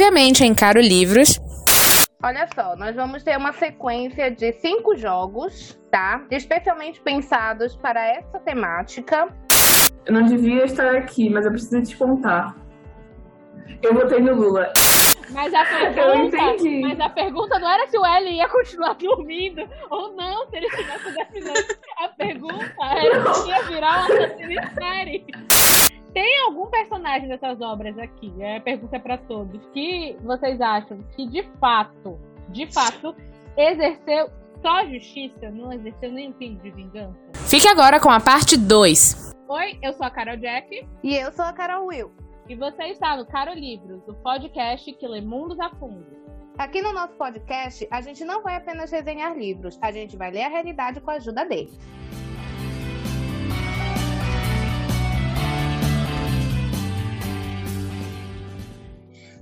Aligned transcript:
previamente 0.00 0.42
em 0.42 0.54
Caro 0.54 0.80
Livros. 0.80 1.38
Olha 2.22 2.48
só, 2.54 2.74
nós 2.74 2.96
vamos 2.96 3.22
ter 3.22 3.36
uma 3.36 3.52
sequência 3.52 4.30
de 4.30 4.50
cinco 4.54 4.96
jogos, 4.96 5.78
tá? 5.90 6.24
Especialmente 6.30 6.98
pensados 7.02 7.76
para 7.76 8.02
essa 8.02 8.38
temática. 8.38 9.28
Eu 10.06 10.14
não 10.14 10.22
devia 10.22 10.64
estar 10.64 10.96
aqui, 10.96 11.28
mas 11.28 11.44
eu 11.44 11.52
preciso 11.52 11.82
te 11.82 11.94
contar. 11.98 12.56
Eu 13.82 13.92
votei 13.92 14.20
no 14.20 14.34
Lula. 14.34 14.72
Mas 15.32 15.52
a 15.52 15.66
pergunta, 15.66 16.38
mas 16.80 17.00
a 17.00 17.08
pergunta 17.10 17.58
não 17.58 17.68
era 17.68 17.86
se 17.86 17.98
o 17.98 18.06
L 18.06 18.30
ia 18.30 18.48
continuar 18.48 18.94
dormindo 18.94 19.68
ou 19.90 20.14
não, 20.14 20.48
se 20.48 20.56
ele 20.56 20.66
estivesse 20.66 21.12
definindo. 21.12 21.76
A 21.98 22.08
pergunta 22.08 22.74
era 22.80 23.34
se 23.34 23.48
ia 23.48 23.62
virar 23.64 24.06
uma 24.06 24.14
assassino 24.14 24.52
em 24.52 24.74
série. 24.74 25.26
Tem 26.12 26.44
algum 26.44 26.66
personagem 26.66 27.28
dessas 27.28 27.60
obras 27.60 27.96
aqui? 27.98 28.32
É 28.40 28.56
a 28.56 28.60
pergunta 28.60 28.98
para 28.98 29.16
todos. 29.16 29.60
Que 29.72 30.16
vocês 30.22 30.60
acham 30.60 30.98
que 31.14 31.26
de 31.26 31.44
fato, 31.60 32.18
de 32.48 32.66
fato, 32.72 33.14
exerceu 33.56 34.28
só 34.60 34.84
justiça, 34.86 35.50
não 35.50 35.72
exerceu 35.72 36.10
nenhum 36.10 36.32
pingo 36.32 36.60
de 36.62 36.70
vingança? 36.70 37.16
Fique 37.48 37.68
agora 37.68 38.00
com 38.00 38.10
a 38.10 38.18
parte 38.20 38.56
2. 38.56 39.32
Oi, 39.48 39.78
eu 39.82 39.92
sou 39.94 40.04
a 40.04 40.10
Carol 40.10 40.36
Jack. 40.36 40.86
E 41.02 41.14
eu 41.14 41.32
sou 41.32 41.44
a 41.44 41.52
Carol 41.52 41.86
Will. 41.86 42.12
E 42.48 42.56
você 42.56 42.84
está 42.86 43.16
no 43.16 43.24
Caro 43.24 43.54
Livros, 43.54 44.02
o 44.08 44.14
podcast 44.14 44.92
que 44.92 45.06
lê 45.06 45.20
mundos 45.20 45.60
a 45.60 45.70
fundo. 45.70 46.04
Aqui 46.58 46.82
no 46.82 46.92
nosso 46.92 47.14
podcast, 47.14 47.86
a 47.90 48.00
gente 48.00 48.24
não 48.24 48.42
vai 48.42 48.56
apenas 48.56 48.90
resenhar 48.90 49.38
livros, 49.38 49.78
a 49.80 49.92
gente 49.92 50.16
vai 50.16 50.32
ler 50.32 50.42
a 50.42 50.48
realidade 50.48 51.00
com 51.00 51.10
a 51.10 51.14
ajuda 51.14 51.44
deles. 51.44 51.78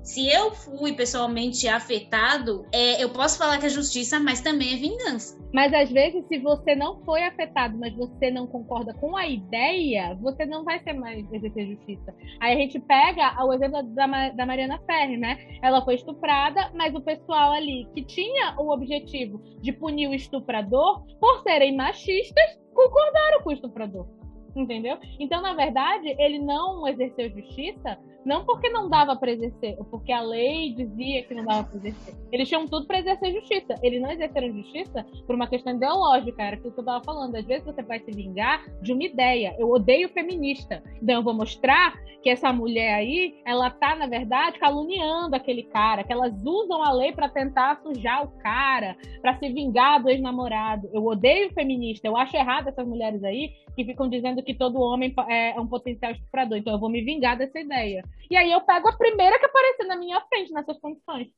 Se 0.09 0.27
eu 0.27 0.53
fui 0.53 0.95
pessoalmente 0.95 1.69
afetado, 1.69 2.65
é, 2.73 3.03
eu 3.03 3.11
posso 3.11 3.37
falar 3.37 3.59
que 3.59 3.67
é 3.67 3.69
justiça, 3.69 4.19
mas 4.19 4.41
também 4.41 4.73
é 4.73 4.77
vingança. 4.77 5.39
Mas 5.53 5.71
às 5.75 5.91
vezes, 5.91 6.27
se 6.29 6.39
você 6.39 6.75
não 6.75 7.05
foi 7.05 7.23
afetado, 7.23 7.77
mas 7.79 7.95
você 7.95 8.31
não 8.31 8.47
concorda 8.47 8.95
com 8.95 9.15
a 9.19 9.29
ideia, 9.29 10.15
você 10.15 10.47
não 10.47 10.65
vai 10.65 10.83
ser 10.83 10.95
mais 10.95 11.31
exercer 11.31 11.67
justiça. 11.67 12.15
Aí 12.41 12.55
a 12.55 12.57
gente 12.57 12.81
pega 12.81 13.45
o 13.45 13.53
exemplo 13.53 13.83
da, 13.83 14.31
da 14.31 14.47
Mariana 14.47 14.81
Ferri, 14.87 15.19
né? 15.19 15.59
Ela 15.63 15.85
foi 15.85 15.97
estuprada, 15.97 16.71
mas 16.75 16.95
o 16.95 17.03
pessoal 17.03 17.53
ali 17.53 17.87
que 17.95 18.03
tinha 18.03 18.55
o 18.59 18.73
objetivo 18.73 19.43
de 19.61 19.73
punir 19.73 20.09
o 20.09 20.15
estuprador, 20.15 21.05
por 21.21 21.43
serem 21.43 21.77
machistas, 21.77 22.59
concordaram 22.75 23.43
com 23.43 23.51
o 23.51 23.53
estuprador 23.53 24.18
entendeu? 24.59 24.99
Então, 25.19 25.41
na 25.41 25.55
verdade, 25.55 26.15
ele 26.19 26.39
não 26.39 26.87
exerceu 26.87 27.31
justiça 27.31 27.99
não 28.29 28.45
porque 28.45 28.69
não 28.69 28.91
dava 28.91 29.17
para 29.17 29.31
exercer, 29.31 29.79
porque 29.91 30.13
a 30.13 30.21
lei 30.21 30.75
dizia 30.75 31.23
que 31.23 31.35
não 31.35 31.47
dava 31.47 31.65
para 31.65 31.79
exercer. 31.79 32.15
Eles 32.31 32.47
tinham 32.47 32.67
tudo 32.67 32.87
para 32.87 32.99
exercer 32.99 33.33
justiça. 33.33 33.75
Eles 33.83 34.03
não 34.03 34.11
exerceram 34.11 34.53
justiça 34.53 35.07
por 35.27 35.35
uma 35.35 35.47
questão 35.47 35.75
ideológica, 35.75 36.43
era 36.43 36.57
aquilo 36.57 36.73
que 36.73 36.79
eu 36.79 36.83
estava 36.83 37.03
falando. 37.03 37.35
Às 37.37 37.47
vezes 37.47 37.65
você 37.65 37.83
vai 37.83 38.01
se 38.01 38.11
vingar 38.11 38.63
de 38.83 38.93
uma 38.93 39.05
ideia. 39.05 39.57
Eu 39.59 39.71
odeio 39.71 40.11
feminista. 40.11 40.83
Então 41.01 41.17
eu 41.17 41.23
vou 41.23 41.33
mostrar 41.33 41.95
que 42.23 42.29
essa 42.29 42.53
mulher 42.53 42.95
aí, 42.95 43.41
ela 43.47 43.71
tá, 43.71 43.95
na 43.95 44.07
verdade, 44.07 44.59
caluniando 44.59 45.37
aquele 45.37 45.63
cara, 45.63 46.03
que 46.03 46.13
elas 46.13 46.35
usam 46.45 46.83
a 46.83 46.93
lei 46.93 47.13
para 47.13 47.29
tentar 47.29 47.81
sujar 47.81 48.25
o 48.25 48.29
cara, 48.41 48.97
para 49.23 49.39
se 49.39 49.49
vingar 49.49 50.03
do 50.03 50.11
ex-namorado. 50.11 50.91
Eu 50.93 51.07
odeio 51.07 51.51
feminista. 51.55 52.07
Eu 52.07 52.17
acho 52.17 52.37
errado 52.37 52.69
essas 52.69 52.87
mulheres 52.87 53.23
aí 53.23 53.53
que 53.77 53.85
ficam 53.85 54.09
dizendo 54.09 54.43
que 54.49 54.55
todo 54.55 54.81
homem 54.81 55.15
é 55.29 55.61
um 55.61 55.67
potencial 55.67 56.11
estuprador. 56.11 56.57
Então 56.57 56.73
eu 56.73 56.79
vou 56.79 56.89
me 56.89 57.03
vingar 57.03 57.37
dessa 57.37 57.61
ideia. 57.61 58.03
E 58.31 58.35
aí 58.35 58.51
eu 58.51 58.63
pego 58.63 58.89
a 58.89 58.97
primeira 58.97 59.39
que 59.39 59.45
aparecer 59.45 59.85
na 59.85 59.95
minha 59.95 60.19
frente 60.23 60.51
nessas 60.55 60.81
condições 60.81 61.29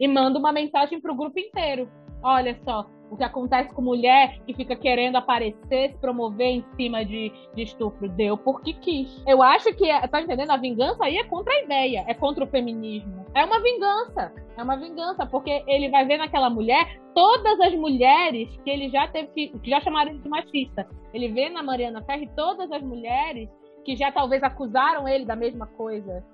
e 0.00 0.08
mando 0.08 0.38
uma 0.38 0.52
mensagem 0.52 0.98
pro 0.98 1.14
grupo 1.14 1.38
inteiro. 1.38 1.86
Olha 2.22 2.58
só, 2.64 2.88
o 3.10 3.16
que 3.16 3.24
acontece 3.24 3.72
com 3.72 3.82
mulher 3.82 4.38
que 4.46 4.54
fica 4.54 4.74
querendo 4.74 5.16
aparecer, 5.16 5.90
se 5.90 5.98
promover 5.98 6.46
em 6.46 6.64
cima 6.76 7.04
de, 7.04 7.32
de 7.54 7.62
estupro. 7.62 8.08
Deu 8.08 8.36
porque 8.36 8.72
quis. 8.72 9.22
Eu 9.26 9.42
acho 9.42 9.72
que, 9.74 9.86
tá 10.08 10.20
entendendo? 10.20 10.50
A 10.50 10.56
vingança 10.56 11.04
aí 11.04 11.16
é 11.16 11.24
contra 11.24 11.52
a 11.52 11.62
ideia, 11.62 12.04
é 12.06 12.14
contra 12.14 12.44
o 12.44 12.46
feminismo. 12.46 13.24
É 13.34 13.44
uma 13.44 13.60
vingança. 13.60 14.32
É 14.56 14.62
uma 14.62 14.76
vingança, 14.76 15.26
porque 15.26 15.62
ele 15.66 15.90
vai 15.90 16.04
ver 16.06 16.18
naquela 16.18 16.50
mulher 16.50 17.00
todas 17.14 17.60
as 17.60 17.74
mulheres 17.74 18.48
que 18.64 18.70
ele 18.70 18.88
já 18.88 19.06
teve 19.08 19.28
que, 19.28 19.48
que 19.58 19.70
já 19.70 19.80
chamaram 19.80 20.16
de 20.16 20.28
machista. 20.28 20.88
Ele 21.12 21.28
vê 21.28 21.48
na 21.48 21.62
Mariana 21.62 22.02
Ferri 22.02 22.28
todas 22.34 22.70
as 22.72 22.82
mulheres 22.82 23.48
que 23.84 23.94
já 23.94 24.10
talvez 24.10 24.42
acusaram 24.42 25.06
ele 25.06 25.24
da 25.24 25.36
mesma 25.36 25.66
coisa. 25.66 26.24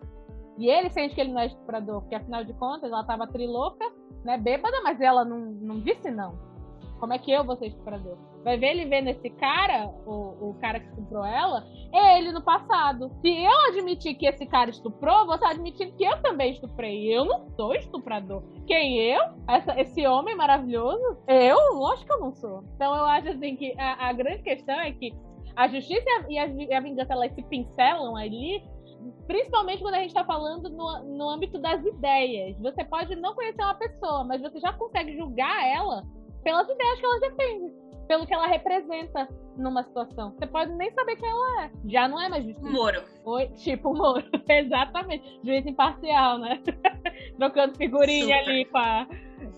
E 0.59 0.69
ele 0.69 0.91
sente 0.91 1.15
que 1.15 1.21
ele 1.21 1.33
não 1.33 1.41
é 1.41 1.47
estuprador, 1.47 2.01
porque 2.01 2.15
afinal 2.15 2.45
de 2.45 2.53
contas 2.55 2.91
ela 2.91 3.01
estava 3.01 3.27
trilouca, 3.27 3.85
né, 4.25 4.39
bêbada, 4.39 4.81
mas 4.83 5.01
ela 5.01 5.25
não, 5.25 5.39
não 5.39 5.81
disse 5.81 6.11
não. 6.11 6.52
Como 7.03 7.15
é 7.15 7.19
que 7.19 7.33
eu 7.33 7.43
vou 7.43 7.57
ser 7.57 7.67
estuprador? 7.67 8.17
Vai 8.45 8.57
ver 8.57 8.69
ele 8.69 8.85
vendo 8.85 9.09
esse 9.09 9.29
cara, 9.29 9.89
o, 10.07 10.51
o 10.51 10.57
cara 10.61 10.79
que 10.79 10.87
estuprou 10.87 11.25
ela, 11.25 11.67
é 11.93 12.17
ele 12.17 12.31
no 12.31 12.41
passado. 12.41 13.11
Se 13.21 13.29
eu 13.29 13.61
admitir 13.71 14.15
que 14.15 14.25
esse 14.25 14.47
cara 14.47 14.71
estuprou, 14.71 15.27
você 15.27 15.45
admitir 15.47 15.93
que 15.97 16.05
eu 16.05 16.23
também 16.23 16.53
estuprei. 16.53 17.13
Eu 17.13 17.25
não 17.25 17.51
sou 17.57 17.75
estuprador. 17.75 18.45
Quem 18.69 19.01
eu? 19.01 19.21
Essa, 19.49 19.81
esse 19.81 20.07
homem 20.07 20.37
maravilhoso? 20.37 21.19
Eu? 21.27 21.75
Lógico 21.75 22.07
que 22.07 22.13
eu 22.13 22.21
não 22.21 22.33
sou. 22.35 22.63
Então 22.77 22.95
eu 22.95 23.05
acho 23.07 23.31
assim 23.31 23.57
que 23.57 23.75
a, 23.81 24.11
a 24.11 24.13
grande 24.13 24.45
questão 24.45 24.79
é 24.79 24.93
que 24.93 25.13
a 25.57 25.67
justiça 25.67 26.09
e 26.29 26.39
a, 26.39 26.47
e 26.47 26.73
a 26.73 26.79
vingança 26.79 27.15
elas 27.15 27.35
se 27.35 27.43
pincelam 27.43 28.15
ali, 28.15 28.63
principalmente 29.27 29.83
quando 29.83 29.97
a 29.97 29.99
gente 29.99 30.11
está 30.11 30.25
falando 30.25 30.71
no, 30.71 31.03
no 31.17 31.29
âmbito 31.31 31.59
das 31.59 31.85
ideias. 31.85 32.57
Você 32.61 32.85
pode 32.85 33.17
não 33.17 33.35
conhecer 33.35 33.61
uma 33.61 33.75
pessoa, 33.75 34.23
mas 34.23 34.41
você 34.41 34.61
já 34.61 34.73
consegue 34.73 35.17
julgar 35.17 35.67
ela 35.67 36.05
pelas 36.43 36.69
ideias 36.69 36.99
que 36.99 37.07
ela 37.07 37.21
defende, 37.21 37.73
pelo 38.09 38.27
que 38.27 38.35
ela 38.35 38.47
representa 38.47 39.29
numa 39.57 39.83
situação. 39.83 40.33
Você 40.33 40.47
pode 40.47 40.73
nem 40.73 40.91
saber 40.93 41.17
quem 41.17 41.29
ela 41.29 41.65
é. 41.65 41.71
Já 41.87 42.09
não 42.09 42.21
é 42.21 42.29
mais 42.29 42.45
justiça. 42.45 42.71
Moro. 42.71 43.03
Oi, 43.25 43.49
tipo 43.49 43.95
Moro. 43.95 44.25
Exatamente. 44.49 45.41
Juiz 45.45 45.67
imparcial, 45.67 46.39
né? 46.39 46.61
Trocando 47.37 47.77
figurinha 47.77 48.39
Super. 48.39 48.51
ali 48.51 48.65
com 48.67 48.79
a 48.79 49.07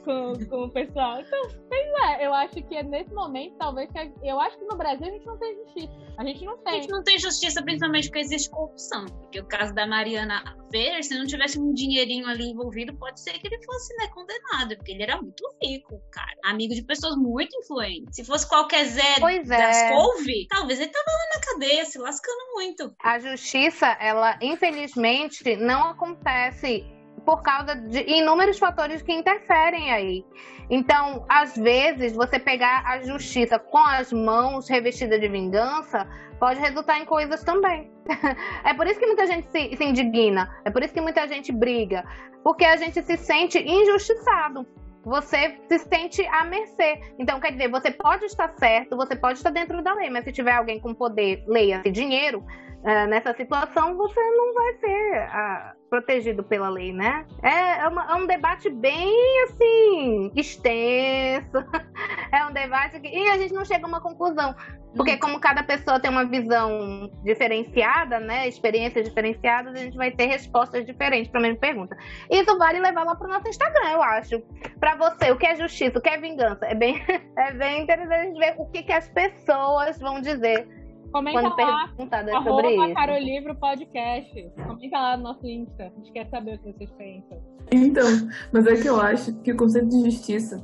com, 0.04 0.34
com 0.48 0.65
o 0.65 0.70
pessoal. 0.70 1.20
Então, 1.20 1.42
pois 1.69 1.87
é, 2.10 2.26
eu 2.26 2.34
acho 2.34 2.54
que 2.54 2.76
é 2.76 2.82
nesse 2.82 3.12
momento, 3.12 3.56
talvez, 3.59 3.91
que 3.91 4.12
eu 4.22 4.38
acho 4.41 4.59
que 4.59 4.65
no 4.65 4.76
Brasil 4.76 5.06
a 5.06 5.10
gente 5.10 5.26
não 5.26 5.38
tem 5.38 5.56
justiça. 5.56 5.92
A 6.19 6.25
gente 6.25 6.44
não 6.44 6.59
tem. 6.59 6.72
A 6.72 6.76
gente 6.76 6.91
não 6.91 7.03
tem 7.03 7.19
justiça, 7.19 7.62
principalmente 7.62 8.09
porque 8.09 8.20
existe 8.20 8.50
corrupção. 8.50 9.06
Porque 9.06 9.41
o 9.41 9.47
caso 9.47 9.75
da 9.75 9.87
Mariana 9.87 10.44
Fer, 10.70 11.03
se 11.03 11.19
não 11.19 11.26
tivesse 11.26 11.59
um 11.59 11.72
dinheirinho 11.72 12.26
ali 12.26 12.50
envolvido, 12.50 12.94
pode 12.97 13.20
ser 13.20 13.32
que 13.38 13.47
ele 13.47 13.62
fosse 13.65 13.94
né, 13.97 14.09
condenado, 14.09 14.76
porque 14.76 14.92
ele 14.92 15.03
era 15.03 15.20
muito 15.20 15.44
rico, 15.62 16.00
cara. 16.12 16.36
Amigo 16.44 16.75
de 16.75 16.82
pessoas 16.82 17.16
muito 17.16 17.56
influentes. 17.56 18.15
Se 18.15 18.25
fosse 18.25 18.48
qualquer 18.48 18.84
Zé 18.84 19.19
pois 19.19 19.50
é. 19.50 19.56
das 19.56 19.91
Couve, 19.91 20.47
talvez 20.48 20.78
ele 20.78 20.91
tava 20.91 21.10
lá 21.10 21.34
na 21.34 21.41
cadeia, 21.41 21.84
se 21.84 21.98
lascando 21.98 22.53
muito. 22.54 22.94
A 23.03 23.19
justiça, 23.19 23.86
ela, 24.00 24.38
infelizmente, 24.41 25.56
não 25.56 25.88
acontece 25.88 26.84
por 27.25 27.42
causa 27.42 27.75
de 27.75 28.00
inúmeros 28.02 28.58
fatores 28.58 29.02
que 29.02 29.12
interferem 29.12 29.92
aí. 29.92 30.25
Então, 30.70 31.25
às 31.28 31.56
vezes, 31.56 32.14
você 32.14 32.38
pegar 32.38 32.84
a 32.86 33.00
justiça 33.00 33.58
com 33.58 33.78
as 33.78 34.12
mãos 34.12 34.69
revestidas 34.69 35.20
de 35.20 35.28
vingança 35.28 36.06
pode 36.38 36.60
resultar 36.60 36.98
em 36.98 37.04
coisas 37.04 37.42
também. 37.42 37.91
é 38.64 38.74
por 38.74 38.86
isso 38.86 38.98
que 38.98 39.06
muita 39.06 39.26
gente 39.26 39.50
se, 39.50 39.76
se 39.76 39.84
indigna, 39.84 40.54
é 40.64 40.70
por 40.70 40.82
isso 40.82 40.92
que 40.92 41.00
muita 41.00 41.26
gente 41.28 41.53
briga, 41.53 42.04
porque 42.42 42.64
a 42.64 42.76
gente 42.76 43.03
se 43.03 43.16
sente 43.16 43.58
injustiçado 43.58 44.66
você 45.04 45.58
se 45.69 45.78
sente 45.80 46.26
à 46.28 46.44
mercê. 46.44 46.98
Então, 47.19 47.38
quer 47.38 47.53
dizer, 47.53 47.69
você 47.69 47.91
pode 47.91 48.24
estar 48.24 48.48
certo, 48.56 48.97
você 48.97 49.14
pode 49.14 49.38
estar 49.38 49.50
dentro 49.50 49.83
da 49.83 49.92
lei, 49.94 50.09
mas 50.09 50.24
se 50.24 50.33
tiver 50.33 50.53
alguém 50.53 50.80
com 50.80 50.94
poder, 50.94 51.44
leia-se 51.47 51.91
dinheiro, 51.91 52.42
uh, 52.84 53.09
nessa 53.09 53.34
situação, 53.34 53.97
você 53.97 54.21
não 54.21 54.54
vai 54.54 54.75
ser 54.75 55.28
uh, 55.28 55.89
protegido 55.89 56.45
pela 56.45 56.69
lei, 56.69 56.92
né? 56.92 57.27
É, 57.42 57.81
é, 57.81 57.89
uma, 57.89 58.04
é, 58.10 58.15
um 58.15 58.27
debate 58.27 58.69
bem, 58.69 59.15
assim, 59.45 60.31
extenso. 60.36 61.59
é 62.33 62.45
um 62.47 62.53
debate 62.53 63.01
que... 63.01 63.09
E 63.09 63.28
a 63.31 63.39
gente 63.39 63.54
não 63.54 63.65
chega 63.65 63.84
a 63.84 63.89
uma 63.89 64.01
conclusão. 64.01 64.54
Porque 64.97 65.16
como 65.16 65.41
cada 65.41 65.63
pessoa 65.65 65.98
tem 65.98 66.10
uma 66.10 66.25
visão 66.25 67.10
diferenciada, 67.25 68.21
né? 68.21 68.47
Experiências 68.47 69.09
diferenciadas, 69.09 69.75
a 69.75 69.78
gente 69.78 69.97
vai 69.97 70.13
ter 70.13 70.27
respostas 70.27 70.87
diferentes 70.87 71.30
para 71.30 71.41
a 71.41 71.42
mesma 71.42 71.59
pergunta. 71.59 71.97
Isso 72.30 72.57
vale 72.57 72.78
levar 72.78 73.04
lá 73.04 73.16
para 73.16 73.27
o 73.27 73.30
nosso 73.30 73.48
Instagram, 73.48 73.91
eu 73.91 74.03
acho. 74.03 74.41
Para 74.78 74.95
você, 74.95 75.33
o 75.33 75.37
que 75.37 75.47
é 75.47 75.57
justiça, 75.57 75.98
o 75.98 76.03
que 76.03 76.09
é 76.09 76.19
vingança? 76.19 76.65
É 76.66 76.75
bem, 76.75 77.03
é 77.37 77.53
bem 77.53 77.83
interessante 77.83 78.37
a 78.37 78.39
ver 78.39 78.54
o 78.59 78.66
que, 78.66 78.84
que 78.84 78.92
as 78.92 79.09
pessoas 79.09 79.98
vão 79.98 80.21
dizer 80.21 80.84
Comenta 81.15 81.43
quando 81.43 81.57
lá, 81.61 81.87
perguntada 81.87 82.33
sobre 82.43 82.75
isso. 82.75 82.95
Carolivro 82.95 83.55
Podcast. 83.55 84.53
Comenta 84.66 84.99
lá 84.99 85.16
no 85.16 85.22
nosso 85.22 85.47
Insta. 85.47 85.84
A 85.84 85.89
gente 85.91 86.11
quer 86.11 86.27
saber 86.28 86.57
o 86.57 86.59
que 86.59 86.72
vocês 86.72 86.91
pensam. 86.91 87.41
Então, 87.71 88.05
mas 88.53 88.66
é 88.66 88.75
que 88.75 88.89
eu 88.89 89.01
acho 89.01 89.33
que 89.43 89.53
o 89.53 89.57
conceito 89.57 89.91
de 89.91 90.11
justiça 90.11 90.61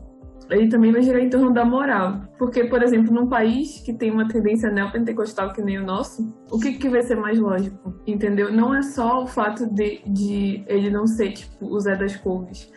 ele 0.50 0.69
também 0.69 0.91
vai 0.91 1.02
girar 1.02 1.20
em 1.20 1.31
torno 1.31 1.52
da 1.52 1.64
moral. 1.64 2.23
Porque, 2.37 2.64
por 2.64 2.82
exemplo, 2.82 3.14
num 3.14 3.29
país 3.29 3.81
que 3.81 3.93
tem 3.93 4.11
uma 4.11 4.26
tendência 4.26 4.70
neopentecostal 4.70 5.52
que 5.52 5.62
nem 5.62 5.79
o 5.79 5.85
nosso, 5.85 6.35
o 6.50 6.58
que, 6.58 6.73
que 6.73 6.88
vai 6.88 7.02
ser 7.02 7.14
mais 7.14 7.38
lógico? 7.38 7.94
Entendeu? 8.05 8.52
Não 8.52 8.75
é 8.75 8.82
só 8.82 9.23
o 9.23 9.29
fato 9.29 9.73
de, 9.73 10.02
de 10.05 10.64
ele 10.67 10.91
não 10.91 11.06
ser, 11.06 11.32
tipo, 11.32 11.67
o 11.67 11.79
Zé 11.79 11.94
das 11.94 12.17
Couves, 12.17 12.69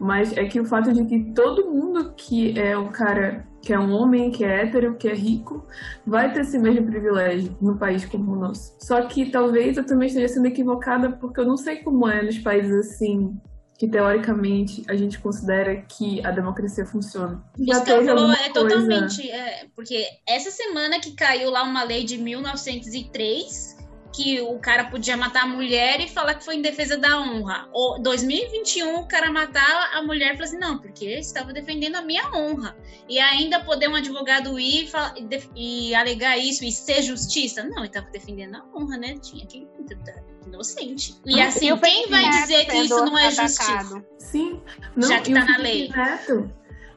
mas 0.00 0.34
é 0.34 0.46
que 0.46 0.58
o 0.58 0.64
fato 0.64 0.92
de 0.92 1.04
que 1.04 1.34
todo 1.34 1.70
mundo 1.70 2.14
que 2.16 2.58
é 2.58 2.78
um 2.78 2.88
cara 2.88 3.46
que 3.68 3.74
é 3.74 3.78
um 3.78 3.92
homem, 3.92 4.30
que 4.30 4.46
é 4.46 4.62
hétero, 4.62 4.96
que 4.96 5.06
é 5.06 5.12
rico, 5.12 5.62
vai 6.06 6.32
ter 6.32 6.40
esse 6.40 6.58
mesmo 6.58 6.86
privilégio 6.86 7.54
no 7.60 7.76
país 7.76 8.02
como 8.06 8.32
o 8.32 8.34
nosso. 8.34 8.74
Só 8.80 9.02
que 9.02 9.30
talvez 9.30 9.76
eu 9.76 9.84
também 9.84 10.08
esteja 10.08 10.26
sendo 10.26 10.46
equivocada 10.46 11.12
porque 11.12 11.38
eu 11.38 11.44
não 11.44 11.58
sei 11.58 11.76
como 11.82 12.08
é 12.08 12.22
nos 12.22 12.38
países 12.38 12.72
assim 12.72 13.38
que 13.78 13.86
teoricamente 13.86 14.82
a 14.88 14.96
gente 14.96 15.18
considera 15.18 15.76
que 15.82 16.24
a 16.26 16.30
democracia 16.30 16.86
funciona. 16.86 17.44
Já 17.58 17.74
Isso 17.74 17.84
que 17.84 18.04
falou 18.06 18.32
é 18.32 18.48
totalmente. 18.48 19.30
É, 19.30 19.66
porque 19.76 20.02
essa 20.26 20.50
semana 20.50 20.98
que 20.98 21.12
caiu 21.12 21.50
lá 21.50 21.62
uma 21.62 21.84
lei 21.84 22.04
de 22.04 22.16
1903 22.16 23.76
que 24.12 24.40
o 24.40 24.58
cara 24.58 24.84
podia 24.84 25.16
matar 25.16 25.44
a 25.44 25.46
mulher 25.46 26.00
e 26.00 26.08
falar 26.08 26.34
que 26.34 26.44
foi 26.44 26.56
em 26.56 26.62
defesa 26.62 26.96
da 26.96 27.20
honra. 27.20 27.68
Ou 27.72 28.00
2021 28.00 28.96
o 28.96 29.06
cara 29.06 29.30
matar 29.30 29.90
a 29.94 30.02
mulher 30.02 30.34
e 30.34 30.36
falar 30.36 30.44
assim, 30.44 30.58
não, 30.58 30.78
porque 30.78 31.18
estava 31.18 31.52
defendendo 31.52 31.96
a 31.96 32.02
minha 32.02 32.30
honra. 32.34 32.76
E 33.08 33.18
ainda 33.18 33.60
poder 33.60 33.88
um 33.88 33.94
advogado 33.94 34.58
ir 34.58 34.90
e, 35.56 35.88
e 35.90 35.94
alegar 35.94 36.38
isso 36.38 36.64
e 36.64 36.72
ser 36.72 37.02
justiça. 37.02 37.62
Não, 37.64 37.78
ele 37.78 37.86
estava 37.86 38.06
defendendo 38.10 38.56
a 38.56 38.64
honra, 38.74 38.96
né? 38.96 39.18
Tinha 39.18 39.46
que 39.46 39.66
inocente. 40.48 41.20
E 41.24 41.40
assim, 41.40 41.72
e 41.72 41.78
quem 41.78 42.08
vai 42.08 42.28
dizer 42.30 42.64
que 42.66 42.76
isso 42.78 43.04
não 43.04 43.18
é 43.18 43.30
justiça? 43.30 44.04
Sim, 44.18 44.60
não, 44.96 45.08
já 45.08 45.20
que 45.20 45.32
tá 45.32 45.44
na 45.44 45.58
lei. 45.58 45.88
Neto, 45.88 46.50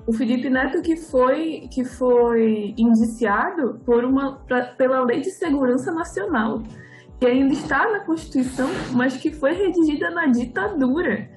o 0.08 0.14
Felipe 0.14 0.50
Neto 0.50 0.82
que 0.82 0.96
foi 0.96 1.68
que 1.72 1.84
foi 1.84 2.74
indiciado 2.78 3.80
por 3.86 4.04
uma 4.04 4.38
pra, 4.40 4.66
pela 4.74 5.04
Lei 5.04 5.22
de 5.22 5.32
Segurança 5.32 5.92
Nacional, 5.92 6.64
que 7.22 7.28
ainda 7.28 7.54
está 7.54 7.88
na 7.92 8.00
Constituição, 8.00 8.68
mas 8.94 9.16
que 9.16 9.32
foi 9.32 9.54
redigida 9.54 10.10
na 10.10 10.26
ditadura. 10.26 11.30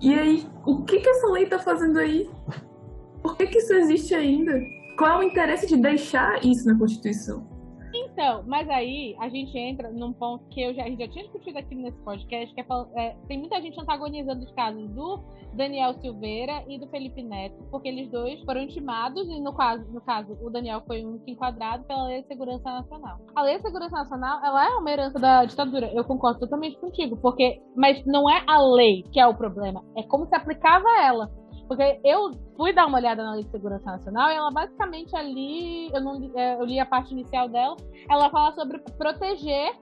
E 0.00 0.14
aí, 0.14 0.46
o 0.64 0.82
que 0.82 0.98
que 0.98 1.08
essa 1.10 1.26
lei 1.26 1.44
está 1.44 1.58
fazendo 1.58 1.98
aí? 1.98 2.30
Por 3.22 3.36
que 3.36 3.46
que 3.46 3.58
isso 3.58 3.74
existe 3.74 4.14
ainda? 4.14 4.58
Qual 4.96 5.10
é 5.10 5.18
o 5.18 5.28
interesse 5.28 5.66
de 5.66 5.76
deixar 5.76 6.42
isso 6.42 6.66
na 6.66 6.78
Constituição? 6.78 7.46
Então, 8.16 8.42
mas 8.46 8.66
aí 8.70 9.14
a 9.20 9.28
gente 9.28 9.56
entra 9.58 9.90
num 9.90 10.10
ponto 10.10 10.42
que 10.48 10.62
eu 10.62 10.74
já, 10.74 10.84
a 10.84 10.88
gente 10.88 11.04
já 11.04 11.08
tinha 11.12 11.24
discutido 11.24 11.58
aqui 11.58 11.74
nesse 11.74 11.98
podcast, 11.98 12.54
que 12.54 12.60
é, 12.62 12.64
é, 12.96 13.16
tem 13.28 13.38
muita 13.38 13.60
gente 13.60 13.78
antagonizando 13.78 14.42
os 14.42 14.50
casos 14.52 14.88
do 14.92 15.22
Daniel 15.52 15.92
Silveira 16.00 16.64
e 16.66 16.78
do 16.78 16.88
Felipe 16.88 17.22
Neto, 17.22 17.62
porque 17.70 17.88
eles 17.88 18.10
dois 18.10 18.40
foram 18.44 18.62
intimados, 18.62 19.28
e 19.28 19.38
no 19.38 19.52
caso, 19.52 19.84
no 19.92 20.00
caso 20.00 20.32
o 20.40 20.48
Daniel 20.48 20.82
foi 20.86 21.04
um 21.04 21.20
enquadrado 21.26 21.84
pela 21.84 22.06
Lei 22.06 22.22
de 22.22 22.28
Segurança 22.28 22.64
Nacional. 22.64 23.18
A 23.34 23.42
Lei 23.42 23.56
de 23.56 23.62
Segurança 23.62 23.96
Nacional, 23.96 24.42
ela 24.42 24.64
é 24.64 24.76
uma 24.76 24.90
herança 24.90 25.18
da 25.18 25.44
ditadura, 25.44 25.92
eu 25.92 26.02
concordo 26.02 26.40
totalmente 26.40 26.78
contigo, 26.78 27.18
porque, 27.18 27.60
mas 27.76 28.02
não 28.06 28.30
é 28.30 28.42
a 28.46 28.58
lei 28.62 29.02
que 29.12 29.20
é 29.20 29.26
o 29.26 29.36
problema, 29.36 29.84
é 29.94 30.02
como 30.04 30.24
se 30.26 30.34
aplicava 30.34 30.88
ela. 31.02 31.30
Porque 31.66 32.00
eu 32.04 32.30
fui 32.56 32.72
dar 32.72 32.86
uma 32.86 32.98
olhada 32.98 33.22
na 33.24 33.32
Lei 33.32 33.44
de 33.44 33.50
Segurança 33.50 33.84
Nacional 33.84 34.30
e 34.30 34.34
ela 34.34 34.50
basicamente 34.50 35.14
ali, 35.16 35.90
eu, 35.92 36.00
não, 36.00 36.30
é, 36.34 36.54
eu 36.54 36.64
li 36.64 36.78
a 36.78 36.86
parte 36.86 37.12
inicial 37.12 37.48
dela, 37.48 37.76
ela 38.08 38.30
fala 38.30 38.54
sobre 38.54 38.78
proteger 38.96 39.72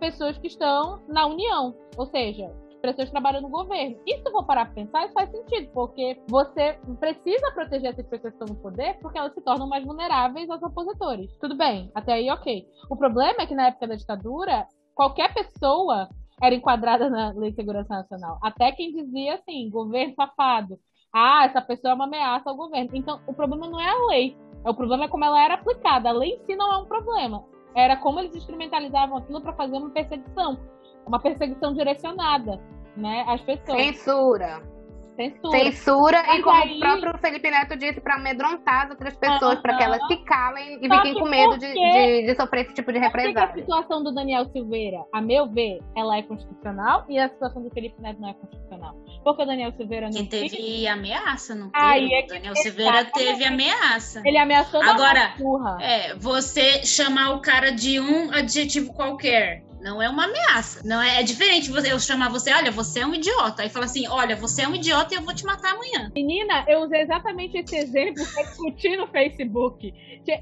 pessoas 0.00 0.38
que 0.38 0.46
estão 0.46 1.02
na 1.08 1.26
União, 1.26 1.74
ou 1.96 2.06
seja, 2.06 2.50
pessoas 2.80 3.06
que 3.06 3.12
trabalham 3.12 3.40
no 3.40 3.48
governo. 3.48 3.98
E 4.06 4.18
se 4.18 4.30
for 4.30 4.44
parar 4.44 4.66
pra 4.66 4.74
pensar, 4.74 5.04
isso 5.04 5.14
faz 5.14 5.30
sentido, 5.30 5.70
porque 5.72 6.20
você 6.28 6.78
precisa 7.00 7.50
proteger 7.52 7.90
essas 7.90 8.06
pessoas 8.06 8.34
que 8.34 8.42
estão 8.42 8.54
no 8.54 8.60
poder 8.60 8.98
porque 9.00 9.18
elas 9.18 9.32
se 9.32 9.40
tornam 9.40 9.66
mais 9.66 9.84
vulneráveis 9.84 10.50
aos 10.50 10.62
opositores. 10.62 11.36
Tudo 11.38 11.56
bem, 11.56 11.90
até 11.94 12.12
aí 12.12 12.30
ok. 12.30 12.66
O 12.90 12.96
problema 12.96 13.42
é 13.42 13.46
que 13.46 13.54
na 13.54 13.68
época 13.68 13.86
da 13.86 13.94
ditadura, 13.94 14.66
qualquer 14.94 15.32
pessoa 15.32 16.08
era 16.42 16.54
enquadrada 16.54 17.08
na 17.08 17.30
Lei 17.30 17.50
de 17.50 17.56
Segurança 17.56 17.94
Nacional. 17.94 18.38
Até 18.42 18.72
quem 18.72 18.92
dizia 18.92 19.34
assim, 19.34 19.70
governo 19.70 20.14
safado, 20.14 20.78
ah, 21.14 21.44
essa 21.44 21.62
pessoa 21.62 21.92
é 21.92 21.94
uma 21.94 22.06
ameaça 22.06 22.50
ao 22.50 22.56
governo. 22.56 22.90
Então, 22.92 23.20
o 23.26 23.32
problema 23.32 23.68
não 23.68 23.80
é 23.80 23.88
a 23.88 24.06
lei. 24.08 24.36
O 24.64 24.74
problema 24.74 25.04
é 25.04 25.08
como 25.08 25.24
ela 25.24 25.40
era 25.40 25.54
aplicada. 25.54 26.08
A 26.08 26.12
lei 26.12 26.30
em 26.30 26.38
si 26.44 26.56
não 26.56 26.72
é 26.72 26.78
um 26.78 26.86
problema. 26.86 27.44
Era 27.74 27.96
como 27.96 28.18
eles 28.18 28.34
instrumentalizavam 28.34 29.18
aquilo 29.18 29.40
para 29.40 29.52
fazer 29.52 29.76
uma 29.76 29.90
perseguição. 29.90 30.58
Uma 31.06 31.20
perseguição 31.20 31.72
direcionada, 31.72 32.60
né? 32.96 33.24
Às 33.28 33.40
pessoas. 33.42 33.78
Censura. 33.78 34.73
Censura. 35.16 35.58
Censura 35.58 36.22
Mas 36.26 36.38
e 36.38 36.42
como 36.42 36.56
aí... 36.56 36.76
o 36.76 36.80
próprio 36.80 37.18
Felipe 37.18 37.50
Neto 37.50 37.76
disse, 37.76 38.00
para 38.00 38.16
amedrontar 38.16 38.84
as 38.84 38.90
outras 38.90 39.16
pessoas, 39.16 39.60
para 39.60 39.76
que 39.76 39.84
elas 39.84 40.06
se 40.06 40.16
calem 40.24 40.78
e 40.82 40.88
Só 40.88 40.96
fiquem 40.96 41.14
com 41.14 41.28
medo 41.28 41.58
de, 41.58 41.72
de, 41.72 42.26
de, 42.26 42.34
sofrer 42.34 42.64
esse 42.64 42.74
tipo 42.74 42.92
de 42.92 42.98
represália. 42.98 43.50
a 43.50 43.54
situação 43.54 44.02
do 44.02 44.12
Daniel 44.12 44.44
Silveira, 44.46 45.04
a 45.12 45.20
meu 45.20 45.46
ver, 45.46 45.80
ela 45.96 46.16
é 46.16 46.22
constitucional 46.22 47.04
e 47.08 47.18
a 47.18 47.28
situação 47.28 47.62
do 47.62 47.70
Felipe 47.70 48.00
Neto 48.00 48.20
não 48.20 48.30
é 48.30 48.34
constitucional. 48.34 48.94
Porque 49.22 49.42
o 49.42 49.46
Daniel 49.46 49.72
Silveira 49.72 50.06
não. 50.10 50.12
Que 50.12 50.26
teve 50.26 50.86
ameaça, 50.86 51.54
não 51.54 51.70
teve? 51.70 52.14
É 52.14 52.24
o 52.24 52.26
Daniel 52.26 52.56
Silveira 52.56 53.04
teve 53.04 53.44
ameaça. 53.44 54.22
Ele 54.24 54.38
ameaçou 54.38 54.82
Agora, 54.82 55.34
é, 55.80 56.14
você 56.14 56.84
chamar 56.84 57.30
o 57.34 57.40
cara 57.40 57.70
de 57.70 58.00
um 58.00 58.30
adjetivo 58.32 58.92
qualquer 58.92 59.62
não 59.84 60.00
é 60.00 60.08
uma 60.08 60.24
ameaça. 60.24 60.80
Não 60.82 61.00
é, 61.00 61.20
é 61.20 61.22
diferente 61.22 61.70
eu 61.70 62.00
chamar 62.00 62.30
você, 62.30 62.50
olha, 62.54 62.70
você 62.70 63.00
é 63.00 63.06
um 63.06 63.14
idiota. 63.14 63.62
Aí 63.62 63.68
fala 63.68 63.84
assim, 63.84 64.08
olha, 64.08 64.34
você 64.34 64.62
é 64.62 64.68
um 64.68 64.74
idiota 64.74 65.12
e 65.12 65.18
eu 65.18 65.22
vou 65.22 65.34
te 65.34 65.44
matar 65.44 65.74
amanhã. 65.74 66.10
Menina, 66.14 66.64
eu 66.66 66.80
usei 66.80 67.02
exatamente 67.02 67.58
esse 67.58 67.76
exemplo 67.76 68.24
para 68.32 68.44
discutir 68.44 68.96
no 68.96 69.06
Facebook. 69.08 69.92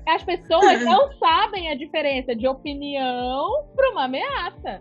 As 0.06 0.22
pessoas 0.22 0.82
não 0.86 1.12
sabem 1.18 1.68
a 1.68 1.74
diferença 1.74 2.36
de 2.36 2.46
opinião 2.46 3.66
para 3.74 3.90
uma 3.90 4.04
ameaça. 4.04 4.80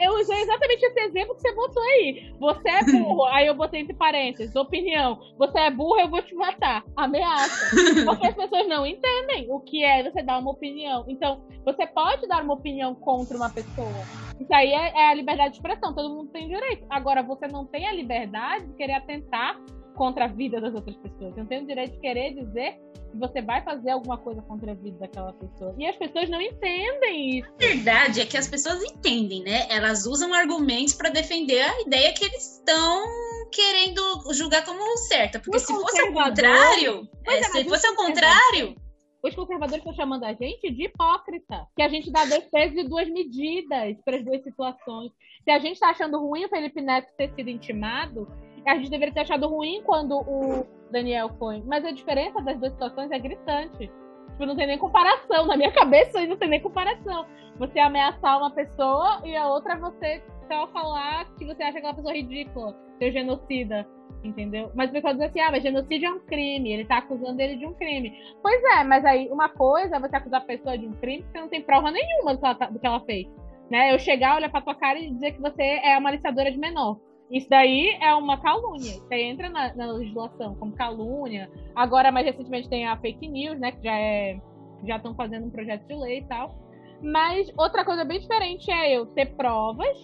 Eu 0.00 0.18
usei 0.18 0.40
exatamente 0.40 0.84
esse 0.84 1.00
exemplo 1.00 1.34
que 1.36 1.42
você 1.42 1.54
botou 1.54 1.82
aí. 1.82 2.32
Você 2.40 2.68
é 2.68 2.82
burro, 2.84 3.24
aí 3.30 3.46
eu 3.46 3.54
botei 3.54 3.80
entre 3.80 3.94
parênteses, 3.94 4.56
opinião. 4.56 5.20
Você 5.36 5.58
é 5.58 5.70
burro, 5.70 6.00
eu 6.00 6.08
vou 6.08 6.22
te 6.22 6.34
matar. 6.34 6.82
Ameaça. 6.96 7.76
Porque 8.04 8.26
as 8.26 8.34
pessoas 8.34 8.66
não 8.66 8.86
entendem 8.86 9.46
o 9.50 9.60
que 9.60 9.84
é 9.84 10.02
você 10.02 10.22
dar 10.22 10.38
uma 10.38 10.50
opinião. 10.50 11.04
Então, 11.06 11.42
você 11.64 11.86
pode 11.86 12.26
dar 12.26 12.42
uma 12.42 12.54
opinião 12.54 12.94
contra 12.94 13.36
uma 13.36 13.50
pessoa. 13.50 13.97
Isso 14.40 14.54
aí 14.54 14.72
é, 14.72 14.92
é 14.96 15.10
a 15.10 15.14
liberdade 15.14 15.50
de 15.50 15.56
expressão, 15.56 15.94
todo 15.94 16.14
mundo 16.14 16.30
tem 16.30 16.48
direito. 16.48 16.84
Agora, 16.90 17.22
você 17.22 17.46
não 17.48 17.64
tem 17.66 17.86
a 17.88 17.92
liberdade 17.92 18.66
de 18.66 18.74
querer 18.74 18.94
atentar 18.94 19.60
contra 19.98 20.26
a 20.26 20.28
vida 20.28 20.60
das 20.60 20.72
outras 20.74 20.96
pessoas. 20.96 21.34
Você 21.34 21.40
não 21.40 21.46
tem 21.46 21.62
o 21.62 21.66
direito 21.66 21.92
de 21.92 22.00
querer 22.00 22.34
dizer 22.34 22.78
que 23.10 23.16
você 23.18 23.42
vai 23.42 23.62
fazer 23.62 23.90
alguma 23.90 24.16
coisa 24.16 24.40
contra 24.42 24.70
a 24.70 24.74
vida 24.74 24.96
daquela 24.98 25.32
pessoa. 25.32 25.74
E 25.76 25.86
as 25.86 25.96
pessoas 25.96 26.30
não 26.30 26.40
entendem 26.40 27.38
isso. 27.38 27.48
A 27.48 27.58
verdade 27.58 28.20
é 28.20 28.26
que 28.26 28.36
as 28.36 28.46
pessoas 28.46 28.82
entendem, 28.82 29.42
né? 29.42 29.66
Elas 29.68 30.06
usam 30.06 30.32
argumentos 30.32 30.94
para 30.94 31.10
defender 31.10 31.60
a 31.60 31.80
ideia 31.80 32.12
que 32.12 32.24
eles 32.24 32.58
estão 32.58 33.04
querendo 33.50 34.32
julgar 34.32 34.64
como 34.64 34.96
certa. 34.98 35.40
Porque 35.40 35.58
se 35.58 35.66
fosse 35.66 36.00
ao 36.00 36.12
contrário, 36.12 37.08
é, 37.26 37.38
é, 37.38 37.42
se 37.42 37.64
fosse 37.64 37.86
ao 37.86 37.94
contrário, 37.96 38.76
os 39.22 39.34
conservadores 39.34 39.78
estão 39.78 39.94
chamando 39.94 40.24
a 40.24 40.32
gente 40.32 40.70
de 40.70 40.84
hipócrita. 40.84 41.66
Que 41.76 41.82
a 41.82 41.88
gente 41.88 42.10
dá 42.10 42.24
dois 42.24 42.44
pesos 42.44 42.76
e 42.78 42.88
duas 42.88 43.08
medidas 43.08 43.96
para 44.04 44.16
as 44.16 44.24
duas 44.24 44.42
situações. 44.42 45.12
Se 45.44 45.50
a 45.50 45.58
gente 45.58 45.74
está 45.74 45.90
achando 45.90 46.18
ruim 46.20 46.44
o 46.44 46.48
Felipe 46.48 46.80
Neto 46.80 47.12
ter 47.16 47.30
sido 47.34 47.48
intimado, 47.48 48.28
a 48.64 48.76
gente 48.76 48.90
deveria 48.90 49.14
ter 49.14 49.20
achado 49.20 49.48
ruim 49.48 49.82
quando 49.84 50.18
o 50.18 50.66
Daniel 50.90 51.30
foi. 51.38 51.62
Mas 51.62 51.84
a 51.84 51.90
diferença 51.90 52.40
das 52.40 52.58
duas 52.58 52.72
situações 52.72 53.10
é 53.10 53.18
gritante. 53.18 53.90
Tipo, 54.30 54.46
não 54.46 54.56
tem 54.56 54.66
nem 54.66 54.78
comparação. 54.78 55.46
Na 55.46 55.56
minha 55.56 55.72
cabeça, 55.72 56.24
não 56.26 56.36
tem 56.36 56.48
nem 56.48 56.60
comparação. 56.60 57.26
Você 57.58 57.80
ameaçar 57.80 58.38
uma 58.38 58.50
pessoa 58.50 59.20
e 59.24 59.34
a 59.34 59.48
outra 59.48 59.76
você 59.76 60.22
só 60.46 60.68
falar 60.68 61.24
que 61.34 61.44
você 61.44 61.62
acha 61.62 61.78
aquela 61.78 61.94
pessoa 61.94 62.14
ridícula, 62.14 62.76
ser 62.98 63.12
genocida 63.12 63.86
entendeu? 64.22 64.70
Mas 64.74 64.90
o 64.90 64.92
pessoal 64.92 65.14
diz 65.14 65.22
assim, 65.22 65.40
ah, 65.40 65.50
mas 65.50 65.62
genocídio 65.62 66.08
é 66.08 66.12
um 66.12 66.20
crime, 66.20 66.72
ele 66.72 66.84
tá 66.84 66.98
acusando 66.98 67.40
ele 67.40 67.56
de 67.56 67.66
um 67.66 67.74
crime. 67.74 68.12
Pois 68.42 68.62
é, 68.76 68.84
mas 68.84 69.04
aí 69.04 69.28
uma 69.30 69.48
coisa 69.48 69.96
é 69.96 70.00
você 70.00 70.16
acusar 70.16 70.40
a 70.40 70.44
pessoa 70.44 70.76
de 70.76 70.86
um 70.86 70.92
crime 70.92 71.22
que 71.22 71.30
você 71.30 71.40
não 71.40 71.48
tem 71.48 71.62
prova 71.62 71.90
nenhuma 71.90 72.34
do 72.34 72.40
que 72.40 72.46
ela, 72.46 72.54
tá, 72.54 72.66
do 72.66 72.78
que 72.78 72.86
ela 72.86 73.00
fez. 73.00 73.26
Né? 73.70 73.92
Eu 73.92 73.98
chegar, 73.98 74.36
olhar 74.36 74.50
pra 74.50 74.62
tua 74.62 74.74
cara 74.74 74.98
e 74.98 75.10
dizer 75.10 75.32
que 75.32 75.40
você 75.40 75.62
é 75.62 75.94
a 75.94 76.00
maliciadora 76.00 76.50
de 76.50 76.58
menor. 76.58 76.98
Isso 77.30 77.48
daí 77.48 77.90
é 78.00 78.14
uma 78.14 78.40
calúnia. 78.40 78.92
Isso 78.92 79.06
aí 79.10 79.22
entra 79.22 79.50
na, 79.50 79.74
na, 79.74 79.92
legislação 79.92 80.54
como 80.54 80.72
calúnia. 80.72 81.50
Agora, 81.74 82.10
mais 82.10 82.24
recentemente, 82.24 82.68
tem 82.68 82.86
a 82.86 82.96
fake 82.96 83.28
news, 83.28 83.58
né? 83.60 83.72
Que 83.72 83.82
já 83.82 83.98
é. 83.98 84.40
Já 84.86 84.96
estão 84.96 85.14
fazendo 85.14 85.46
um 85.46 85.50
projeto 85.50 85.86
de 85.86 85.94
lei 85.94 86.18
e 86.20 86.24
tal. 86.24 86.54
Mas 87.02 87.52
outra 87.56 87.84
coisa 87.84 88.04
bem 88.04 88.20
diferente 88.20 88.70
é 88.70 88.96
eu 88.96 89.06
ter 89.06 89.34
provas, 89.34 89.96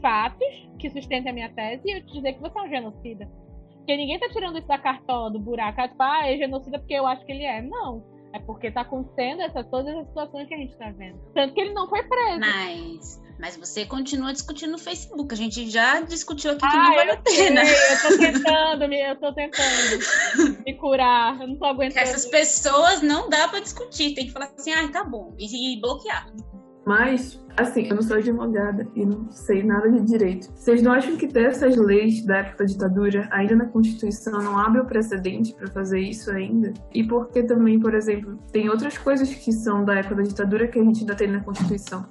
fatos, 0.00 0.68
que 0.78 0.90
sustentem 0.90 1.30
a 1.30 1.34
minha 1.34 1.50
tese 1.50 1.82
e 1.86 1.96
eu 1.96 2.04
te 2.04 2.12
dizer 2.14 2.34
que 2.34 2.40
você 2.40 2.58
é 2.58 2.62
um 2.62 2.68
genocida. 2.68 3.28
Porque 3.86 3.96
ninguém 3.98 4.18
tá 4.18 4.28
tirando 4.30 4.58
isso 4.58 4.66
da 4.66 4.78
cartola, 4.78 5.30
do 5.30 5.38
buraco. 5.38 5.80
Ah, 5.80 5.86
tipo, 5.86 6.02
ah, 6.02 6.28
é 6.28 6.36
genocida 6.36 6.76
porque 6.76 6.94
eu 6.94 7.06
acho 7.06 7.24
que 7.24 7.30
ele 7.30 7.44
é. 7.44 7.62
Não. 7.62 8.04
É 8.32 8.40
porque 8.40 8.68
tá 8.68 8.80
acontecendo 8.80 9.42
essas, 9.42 9.64
todas 9.70 9.96
as 9.96 10.08
situações 10.08 10.48
que 10.48 10.54
a 10.54 10.56
gente 10.58 10.76
tá 10.76 10.90
vendo. 10.90 11.20
Tanto 11.32 11.54
que 11.54 11.60
ele 11.60 11.72
não 11.72 11.88
foi 11.88 12.02
preso. 12.02 12.40
Mas, 12.40 13.22
mas 13.38 13.56
você 13.56 13.86
continua 13.86 14.32
discutindo 14.32 14.72
no 14.72 14.78
Facebook. 14.78 15.32
A 15.32 15.36
gente 15.36 15.70
já 15.70 16.00
discutiu 16.00 16.50
aqui 16.50 16.62
que 16.62 16.66
ah, 16.66 16.82
não 16.82 16.94
vale 16.96 17.10
a 17.12 17.16
pena. 17.18 17.62
Eu 17.62 18.02
tô 18.02 18.18
tentando, 18.18 18.92
eu 18.92 19.16
tô 19.20 19.32
tentando. 19.32 20.64
Me 20.66 20.74
curar. 20.74 21.40
Eu 21.40 21.46
não 21.46 21.56
tô 21.56 21.66
aguentando. 21.66 22.00
Essas 22.00 22.26
pessoas 22.26 23.02
não 23.02 23.30
dá 23.30 23.46
pra 23.46 23.60
discutir. 23.60 24.14
Tem 24.14 24.26
que 24.26 24.32
falar 24.32 24.46
assim, 24.46 24.72
ah, 24.72 24.90
tá 24.90 25.04
bom. 25.04 25.32
E, 25.38 25.76
e 25.76 25.80
bloquear. 25.80 26.26
Mas, 26.86 27.44
assim, 27.56 27.88
eu 27.88 27.96
não 27.96 28.02
sou 28.02 28.16
advogada 28.16 28.86
e 28.94 29.04
não 29.04 29.28
sei 29.28 29.64
nada 29.64 29.90
de 29.90 30.00
direito. 30.02 30.48
Vocês 30.54 30.80
não 30.80 30.92
acham 30.92 31.16
que 31.16 31.26
ter 31.26 31.46
essas 31.46 31.76
leis 31.76 32.24
da 32.24 32.36
época 32.36 32.58
da 32.58 32.64
ditadura, 32.64 33.28
ainda 33.32 33.56
na 33.56 33.66
Constituição, 33.66 34.40
não 34.40 34.56
abre 34.56 34.80
o 34.80 34.86
precedente 34.86 35.52
para 35.52 35.66
fazer 35.66 35.98
isso 35.98 36.30
ainda? 36.30 36.72
E 36.94 37.02
porque 37.02 37.42
também, 37.42 37.80
por 37.80 37.92
exemplo, 37.92 38.38
tem 38.52 38.68
outras 38.68 38.96
coisas 38.96 39.34
que 39.34 39.50
são 39.50 39.84
da 39.84 39.96
época 39.96 40.14
da 40.14 40.22
ditadura 40.22 40.68
que 40.68 40.78
a 40.78 40.84
gente 40.84 41.00
ainda 41.00 41.16
tem 41.16 41.26
na 41.26 41.40
Constituição. 41.40 42.06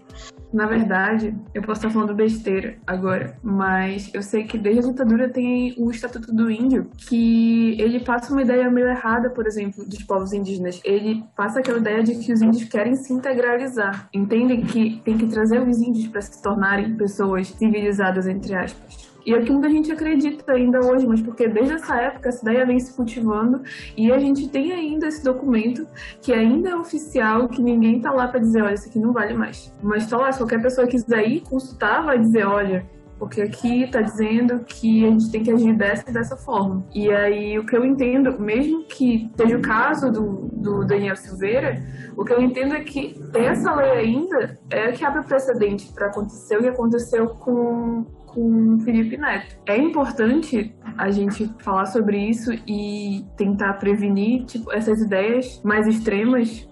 Na 0.55 0.67
verdade, 0.67 1.35
eu 1.53 1.62
posso 1.62 1.79
estar 1.79 1.89
falando 1.89 2.15
besteira 2.15 2.77
agora, 2.88 3.38
mas 3.43 4.09
eu 4.13 4.24
sei 4.24 4.45
que 4.45 4.57
desde 4.57 4.85
a 4.85 4.89
ditadura 4.89 5.27
tem 5.27 5.75
o 5.77 5.91
Estatuto 5.91 6.33
do 6.33 6.50
Índio, 6.50 6.89
que 6.95 7.75
ele 7.77 8.00
passa 8.00 8.31
uma 8.31 8.41
ideia 8.41 8.71
meio 8.71 8.88
errada, 8.88 9.29
por 9.29 9.45
exemplo, 9.45 9.83
dos 9.85 10.01
povos 10.03 10.31
indígenas. 10.31 10.79
Ele 10.85 11.25
passa 11.35 11.59
aquela 11.59 11.79
ideia 11.79 12.01
de 12.01 12.15
que 12.15 12.31
os 12.31 12.41
índios 12.41 12.63
querem 12.69 12.95
se 12.95 13.12
integralizar. 13.12 14.07
Entendem 14.13 14.62
que 14.62 15.01
tem 15.03 15.17
que 15.17 15.27
trazer 15.27 15.62
os 15.62 15.77
índios 15.81 16.07
para 16.07 16.21
se 16.21 16.41
tornarem 16.41 16.95
pessoas 16.95 17.50
civilizadas, 17.50 18.25
entre 18.25 18.55
aspas. 18.55 19.13
E 19.25 19.34
é 19.34 19.41
que 19.41 19.51
muita 19.51 19.70
gente 19.70 19.91
acredita 19.91 20.53
ainda 20.53 20.79
hoje, 20.79 21.08
mas 21.08 21.22
porque 21.22 21.48
desde 21.48 21.74
essa 21.74 21.96
época 21.96 22.29
essa 22.29 22.48
ideia 22.48 22.65
vem 22.65 22.79
se 22.79 22.94
cultivando 22.94 23.62
e 23.98 24.12
a 24.12 24.20
gente 24.20 24.48
tem 24.50 24.72
ainda 24.72 25.08
esse 25.08 25.24
documento 25.24 25.88
que 26.22 26.32
ainda 26.32 26.70
é 26.70 26.75
oficial, 26.75 27.48
que 27.48 27.62
ninguém 27.62 28.00
tá 28.00 28.12
lá 28.12 28.27
para 28.27 28.39
dizer, 28.39 28.62
olha, 28.62 28.75
isso 28.75 28.88
aqui 28.88 29.00
não 29.00 29.12
vale 29.12 29.34
mais. 29.34 29.74
Mas 29.82 30.08
tá 30.08 30.17
lá, 30.17 30.32
se 30.32 30.38
qualquer 30.38 30.62
pessoa 30.62 30.86
quiser 30.86 31.27
ir 31.27 31.41
consultar, 31.41 32.03
vai 32.03 32.20
dizer, 32.20 32.46
olha, 32.46 32.86
porque 33.17 33.41
aqui 33.41 33.84
está 33.84 34.01
dizendo 34.01 34.60
que 34.65 35.05
a 35.05 35.10
gente 35.10 35.32
tem 35.32 35.41
que 35.41 35.51
agir 35.51 35.74
dessa 35.74 36.12
dessa 36.12 36.36
forma. 36.36 36.86
E 36.94 37.10
aí, 37.10 37.58
o 37.58 37.65
que 37.65 37.75
eu 37.75 37.86
entendo, 37.86 38.39
mesmo 38.39 38.84
que 38.86 39.32
seja 39.36 39.58
o 39.58 39.62
caso 39.62 40.12
do, 40.12 40.50
do 40.51 40.86
Daniel 40.86 41.15
Silveira, 41.15 41.82
o 42.15 42.24
que 42.24 42.34
eu 42.34 42.41
entendo 42.41 42.75
é 42.75 42.82
que 42.82 43.20
essa 43.34 43.74
lei 43.74 43.91
ainda 43.91 44.60
é 44.70 44.91
que 44.91 45.03
abre 45.03 45.24
precedente 45.24 45.91
para 45.94 46.08
acontecer 46.08 46.58
o 46.58 46.62
que 46.62 46.67
aconteceu 46.67 47.27
com 47.29 48.05
com 48.36 48.77
Felipe 48.82 49.18
Neto. 49.18 49.58
É 49.65 49.77
importante 49.77 50.75
a 50.98 51.10
gente 51.10 51.50
falar 51.60 51.86
sobre 51.86 52.18
isso 52.18 52.51
e 52.68 53.25
tentar 53.38 53.75
prevenir 53.75 54.44
tipo, 54.46 54.72
essas 54.74 55.01
ideias 55.01 55.62
mais 55.63 55.88
extremas, 55.88 56.70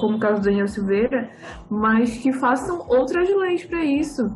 como 0.00 0.16
o 0.16 0.20
caso 0.20 0.40
do 0.40 0.44
Daniel 0.44 0.66
Silveira, 0.66 1.30
mas 1.70 2.18
que 2.18 2.32
façam 2.32 2.84
outras 2.88 3.28
leis 3.28 3.64
para 3.64 3.84
isso. 3.84 4.28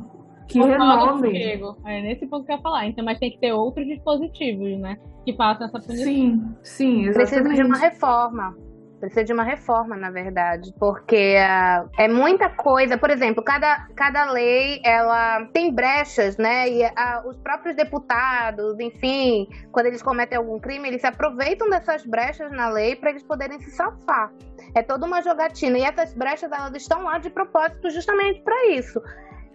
Que 0.49 0.61
renovem. 0.61 1.37
É 1.85 2.03
nesse 2.03 2.27
ponto 2.27 2.47
que 2.47 2.53
eu 2.53 2.57
ia 2.57 2.63
falar. 2.63 2.87
Então, 2.87 3.05
mas 3.05 3.19
tem 3.19 3.31
que 3.31 3.39
ter 3.39 3.53
outros 3.53 3.87
dispositivos, 3.87 4.79
né? 4.79 4.97
Que 5.27 5.37
façam 5.37 5.67
essa 5.67 5.79
punição. 5.79 6.05
Sim, 6.07 6.55
sim, 6.63 7.07
exatamente. 7.07 7.43
Precisa 7.43 7.55
de 7.55 7.63
uma 7.69 7.77
reforma. 7.77 8.57
Precisa 9.01 9.23
de 9.23 9.33
uma 9.33 9.45
reforma, 9.45 9.97
na 9.97 10.11
verdade, 10.11 10.75
porque 10.79 11.37
uh, 11.37 11.89
é 11.97 12.09
muita 12.09 12.49
coisa. 12.49 12.99
Por 12.99 13.11
exemplo, 13.11 13.43
cada, 13.45 13.87
cada 13.95 14.33
lei 14.33 14.81
ela 14.85 15.45
tem 15.53 15.73
brechas, 15.73 16.37
né? 16.37 16.69
E 16.69 16.85
uh, 16.85 17.29
os 17.29 17.37
próprios 17.39 17.77
deputados, 17.77 18.79
enfim, 18.81 19.49
quando 19.71 19.87
eles 19.87 20.03
cometem 20.03 20.37
algum 20.37 20.59
crime, 20.59 20.89
eles 20.89 21.01
se 21.01 21.07
aproveitam 21.07 21.71
dessas 21.71 22.05
brechas 22.05 22.51
na 22.51 22.69
lei 22.69 22.97
para 22.97 23.11
eles 23.11 23.23
poderem 23.23 23.61
se 23.61 23.71
safar. 23.71 24.33
É 24.75 24.83
toda 24.83 25.07
uma 25.07 25.23
jogatina 25.23 25.79
e 25.79 25.83
essas 25.83 26.13
brechas 26.13 26.51
elas 26.51 26.75
estão 26.75 27.05
lá 27.05 27.19
de 27.19 27.31
propósito 27.31 27.91
justamente 27.91 28.43
para 28.43 28.71
isso. 28.71 29.01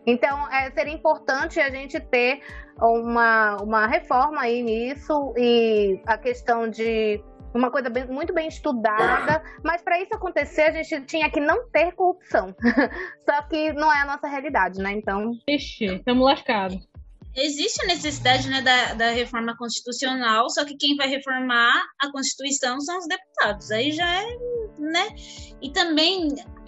Então, 0.05 0.49
é, 0.51 0.69
seria 0.71 0.93
importante 0.93 1.59
a 1.59 1.69
gente 1.69 1.99
ter 1.99 2.41
uma, 2.81 3.57
uma 3.61 3.87
reforma 3.87 4.41
aí 4.41 4.61
nisso 4.61 5.33
e 5.37 6.01
a 6.05 6.17
questão 6.17 6.69
de 6.69 7.23
uma 7.53 7.71
coisa 7.71 7.89
bem, 7.89 8.07
muito 8.07 8.33
bem 8.33 8.47
estudada, 8.47 9.43
mas 9.63 9.81
para 9.81 10.01
isso 10.01 10.13
acontecer 10.13 10.63
a 10.63 10.83
gente 10.83 11.05
tinha 11.05 11.29
que 11.29 11.39
não 11.39 11.69
ter 11.69 11.93
corrupção. 11.93 12.55
Só 13.29 13.41
que 13.43 13.73
não 13.73 13.91
é 13.91 14.01
a 14.01 14.05
nossa 14.05 14.27
realidade, 14.27 14.81
né? 14.81 14.93
Então. 14.93 15.31
Ixi, 15.47 15.85
estamos 15.85 16.25
lascados. 16.25 16.77
Existe 17.35 17.83
a 17.83 17.87
necessidade 17.87 18.47
né, 18.47 18.61
da, 18.61 18.93
da 18.93 19.09
reforma 19.09 19.57
constitucional, 19.57 20.47
só 20.51 20.63
que 20.63 20.77
quem 20.77 20.95
vai 20.95 21.07
reformar 21.07 21.81
a 21.99 22.11
Constituição 22.11 22.79
são 22.79 22.99
os 22.99 23.07
deputados. 23.07 23.71
Aí 23.71 23.91
já 23.91 24.07
é, 24.07 24.37
né? 24.77 25.07
E 25.59 25.71
também 25.71 26.27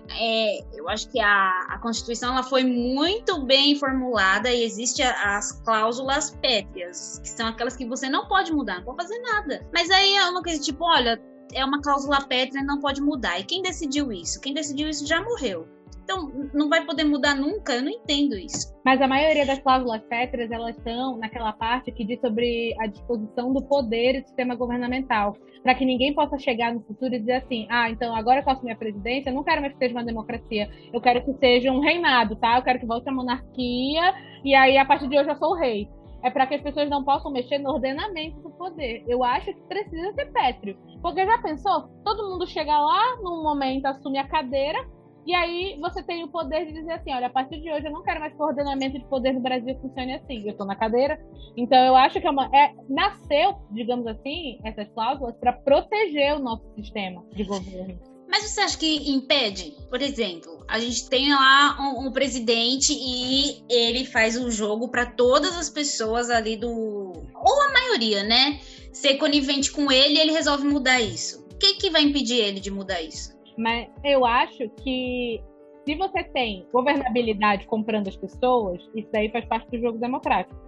é, 0.10 0.60
eu 0.74 0.88
acho 0.90 1.10
que 1.10 1.20
a, 1.20 1.50
a 1.70 1.80
Constituição 1.80 2.34
ela 2.34 2.44
foi 2.44 2.64
muito 2.64 3.44
bem 3.44 3.76
formulada 3.76 4.52
e 4.52 4.64
existe 4.64 5.02
a, 5.02 5.38
as 5.38 5.52
cláusulas 5.64 6.32
pétreas, 6.42 7.20
que 7.20 7.30
são 7.30 7.48
aquelas 7.48 7.76
que 7.76 7.86
você 7.86 8.10
não 8.10 8.28
pode 8.28 8.54
mudar, 8.54 8.78
não 8.78 8.86
pode 8.86 9.04
fazer 9.04 9.20
nada. 9.20 9.68
Mas 9.74 9.90
aí 9.90 10.16
é 10.16 10.30
uma 10.30 10.44
coisa 10.44 10.62
tipo, 10.62 10.84
olha, 10.84 11.22
é 11.54 11.64
uma 11.64 11.82
cláusula 11.82 12.22
pétrea 12.22 12.64
não 12.64 12.80
pode 12.80 13.02
mudar. 13.02 13.40
E 13.40 13.44
quem 13.44 13.62
decidiu 13.62 14.12
isso? 14.12 14.40
Quem 14.42 14.54
decidiu 14.54 14.90
isso 14.90 15.06
já 15.06 15.22
morreu. 15.22 15.68
Então, 16.06 16.32
não 16.54 16.70
vai 16.70 16.86
poder 16.86 17.04
mudar 17.04 17.34
nunca, 17.34 17.74
eu 17.74 17.82
não 17.82 17.90
entendo 17.90 18.38
isso. 18.38 18.72
Mas 18.86 19.02
a 19.02 19.08
maioria 19.08 19.44
das 19.44 19.58
cláusulas 19.58 20.04
pétreas, 20.04 20.52
elas 20.52 20.78
estão 20.78 21.18
naquela 21.18 21.52
parte 21.52 21.92
que 21.92 22.06
diz 22.06 22.22
sobre 22.22 22.76
a 22.80 22.86
disposição 22.86 23.52
do 23.52 23.64
poder 23.64 24.18
e 24.18 24.22
do 24.22 24.28
sistema 24.28 24.54
governamental. 24.54 25.36
Para 25.64 25.74
que 25.74 25.84
ninguém 25.84 26.14
possa 26.14 26.38
chegar 26.38 26.72
no 26.76 26.82
futuro 26.82 27.16
e 27.16 27.20
dizer 27.20 27.38
assim: 27.38 27.66
ah, 27.72 27.90
então 27.90 28.16
agora 28.16 28.44
que 28.44 28.48
eu 28.48 28.54
assumi 28.54 28.72
a 28.72 28.76
presidência, 28.76 29.32
eu 29.32 29.34
não 29.34 29.44
quero 29.44 29.62
mais 29.62 29.74
que 29.74 29.80
seja 29.80 29.96
uma 29.96 30.04
democracia, 30.04 30.70
eu 30.94 31.02
quero 31.02 31.26
que 31.26 31.34
seja 31.40 31.72
um 31.72 31.80
reinado, 31.80 32.36
tá? 32.36 32.58
Eu 32.58 32.64
quero 32.64 32.80
que 32.80 32.86
volte 32.86 33.10
a 33.10 33.12
monarquia 33.12 34.14
e 34.44 34.54
aí 34.54 34.78
a 34.78 34.86
partir 34.86 35.08
de 35.08 35.18
hoje 35.18 35.28
eu 35.28 35.36
sou 35.38 35.54
o 35.54 35.56
rei 35.56 35.90
é 36.26 36.30
para 36.32 36.48
que 36.48 36.56
as 36.56 36.62
pessoas 36.62 36.90
não 36.90 37.04
possam 37.04 37.32
mexer 37.32 37.60
no 37.60 37.70
ordenamento 37.70 38.42
do 38.42 38.50
poder. 38.50 39.04
Eu 39.08 39.24
acho 39.24 39.46
que 39.46 39.62
precisa 39.68 40.12
ser 40.14 40.32
pétreo. 40.32 40.76
Porque 41.00 41.24
já 41.24 41.38
pensou? 41.38 41.84
Todo 42.04 42.28
mundo 42.28 42.48
chega 42.48 42.76
lá, 42.80 43.18
num 43.18 43.44
momento 43.44 43.86
assume 43.86 44.18
a 44.18 44.28
cadeira, 44.28 44.84
e 45.25 45.34
aí 45.34 45.77
você 45.79 46.03
tem 46.03 46.24
o 46.24 46.27
poder 46.27 46.65
de 46.65 46.74
dizer 46.74 46.94
assim, 46.94 47.12
olha, 47.12 47.27
a 47.27 47.32
partir 47.32 47.60
de 47.60 47.72
hoje 47.72 47.88
eu 47.88 47.91
não 47.91 48.03
quero 48.03 48.20
mais 48.20 48.34
que 48.34 48.41
o 48.41 48.46
ordenamento 48.46 49.00
de 49.00 49.05
poder 49.05 49.34
no 49.34 49.39
Brasil 49.39 49.75
funcione 49.82 50.13
assim. 50.13 50.44
Eu 50.44 50.51
estou 50.51 50.67
na 50.67 50.75
cadeira. 50.75 51.20
Então 51.58 51.77
eu 51.77 51.96
acho 51.96 52.22
que 52.22 52.27
é 52.27 52.29
uma, 52.29 52.46
é, 52.55 52.74
nasceu, 52.88 53.55
digamos 53.72 54.05
assim, 54.05 54.60
essas 54.63 54.88
cláusulas 54.89 55.36
para 55.38 55.53
proteger 55.53 56.36
o 56.36 56.39
nosso 56.39 56.63
sistema 56.75 57.24
de 57.34 57.44
governo. 57.44 58.00
Mas 58.27 58.44
você 58.50 58.62
acha 58.62 58.77
que 58.77 59.10
impede? 59.10 59.75
Por 59.89 60.01
exemplo, 60.01 60.63
a 60.67 60.79
gente 60.79 61.10
tem 61.10 61.29
lá 61.29 61.77
um, 61.79 62.08
um 62.08 62.12
presidente 62.12 62.94
e 62.94 63.63
ele 63.70 64.05
faz 64.05 64.36
um 64.36 64.51
jogo 64.51 64.89
para 64.89 65.05
todas 65.05 65.55
as 65.58 65.70
pessoas 65.70 66.29
ali 66.29 66.58
do. 66.58 66.70
Ou 66.70 67.62
a 67.62 67.72
maioria, 67.72 68.24
né? 68.24 68.60
Ser 68.91 69.15
conivente 69.17 69.72
com 69.72 69.91
ele 69.91 70.15
e 70.15 70.20
ele 70.20 70.32
resolve 70.32 70.67
mudar 70.67 71.01
isso. 71.01 71.46
O 71.51 71.58
que, 71.58 71.75
que 71.75 71.89
vai 71.89 72.03
impedir 72.03 72.38
ele 72.38 72.60
de 72.60 72.70
mudar 72.70 73.01
isso? 73.01 73.36
Mas 73.58 73.90
eu 74.04 74.26
acho 74.26 74.70
que 74.84 75.42
se 75.86 75.96
você 75.96 76.24
tem 76.24 76.68
governabilidade 76.74 77.68
comprando 77.68 78.08
as 78.08 78.16
pessoas, 78.16 78.82
isso 78.96 79.10
daí 79.12 79.30
faz 79.30 79.46
parte 79.46 79.70
do 79.70 79.80
jogo 79.80 80.00
democrático. 80.00 80.60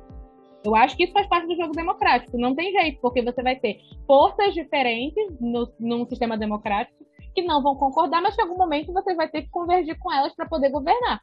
Eu 0.64 0.76
acho 0.76 0.96
que 0.96 1.04
isso 1.04 1.14
faz 1.14 1.28
parte 1.28 1.48
do 1.48 1.56
jogo 1.56 1.72
democrático. 1.72 2.38
Não 2.38 2.56
tem 2.56 2.72
jeito, 2.72 3.00
porque 3.02 3.22
você 3.22 3.42
vai 3.42 3.56
ter 3.56 3.80
forças 4.06 4.54
diferentes 4.54 5.26
no, 5.40 5.72
num 5.80 6.06
sistema 6.06 6.38
democrático 6.38 7.06
que 7.34 7.42
não 7.42 7.62
vão 7.62 7.76
concordar, 7.76 8.22
mas 8.22 8.36
que 8.36 8.42
em 8.42 8.46
algum 8.46 8.58
momento 8.58 8.92
você 8.92 9.14
vai 9.14 9.30
ter 9.30 9.44
que 9.44 9.50
convergir 9.50 9.98
com 10.00 10.12
elas 10.12 10.36
para 10.36 10.48
poder 10.48 10.70
governar. 10.70 11.22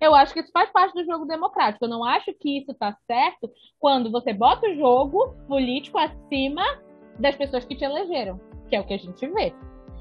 Eu 0.00 0.14
acho 0.14 0.34
que 0.34 0.40
isso 0.40 0.52
faz 0.52 0.70
parte 0.70 0.94
do 0.94 1.04
jogo 1.04 1.24
democrático. 1.24 1.84
Eu 1.84 1.88
não 1.88 2.04
acho 2.04 2.32
que 2.34 2.58
isso 2.58 2.72
está 2.72 2.96
certo 3.06 3.50
quando 3.78 4.10
você 4.10 4.32
bota 4.32 4.68
o 4.68 4.76
jogo 4.76 5.34
político 5.48 5.98
acima 5.98 6.64
das 7.18 7.36
pessoas 7.36 7.64
que 7.64 7.76
te 7.76 7.84
elegeram, 7.84 8.38
que 8.68 8.76
é 8.76 8.80
o 8.80 8.84
que 8.84 8.94
a 8.94 8.98
gente 8.98 9.26
vê. 9.26 9.54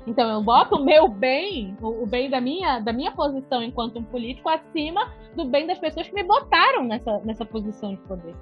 Então 0.05 0.29
eu 0.29 0.41
boto 0.41 0.75
o 0.75 0.83
meu 0.83 1.07
bem, 1.07 1.77
o 1.81 2.05
bem 2.05 2.29
da 2.29 2.41
minha, 2.41 2.79
da 2.79 2.91
minha 2.91 3.11
posição 3.11 3.63
enquanto 3.63 3.99
um 3.99 4.03
político 4.03 4.49
acima 4.49 5.13
do 5.35 5.45
bem 5.45 5.65
das 5.65 5.79
pessoas 5.79 6.07
que 6.07 6.13
me 6.13 6.23
botaram 6.23 6.83
nessa, 6.83 7.19
nessa 7.19 7.45
posição 7.45 7.95
de 7.95 8.01
poder. 8.01 8.35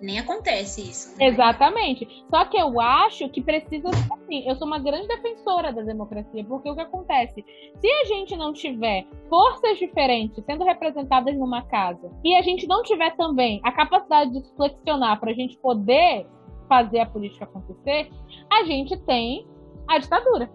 Nem 0.00 0.18
acontece 0.18 0.80
isso. 0.80 1.16
Né? 1.18 1.26
Exatamente. 1.26 2.24
Só 2.30 2.44
que 2.46 2.56
eu 2.56 2.80
acho 2.80 3.28
que 3.28 3.42
precisa 3.42 3.88
assim. 3.88 4.48
Eu 4.48 4.56
sou 4.56 4.66
uma 4.66 4.78
grande 4.78 5.06
defensora 5.06 5.72
da 5.72 5.82
democracia, 5.82 6.44
porque 6.44 6.70
o 6.70 6.74
que 6.74 6.80
acontece? 6.80 7.44
Se 7.78 7.86
a 7.86 8.04
gente 8.04 8.34
não 8.34 8.52
tiver 8.52 9.06
forças 9.28 9.78
diferentes 9.78 10.42
sendo 10.44 10.64
representadas 10.64 11.36
numa 11.36 11.62
casa 11.62 12.10
e 12.24 12.34
a 12.34 12.42
gente 12.42 12.66
não 12.66 12.82
tiver 12.82 13.14
também 13.16 13.60
a 13.62 13.72
capacidade 13.72 14.32
de 14.32 14.40
se 14.46 14.56
flexionar 14.56 15.20
para 15.20 15.32
a 15.32 15.34
gente 15.34 15.58
poder 15.58 16.26
fazer 16.66 17.00
a 17.00 17.06
política 17.06 17.44
acontecer, 17.44 18.10
a 18.50 18.64
gente 18.64 18.96
tem 19.04 19.46
a 19.86 19.98
ditadura. 19.98 20.50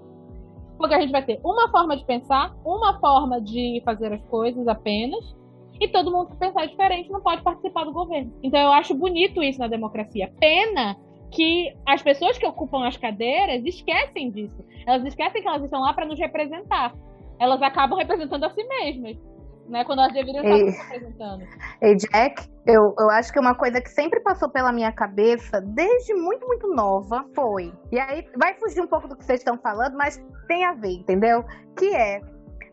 Porque 0.86 0.94
a 0.94 1.02
gente 1.02 1.12
vai 1.12 1.26
ter 1.26 1.40
uma 1.44 1.68
forma 1.72 1.98
de 1.98 2.06
pensar, 2.06 2.56
uma 2.64 3.00
forma 3.00 3.42
de 3.42 3.82
fazer 3.84 4.14
as 4.14 4.24
coisas 4.26 4.68
apenas, 4.68 5.36
e 5.82 5.88
todo 5.88 6.12
mundo 6.12 6.30
que 6.30 6.38
pensar 6.38 6.68
diferente 6.68 7.12
não 7.12 7.22
pode 7.22 7.42
participar 7.42 7.86
do 7.86 7.92
governo. 7.92 8.32
Então 8.44 8.60
eu 8.60 8.72
acho 8.72 8.94
bonito 8.94 9.42
isso 9.42 9.58
na 9.58 9.68
democracia. 9.68 10.32
Pena 10.40 10.96
que 11.32 11.76
as 11.88 12.04
pessoas 12.04 12.38
que 12.38 12.46
ocupam 12.46 12.86
as 12.86 12.96
cadeiras 12.98 13.66
esquecem 13.66 14.30
disso. 14.30 14.64
Elas 14.86 15.04
esquecem 15.06 15.42
que 15.42 15.48
elas 15.48 15.64
estão 15.64 15.82
lá 15.82 15.92
para 15.92 16.06
nos 16.06 16.20
representar. 16.20 16.94
Elas 17.40 17.64
acabam 17.64 17.98
representando 17.98 18.44
a 18.44 18.52
si 18.52 18.64
mesmas. 18.64 19.18
Né? 19.68 19.84
Quando 19.86 20.00
elas 20.00 20.14
deveriam 20.14 20.44
estar 20.44 20.72
se 20.72 20.82
apresentando. 20.82 21.46
E 21.82 21.96
Jack, 21.96 22.50
eu, 22.66 22.94
eu 22.98 23.10
acho 23.12 23.32
que 23.32 23.40
uma 23.40 23.56
coisa 23.56 23.82
que 23.82 23.90
sempre 23.90 24.20
passou 24.22 24.50
pela 24.50 24.72
minha 24.72 24.92
cabeça, 24.92 25.62
desde 25.62 26.14
muito, 26.14 26.46
muito 26.48 26.68
nova, 26.74 27.26
foi. 27.34 27.74
E 27.92 28.00
aí 28.00 28.28
vai 28.38 28.54
fugir 28.56 28.82
um 28.82 28.88
pouco 28.88 29.08
do 29.08 29.16
que 29.16 29.26
vocês 29.26 29.40
estão 29.40 29.58
falando, 29.58 29.96
mas 29.98 30.24
tem 30.48 30.66
a 30.66 30.74
ver, 30.74 30.94
entendeu? 30.94 31.44
Que 31.76 31.96
é 31.96 32.22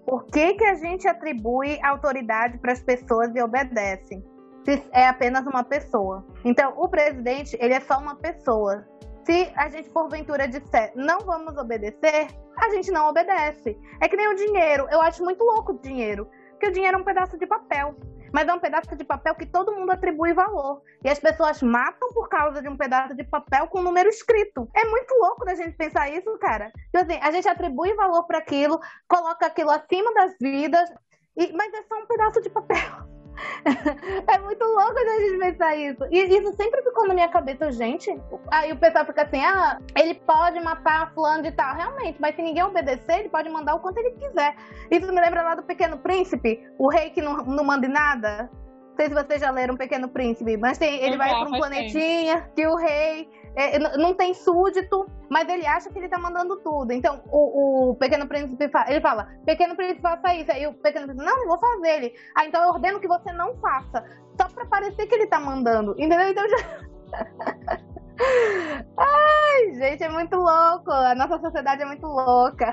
por 0.04 0.24
que, 0.26 0.54
que 0.54 0.64
a 0.64 0.74
gente 0.74 1.06
atribui 1.06 1.78
autoridade 1.82 2.58
para 2.58 2.72
as 2.72 2.82
pessoas 2.82 3.34
e 3.34 3.40
obedece? 3.40 4.22
Se 4.64 4.82
é 4.92 5.08
apenas 5.08 5.46
uma 5.46 5.64
pessoa. 5.64 6.24
Então, 6.44 6.72
o 6.76 6.88
presidente, 6.88 7.56
ele 7.60 7.74
é 7.74 7.80
só 7.80 7.98
uma 7.98 8.16
pessoa. 8.16 8.84
Se 9.24 9.52
a 9.56 9.68
gente 9.68 9.88
porventura 9.90 10.48
disser 10.48 10.92
não 10.96 11.20
vamos 11.20 11.56
obedecer, 11.56 12.26
a 12.56 12.70
gente 12.70 12.90
não 12.90 13.08
obedece. 13.08 13.78
É 14.00 14.08
que 14.08 14.16
nem 14.16 14.28
o 14.28 14.34
dinheiro. 14.34 14.86
Eu 14.90 15.00
acho 15.00 15.22
muito 15.22 15.42
louco 15.44 15.72
o 15.72 15.78
dinheiro. 15.78 16.28
Porque 16.62 16.70
o 16.70 16.74
dinheiro 16.74 16.96
é 16.96 17.00
um 17.00 17.04
pedaço 17.04 17.36
de 17.36 17.44
papel. 17.44 17.96
Mas 18.32 18.46
é 18.46 18.54
um 18.54 18.60
pedaço 18.60 18.94
de 18.94 19.02
papel 19.02 19.34
que 19.34 19.44
todo 19.44 19.74
mundo 19.74 19.90
atribui 19.90 20.32
valor. 20.32 20.80
E 21.04 21.08
as 21.08 21.18
pessoas 21.18 21.60
matam 21.60 22.12
por 22.12 22.28
causa 22.28 22.62
de 22.62 22.68
um 22.68 22.76
pedaço 22.76 23.16
de 23.16 23.24
papel 23.24 23.66
com 23.66 23.80
um 23.80 23.82
número 23.82 24.08
escrito. 24.08 24.70
É 24.72 24.84
muito 24.84 25.12
louco 25.14 25.44
da 25.44 25.56
gente 25.56 25.76
pensar 25.76 26.08
isso, 26.08 26.38
cara. 26.38 26.70
Então, 26.88 27.02
assim, 27.02 27.18
a 27.20 27.32
gente 27.32 27.48
atribui 27.48 27.92
valor 27.94 28.28
para 28.28 28.38
aquilo, 28.38 28.78
coloca 29.08 29.44
aquilo 29.44 29.72
acima 29.72 30.14
das 30.14 30.36
vidas, 30.40 30.88
e... 31.36 31.52
mas 31.52 31.74
é 31.74 31.82
só 31.82 31.98
um 31.98 32.06
pedaço 32.06 32.40
de 32.40 32.48
papel. 32.48 32.78
é 34.26 34.38
muito 34.38 34.64
louco 34.64 34.94
a 34.98 35.20
gente 35.20 35.38
pensar 35.38 35.76
isso. 35.76 36.04
E 36.10 36.18
isso 36.18 36.52
sempre 36.54 36.82
ficou 36.82 37.06
na 37.06 37.14
minha 37.14 37.28
cabeça, 37.28 37.70
gente. 37.70 38.14
Aí 38.50 38.72
o 38.72 38.76
pessoal 38.76 39.04
fica 39.04 39.22
assim: 39.22 39.40
ah, 39.40 39.78
ele 39.96 40.14
pode 40.14 40.60
matar 40.60 41.12
fulano 41.14 41.42
de 41.42 41.52
tal. 41.52 41.74
Realmente, 41.74 42.20
mas 42.20 42.34
se 42.34 42.42
ninguém 42.42 42.62
obedecer, 42.64 43.20
ele 43.20 43.28
pode 43.28 43.48
mandar 43.48 43.74
o 43.74 43.80
quanto 43.80 43.98
ele 43.98 44.12
quiser. 44.12 44.54
Isso 44.90 45.12
me 45.12 45.20
lembra 45.20 45.42
lá 45.42 45.54
do 45.54 45.62
Pequeno 45.62 45.98
Príncipe, 45.98 46.62
o 46.78 46.88
rei 46.88 47.10
que 47.10 47.22
não, 47.22 47.36
não 47.38 47.64
manda 47.64 47.86
em 47.86 47.90
nada. 47.90 48.50
Não 48.90 48.96
sei 48.96 49.08
se 49.08 49.14
vocês 49.14 49.40
já 49.40 49.50
leram 49.50 49.76
Pequeno 49.76 50.08
Príncipe, 50.08 50.56
mas 50.56 50.76
tem, 50.76 51.02
ele 51.02 51.16
vai 51.16 51.30
para 51.30 51.48
um 51.48 51.52
planetinha 51.52 52.50
que 52.54 52.66
o 52.66 52.76
rei 52.76 53.28
é, 53.54 53.78
não 53.98 54.14
tem 54.14 54.32
súdito, 54.32 55.06
mas 55.28 55.48
ele 55.48 55.66
acha 55.66 55.90
que 55.90 55.98
ele 55.98 56.08
tá 56.08 56.18
mandando 56.18 56.56
tudo. 56.60 56.92
Então, 56.92 57.22
o, 57.30 57.90
o 57.90 57.94
Pequeno 57.96 58.26
Príncipe 58.26 58.68
fala, 58.68 58.90
ele 58.90 59.00
fala, 59.00 59.28
Pequeno 59.44 59.76
Príncipe, 59.76 60.00
faça 60.00 60.34
isso. 60.34 60.50
Aí 60.50 60.66
o 60.66 60.74
Pequeno 60.74 61.06
Príncipe, 61.06 61.26
não, 61.26 61.36
não 61.36 61.48
vou 61.48 61.58
fazer. 61.58 61.96
Ele, 61.96 62.14
ah, 62.36 62.46
então 62.46 62.62
eu 62.62 62.70
ordeno 62.70 63.00
que 63.00 63.08
você 63.08 63.32
não 63.32 63.54
faça. 63.56 64.04
Só 64.40 64.48
pra 64.48 64.66
parecer 64.66 65.06
que 65.06 65.14
ele 65.14 65.26
tá 65.26 65.38
mandando. 65.38 65.92
Entendeu? 65.92 66.28
Então 66.28 66.48
já. 66.48 66.56
Ai, 68.96 69.74
gente, 69.74 70.02
é 70.02 70.08
muito 70.08 70.36
louco. 70.36 70.90
A 70.90 71.14
nossa 71.14 71.38
sociedade 71.38 71.82
é 71.82 71.86
muito 71.86 72.06
louca. 72.06 72.70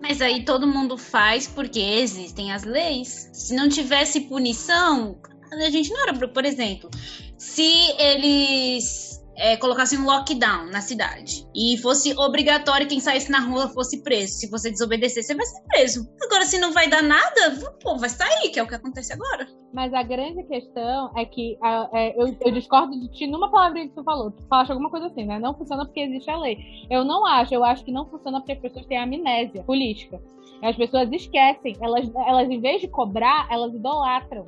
Mas 0.00 0.20
aí 0.20 0.44
todo 0.44 0.66
mundo 0.66 0.98
faz 0.98 1.46
porque 1.46 1.80
existem 1.80 2.52
as 2.52 2.64
leis. 2.64 3.30
Se 3.32 3.54
não 3.54 3.68
tivesse 3.68 4.22
punição, 4.22 5.18
a 5.52 5.70
gente 5.70 5.90
não 5.90 6.02
era, 6.02 6.28
por 6.28 6.44
exemplo, 6.44 6.90
se 7.38 7.92
eles 7.98 9.15
é, 9.36 9.56
colocassem 9.56 9.98
um 9.98 10.06
lockdown 10.06 10.66
na 10.66 10.80
cidade 10.80 11.46
e 11.54 11.76
fosse 11.78 12.18
obrigatório 12.18 12.88
quem 12.88 13.00
saísse 13.00 13.30
na 13.30 13.40
rua 13.40 13.68
fosse 13.68 14.02
preso. 14.02 14.34
Se 14.34 14.50
você 14.50 14.70
desobedecer, 14.70 15.22
você 15.22 15.34
vai 15.34 15.46
ser 15.46 15.62
preso. 15.64 16.08
Agora, 16.22 16.44
se 16.44 16.58
não 16.58 16.72
vai 16.72 16.88
dar 16.88 17.02
nada, 17.02 17.74
pô, 17.82 17.96
vai 17.96 18.08
sair, 18.08 18.50
que 18.50 18.58
é 18.58 18.62
o 18.62 18.66
que 18.66 18.74
acontece 18.74 19.12
agora. 19.12 19.46
Mas 19.72 19.92
a 19.92 20.02
grande 20.02 20.42
questão 20.44 21.12
é 21.16 21.24
que 21.24 21.58
a, 21.62 21.88
é, 21.92 22.20
eu, 22.20 22.34
eu, 22.40 22.52
discordo 22.52 22.98
de 22.98 23.08
ti 23.08 23.26
numa 23.26 23.50
palavrinha 23.50 23.88
que 23.88 23.94
tu 23.94 24.02
falou. 24.02 24.30
Tu 24.30 24.42
falaste 24.48 24.70
alguma 24.70 24.90
coisa 24.90 25.06
assim, 25.06 25.26
né? 25.26 25.38
Não 25.38 25.54
funciona 25.54 25.84
porque 25.84 26.00
existe 26.00 26.30
a 26.30 26.38
lei. 26.38 26.56
Eu 26.88 27.04
não 27.04 27.26
acho, 27.26 27.54
eu 27.54 27.62
acho 27.62 27.84
que 27.84 27.92
não 27.92 28.08
funciona 28.08 28.40
porque 28.40 28.52
as 28.52 28.58
pessoas 28.58 28.86
têm 28.86 28.98
amnésia 28.98 29.62
política. 29.64 30.20
As 30.62 30.74
pessoas 30.76 31.12
esquecem, 31.12 31.76
elas, 31.80 32.10
elas 32.26 32.48
em 32.48 32.60
vez 32.60 32.80
de 32.80 32.88
cobrar, 32.88 33.46
elas 33.50 33.74
idolatram. 33.74 34.46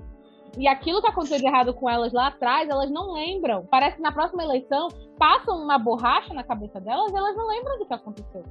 E 0.56 0.66
aquilo 0.66 1.00
que 1.00 1.08
aconteceu 1.08 1.38
de 1.38 1.46
errado 1.46 1.74
com 1.74 1.88
elas 1.88 2.12
lá 2.12 2.28
atrás, 2.28 2.68
elas 2.68 2.90
não 2.90 3.12
lembram. 3.12 3.66
Parece 3.70 3.96
que 3.96 4.02
na 4.02 4.12
próxima 4.12 4.42
eleição 4.42 4.88
passam 5.18 5.62
uma 5.62 5.78
borracha 5.78 6.32
na 6.32 6.42
cabeça 6.42 6.80
delas 6.80 7.12
e 7.12 7.16
elas 7.16 7.36
não 7.36 7.48
lembram 7.48 7.78
do 7.78 7.86
que 7.86 7.94
aconteceu. 7.94 8.44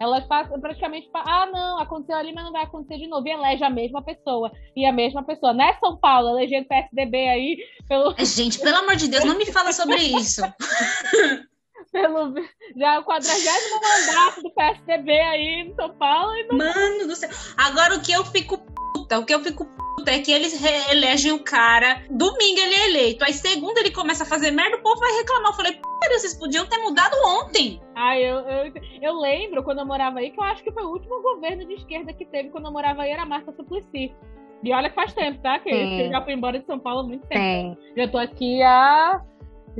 Elas 0.00 0.24
passam 0.26 0.60
praticamente, 0.60 1.10
ah, 1.12 1.46
não, 1.46 1.80
aconteceu 1.80 2.16
ali, 2.16 2.32
mas 2.32 2.44
não 2.44 2.52
vai 2.52 2.62
acontecer 2.62 2.98
de 2.98 3.08
novo. 3.08 3.26
E 3.26 3.32
elege 3.32 3.64
a 3.64 3.70
mesma 3.70 4.00
pessoa. 4.00 4.52
E 4.76 4.86
a 4.86 4.92
mesma 4.92 5.24
pessoa. 5.24 5.52
Não 5.52 5.64
é 5.64 5.76
São 5.80 5.96
Paulo, 5.96 6.30
elegendo 6.30 6.68
PSDB 6.68 7.28
aí 7.28 7.58
pelo. 7.88 8.14
Gente, 8.18 8.60
pelo 8.60 8.76
amor 8.76 8.94
de 8.94 9.08
Deus, 9.08 9.24
não 9.24 9.36
me 9.36 9.46
fala 9.46 9.72
sobre 9.72 9.96
isso. 9.96 10.42
pelo 11.90 12.34
já 12.76 12.94
é 12.94 12.98
o 12.98 13.04
quadragésimo 13.04 13.80
mandato 13.80 14.42
do 14.42 14.50
PSDB 14.50 15.20
aí 15.20 15.62
em 15.62 15.74
São 15.74 15.90
Paulo. 15.96 16.32
Não... 16.48 16.58
Mano 16.58 17.06
do 17.08 17.16
céu. 17.16 17.30
Agora 17.56 17.96
o 17.96 18.00
que 18.00 18.12
eu 18.12 18.24
fico 18.24 18.56
puta, 18.92 19.18
o 19.18 19.24
que 19.24 19.34
eu 19.34 19.40
fico 19.40 19.66
puta 19.96 20.10
é 20.10 20.18
que 20.20 20.32
eles 20.32 20.60
elegem 20.90 21.32
o 21.32 21.42
cara, 21.42 22.02
domingo 22.10 22.60
ele 22.60 22.74
é 22.74 22.88
eleito, 22.88 23.24
aí 23.24 23.32
segunda 23.32 23.80
ele 23.80 23.90
começa 23.90 24.24
a 24.24 24.26
fazer 24.26 24.50
merda, 24.50 24.76
o 24.76 24.82
povo 24.82 25.00
vai 25.00 25.12
reclamar. 25.12 25.50
Eu 25.50 25.56
falei, 25.56 25.72
pô, 25.74 25.88
vocês 26.10 26.34
podiam 26.34 26.66
ter 26.66 26.78
mudado 26.78 27.14
ontem. 27.26 27.80
Ah, 27.94 28.18
eu, 28.18 28.38
eu, 28.40 28.72
eu, 29.02 29.20
lembro 29.20 29.62
quando 29.62 29.80
eu 29.80 29.86
morava 29.86 30.18
aí, 30.20 30.30
que 30.30 30.38
eu 30.38 30.44
acho 30.44 30.62
que 30.62 30.72
foi 30.72 30.82
o 30.84 30.90
último 30.90 31.20
governo 31.22 31.66
de 31.66 31.74
esquerda 31.74 32.12
que 32.12 32.24
teve 32.26 32.50
quando 32.50 32.66
eu 32.66 32.72
morava 32.72 33.02
aí, 33.02 33.10
era 33.10 33.22
a 33.22 33.26
Marta 33.26 33.52
Suplicy. 33.52 34.14
E 34.62 34.72
olha 34.72 34.88
que 34.88 34.96
faz 34.96 35.12
tempo, 35.14 35.40
tá? 35.40 35.58
Que 35.60 35.70
eu 35.70 36.10
já 36.10 36.22
fui 36.22 36.32
embora 36.32 36.58
de 36.58 36.66
São 36.66 36.80
Paulo 36.80 37.00
há 37.00 37.04
muito 37.04 37.26
tempo. 37.28 37.40
Sim. 37.40 37.76
Já 37.96 38.08
tô 38.08 38.18
aqui 38.18 38.60
há 38.62 39.22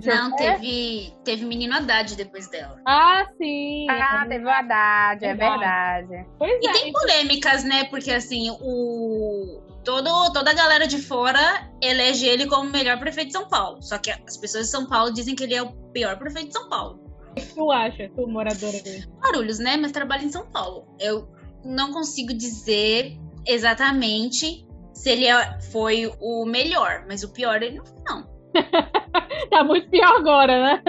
não, 0.05 0.37
teve, 0.37 1.13
teve 1.25 1.45
menino 1.45 1.75
Haddad 1.75 2.17
depois 2.17 2.49
dela. 2.49 2.81
Ah, 2.87 3.27
sim. 3.37 3.87
Ah, 3.91 4.27
teve 4.29 4.45
o 4.45 4.49
Haddad, 4.49 5.25
é 5.25 5.35
verdade. 5.35 6.27
Pois 6.39 6.59
e 6.63 6.69
é. 6.69 6.73
tem 6.73 6.93
polêmicas, 6.93 7.65
né? 7.65 7.85
Porque 7.85 8.11
assim, 8.11 8.51
o. 8.61 9.63
Todo, 9.85 10.33
toda 10.33 10.51
a 10.51 10.55
galera 10.55 10.87
de 10.87 10.99
fora 10.99 11.71
elege 11.83 12.27
ele 12.27 12.47
como 12.47 12.69
o 12.69 12.73
melhor 12.73 12.99
prefeito 12.99 13.29
de 13.29 13.33
São 13.33 13.49
Paulo. 13.49 13.83
Só 13.83 13.97
que 13.97 14.11
as 14.11 14.37
pessoas 14.37 14.67
de 14.67 14.71
São 14.71 14.87
Paulo 14.87 15.13
dizem 15.13 15.35
que 15.35 15.45
ele 15.45 15.55
é 15.55 15.63
o 15.63 15.73
pior 15.93 16.19
prefeito 16.19 16.49
de 16.49 16.53
São 16.53 16.69
Paulo. 16.69 17.01
O 17.31 17.35
que 17.35 17.55
tu 17.55 17.73
acha, 17.73 18.11
tu 18.15 18.27
moradora 18.27 18.81
dele? 18.83 19.07
Barulhos, 19.23 19.59
né? 19.59 19.77
Mas 19.77 19.93
trabalho 19.93 20.25
em 20.25 20.31
São 20.31 20.47
Paulo. 20.51 20.87
Eu 20.99 21.29
não 21.65 21.93
consigo 21.93 22.35
dizer 22.35 23.19
exatamente 23.47 24.67
se 24.93 25.11
ele 25.11 25.27
é, 25.27 25.61
foi 25.71 26.13
o 26.21 26.45
melhor, 26.45 27.05
mas 27.09 27.23
o 27.23 27.33
pior 27.33 27.63
ele 27.63 27.79
não 27.79 27.87
foi, 27.87 28.03
não. 28.05 28.38
tá 29.51 29.65
muito 29.65 29.89
pior 29.91 30.17
agora, 30.17 30.63
né? 30.63 30.83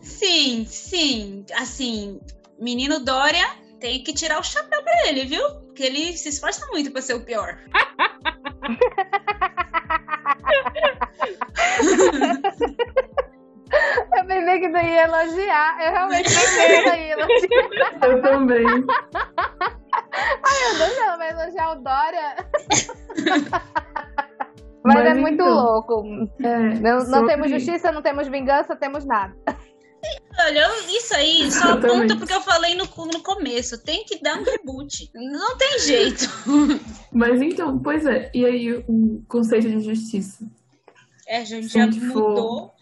Sim, 0.00 0.64
sim. 0.66 1.44
Assim, 1.56 2.20
menino 2.58 3.04
Dória 3.04 3.46
tem 3.78 4.02
que 4.02 4.12
tirar 4.12 4.38
o 4.38 4.44
chapéu 4.44 4.82
pra 4.82 5.08
ele, 5.08 5.24
viu? 5.24 5.42
Porque 5.66 5.82
ele 5.82 6.16
se 6.16 6.28
esforça 6.28 6.66
muito 6.68 6.90
pra 6.90 7.02
ser 7.02 7.14
o 7.14 7.24
pior. 7.24 7.58
Eu 14.16 14.26
pensei 14.26 14.60
que 14.60 14.68
tu 14.68 14.76
ia 14.76 15.04
elogiar. 15.04 15.80
Eu 15.80 15.92
realmente 15.92 16.24
pensei 16.24 16.82
que 16.82 16.88
ia 16.90 17.12
elogiar. 17.12 17.98
Eu 18.02 18.22
também. 18.22 18.66
Ai, 20.12 20.58
eu 20.66 20.78
não, 20.78 21.02
ela 21.04 21.16
vai 21.16 21.30
elogiar 21.30 21.72
o 21.72 21.74
Dória. 21.76 22.36
Mas, 24.82 24.94
Mas 24.94 25.06
é 25.06 25.10
então, 25.10 25.22
muito 25.22 25.44
louco. 25.44 26.04
É, 26.40 26.80
não, 26.80 27.04
não 27.04 27.26
temos 27.26 27.50
justiça, 27.50 27.92
não 27.92 28.02
temos 28.02 28.28
vingança, 28.28 28.74
temos 28.76 29.04
nada. 29.04 29.34
Olha, 30.38 30.66
isso 30.88 31.14
aí 31.14 31.50
só 31.50 31.72
aponta 31.72 32.16
porque 32.16 32.32
eu 32.32 32.40
falei 32.40 32.74
no, 32.74 32.84
no 32.84 33.22
começo. 33.22 33.82
Tem 33.84 34.04
que 34.04 34.22
dar 34.22 34.38
um 34.38 34.42
reboot. 34.42 35.10
Não 35.14 35.56
tem 35.58 35.78
jeito. 35.80 36.24
Mas 37.12 37.42
então, 37.42 37.78
pois 37.78 38.06
é. 38.06 38.30
E 38.34 38.46
aí 38.46 38.72
o 38.88 39.22
conceito 39.28 39.68
de 39.68 39.80
justiça? 39.80 40.46
É, 41.26 41.38
a 41.38 41.44
gente 41.44 41.68
já 41.68 41.86
mudou 41.86 42.72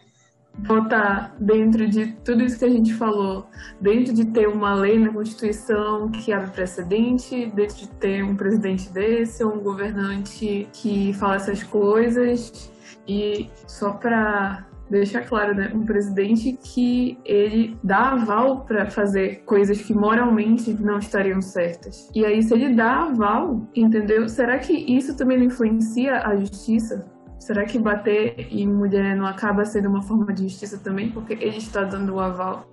botar 0.59 1.35
dentro 1.39 1.89
de 1.89 2.13
tudo 2.25 2.43
isso 2.43 2.59
que 2.59 2.65
a 2.65 2.71
gente 2.71 2.93
falou, 2.95 3.47
dentro 3.81 4.13
de 4.13 4.27
ter 4.27 4.49
uma 4.49 4.75
lei 4.75 4.99
na 4.99 5.13
Constituição 5.13 6.11
que 6.11 6.33
abre 6.33 6.51
precedente, 6.51 7.47
dentro 7.55 7.77
de 7.77 7.89
ter 7.89 8.25
um 8.25 8.37
presidente 8.37 8.91
desse 8.93 9.45
um 9.45 9.61
governante 9.61 10.69
que 10.73 11.13
fala 11.15 11.37
essas 11.37 11.63
coisas 11.63 12.73
e 13.07 13.49
só 13.67 13.93
para 13.93 14.67
deixar 14.91 15.23
claro, 15.23 15.55
né, 15.55 15.71
um 15.75 15.85
presidente 15.85 16.59
que 16.63 17.19
ele 17.25 17.77
dá 17.83 18.13
aval 18.13 18.65
para 18.65 18.91
fazer 18.91 19.43
coisas 19.45 19.81
que 19.83 19.93
moralmente 19.93 20.73
não 20.73 20.99
estariam 20.99 21.41
certas. 21.43 22.11
E 22.15 22.25
aí 22.25 22.43
se 22.43 22.55
ele 22.55 22.75
dá 22.75 23.03
aval, 23.03 23.67
entendeu? 23.75 24.29
Será 24.29 24.59
que 24.59 24.73
isso 24.73 25.17
também 25.17 25.39
não 25.39 25.45
influencia 25.45 26.27
a 26.27 26.37
justiça? 26.37 27.07
Será 27.39 27.65
que 27.65 27.79
bater 27.79 28.49
em 28.51 28.67
mulher 28.67 29.17
não 29.17 29.27
acaba 29.27 29.65
sendo 29.65 29.89
uma 29.89 30.03
forma 30.03 30.33
de 30.33 30.43
justiça 30.43 30.79
também? 30.79 31.11
Porque 31.11 31.33
ele 31.35 31.59
está 31.59 31.85
dando 31.85 32.15
o 32.15 32.21
aval. 32.21 32.69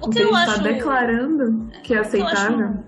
O 0.00 0.08
que 0.08 0.20
ele 0.20 0.30
está 0.30 0.52
acho... 0.52 0.62
declarando 0.62 1.68
que 1.82 1.92
é 1.92 1.98
aceitável. 1.98 2.84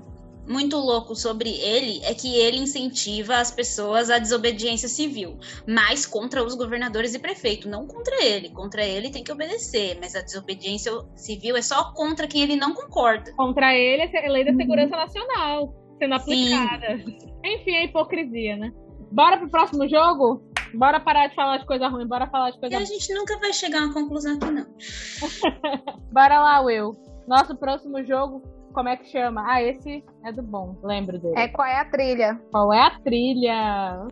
muito 0.47 0.77
louco 0.77 1.15
sobre 1.15 1.51
ele 1.51 2.01
é 2.05 2.15
que 2.15 2.37
ele 2.37 2.59
incentiva 2.59 3.37
as 3.37 3.51
pessoas 3.51 4.11
à 4.11 4.19
desobediência 4.19 4.89
civil, 4.89 5.37
mas 5.67 6.07
contra 6.07 6.43
os 6.43 6.55
governadores 6.55 7.15
e 7.15 7.19
prefeito, 7.19 7.69
não 7.69 7.87
contra 7.87 8.25
ele. 8.25 8.51
Contra 8.51 8.85
ele 8.85 9.11
tem 9.11 9.25
que 9.25 9.33
obedecer, 9.33 9.99
mas 10.01 10.15
a 10.15 10.23
desobediência 10.23 10.93
civil 11.17 11.57
é 11.57 11.63
só 11.63 11.93
contra 11.93 12.29
quem 12.29 12.43
ele 12.43 12.57
não 12.57 12.73
concorda. 12.73 13.33
Contra 13.33 13.75
ele 13.75 14.03
é 14.03 14.27
a 14.27 14.31
lei 14.31 14.45
da 14.45 14.55
segurança 14.55 14.95
uhum. 14.95 15.03
nacional 15.03 15.89
sendo 15.99 16.15
aplicada. 16.15 16.99
Sim. 16.99 17.19
Enfim, 17.45 17.77
a 17.77 17.85
hipocrisia, 17.85 18.57
né? 18.57 18.73
Bora 19.11 19.39
pro 19.39 19.49
próximo 19.49 19.89
jogo? 19.89 20.43
Bora 20.75 21.01
parar 21.01 21.29
de 21.29 21.35
falar 21.35 21.59
de 21.59 21.67
coisa 21.67 21.89
ruim, 21.89 22.07
bora 22.07 22.27
falar 22.29 22.51
de 22.51 22.57
E 22.59 22.61
coisa 22.61 22.77
a 22.77 22.79
boa. 22.79 22.87
gente 22.87 23.15
nunca 23.15 23.39
vai 23.39 23.53
chegar 23.53 23.81
a 23.83 23.85
uma 23.87 23.95
conclusão 23.95 24.35
aqui, 24.37 24.51
não. 24.51 24.67
Bora 26.13 26.41
lá, 26.41 26.61
Will. 26.61 26.93
Nosso 27.27 27.57
próximo 27.57 28.03
jogo, 28.05 28.43
como 28.73 28.89
é 28.89 28.97
que 28.97 29.07
chama? 29.11 29.45
Ah, 29.47 29.63
esse 29.63 30.05
é 30.25 30.33
do 30.33 30.43
bom, 30.43 30.77
lembro 30.83 31.19
dele. 31.19 31.35
É 31.39 31.49
qual 31.49 31.67
é 31.69 31.79
a 31.81 31.85
trilha? 31.85 32.41
Qual 32.51 32.73
é 32.73 32.81
a 32.81 32.91
trilha? 33.01 34.07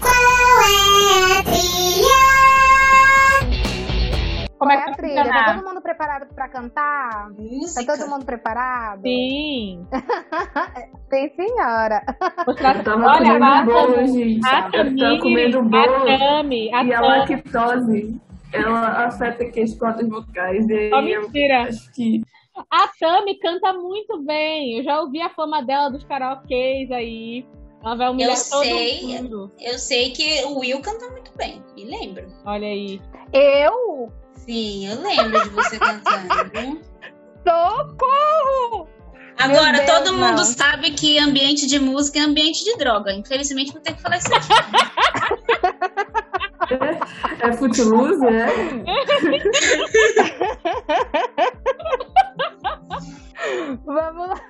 Qual 0.00 0.14
é 0.14 1.42
é 4.66 4.76
que 4.82 4.90
a 4.90 4.94
trilha? 4.94 5.24
Tá 5.24 5.54
todo 5.54 5.66
mundo 5.68 5.80
preparado 5.82 6.26
pra 6.34 6.48
cantar? 6.48 7.10
Tá 7.10 7.30
Música. 7.38 7.96
todo 7.96 8.08
mundo 8.10 8.24
preparado? 8.24 9.02
Sim. 9.02 9.86
Sim, 11.10 11.30
senhora. 11.36 12.02
Mostrar- 12.46 12.76
Eu 12.76 12.84
tava 12.84 13.06
Olha, 13.06 13.18
comendo 13.18 13.44
a 13.44 13.62
bolo, 13.62 13.94
Tami- 13.94 14.08
gente. 14.08 14.46
a 14.46 14.70
Eu 14.72 14.96
tava 14.96 15.18
comendo 15.20 15.58
a 15.58 15.62
bolo. 15.62 16.18
Tami, 16.18 16.74
a 16.74 16.84
E 16.84 16.92
a 16.94 17.00
Tami. 17.00 17.08
lactose, 17.18 18.20
ela 18.52 19.06
afeta 19.06 19.44
aqui 19.44 19.60
as 19.62 19.74
cordas 19.74 20.08
vocais. 20.08 20.68
E 20.68 20.90
eu 20.90 21.02
mentira. 21.02 21.62
acho 21.62 21.90
que 21.92 22.22
A 22.70 22.88
Tami 22.98 23.38
canta 23.38 23.72
muito 23.72 24.20
bem. 24.24 24.78
Eu 24.78 24.84
já 24.84 25.00
ouvi 25.00 25.20
a 25.22 25.30
fama 25.30 25.62
dela 25.62 25.90
dos 25.90 26.02
karaokês 26.04 26.90
aí. 26.90 27.46
Ela 27.84 27.94
vai 27.94 28.10
humilhar 28.10 28.36
Eu 28.36 28.50
todo 28.50 28.64
sei. 28.64 29.06
mundo. 29.06 29.52
Eu 29.60 29.78
sei 29.78 30.10
que 30.10 30.44
o 30.46 30.58
Will 30.58 30.80
canta 30.82 31.08
muito 31.10 31.30
bem, 31.36 31.62
me 31.76 31.84
lembro. 31.84 32.26
Olha 32.44 32.66
aí. 32.66 33.00
Eu? 33.32 34.10
Sim, 34.48 34.86
eu 34.88 35.02
lembro 35.02 35.42
de 35.42 35.50
você 35.50 35.78
cantando? 35.78 36.80
Socorro! 37.46 38.88
Agora, 39.38 39.76
Deus, 39.76 39.90
todo 39.90 40.14
mundo 40.14 40.38
não. 40.38 40.44
sabe 40.44 40.92
que 40.92 41.18
ambiente 41.18 41.66
de 41.66 41.78
música 41.78 42.20
é 42.20 42.22
ambiente 42.22 42.64
de 42.64 42.74
droga. 42.78 43.12
Infelizmente, 43.12 43.72
vou 43.72 43.82
ter 43.82 43.92
que 43.94 44.00
falar 44.00 44.16
isso 44.16 44.34
aqui. 44.34 44.48
é 47.44 47.52
footloose, 47.52 48.24
é? 48.26 48.46
Vamos 53.84 54.28
lá. 54.28 54.40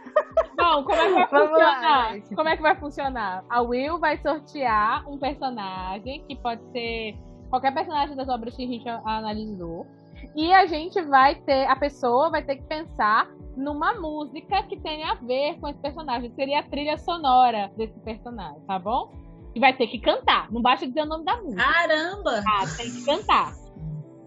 Bom, 0.56 0.84
como 0.84 0.94
é 0.94 1.06
que 1.06 1.12
vai 1.12 1.26
Vamos 1.30 1.58
lá, 1.58 1.74
funcionar? 1.74 2.14
gente. 2.14 2.34
como 2.36 2.48
é 2.48 2.56
que 2.56 2.62
vai 2.62 2.76
funcionar? 2.78 3.44
A 3.50 3.60
Will 3.62 3.98
vai 3.98 4.16
sortear 4.22 5.02
um 5.08 5.18
personagem, 5.18 6.24
que 6.28 6.36
pode 6.36 6.62
ser 6.70 7.16
qualquer 7.48 7.72
personagem 7.72 8.16
das 8.16 8.28
obras 8.28 8.54
que 8.54 8.64
a 8.64 8.66
gente 8.66 8.88
analisou. 8.88 9.86
E 10.34 10.52
a 10.52 10.66
gente 10.66 11.00
vai 11.02 11.36
ter, 11.36 11.66
a 11.66 11.76
pessoa 11.76 12.30
vai 12.30 12.42
ter 12.42 12.56
que 12.56 12.64
pensar 12.64 13.28
numa 13.56 13.94
música 13.94 14.62
que 14.64 14.76
tenha 14.76 15.12
a 15.12 15.14
ver 15.14 15.58
com 15.60 15.68
esse 15.68 15.78
personagem. 15.80 16.32
Seria 16.34 16.60
a 16.60 16.62
trilha 16.62 16.96
sonora 16.98 17.70
desse 17.76 17.98
personagem, 18.00 18.60
tá 18.66 18.78
bom? 18.78 19.12
E 19.54 19.60
vai 19.60 19.76
ter 19.76 19.86
que 19.86 19.98
cantar. 19.98 20.50
Não 20.50 20.60
basta 20.60 20.86
dizer 20.86 21.02
o 21.02 21.06
nome 21.06 21.24
da 21.24 21.36
música. 21.36 21.62
Caramba! 21.62 22.42
Ah, 22.46 22.64
tem 22.76 22.90
que 22.90 23.04
cantar. 23.04 23.67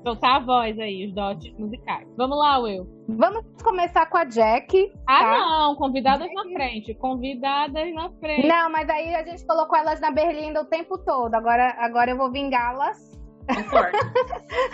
Soltar 0.03 0.37
a 0.37 0.39
voz 0.39 0.79
aí, 0.79 1.05
os 1.07 1.13
dotes 1.13 1.53
musicais. 1.59 2.07
Vamos 2.17 2.37
lá, 2.37 2.57
Will. 2.57 2.87
Vamos 3.07 3.43
começar 3.63 4.07
com 4.07 4.17
a 4.17 4.23
Jack. 4.23 4.91
Ah, 5.07 5.19
Tá. 5.19 5.37
não, 5.37 5.75
convidadas 5.75 6.27
na 6.33 6.43
frente. 6.53 6.93
Convidadas 6.95 7.93
na 7.93 8.09
frente. 8.19 8.47
Não, 8.47 8.71
mas 8.71 8.89
aí 8.89 9.13
a 9.13 9.23
gente 9.23 9.45
colocou 9.45 9.77
elas 9.77 9.99
na 10.01 10.09
berlinda 10.09 10.61
o 10.61 10.65
tempo 10.65 10.97
todo. 10.97 11.35
Agora, 11.35 11.75
agora 11.77 12.09
eu 12.11 12.17
vou 12.17 12.31
vingá-las. 12.31 13.11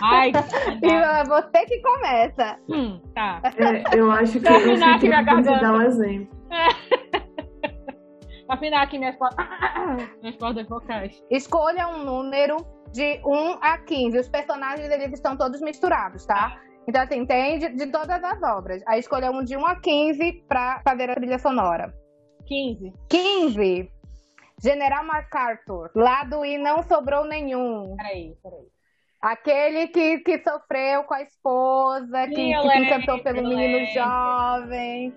Ai, 0.00 0.30
E 0.82 0.86
é 0.90 1.24
você 1.24 1.64
que 1.66 1.80
começa. 1.82 2.58
hum, 2.68 2.98
tá. 3.14 3.42
É, 3.58 3.98
eu 3.98 4.10
acho 4.10 4.32
que 4.34 4.40
Pra 4.40 4.52
eu 4.58 4.70
afinar 4.72 4.94
aqui 4.96 5.08
minha 5.08 5.22
garganta. 5.22 5.60
dar 5.60 5.72
um 5.74 5.82
exemplo. 5.82 6.38
Afinar 8.48 8.82
aqui 8.82 8.98
minhas 8.98 9.16
cordas. 9.16 9.36
minhas 10.22 10.36
cordas 10.36 10.66
vocais. 10.68 11.22
Escolha 11.30 11.86
um 11.88 12.02
número 12.04 12.56
de 12.92 13.20
1 13.24 13.58
a 13.60 13.78
15. 13.78 14.18
Os 14.18 14.28
personagens 14.28 14.90
eles 14.90 15.12
estão 15.12 15.36
todos 15.36 15.60
misturados, 15.60 16.24
tá? 16.24 16.60
Então, 16.88 17.02
assim, 17.02 17.26
tem 17.26 17.58
de, 17.58 17.68
de 17.68 17.86
todas 17.88 18.22
as 18.22 18.42
obras. 18.42 18.82
Aí 18.86 18.98
escolha 19.00 19.30
um 19.30 19.44
de 19.44 19.56
1 19.56 19.66
a 19.66 19.76
15 19.76 20.44
pra 20.48 20.80
fazer 20.82 21.10
a 21.10 21.14
trilha 21.14 21.38
sonora. 21.38 21.94
15. 22.46 22.92
15. 23.10 23.90
General 24.62 25.04
MacArthur. 25.04 25.90
Lado 25.94 26.44
e 26.44 26.56
não 26.56 26.82
sobrou 26.82 27.24
nenhum. 27.24 27.94
Peraí, 27.96 28.34
peraí. 28.42 28.66
Aquele 29.20 29.88
que, 29.88 30.18
que 30.20 30.38
sofreu 30.38 31.04
com 31.04 31.14
a 31.14 31.22
esposa, 31.22 32.26
que, 32.28 32.34
que 32.34 32.70
se 32.70 32.78
encantou 32.78 33.22
pelo 33.22 33.46
menino 33.46 33.84
jovem. 33.92 35.12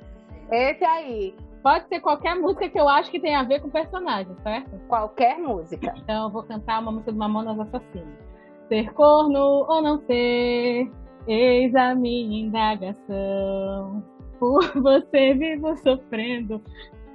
Esse 0.52 0.84
aí. 0.84 1.36
Pode 1.64 1.88
ser 1.88 2.00
qualquer 2.00 2.36
música 2.36 2.68
que 2.68 2.80
eu 2.80 2.90
acho 2.90 3.12
que 3.12 3.20
tem 3.20 3.36
a 3.36 3.44
ver 3.44 3.62
com 3.62 3.68
o 3.68 3.72
personagem, 3.72 4.36
certo? 4.42 4.80
Qualquer 4.88 5.38
música. 5.38 5.94
Então 5.96 6.24
eu 6.24 6.30
vou 6.30 6.44
cantar 6.44 6.82
uma 6.82 6.92
música 6.92 7.12
do 7.12 7.18
Mamonas 7.18 7.60
Assassinas. 7.60 8.20
Ser 8.68 8.92
corno 8.94 9.66
ou 9.70 9.82
não 9.82 10.00
ser, 10.06 10.90
eis 11.28 11.76
a 11.76 11.94
minha 11.94 12.46
indagação. 12.46 14.04
Por 14.40 14.64
você 14.82 15.36
vivo 15.36 15.78
sofrendo, 15.78 16.60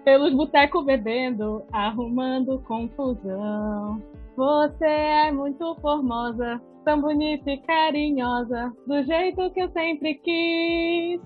pelos 0.05 0.33
botecos 0.33 0.85
bebendo, 0.85 1.65
arrumando 1.73 2.63
confusão. 2.69 4.01
Você 4.37 4.87
é 4.87 5.33
muito 5.33 5.75
formosa, 5.81 6.61
tão 6.85 7.01
bonita 7.01 7.51
e 7.51 7.59
carinhosa, 7.63 8.73
do 8.87 9.03
jeito 9.03 9.51
que 9.51 9.61
eu 9.61 9.71
sempre 9.71 10.15
quis. 10.15 11.21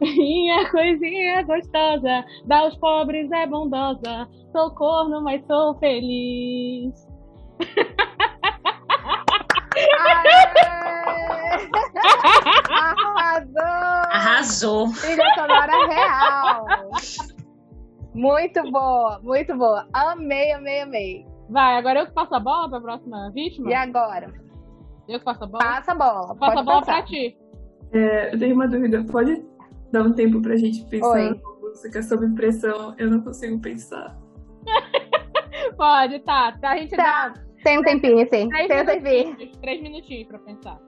Minha 0.00 0.70
coisinha 0.70 1.42
gostosa, 1.42 2.24
dá 2.44 2.58
aos 2.58 2.76
pobres 2.76 3.30
é 3.32 3.46
bondosa. 3.46 4.28
Sou 4.52 4.70
corno, 4.74 5.22
mas 5.22 5.44
sou 5.46 5.78
feliz. 5.78 6.92
Aê! 9.76 10.40
Arrasou! 12.70 13.62
Arrasou. 14.10 14.92
Trilha 15.00 15.24
sonora 15.34 15.86
real. 15.88 16.66
Muito 18.14 18.70
boa, 18.70 19.20
muito 19.22 19.56
boa. 19.56 19.86
Amei, 19.92 20.52
amei, 20.52 20.80
amei. 20.82 21.26
Vai, 21.48 21.76
agora 21.76 22.00
eu 22.00 22.06
que 22.06 22.12
passo 22.12 22.34
a 22.34 22.40
bola 22.40 22.68
pra 22.68 22.80
próxima 22.80 23.30
vítima? 23.32 23.70
E 23.70 23.74
agora? 23.74 24.32
Eu 25.08 25.18
que 25.18 25.24
passo 25.24 25.44
a 25.44 25.46
bola? 25.46 25.64
Passa 25.64 25.92
a 25.92 25.94
bola. 25.94 26.26
Passo 26.34 26.38
Pode 26.38 26.58
a 26.58 26.62
bola 26.62 26.80
passar. 26.80 26.92
pra 26.94 27.02
ti. 27.06 27.36
É, 27.92 28.34
eu 28.34 28.38
tenho 28.38 28.54
uma 28.54 28.68
dúvida. 28.68 29.04
Pode 29.10 29.44
dar 29.92 30.02
um 30.02 30.12
tempo 30.12 30.40
pra 30.40 30.56
gente 30.56 30.84
pensar 30.88 31.08
Oi. 31.10 31.30
numa 31.30 31.60
música 31.60 32.02
sob 32.02 32.28
pressão? 32.34 32.94
Eu 32.98 33.10
não 33.10 33.20
consigo 33.22 33.58
pensar. 33.60 34.16
Pode, 35.76 36.18
tá. 36.20 36.52
tá 36.60 36.70
a 36.70 36.76
gente 36.76 36.96
Tá. 36.96 37.28
dá 37.28 37.34
Tem 37.64 37.78
um 37.78 37.82
tempinho, 37.82 38.18
sim. 38.28 38.48
três 38.48 38.68
Tem 38.68 38.82
um 38.82 38.86
tempinho. 38.86 39.24
minutinhos, 39.26 39.56
três 39.58 39.82
minutinhos 39.82 40.28
pra 40.28 40.38
pensar. 40.38 40.78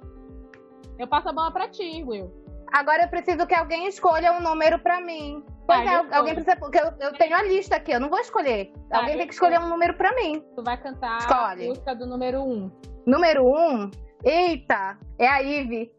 Eu 0.98 1.06
passo 1.06 1.28
a 1.28 1.32
bola 1.32 1.50
pra 1.50 1.68
ti, 1.68 2.02
Will. 2.06 2.30
Agora 2.72 3.02
eu 3.02 3.08
preciso 3.08 3.46
que 3.46 3.54
alguém 3.54 3.86
escolha 3.86 4.32
um 4.32 4.40
número 4.40 4.78
pra 4.78 5.00
mim. 5.00 5.44
Pois 5.66 5.84
Tá, 5.84 6.04
é, 6.10 6.16
alguém 6.16 6.34
precisa. 6.34 6.56
Porque 6.56 6.78
eu, 6.78 6.90
eu 7.00 7.12
tenho 7.14 7.36
a 7.36 7.42
lista 7.42 7.76
aqui, 7.76 7.92
eu 7.92 8.00
não 8.00 8.08
vou 8.08 8.18
escolher. 8.18 8.72
Tá, 8.88 8.98
alguém 9.00 9.16
tem 9.18 9.26
que 9.26 9.34
escolher 9.34 9.60
um 9.60 9.68
número 9.68 9.94
pra 9.94 10.14
mim. 10.14 10.42
Tu 10.56 10.62
vai 10.62 10.80
cantar 10.80 11.18
Escolhe. 11.18 11.64
a 11.64 11.68
música 11.68 11.94
do 11.94 12.06
número 12.06 12.42
um. 12.42 12.70
Número 13.06 13.44
um. 13.46 13.90
Eita, 14.24 14.98
é 15.18 15.26
a 15.28 15.38
Ivy. 15.38 15.90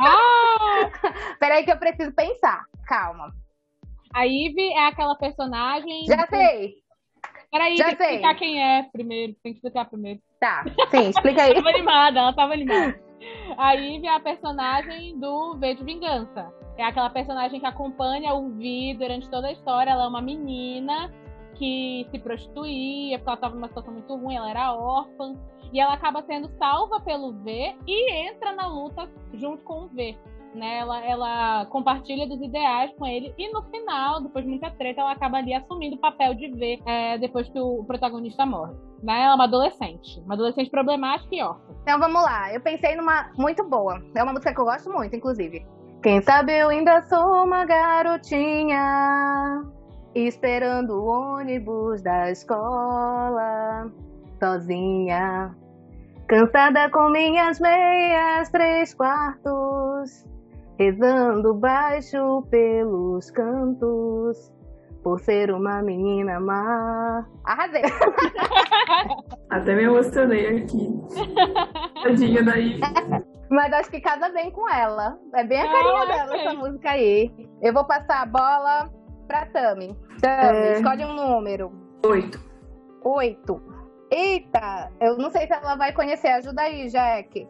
Ah! 0.00 0.90
Peraí 1.38 1.64
que 1.64 1.72
eu 1.72 1.78
preciso 1.78 2.12
pensar. 2.14 2.64
Calma. 2.86 3.32
A 4.14 4.24
Ivy 4.24 4.72
é 4.72 4.86
aquela 4.86 5.16
personagem. 5.16 6.04
Já 6.06 6.26
sei. 6.26 6.76
Peraí, 7.50 7.76
já 7.76 7.86
tem 7.86 7.96
que 7.96 8.02
sei. 8.02 8.14
explicar 8.14 8.34
quem 8.34 8.62
é 8.62 8.82
primeiro. 8.92 9.34
Tem 9.42 9.52
que 9.52 9.58
explicar 9.58 9.84
primeiro. 9.86 10.20
Tá, 10.40 10.64
sim, 10.90 11.08
explica 11.08 11.42
aí. 11.42 11.54
Tava 11.54 11.68
animada, 11.70 12.18
ela 12.20 12.32
tava 12.32 12.52
animada. 12.52 13.00
A 13.56 13.72
Ivy 13.72 14.06
é 14.06 14.14
a 14.14 14.20
personagem 14.20 15.18
do 15.18 15.56
V 15.56 15.74
de 15.74 15.84
Vingança. 15.84 16.52
É 16.76 16.84
aquela 16.84 17.10
personagem 17.10 17.58
que 17.58 17.66
acompanha 17.66 18.34
o 18.34 18.50
Vi 18.50 18.94
durante 18.94 19.28
toda 19.28 19.48
a 19.48 19.52
história. 19.52 19.90
Ela 19.90 20.04
é 20.04 20.08
uma 20.08 20.22
menina 20.22 21.12
que 21.56 22.06
se 22.10 22.18
prostituía, 22.20 23.18
porque 23.18 23.28
ela 23.28 23.34
estava 23.34 23.54
numa 23.54 23.66
situação 23.68 23.92
muito 23.92 24.14
ruim, 24.14 24.36
ela 24.36 24.48
era 24.48 24.72
órfã. 24.72 25.34
E 25.72 25.80
ela 25.80 25.94
acaba 25.94 26.22
sendo 26.22 26.48
salva 26.58 27.00
pelo 27.00 27.32
V 27.32 27.76
e 27.86 28.12
entra 28.28 28.52
na 28.52 28.66
luta 28.66 29.08
junto 29.34 29.62
com 29.64 29.84
o 29.84 29.88
V. 29.88 30.16
Né? 30.54 30.78
Ela, 30.78 31.04
ela 31.04 31.66
compartilha 31.66 32.26
dos 32.26 32.40
ideais 32.40 32.90
com 32.98 33.06
ele 33.06 33.34
e 33.36 33.52
no 33.52 33.62
final, 33.64 34.22
depois 34.22 34.44
de 34.44 34.50
muita 34.50 34.70
treta, 34.70 35.02
ela 35.02 35.12
acaba 35.12 35.38
ali 35.38 35.52
assumindo 35.52 35.96
o 35.96 36.00
papel 36.00 36.34
de 36.34 36.48
V 36.48 36.80
é, 36.86 37.18
depois 37.18 37.48
que 37.48 37.60
o 37.60 37.84
protagonista 37.84 38.46
morre. 38.46 38.74
Né? 39.02 39.22
Ela 39.22 39.32
é 39.32 39.34
uma 39.34 39.44
adolescente, 39.44 40.20
uma 40.20 40.34
adolescente 40.34 40.70
problemática 40.70 41.34
e 41.34 41.42
órfã. 41.42 41.74
Então 41.82 41.98
vamos 41.98 42.22
lá. 42.22 42.52
Eu 42.52 42.60
pensei 42.60 42.96
numa 42.96 43.30
muito 43.36 43.62
boa. 43.68 44.02
É 44.14 44.22
uma 44.22 44.32
música 44.32 44.54
que 44.54 44.60
eu 44.60 44.64
gosto 44.64 44.90
muito, 44.90 45.14
inclusive. 45.14 45.66
Quem 46.02 46.22
sabe 46.22 46.56
eu 46.56 46.68
ainda 46.68 47.02
sou 47.02 47.44
uma 47.44 47.64
garotinha 47.64 48.80
esperando 50.14 50.90
o 50.90 51.06
ônibus 51.06 52.02
da 52.02 52.30
escola 52.30 53.90
sozinha, 54.38 55.54
cansada 56.28 56.90
com 56.90 57.10
minhas 57.10 57.58
meias 57.60 58.48
três 58.50 58.94
quartos, 58.94 60.24
rezando 60.78 61.54
baixo 61.54 62.42
pelos 62.50 63.30
cantos. 63.30 64.52
por 65.02 65.20
ser 65.20 65.50
uma 65.52 65.80
menina 65.80 66.38
má. 66.40 67.24
Arrasei. 67.44 67.82
Até 69.48 69.74
me 69.74 69.84
emocionei 69.84 70.58
aqui. 70.58 70.90
Tadinha 72.02 72.42
daí. 72.42 72.80
Mas 73.48 73.72
acho 73.72 73.90
que 73.90 74.00
casa 74.00 74.28
bem 74.30 74.50
com 74.50 74.68
ela. 74.68 75.16
É 75.34 75.44
bem 75.44 75.60
a 75.60 75.64
Ah, 75.64 75.72
carinha 75.72 76.02
ok. 76.02 76.06
dela, 76.14 76.36
essa 76.36 76.52
música 76.54 76.90
aí. 76.90 77.30
Eu 77.62 77.72
vou 77.72 77.84
passar 77.86 78.22
a 78.22 78.26
bola 78.26 78.90
pra 79.26 79.46
Tami. 79.46 79.96
Tami, 80.20 80.58
É. 80.58 80.72
escolhe 80.74 81.04
um 81.04 81.14
número. 81.14 81.70
Oito. 82.04 82.38
Oito. 83.04 83.62
Eita, 84.10 84.90
eu 85.00 85.16
não 85.18 85.30
sei 85.30 85.46
se 85.46 85.52
ela 85.52 85.76
vai 85.76 85.92
conhecer. 85.92 86.28
Ajuda 86.28 86.62
aí, 86.62 86.88
Jack. 86.88 87.46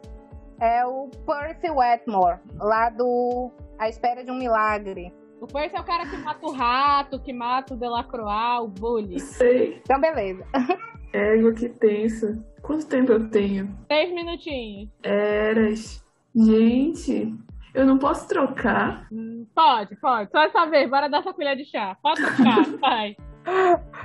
É 0.59 0.85
o 0.85 1.09
Percy 1.25 1.69
Wetmore, 1.69 2.39
lá 2.57 2.89
do 2.89 3.49
A 3.77 3.87
Espera 3.87 4.23
de 4.23 4.31
um 4.31 4.35
Milagre. 4.37 5.13
O 5.39 5.47
Percy 5.47 5.75
é 5.77 5.79
o 5.79 5.83
cara 5.85 6.05
que 6.05 6.17
mata 6.17 6.45
o 6.45 6.51
rato, 6.51 7.19
que 7.21 7.31
mata 7.31 7.73
o 7.73 7.77
Delacroix, 7.77 8.59
o 8.61 8.67
bully. 8.67 9.19
Sei. 9.21 9.79
Então, 9.81 10.01
beleza. 10.01 10.43
Égua, 11.13 11.53
que 11.53 11.69
tenso. 11.69 12.43
Quanto 12.61 12.85
tempo 12.87 13.13
eu 13.13 13.29
tenho? 13.29 13.73
Seis 13.87 14.13
minutinhos. 14.13 14.89
Eras. 15.01 16.05
Gente, 16.35 17.33
eu 17.73 17.85
não 17.85 17.97
posso 17.97 18.27
trocar. 18.27 19.07
Hum, 19.11 19.45
Pode, 19.55 19.95
pode. 19.95 20.29
Só 20.29 20.43
essa 20.43 20.65
vez, 20.65 20.89
bora 20.89 21.07
dar 21.09 21.19
essa 21.19 21.33
colher 21.33 21.55
de 21.55 21.65
chá. 21.65 21.97
Pode 22.03 22.21
tocar, 22.21 22.63
vai. 22.79 23.15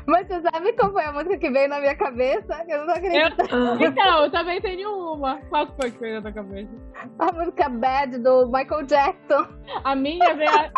Mas 0.06 0.26
você 0.26 0.40
sabe 0.42 0.72
qual 0.74 0.92
foi 0.92 1.04
a 1.04 1.12
música 1.12 1.38
que 1.38 1.50
veio 1.50 1.68
na 1.68 1.80
minha 1.80 1.94
cabeça? 1.96 2.64
Eu 2.68 2.86
não 2.86 2.94
acredito. 2.94 3.42
Ah, 3.50 3.76
Então, 3.84 4.24
eu 4.24 4.30
também 4.30 4.60
tenho 4.60 5.14
uma. 5.14 5.36
Qual 5.48 5.66
foi 5.80 5.90
que 5.90 5.98
veio 5.98 6.16
na 6.16 6.22
tua 6.22 6.32
cabeça? 6.32 6.70
A 7.18 7.32
música 7.32 7.68
Bad 7.68 8.18
do 8.18 8.46
Michael 8.46 8.82
Jackson. 8.86 9.46
A 9.82 9.94
minha 9.94 10.34
veio. 10.34 10.50
A, 10.50 10.70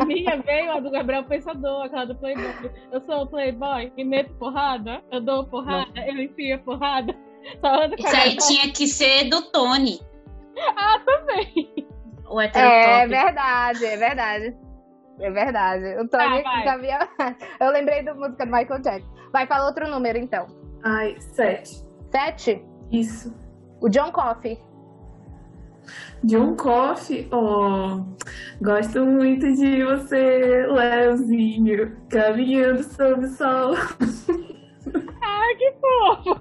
a 0.00 0.04
minha 0.04 0.36
veio 0.42 0.72
a 0.72 0.80
do 0.80 0.90
Gabriel 0.90 1.24
Pensador, 1.24 1.84
aquela 1.84 2.06
do 2.06 2.16
Playboy. 2.16 2.70
Eu 2.92 3.00
sou 3.02 3.22
o 3.22 3.26
Playboy 3.28 3.92
e 3.96 4.04
meto 4.04 4.32
porrada. 4.34 5.02
Eu 5.12 5.20
dou 5.20 5.44
porrada, 5.46 5.88
eu 6.06 6.16
enfio 6.18 6.58
porrada. 6.60 7.14
Só 7.60 7.84
ando 7.84 7.94
Isso 7.96 8.16
aí 8.16 8.36
tinha 8.38 8.72
que 8.72 8.88
ser 8.88 9.28
do 9.30 9.40
Tony. 9.52 10.00
Ah, 10.76 10.98
também. 11.04 11.86
O 12.28 12.40
É 12.40 12.46
heterotop. 12.46 13.06
verdade, 13.08 13.84
é 13.84 13.96
verdade. 13.96 14.56
É 15.20 15.30
verdade. 15.30 15.84
O 16.00 16.08
Tony 16.08 16.42
Tá, 16.42 16.50
vai. 16.50 16.64
sabia. 16.64 16.98
Eu 17.60 17.70
lembrei 17.70 18.02
da 18.04 18.14
música 18.14 18.44
do 18.44 18.52
Michael 18.52 18.80
Jackson. 18.82 19.08
Vai, 19.32 19.46
fala 19.46 19.66
outro 19.66 19.88
número 19.88 20.18
então. 20.18 20.46
ai, 20.84 21.16
sete. 21.20 21.82
Sete. 22.10 22.64
Isso. 22.92 23.34
O 23.80 23.88
John 23.88 24.10
Coffey. 24.12 24.58
John 26.24 26.56
Coffey, 26.56 27.28
oh, 27.32 28.02
gosto 28.60 29.04
muito 29.06 29.46
de 29.54 29.84
você, 29.84 30.66
Leozinho, 30.66 31.96
caminhando 32.10 32.82
sob 32.82 33.24
o 33.24 33.28
sol. 33.28 33.74
Ai, 35.22 35.54
que 35.56 35.72
fofo. 35.80 36.40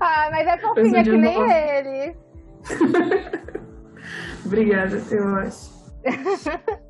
Ah, 0.00 0.28
mas 0.30 0.46
é 0.46 0.58
fofinha 0.58 1.04
sou 1.04 1.12
que 1.12 1.18
nem 1.18 1.34
Coffey. 1.34 1.56
ele. 1.68 2.16
Obrigada, 4.46 4.96
eu 5.10 5.36
acho. 5.36 5.75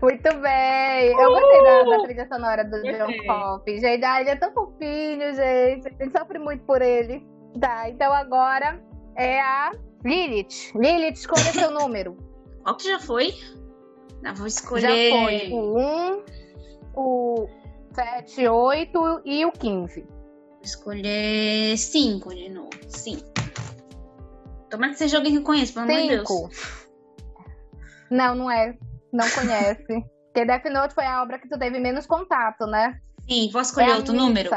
Muito 0.00 0.34
bem. 0.40 1.12
Eu 1.12 1.30
gostei 1.30 1.62
da, 1.62 1.82
da 1.82 2.02
trilha 2.02 2.28
sonora 2.28 2.64
do 2.64 2.70
Gostei. 2.70 2.92
John 2.98 3.26
Coffey. 3.26 3.78
Gente, 3.80 4.04
ele 4.04 4.30
é 4.30 4.36
tão 4.36 4.52
fofinho, 4.52 5.34
gente. 5.34 5.88
A 5.88 6.04
gente 6.04 6.18
sofre 6.18 6.38
muito 6.38 6.64
por 6.64 6.80
ele. 6.80 7.26
Tá, 7.60 7.88
então 7.90 8.12
agora 8.12 8.82
é 9.16 9.40
a 9.40 9.72
Lilith. 10.04 10.72
Lilith, 10.74 11.14
escolha 11.14 11.52
seu 11.52 11.70
número. 11.78 12.16
Qual 12.62 12.76
que 12.76 12.84
já 12.88 12.98
foi? 12.98 13.34
Ah, 14.24 14.32
vou 14.32 14.48
Já 14.48 14.60
escolher. 14.60 15.10
foi 15.12 15.50
o 15.52 15.78
1, 15.78 16.24
o 16.96 17.48
7, 17.94 18.48
8 18.48 19.20
e 19.24 19.44
o 19.44 19.52
15. 19.52 20.00
Vou 20.02 20.60
escolher 20.62 21.76
cinco 21.78 22.34
de 22.34 22.48
novo. 22.48 22.70
Cinco. 22.88 23.24
Tomara 24.70 24.92
que 24.92 24.98
seja 24.98 25.18
alguém 25.18 25.32
que 25.32 25.38
eu 25.38 25.44
conheço, 25.44 25.74
pelo 25.74 25.84
amor 25.84 25.96
de 26.02 26.08
Deus. 26.08 26.28
5. 26.28 26.85
Não, 28.10 28.34
não 28.34 28.50
é. 28.50 28.76
Não 29.12 29.28
conhece. 29.30 29.86
Porque 30.32 30.44
Death 30.44 30.64
Note 30.66 30.94
foi 30.94 31.06
a 31.06 31.22
obra 31.22 31.38
que 31.38 31.48
tu 31.48 31.58
teve 31.58 31.78
menos 31.78 32.06
contato, 32.06 32.66
né? 32.66 32.98
Sim, 33.28 33.48
posso 33.50 33.70
escolher 33.70 33.88
é 33.88 33.92
a 33.92 33.96
outro 33.96 34.12
missa. 34.12 34.26
número? 34.26 34.50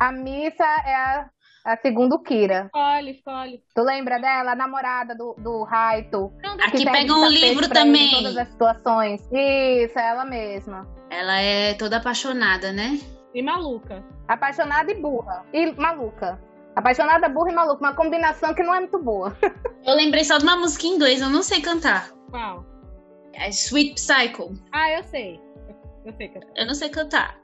A 0.00 0.10
missa 0.12 0.64
é 0.64 0.94
a, 0.94 1.30
a 1.64 1.76
segunda 1.76 2.18
Kira. 2.24 2.64
Escolhe, 2.66 3.10
escolhe. 3.12 3.60
Tu 3.72 3.82
lembra 3.82 4.18
dela? 4.18 4.50
A 4.52 4.56
namorada 4.56 5.14
do, 5.14 5.36
do 5.38 5.62
Raito. 5.62 6.32
Aqui 6.66 6.84
pega 6.84 7.04
de 7.04 7.12
um 7.12 7.28
livro 7.28 7.68
também. 7.68 8.10
todas 8.10 8.36
as 8.36 8.48
situações. 8.48 9.20
Isso, 9.32 9.96
é 9.96 10.08
ela 10.08 10.24
mesma. 10.24 10.88
Ela 11.08 11.40
é 11.40 11.74
toda 11.74 11.98
apaixonada, 11.98 12.72
né? 12.72 12.98
E 13.32 13.40
maluca. 13.42 14.04
Apaixonada 14.26 14.90
e 14.90 15.00
burra. 15.00 15.44
E 15.52 15.70
maluca. 15.72 16.40
Apaixonada, 16.74 17.28
burra 17.28 17.52
e 17.52 17.54
maluca. 17.54 17.78
Uma 17.84 17.94
combinação 17.94 18.52
que 18.54 18.62
não 18.64 18.74
é 18.74 18.80
muito 18.80 18.98
boa. 18.98 19.36
Eu 19.86 19.94
lembrei 19.94 20.24
só 20.24 20.36
de 20.38 20.44
uma 20.44 20.56
música 20.56 20.86
em 20.86 20.94
inglês, 20.94 21.20
eu 21.20 21.28
não 21.28 21.42
sei 21.42 21.60
cantar. 21.60 22.10
Qual? 22.30 22.64
É 23.34 23.50
Sweet 23.50 23.94
Psycho. 23.94 24.52
Ah, 24.72 24.90
eu 24.90 25.04
sei. 25.04 25.40
Eu 26.04 26.12
sei 26.16 26.32
Eu 26.56 26.66
não 26.66 26.74
sei 26.74 26.88
cantar. 26.88 27.40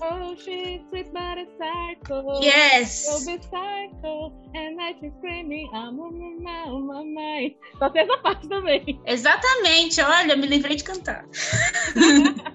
Oh, 0.00 0.34
she's 0.36 0.80
sweet 0.88 1.10
but 1.12 1.38
a 1.38 1.46
psycho. 1.58 2.40
Yes! 2.42 3.06
You'll 3.06 3.24
be 3.26 3.38
psycho. 3.42 4.32
And 4.54 4.80
I 4.80 4.94
she's 5.00 5.12
screaming, 5.18 5.68
I'm 5.74 5.98
on 6.00 6.18
my 6.18 6.34
mind, 6.40 6.70
on 6.70 6.86
my 6.86 7.04
mind. 7.04 7.56
Só 7.78 7.90
tem 7.90 8.02
essa 8.02 8.16
parte 8.18 8.48
também. 8.48 9.00
Exatamente, 9.04 10.00
olha, 10.00 10.36
me 10.36 10.46
livrei 10.46 10.76
de 10.76 10.84
cantar. 10.84 11.26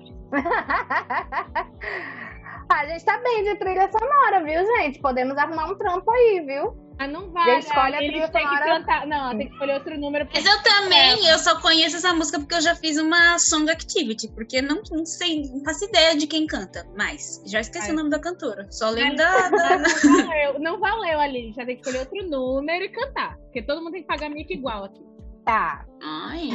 a 2.69 2.85
gente 2.87 3.03
tá 3.03 3.17
bem 3.19 3.43
de 3.43 3.55
trilha 3.57 3.89
sonora, 3.91 4.43
viu, 4.43 4.65
gente? 4.77 4.99
Podemos 4.99 5.37
arrumar 5.37 5.71
um 5.71 5.75
trampo 5.77 6.09
aí, 6.11 6.43
viu? 6.45 6.77
Mas 6.99 7.11
não 7.11 7.31
vai. 7.31 7.45
Gente, 7.55 7.67
escolhe 7.67 7.95
a 7.95 7.97
trilha 7.97 8.27
que 8.29 8.39
sonora. 8.41 8.65
cantar. 8.65 9.07
Não, 9.07 9.29
tem 9.37 9.47
que 9.47 9.53
escolher 9.53 9.73
outro 9.75 9.97
número. 9.97 10.27
Mas 10.33 10.45
eu 10.45 10.61
também, 10.63 11.25
eu 11.27 11.39
só 11.39 11.59
conheço 11.61 11.95
essa 11.95 12.13
música 12.13 12.39
porque 12.39 12.55
eu 12.55 12.61
já 12.61 12.75
fiz 12.75 12.97
uma 12.97 13.39
Song 13.39 13.71
Activity, 13.71 14.27
porque 14.33 14.61
não, 14.61 14.81
não 14.91 15.05
sei, 15.05 15.43
não 15.49 15.63
faço 15.63 15.85
ideia 15.85 16.15
de 16.17 16.27
quem 16.27 16.45
canta, 16.45 16.85
mas 16.97 17.41
já 17.47 17.61
esqueci 17.61 17.87
Ai. 17.87 17.93
o 17.93 17.95
nome 17.95 18.09
da 18.09 18.19
cantora. 18.19 18.67
Só 18.69 18.89
lembro 18.89 19.15
da, 19.15 19.49
da- 19.49 19.77
Não 19.77 20.25
valeu, 20.27 20.59
não 20.59 20.79
valeu 20.79 21.19
ali. 21.21 21.53
Já 21.55 21.65
tem 21.65 21.77
que 21.77 21.81
escolher 21.87 21.99
outro 21.99 22.29
número 22.29 22.83
e 22.83 22.89
cantar. 22.89 23.37
Porque 23.37 23.61
todo 23.61 23.81
mundo 23.81 23.93
tem 23.93 24.01
que 24.01 24.07
pagar 24.07 24.29
mico 24.29 24.51
igual 24.51 24.83
aqui. 24.83 25.01
Tá. 25.45 25.85
Ai. 26.03 26.49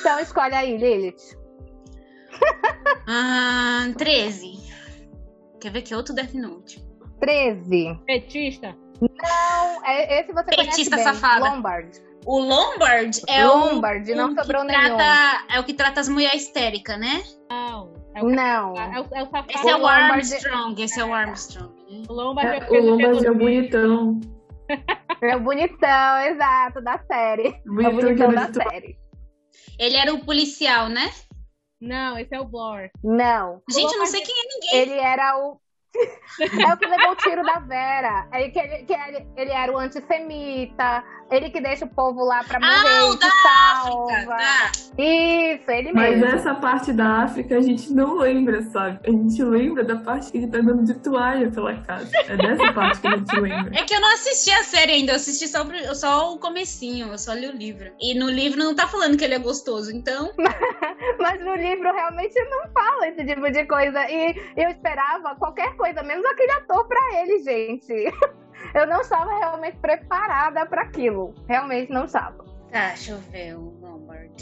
Então 0.00 0.18
escolhe 0.18 0.54
aí, 0.54 0.78
Lilith. 0.78 1.36
Ah, 3.06 3.86
13. 3.98 4.63
Quer 5.64 5.70
ver 5.70 5.80
que 5.80 5.94
é 5.94 5.96
outro 5.96 6.14
Death 6.14 6.34
Note? 6.34 6.84
13. 7.20 7.98
Petista. 8.04 8.76
Não, 9.00 9.84
é, 9.86 10.20
esse 10.20 10.30
você 10.30 10.44
Petista 10.44 10.90
conhece 10.90 10.90
bem. 10.90 11.04
safada. 11.04 11.48
Lombard. 11.54 12.02
O 12.26 12.38
Lombard 12.38 13.22
é 13.26 13.46
Lombard, 13.46 14.12
o, 14.12 14.14
não 14.14 14.26
o 14.32 14.34
que 14.36 14.42
sobrou 14.42 14.62
nenhum. 14.62 14.96
trata, 14.98 15.44
É 15.54 15.60
o 15.60 15.64
que 15.64 15.72
trata 15.72 16.00
as 16.02 16.08
mulheres 16.10 16.42
histéricas, 16.42 17.00
né? 17.00 17.22
Não. 17.50 17.94
É 18.14 18.22
o, 18.22 18.28
Não. 18.28 18.74
é 18.76 19.00
o, 19.00 19.06
é 19.14 19.22
o 19.22 19.30
safado. 19.30 19.46
Esse 19.48 19.68
é 19.70 19.74
o 19.74 19.78
Lombard- 19.78 20.12
Armstrong, 20.12 20.82
esse 20.82 21.00
é 21.00 21.04
o 21.06 21.14
Armstrong. 21.14 21.72
O 22.10 22.12
Lombard 22.12 22.50
é 22.50 22.76
É, 22.76 22.80
o 22.80 22.84
Lombard 22.84 23.26
é 23.26 23.30
o 23.30 23.34
bonitão. 23.34 24.20
É 25.22 25.36
o 25.36 25.40
bonitão, 25.40 26.18
exato, 26.26 26.82
da 26.82 26.98
série. 27.10 27.48
É 27.48 27.58
o 27.70 27.72
Bonitão 27.74 27.92
bonitão 28.28 28.34
da 28.34 28.52
série. 28.52 28.98
Ele 29.78 29.96
era 29.96 30.12
o 30.12 30.22
policial, 30.22 30.90
né? 30.90 31.10
Não, 31.84 32.18
esse 32.18 32.34
é 32.34 32.40
o 32.40 32.46
Blor. 32.46 32.88
Não. 33.02 33.62
Gente, 33.70 33.92
eu 33.92 33.98
não 33.98 34.06
sei 34.06 34.22
quem 34.22 34.34
é 34.34 34.48
ninguém. 34.48 34.80
Ele 34.80 35.00
era 35.00 35.36
o. 35.38 35.60
é 36.40 36.74
o 36.74 36.76
que 36.78 36.86
levou 36.86 37.12
o 37.12 37.16
tiro 37.16 37.42
da 37.42 37.60
Vera. 37.60 38.26
É 38.32 38.48
que 38.48 38.58
ele, 38.58 38.84
que 38.84 38.92
ele, 38.92 39.26
ele 39.36 39.50
era 39.50 39.70
o 39.70 39.78
antissemita. 39.78 41.04
Ele 41.30 41.50
que 41.50 41.60
deixa 41.60 41.84
o 41.84 41.88
povo 41.88 42.22
lá 42.24 42.44
pra 42.44 42.60
morrer. 42.60 42.72
Ah, 42.86 43.04
o 43.10 43.14
e 43.14 43.18
da 43.18 43.30
que 43.30 43.48
África, 43.48 44.26
tá. 44.36 44.72
Isso, 45.02 45.70
ele 45.70 45.92
Mas 45.92 46.18
mesmo. 46.20 46.26
essa 46.36 46.54
parte 46.54 46.92
da 46.92 47.22
África 47.24 47.56
a 47.56 47.60
gente 47.60 47.92
não 47.92 48.18
lembra, 48.18 48.62
sabe? 48.62 49.00
A 49.04 49.10
gente 49.10 49.42
lembra 49.42 49.82
da 49.82 49.96
parte 49.96 50.30
que 50.30 50.38
ele 50.38 50.46
tá 50.48 50.58
andando 50.58 50.84
de 50.84 50.94
toalha 50.94 51.50
pela 51.50 51.74
casa. 51.82 52.10
É 52.28 52.36
dessa 52.36 52.72
parte 52.72 53.00
que 53.00 53.06
a 53.08 53.16
gente 53.16 53.40
lembra. 53.40 53.72
É 53.74 53.82
que 53.84 53.94
eu 53.94 54.00
não 54.00 54.12
assisti 54.14 54.52
a 54.52 54.62
série 54.62 54.92
ainda, 54.92 55.12
eu 55.12 55.16
assisti 55.16 55.48
só, 55.48 55.62
o- 55.64 55.94
só 55.94 56.34
o 56.34 56.38
comecinho, 56.38 57.08
eu 57.08 57.18
só 57.18 57.32
li 57.32 57.48
o 57.48 57.52
livro. 57.56 57.90
E 58.00 58.14
no 58.18 58.28
livro 58.30 58.58
não 58.58 58.74
tá 58.74 58.86
falando 58.86 59.16
que 59.16 59.24
ele 59.24 59.34
é 59.34 59.38
gostoso, 59.38 59.90
então... 59.90 60.30
Mas 61.18 61.40
no 61.44 61.54
livro 61.56 61.92
realmente 61.92 62.38
não 62.50 62.68
fala 62.72 63.08
esse 63.08 63.24
tipo 63.24 63.50
de 63.50 63.64
coisa. 63.66 63.98
E 64.10 64.34
eu 64.56 64.68
esperava 64.70 65.34
qualquer 65.36 65.74
coisa, 65.76 66.02
menos 66.02 66.24
aquele 66.26 66.52
ator 66.52 66.86
pra 66.86 67.00
ele, 67.22 67.38
gente. 67.42 67.94
Eu 68.74 68.86
não 68.86 69.00
estava 69.00 69.38
realmente 69.38 69.76
preparada 69.78 70.64
pra 70.66 70.82
aquilo. 70.82 71.34
Realmente 71.48 71.92
não 71.92 72.04
estava. 72.04 72.44
Tá, 72.70 72.88
deixa 72.88 73.12
eu 73.12 73.18
ver 73.18 73.56
o 73.56 73.74
Lombard. 73.80 74.32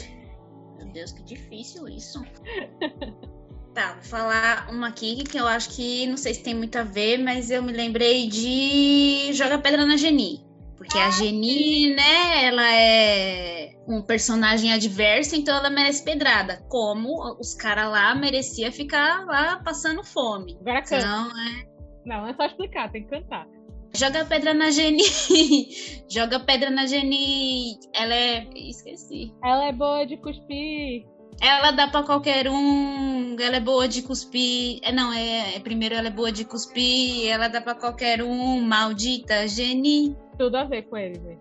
Meu 0.77 0.87
Deus, 0.87 1.11
que 1.11 1.23
difícil 1.23 1.87
isso. 1.87 2.23
Tá, 3.73 3.93
vou 3.93 4.03
falar 4.03 4.67
uma 4.69 4.89
aqui 4.89 5.23
que 5.23 5.35
eu 5.35 5.47
acho 5.47 5.71
que 5.71 6.05
não 6.05 6.15
sei 6.15 6.35
se 6.35 6.43
tem 6.43 6.53
muito 6.53 6.77
a 6.77 6.83
ver, 6.83 7.17
mas 7.17 7.49
eu 7.49 7.63
me 7.63 7.71
lembrei 7.71 8.29
de 8.29 9.33
Joga 9.33 9.57
Pedra 9.57 9.83
na 9.83 9.97
Geni. 9.97 10.45
Porque 10.77 10.97
a 10.97 11.09
Geni, 11.09 11.95
né, 11.95 12.45
ela 12.45 12.71
é 12.71 13.71
um 13.87 14.01
personagem 14.01 14.71
adverso, 14.73 15.35
então 15.35 15.57
ela 15.57 15.69
merece 15.69 16.03
pedrada. 16.03 16.63
Como 16.69 17.35
os 17.39 17.55
caras 17.55 17.89
lá 17.89 18.13
merecia 18.13 18.71
ficar 18.71 19.25
lá 19.25 19.59
passando 19.63 20.03
fome. 20.03 20.57
Agora 20.61 20.81
canta. 20.81 20.97
Então, 20.97 21.31
é. 21.39 21.65
Não 22.05 22.27
é 22.27 22.33
só 22.33 22.45
explicar, 22.45 22.91
tem 22.91 23.03
que 23.03 23.09
cantar. 23.09 23.47
Joga 23.95 24.25
pedra 24.25 24.53
na 24.53 24.71
Geni. 24.71 25.03
Joga 26.09 26.39
pedra 26.39 26.69
na 26.69 26.85
Geni. 26.87 27.77
Ela 27.93 28.13
é. 28.13 28.47
Esqueci. 28.55 29.33
Ela 29.43 29.65
é 29.67 29.71
boa 29.71 30.05
de 30.05 30.17
cuspir. 30.17 31.05
Ela 31.41 31.71
dá 31.71 31.87
pra 31.87 32.03
qualquer 32.03 32.47
um. 32.49 33.35
Ela 33.39 33.57
é 33.57 33.59
boa 33.59 33.87
de 33.87 34.01
cuspir. 34.01 34.79
É, 34.83 34.91
não, 34.91 35.13
é, 35.13 35.55
é- 35.55 35.59
Primeiro 35.59 35.95
ela 35.95 36.07
é 36.07 36.11
boa 36.11 36.31
de 36.31 36.43
cuspir. 36.45 37.29
Ela 37.31 37.47
dá 37.47 37.61
pra 37.61 37.75
qualquer 37.75 38.23
um. 38.23 38.61
Maldita 38.61 39.47
Geni. 39.47 40.15
Tudo 40.37 40.57
a 40.57 40.63
ver 40.63 40.83
com 40.83 40.97
ele, 40.97 41.19
velho. 41.19 41.39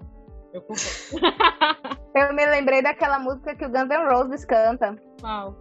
Eu 0.52 0.60
concordo. 0.62 2.02
Eu 2.14 2.34
me 2.34 2.44
lembrei 2.44 2.82
daquela 2.82 3.18
música 3.18 3.54
que 3.56 3.64
o 3.64 3.70
Guns 3.70 3.88
N' 3.88 4.06
Roses 4.12 4.44
canta. 4.44 4.94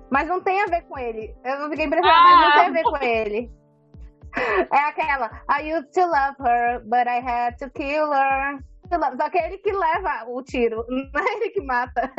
Mas 0.09 0.27
não 0.27 0.41
tem 0.41 0.61
a 0.61 0.65
ver 0.65 0.81
com 0.81 0.99
ele. 0.99 1.33
Eu 1.45 1.59
não 1.59 1.69
fiquei 1.69 1.85
impressionada, 1.85 2.35
mas 2.35 2.43
não 2.45 2.51
tem 2.51 2.67
a 2.67 2.71
ver 2.71 2.83
com 2.83 2.97
ele. 3.05 3.51
É 4.71 4.77
aquela. 4.87 5.29
I 5.49 5.73
used 5.73 5.91
to 5.93 6.01
love 6.01 6.35
her, 6.39 6.79
but 6.85 7.07
I 7.07 7.19
had 7.19 7.55
to 7.59 7.69
kill 7.71 8.11
her. 8.13 8.59
Só 9.17 9.29
que 9.29 9.37
é 9.37 9.47
ele 9.47 9.57
que 9.59 9.71
leva 9.71 10.25
o 10.27 10.41
tiro, 10.43 10.85
não 10.89 11.21
é 11.21 11.33
ele 11.37 11.49
que 11.49 11.61
mata. 11.61 12.11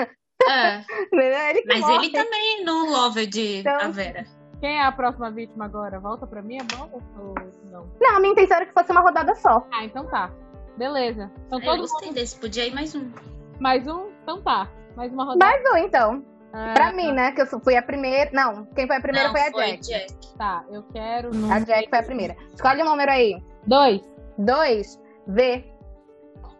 É, 0.48 0.82
É 1.12 1.50
ele 1.50 1.62
que 1.62 1.68
mas 1.68 1.80
morre. 1.80 1.94
ele 2.06 2.10
também 2.12 2.64
não 2.64 2.90
lover 2.90 3.26
de 3.26 3.58
Então- 3.58 3.80
a 3.80 3.88
Vera. 3.88 4.24
Quem 4.60 4.78
é 4.78 4.82
a 4.84 4.92
próxima 4.92 5.28
vítima 5.30 5.64
agora? 5.64 5.98
Volta 5.98 6.24
pra 6.26 6.40
mim, 6.40 6.58
é 6.58 6.62
bom 6.62 6.88
ou 6.92 7.34
não? 7.70 7.88
Não, 8.00 8.16
a 8.16 8.20
minha 8.20 8.30
intenção 8.32 8.58
era 8.58 8.66
que 8.66 8.72
fosse 8.72 8.92
uma 8.92 9.00
rodada 9.00 9.34
só. 9.34 9.66
Ah, 9.72 9.84
então 9.84 10.06
tá. 10.06 10.30
Beleza. 10.76 11.30
Então 11.46 11.58
Eu 11.58 11.64
todo 11.64 11.80
gostei 11.80 12.08
mundo... 12.08 12.14
desse, 12.14 12.36
podia 12.38 12.66
ir 12.66 12.72
mais 12.72 12.94
um. 12.94 13.10
Mais 13.58 13.86
um? 13.88 14.08
Então 14.22 14.40
tá. 14.40 14.68
Mais 14.96 15.12
uma 15.12 15.24
rodada. 15.24 15.44
Mais 15.52 15.72
um, 15.72 15.76
então. 15.84 16.24
Ah, 16.52 16.74
Pra 16.74 16.92
mim, 16.92 17.12
né? 17.12 17.32
Que 17.32 17.42
eu 17.42 17.46
fui 17.60 17.76
a 17.76 17.82
primeira. 17.82 18.30
Não, 18.32 18.66
quem 18.66 18.86
foi 18.86 18.96
a 18.96 19.00
primeira 19.00 19.28
Não, 19.28 19.34
foi 19.34 19.46
a 19.48 19.50
foi 19.50 19.76
Jack. 19.78 20.36
Tá, 20.36 20.64
eu 20.70 20.82
quero... 20.92 21.30
A 21.50 21.58
Jack 21.60 21.88
foi 21.88 21.98
a 21.98 22.02
primeira. 22.02 22.36
Escolhe 22.54 22.82
um 22.82 22.86
número 22.86 23.10
aí. 23.10 23.42
Dois. 23.66 24.02
Dois. 24.38 25.00
V. 25.26 25.64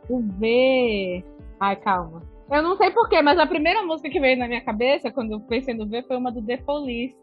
O 0.09 0.21
V. 0.21 1.25
Ai, 1.61 1.77
calma. 1.77 2.23
Eu 2.51 2.63
não 2.63 2.77
sei 2.77 2.91
porquê, 2.91 3.23
mas 3.23 3.39
a 3.39 3.47
primeira 3.47 3.83
música 3.83 4.11
que 4.11 4.21
veio 4.21 4.39
na 4.39 4.47
minha 4.47 4.61
cabeça, 4.61 5.11
quando 5.11 5.33
eu 5.33 5.41
pensei 5.41 5.75
no 5.75 5.87
V, 5.87 6.03
foi 6.03 6.17
uma 6.17 6.31
do 6.31 6.43
The 6.43 6.59
Police, 6.59 7.17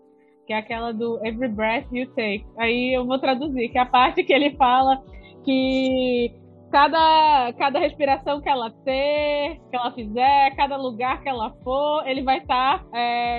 que 0.47 0.53
é 0.53 0.57
aquela 0.57 0.91
do 0.91 1.23
Every 1.25 1.49
Breath 1.49 1.85
You 1.91 2.07
Take. 2.09 2.45
Aí 2.57 2.95
eu 2.95 3.05
vou 3.05 3.19
traduzir, 3.19 3.69
que 3.69 3.77
é 3.77 3.81
a 3.81 3.85
parte 3.85 4.23
que 4.23 4.33
ele 4.33 4.55
fala 4.55 5.01
que 5.43 6.33
cada, 6.71 7.53
cada 7.53 7.79
respiração 7.79 8.41
que 8.41 8.49
ela 8.49 8.71
ter, 8.85 9.59
que 9.69 9.75
ela 9.75 9.91
fizer, 9.93 10.55
cada 10.55 10.77
lugar 10.77 11.21
que 11.21 11.29
ela 11.29 11.51
for, 11.63 12.07
ele 12.07 12.21
vai 12.23 12.37
estar 12.39 12.85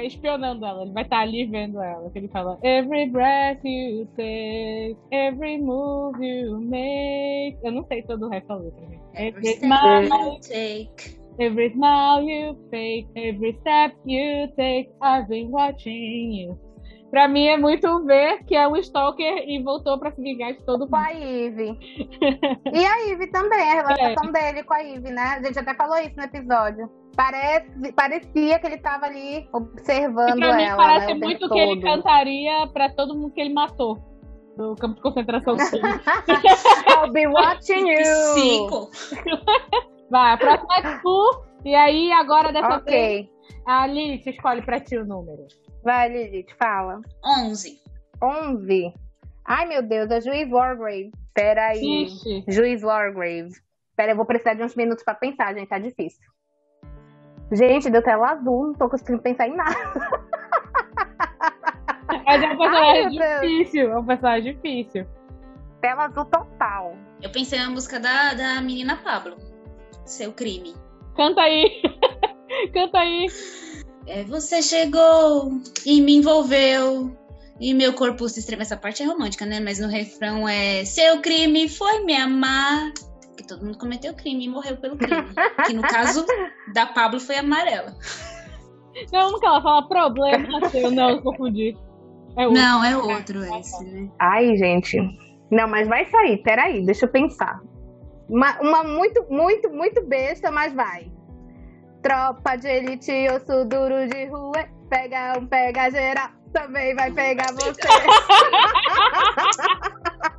espionando 0.05 0.65
ela, 0.67 0.83
ele 0.83 0.93
vai 0.93 1.03
estar 1.05 1.21
ali 1.21 1.47
vendo 1.47 1.81
ela. 1.83 2.11
Que 2.11 2.19
ele 2.19 2.29
fala, 2.29 2.59
Every 2.63 3.09
breath 3.11 3.61
you 3.65 4.07
take, 4.17 4.97
every 5.11 5.59
move 5.59 6.19
you 6.25 6.61
make. 6.61 7.59
Eu 7.63 7.73
não 7.73 7.85
sei 7.87 8.03
todo 8.03 8.27
o 8.27 8.29
resto 8.29 8.49
da 8.49 8.57
letra. 8.57 8.81
gente. 8.87 9.01
Every 9.15 9.49
Every 9.49 9.55
smile, 9.57 10.09
you 10.09 10.41
take. 10.41 11.21
every 11.39 11.71
smile 11.73 12.23
you 12.23 12.57
fake, 12.71 13.09
every 13.17 13.57
step 13.61 13.95
you 14.05 14.49
take, 14.57 14.91
I've 15.03 15.29
been 15.29 15.51
watching 15.51 16.33
you. 16.33 16.59
Pra 17.11 17.27
mim 17.27 17.47
é 17.49 17.57
muito 17.57 18.05
ver 18.05 18.45
que 18.45 18.55
é 18.55 18.69
um 18.69 18.77
stalker 18.77 19.45
e 19.49 19.61
voltou 19.63 19.99
pra 19.99 20.13
se 20.13 20.23
vingar 20.23 20.53
de 20.53 20.63
todo 20.65 20.87
Com 20.89 20.97
mundo. 20.97 21.07
a 21.07 21.11
Ivy. 21.11 21.79
E 22.73 22.85
a 22.87 22.97
Ivy 23.11 23.27
também, 23.33 23.61
a 23.61 23.75
relação 23.83 24.31
dele 24.33 24.63
com 24.63 24.75
a 24.75 24.79
Ivy, 24.81 25.11
né? 25.11 25.23
A 25.39 25.43
gente 25.43 25.59
até 25.59 25.75
falou 25.75 25.99
isso 25.99 26.17
no 26.17 26.23
episódio. 26.23 26.89
Parece, 27.17 27.93
parecia 27.95 28.59
que 28.61 28.67
ele 28.67 28.79
tava 28.79 29.07
ali 29.07 29.39
E 29.41 29.49
observando 29.53 30.39
pra 30.39 30.55
mim 30.57 30.63
ela. 30.63 30.77
parece 30.77 31.07
né, 31.09 31.13
o 31.15 31.19
muito 31.19 31.41
tempo 31.41 31.53
que 31.55 31.59
ele 31.61 31.83
cantaria 31.83 32.67
pra 32.73 32.89
todo 32.91 33.15
mundo 33.17 33.33
que 33.35 33.41
ele 33.41 33.53
matou. 33.53 33.99
Do 34.57 34.77
campo 34.77 34.95
de 34.95 35.01
concentração. 35.03 35.57
I'll 36.89 37.13
be 37.13 37.27
watching 37.27 37.89
you. 37.89 38.05
Cinco. 38.35 38.91
Vai, 40.11 40.33
a 40.35 40.37
próxima 40.37 40.77
é 40.79 40.99
tu. 40.99 41.43
E 41.65 41.75
aí, 41.75 42.13
agora 42.13 42.53
dessa 42.53 42.79
vez, 42.79 43.27
Ok. 43.27 43.31
a 43.67 43.87
Lilith 43.87 44.27
escolhe 44.29 44.63
pra 44.63 44.79
ti 44.81 44.97
o 44.97 45.05
número. 45.05 45.47
Vai, 45.83 46.09
Lilith, 46.09 46.55
fala. 46.59 47.01
Onze. 47.25 47.81
11. 48.23 48.93
Ai, 49.45 49.67
meu 49.67 49.83
Deus, 49.83 50.11
é 50.11 50.21
Juiz 50.21 50.51
Wargrave. 50.51 51.11
Peraí. 51.35 52.05
Ixi. 52.05 52.45
Juiz 52.49 52.83
Wargrave. 52.83 53.51
Pera, 53.97 54.13
eu 54.13 54.17
vou 54.17 54.25
precisar 54.25 54.55
de 54.55 54.63
uns 54.63 54.75
minutos 54.75 55.05
pra 55.05 55.15
pensar, 55.15 55.55
gente. 55.55 55.69
Tá 55.69 55.79
difícil. 55.79 56.23
Gente, 57.53 57.91
deu 57.91 58.03
tela 58.03 58.33
azul. 58.33 58.69
Não 58.69 58.75
tô 58.75 58.89
conseguindo 58.89 59.23
pensar 59.23 59.49
em 59.49 59.57
nada. 59.57 59.75
Mas 62.25 62.43
é 62.43 62.47
um 62.47 62.51
Ai, 62.51 62.57
personagem 62.57 63.19
Deus. 63.19 63.41
difícil. 63.41 63.93
É 63.93 63.99
um 63.99 64.05
personagem 64.05 64.55
difícil. 64.55 65.07
Tela 65.81 66.05
azul 66.05 66.25
total. 66.27 66.97
Eu 67.23 67.31
pensei 67.31 67.59
na 67.59 67.71
música 67.71 67.99
da, 67.99 68.35
da 68.35 68.61
menina 68.61 68.97
Pablo. 68.97 69.37
Seu 70.05 70.33
crime. 70.33 70.75
Canta 71.17 71.41
aí. 71.43 71.83
Canta 72.73 72.99
aí. 72.99 73.27
É, 74.11 74.25
você 74.25 74.61
chegou 74.61 75.53
e 75.87 76.01
me 76.01 76.17
envolveu. 76.17 77.17
E 77.61 77.73
meu 77.73 77.93
corpo 77.93 78.29
se 78.29 78.41
estremece. 78.41 78.73
Essa 78.73 78.81
parte 78.81 79.05
é 79.05 79.07
romântica, 79.07 79.47
né? 79.47 79.61
Mas 79.61 79.79
no 79.79 79.87
refrão 79.87 80.49
é 80.49 80.85
Seu 80.85 81.21
crime 81.21 81.69
foi 81.69 82.05
me 82.05 82.17
amar. 82.17 82.93
Que 83.37 83.47
todo 83.47 83.65
mundo 83.65 83.79
cometeu 83.79 84.13
crime 84.13 84.47
e 84.47 84.49
morreu 84.49 84.77
pelo 84.79 84.97
crime. 84.97 85.29
que 85.65 85.73
no 85.73 85.83
caso 85.83 86.27
da 86.75 86.87
Pablo 86.87 87.21
foi 87.21 87.37
amarela. 87.37 87.95
Não, 89.13 89.39
que 89.39 89.47
ela 89.47 89.63
fala 89.63 89.87
problema 89.87 90.69
seu. 90.71 90.91
Não, 90.91 91.11
eu 91.11 91.23
confundi. 91.23 91.77
É 92.37 92.49
o 92.49 92.53
Não, 92.53 92.83
é 92.83 92.97
outro 92.97 93.45
esse, 93.45 93.85
né? 93.85 94.11
Ai, 94.19 94.57
gente. 94.57 94.99
Não, 95.53 95.69
mas 95.69 95.87
vai 95.87 96.05
sair. 96.07 96.43
Peraí, 96.43 96.85
deixa 96.85 97.07
eu 97.07 97.11
pensar. 97.11 97.61
Uma, 98.29 98.61
uma 98.61 98.83
muito, 98.83 99.25
muito, 99.31 99.71
muito 99.71 100.05
besta, 100.05 100.51
mas 100.51 100.73
vai. 100.73 101.11
Tropa 102.03 102.57
de 102.57 102.69
elite, 102.69 103.29
osso 103.31 103.65
duro 103.67 104.09
de 104.09 104.27
rua. 104.27 104.65
Pega 104.89 105.39
um, 105.39 105.47
pega 105.47 105.91
geral. 105.91 106.31
Também 106.53 106.95
vai 106.95 107.11
pegar 107.13 107.53
você. 107.53 107.81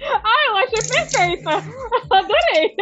Ah, 0.00 0.46
eu 0.48 0.56
achei 0.56 0.78
perfeita. 0.88 1.50
Adorei. 2.10 2.74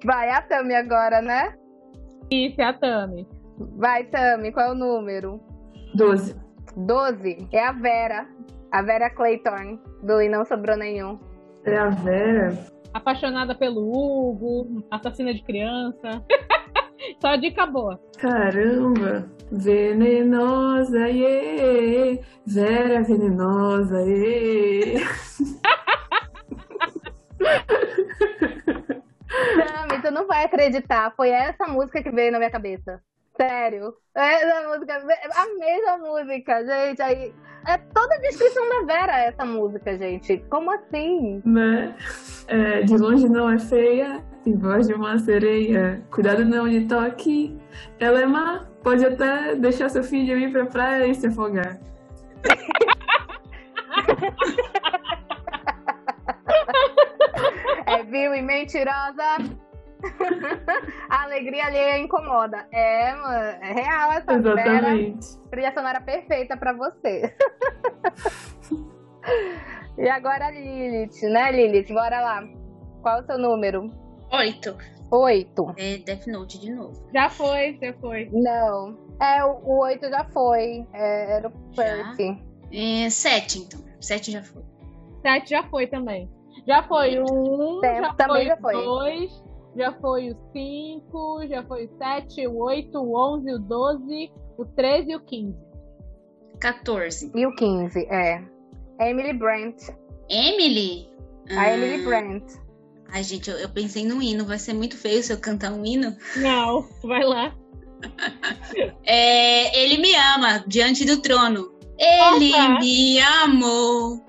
Vai 0.04 0.30
a 0.30 0.42
Tami 0.42 0.74
agora, 0.74 1.20
né? 1.20 1.54
Isso, 2.30 2.60
é 2.60 2.64
a 2.64 2.72
Tami. 2.72 3.28
Vai, 3.76 4.04
Tami, 4.04 4.52
qual 4.52 4.68
é 4.68 4.70
o 4.70 4.74
número? 4.74 5.40
12. 5.94 6.34
12. 6.76 7.48
É 7.52 7.66
a 7.66 7.72
Vera. 7.72 8.26
A 8.72 8.82
Vera 8.82 9.10
Clayton, 9.10 9.78
do 10.02 10.22
E 10.22 10.28
Não 10.28 10.44
Sobrou 10.44 10.76
Nenhum. 10.76 11.18
É 11.64 11.76
a 11.76 11.88
Vera. 11.88 12.66
Apaixonada 12.92 13.54
pelo 13.54 13.82
Hugo, 13.82 14.84
assassina 14.90 15.32
de 15.32 15.42
criança. 15.42 16.24
Só 17.20 17.36
dica 17.36 17.66
boa. 17.66 18.00
Caramba! 18.18 19.28
Venenosa, 19.52 21.08
ê! 21.08 22.20
Vera 22.46 23.02
venenosa, 23.02 24.02
ê! 24.06 24.96
Tami, 29.56 30.02
tu 30.02 30.10
não 30.10 30.26
vai 30.26 30.44
acreditar. 30.44 31.12
Foi 31.16 31.30
essa 31.30 31.66
música 31.66 32.02
que 32.02 32.10
veio 32.10 32.32
na 32.32 32.38
minha 32.38 32.50
cabeça. 32.50 33.00
Sério. 33.40 33.94
Essa 34.14 34.68
música, 34.68 34.96
a 34.96 35.46
mesma 35.58 35.96
música, 35.96 36.62
gente. 36.62 37.00
Aí, 37.00 37.32
é 37.66 37.78
toda 37.78 38.14
a 38.14 38.18
descrição 38.18 38.68
da 38.68 38.84
Vera 38.84 39.18
essa 39.20 39.46
música, 39.46 39.96
gente. 39.96 40.44
Como 40.50 40.70
assim? 40.70 41.40
Né? 41.46 41.96
É, 42.48 42.82
de 42.82 42.98
longe 42.98 43.26
não 43.30 43.48
é 43.48 43.58
feia, 43.58 44.22
tem 44.44 44.58
voz 44.58 44.88
de 44.88 44.92
uma 44.92 45.18
sereia. 45.18 46.04
Cuidado 46.10 46.44
não 46.44 46.66
lhe 46.66 46.86
toque. 46.86 47.58
Ela 47.98 48.20
é 48.20 48.26
má, 48.26 48.68
pode 48.82 49.06
até 49.06 49.54
deixar 49.54 49.88
seu 49.88 50.04
filho 50.04 50.36
ir 50.36 50.52
pra 50.52 50.66
praia 50.66 51.06
e 51.06 51.14
se 51.14 51.28
afogar. 51.28 51.80
É 57.86 58.04
vil 58.04 58.32
e 58.32 58.40
mentirosa. 58.40 59.38
a 61.08 61.22
alegria 61.24 61.66
alheia 61.66 61.98
incomoda. 61.98 62.66
É, 62.72 63.14
mano, 63.14 63.58
é 63.62 63.72
real 63.72 64.12
essa 64.12 64.38
Vera. 64.38 64.70
Exatamente. 64.70 65.38
Trilha 65.50 65.72
sonora 65.74 66.00
perfeita 66.00 66.56
pra 66.56 66.72
você. 66.72 67.34
e 69.98 70.08
agora 70.08 70.46
a 70.46 70.50
Lilith, 70.50 71.22
né, 71.22 71.52
Lilith? 71.52 71.92
Bora 71.92 72.20
lá. 72.20 72.42
Qual 73.02 73.18
é 73.18 73.22
o 73.22 73.26
seu 73.26 73.38
número? 73.38 73.90
Oito. 74.32 74.76
Oito. 75.10 75.74
É 75.76 75.98
Death 75.98 76.26
Note 76.28 76.60
de 76.60 76.72
novo. 76.72 77.08
Já 77.12 77.28
foi, 77.28 77.76
você 77.76 77.92
foi. 77.94 78.30
Não. 78.32 78.96
É, 79.20 79.44
o, 79.44 79.58
o 79.64 79.80
oito 79.80 80.08
já 80.08 80.24
foi. 80.26 80.86
É, 80.92 81.36
era 81.36 81.48
o 81.48 81.52
Já? 81.72 81.82
Percy. 81.82 82.38
É, 82.72 83.10
sete, 83.10 83.58
então. 83.58 83.80
Sete 84.00 84.30
já 84.30 84.42
foi. 84.42 84.62
Sete 85.22 85.50
já 85.50 85.62
foi 85.64 85.86
também. 85.88 86.30
Já 86.66 86.82
foi 86.84 87.18
o 87.18 87.24
1, 87.24 87.80
Tempo 87.80 88.02
já 88.02 88.14
também 88.14 88.36
foi 88.36 88.46
já 88.46 88.56
foi. 88.56 88.74
2, 88.74 89.44
já 89.76 89.92
foi 90.00 90.30
o 90.30 90.36
5, 90.52 91.46
já 91.48 91.62
foi 91.64 91.86
o 91.86 91.96
7, 91.98 92.46
o 92.46 92.56
8, 92.58 92.98
o 92.98 93.16
11, 93.36 93.54
o 93.54 93.58
12, 93.58 94.32
o 94.58 94.64
13 94.64 95.10
e 95.12 95.16
o 95.16 95.20
15. 95.20 95.54
14. 96.60 97.30
E 97.34 97.46
o 97.46 97.54
15, 97.54 97.98
é. 98.10 98.42
Emily 99.00 99.32
Brent. 99.32 99.76
Emily? 100.28 101.08
A 101.50 101.60
Ah, 101.62 101.74
Emily 101.74 102.04
Brent. 102.04 102.44
Ai, 103.12 103.22
gente, 103.24 103.50
eu, 103.50 103.56
eu 103.56 103.68
pensei 103.68 104.04
no 104.06 104.22
hino. 104.22 104.44
Vai 104.44 104.58
ser 104.58 104.72
muito 104.74 104.96
feio 104.96 105.22
se 105.22 105.32
eu 105.32 105.38
cantar 105.40 105.72
um 105.72 105.84
hino. 105.84 106.16
Não, 106.36 106.86
vai 107.02 107.24
lá. 107.24 107.54
É, 109.04 109.82
ele 109.82 109.98
me 109.98 110.14
ama, 110.14 110.64
diante 110.66 111.04
do 111.04 111.20
trono. 111.20 111.72
Ele 111.98 112.52
Opa! 112.54 112.78
me 112.80 113.20
amou. 113.20 114.20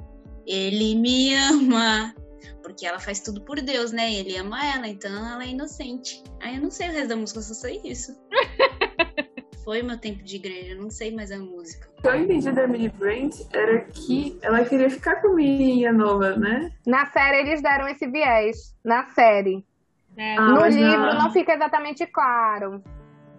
Ele 0.47 0.95
me 0.95 1.33
ama. 1.35 2.13
Porque 2.81 2.89
ela 2.89 2.99
faz 2.99 3.19
tudo 3.19 3.39
por 3.41 3.61
Deus, 3.61 3.91
né? 3.91 4.11
Ele 4.11 4.35
ama 4.37 4.57
ela, 4.65 4.87
então 4.87 5.11
ela 5.11 5.43
é 5.43 5.49
inocente. 5.49 6.23
Aí 6.41 6.55
eu 6.55 6.63
não 6.63 6.71
sei 6.71 6.89
o 6.89 6.91
resto 6.91 7.09
da 7.09 7.15
música, 7.15 7.37
eu 7.37 7.43
só 7.43 7.53
sei 7.53 7.79
isso. 7.85 8.19
Foi 9.63 9.83
meu 9.83 9.99
tempo 9.99 10.23
de 10.23 10.37
igreja, 10.37 10.73
eu 10.73 10.81
não 10.81 10.89
sei 10.89 11.13
mais 11.15 11.31
a 11.31 11.37
música. 11.37 11.87
O 11.99 12.01
que 12.01 12.07
eu 12.07 12.15
entendi 12.15 12.51
da 12.51 12.63
Emily 12.63 12.89
Brent 12.89 13.35
era 13.53 13.81
que 13.81 14.35
ela 14.41 14.65
queria 14.65 14.89
ficar 14.89 15.17
com 15.21 15.27
a 15.27 15.33
menininha 15.35 15.93
nova, 15.93 16.35
né? 16.35 16.71
Na 16.87 17.05
série 17.11 17.41
eles 17.41 17.61
deram 17.61 17.87
esse 17.87 18.07
viés. 18.07 18.75
Na 18.83 19.05
série. 19.09 19.63
É, 20.17 20.37
Ah, 20.39 20.41
no 20.47 20.65
livro 20.65 21.05
na- 21.05 21.13
não 21.25 21.31
fica 21.31 21.53
exatamente 21.53 22.07
claro. 22.07 22.83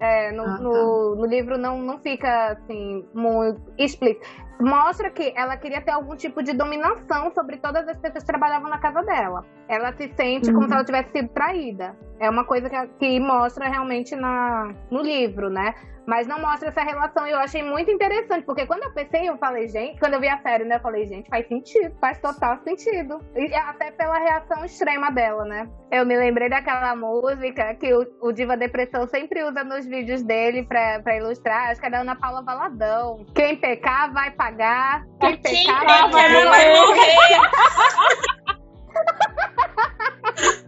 É, 0.05 0.33
no, 0.33 0.43
Ah, 0.43 0.57
tá. 0.57 0.59
no, 0.65 1.15
no 1.15 1.25
livro 1.27 1.57
não, 1.57 1.79
não 1.81 1.97
fica 2.01 2.49
assim 2.49 3.07
muito 3.15 3.61
explícito. 3.79 4.27
Mostra 4.61 5.11
que 5.11 5.33
ela 5.37 5.57
queria 5.57 5.81
ter 5.81 5.93
algum 5.93 6.17
tipo 6.17 6.43
de 6.43 6.53
dominação 6.53 7.31
sobre 7.33 7.57
todas 7.59 7.87
as 7.87 7.97
pessoas 7.99 8.25
que 8.25 8.27
trabalhavam 8.27 8.69
na 8.69 8.79
casa 8.79 9.01
dela. 9.03 9.45
Ela 9.69 9.93
se 9.93 10.09
sente 10.17 10.49
como 10.53 10.63
Uhum. 10.63 10.69
se 10.69 10.75
ela 10.75 10.85
tivesse 10.85 11.11
sido 11.13 11.29
traída. 11.29 11.97
É 12.23 12.31
uma 12.31 12.45
coisa 12.45 12.71
que, 12.71 12.77
que 13.01 13.19
mostra 13.19 13.69
realmente 13.69 14.15
na, 14.15 14.73
no 14.89 15.03
livro, 15.03 15.51
né? 15.51 15.75
Mas 16.07 16.25
não 16.25 16.41
mostra 16.41 16.69
essa 16.69 16.81
relação. 16.81 17.27
E 17.27 17.33
eu 17.33 17.39
achei 17.39 17.65
muito 17.65 17.91
interessante, 17.91 18.47
porque 18.47 18.65
quando 18.65 18.85
eu 18.85 18.93
pensei, 18.93 19.29
eu 19.29 19.37
falei, 19.39 19.69
gente, 19.69 19.99
quando 19.99 20.15
eu 20.15 20.21
vi 20.21 20.29
a 20.29 20.39
série, 20.39 20.63
né, 20.63 20.77
eu 20.77 20.81
falei, 20.81 21.05
gente, 21.05 21.29
faz 21.29 21.49
sentido, 21.49 21.93
faz 22.01 22.21
total 22.21 22.59
sentido. 22.63 23.19
E 23.35 23.53
até 23.53 23.91
pela 23.91 24.19
reação 24.19 24.65
extrema 24.65 25.11
dela, 25.11 25.45
né? 25.45 25.69
Eu 25.91 26.07
me 26.07 26.17
lembrei 26.17 26.49
daquela 26.49 26.95
música 26.95 27.75
que 27.75 27.93
o, 27.93 28.07
o 28.21 28.31
Diva 28.31 28.57
Depressão 28.57 29.05
sempre 29.09 29.43
usa 29.43 29.65
nos 29.65 29.85
vídeos 29.85 30.23
dele 30.23 30.63
pra, 30.63 31.01
pra 31.01 31.17
ilustrar, 31.17 31.71
acho 31.71 31.81
que 31.81 31.89
é 31.89 31.91
da 31.91 32.03
Ana 32.03 32.15
Paula 32.15 32.43
Valadão. 32.43 33.27
Quem 33.35 33.57
pecar 33.57 34.13
vai 34.13 34.31
pagar, 34.31 35.05
quem 35.21 35.37
Quem 35.39 35.67
pecar 35.67 35.81
pecar 35.81 36.11
vai 36.11 36.45
vai 36.45 36.73
morrer. 36.73 37.17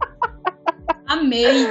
Amei. 1.15 1.67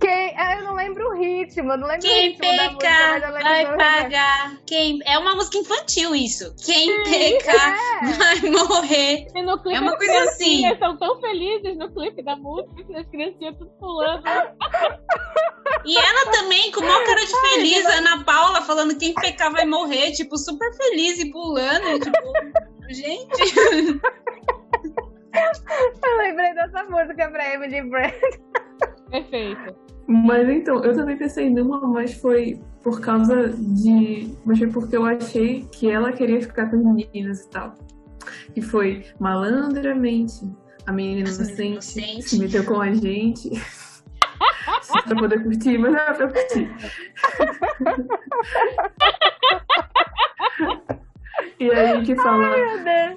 Quem, 0.00 0.34
eu 0.34 0.64
não 0.64 0.74
lembro 0.74 1.08
o 1.10 1.14
ritmo, 1.14 1.72
eu 1.72 1.76
não 1.78 1.86
lembro 1.86 2.06
o 2.06 2.10
Quem 2.10 2.30
ritmo 2.30 2.56
da 2.56 2.64
música, 2.64 2.78
pecar 2.78 3.10
mas 3.10 3.22
eu 3.22 3.32
lembro 3.34 3.76
vai 3.76 3.76
pagar. 3.76 4.56
Quem... 4.66 4.98
É 5.04 5.18
uma 5.18 5.34
música 5.34 5.58
infantil 5.58 6.14
isso. 6.14 6.54
Quem 6.64 7.02
pecar 7.04 7.78
É. 8.02 8.12
vai 8.12 8.50
morrer. 8.50 9.26
E 9.34 9.42
no 9.42 9.58
clipe 9.62 9.76
É 9.76 9.80
uma 9.80 9.96
coisa 9.96 10.22
assim. 10.24 10.62
são 10.78 10.96
tão 10.96 11.20
felizes 11.20 11.76
no 11.76 11.90
clipe 11.92 12.22
da 12.22 12.34
música, 12.36 12.98
as 12.98 13.06
criancinhas 13.08 13.56
tudo 13.58 13.70
pulando. 13.78 14.22
E 15.84 15.96
ela 15.96 16.32
também, 16.32 16.72
com 16.72 16.80
uma 16.80 17.04
cara 17.04 17.20
de 17.24 17.40
feliz, 17.40 17.84
Ana 17.86 18.24
Paula 18.24 18.62
falando 18.62 18.96
quem 18.98 19.14
pecar 19.14 19.52
vai 19.52 19.66
morrer, 19.66 20.12
tipo, 20.12 20.38
super 20.38 20.72
feliz 20.76 21.18
e 21.18 21.30
pulando. 21.30 22.00
tipo, 22.00 22.32
gente. 22.88 24.00
Eu 26.04 26.16
lembrei 26.18 26.54
dessa 26.54 26.84
música 26.84 27.30
pra 27.30 27.54
Emily 27.54 27.82
Brand. 27.88 28.12
Perfeito. 29.10 29.76
Mas 30.06 30.48
então, 30.48 30.82
eu 30.82 30.94
também 30.94 31.16
pensei 31.16 31.48
numa, 31.48 31.80
mas 31.86 32.14
foi 32.14 32.60
por 32.82 33.00
causa 33.00 33.48
de. 33.48 34.34
Mas 34.44 34.58
foi 34.58 34.68
porque 34.68 34.96
eu 34.96 35.04
achei 35.04 35.68
que 35.72 35.88
ela 35.88 36.12
queria 36.12 36.40
ficar 36.40 36.68
com 36.68 36.76
as 36.76 36.82
meninas 36.82 37.44
e 37.44 37.50
tal. 37.50 37.74
E 38.56 38.60
foi 38.60 39.04
malandramente. 39.20 40.50
A 40.86 40.92
menina 40.92 41.20
inocente 41.28 41.62
inocentes. 41.62 42.30
se 42.30 42.38
meteu 42.40 42.64
com 42.64 42.80
a 42.80 42.92
gente. 42.92 43.50
Só 44.82 45.00
pra 45.06 45.14
poder 45.14 45.44
curtir, 45.44 45.78
mas 45.78 45.92
não 45.92 46.00
era 46.00 46.14
pra 46.14 46.28
curtir. 46.28 46.68
E 51.60 51.70
aí 51.70 52.02
que 52.04 52.16
fala. 52.16 52.56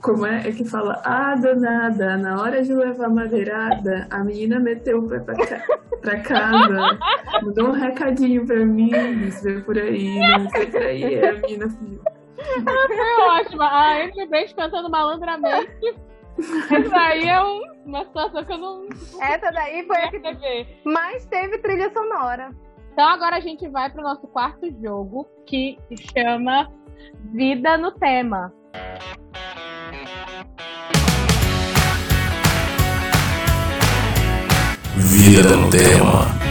Como 0.02 0.26
é? 0.26 0.48
É 0.48 0.52
que 0.52 0.66
fala, 0.66 1.02
ah, 1.06 1.34
danada, 1.36 2.18
na 2.18 2.42
hora 2.42 2.62
de 2.62 2.74
levar 2.74 3.10
madeirada, 3.10 4.06
a 4.12 4.22
menina 4.24 4.60
meteu 4.60 5.00
o 5.00 5.08
pé 5.08 5.20
pra, 5.20 5.34
ca- 5.36 5.64
pra 6.02 6.20
casa, 6.20 7.00
mandou 7.42 7.70
um 7.70 7.72
recadinho 7.72 8.46
pra 8.46 8.58
mim, 8.66 8.90
disse, 9.20 9.44
vem 9.44 9.62
por 9.64 9.78
aí, 9.78 10.20
não 10.20 10.50
sei 10.50 10.66
por 10.68 10.82
aí, 10.82 11.16
é 11.16 11.30
a 11.30 11.34
menina 11.36 11.70
fugiu. 11.70 12.02
Foi 12.36 13.24
ótima. 13.40 13.70
A 13.72 14.00
Emily 14.04 14.28
Brand 14.28 14.52
cantando 14.54 14.90
malandramente. 14.90 15.96
Isso 16.38 16.96
aí 16.96 17.28
é 17.30 17.42
um- 17.42 17.62
uma 17.86 18.04
situação 18.04 18.44
que 18.44 18.52
eu 18.52 18.58
não 18.58 18.88
Essa 19.22 19.52
daí 19.52 19.86
foi 19.86 19.98
a 19.98 20.10
que 20.12 20.20
ver. 20.20 20.68
mais 20.84 21.26
teve 21.28 21.60
trilha 21.60 21.90
sonora. 21.94 22.50
Então 22.92 23.08
agora 23.08 23.38
a 23.38 23.40
gente 23.40 23.68
vai 23.70 23.90
pro 23.90 24.04
nosso 24.04 24.28
quarto 24.28 24.70
jogo, 24.82 25.26
que 25.46 25.80
se 25.88 25.96
chama 26.12 26.70
Vida 27.34 27.78
no 27.78 27.92
Tema. 27.92 28.54
Vida 34.96 35.56
no 35.56 35.70
tema. 35.70 36.44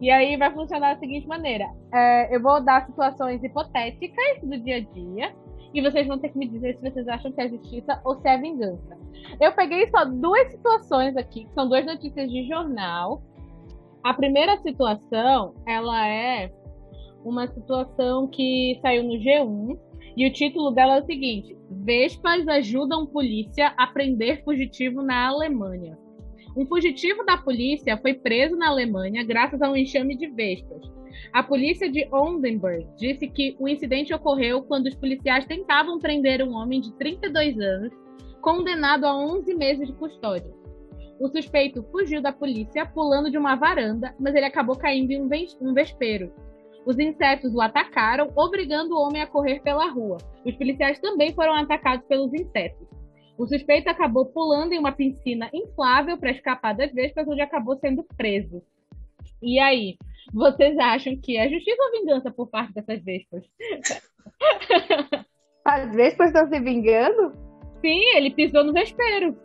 E 0.00 0.10
aí 0.10 0.36
vai 0.36 0.52
funcionar 0.52 0.94
da 0.94 1.00
seguinte 1.00 1.26
maneira: 1.26 1.66
É, 1.92 2.34
eu 2.34 2.40
vou 2.40 2.62
dar 2.62 2.86
situações 2.86 3.42
hipotéticas 3.42 4.40
do 4.42 4.58
dia 4.58 4.76
a 4.76 4.80
dia. 4.80 5.34
E 5.72 5.80
vocês 5.80 6.06
vão 6.06 6.18
ter 6.18 6.28
que 6.28 6.38
me 6.38 6.46
dizer 6.46 6.76
se 6.76 6.90
vocês 6.90 7.08
acham 7.08 7.32
que 7.32 7.40
é 7.40 7.48
justiça 7.48 8.00
ou 8.04 8.20
se 8.20 8.28
é 8.28 8.38
vingança. 8.38 8.96
Eu 9.40 9.52
peguei 9.52 9.88
só 9.88 10.04
duas 10.04 10.50
situações 10.52 11.16
aqui, 11.16 11.46
que 11.46 11.54
são 11.54 11.68
duas 11.68 11.84
notícias 11.84 12.30
de 12.30 12.46
jornal. 12.46 13.22
A 14.02 14.14
primeira 14.14 14.56
situação, 14.58 15.54
ela 15.66 16.06
é 16.06 16.52
uma 17.24 17.46
situação 17.48 18.28
que 18.28 18.78
saiu 18.82 19.02
no 19.02 19.14
G1. 19.14 19.78
E 20.16 20.28
o 20.28 20.32
título 20.32 20.70
dela 20.70 20.98
é 20.98 21.02
o 21.02 21.06
seguinte: 21.06 21.56
Vespas 21.70 22.46
ajudam 22.46 23.06
polícia 23.06 23.74
a 23.76 23.86
prender 23.86 24.44
fugitivo 24.44 25.02
na 25.02 25.28
Alemanha. 25.28 25.98
Um 26.56 26.66
fugitivo 26.66 27.24
da 27.24 27.36
polícia 27.36 27.96
foi 27.96 28.14
preso 28.14 28.54
na 28.56 28.68
Alemanha 28.68 29.24
graças 29.24 29.60
a 29.60 29.68
um 29.68 29.76
enxame 29.76 30.16
de 30.16 30.28
vespas. 30.28 30.82
A 31.32 31.42
polícia 31.42 31.90
de 31.90 32.06
Oldenburg 32.12 32.86
disse 32.96 33.26
que 33.26 33.56
o 33.58 33.68
incidente 33.68 34.14
ocorreu 34.14 34.62
quando 34.62 34.86
os 34.86 34.94
policiais 34.94 35.46
tentavam 35.46 35.98
prender 35.98 36.42
um 36.42 36.54
homem 36.54 36.80
de 36.80 36.92
32 36.92 37.58
anos, 37.58 37.92
condenado 38.40 39.04
a 39.04 39.16
11 39.16 39.52
meses 39.54 39.88
de 39.88 39.94
custódia. 39.94 40.52
O 41.18 41.28
suspeito 41.28 41.82
fugiu 41.90 42.20
da 42.20 42.32
polícia 42.32 42.86
pulando 42.86 43.30
de 43.30 43.38
uma 43.38 43.54
varanda, 43.54 44.14
mas 44.18 44.34
ele 44.34 44.46
acabou 44.46 44.76
caindo 44.76 45.10
em 45.10 45.22
um 45.22 45.28
ves- 45.28 45.56
vespeiro. 45.74 46.32
Os 46.86 46.98
insetos 46.98 47.54
o 47.54 47.60
atacaram, 47.60 48.30
obrigando 48.36 48.94
o 48.94 49.00
homem 49.00 49.22
a 49.22 49.26
correr 49.26 49.60
pela 49.60 49.90
rua. 49.90 50.18
Os 50.44 50.54
policiais 50.54 50.98
também 50.98 51.32
foram 51.34 51.54
atacados 51.54 52.06
pelos 52.06 52.32
insetos. 52.34 52.86
O 53.38 53.46
suspeito 53.46 53.88
acabou 53.88 54.26
pulando 54.26 54.72
em 54.72 54.78
uma 54.78 54.92
piscina 54.92 55.50
inflável 55.52 56.16
para 56.18 56.30
escapar 56.30 56.74
das 56.74 56.92
vespas, 56.92 57.26
onde 57.26 57.40
acabou 57.40 57.76
sendo 57.78 58.04
preso. 58.16 58.62
E 59.42 59.58
aí, 59.58 59.96
vocês 60.32 60.78
acham 60.78 61.16
que 61.16 61.36
é 61.36 61.48
justiça 61.48 61.82
ou 61.82 61.90
vingança 62.00 62.30
por 62.30 62.48
parte 62.48 62.72
dessas 62.74 63.02
vespas? 63.02 63.42
Às 65.64 65.94
vezes 65.94 66.18
estão 66.20 66.48
se 66.48 66.60
vingando. 66.60 67.32
Sim, 67.80 68.00
ele 68.14 68.30
pisou 68.30 68.62
no 68.64 68.72
vespeiro. 68.72 69.36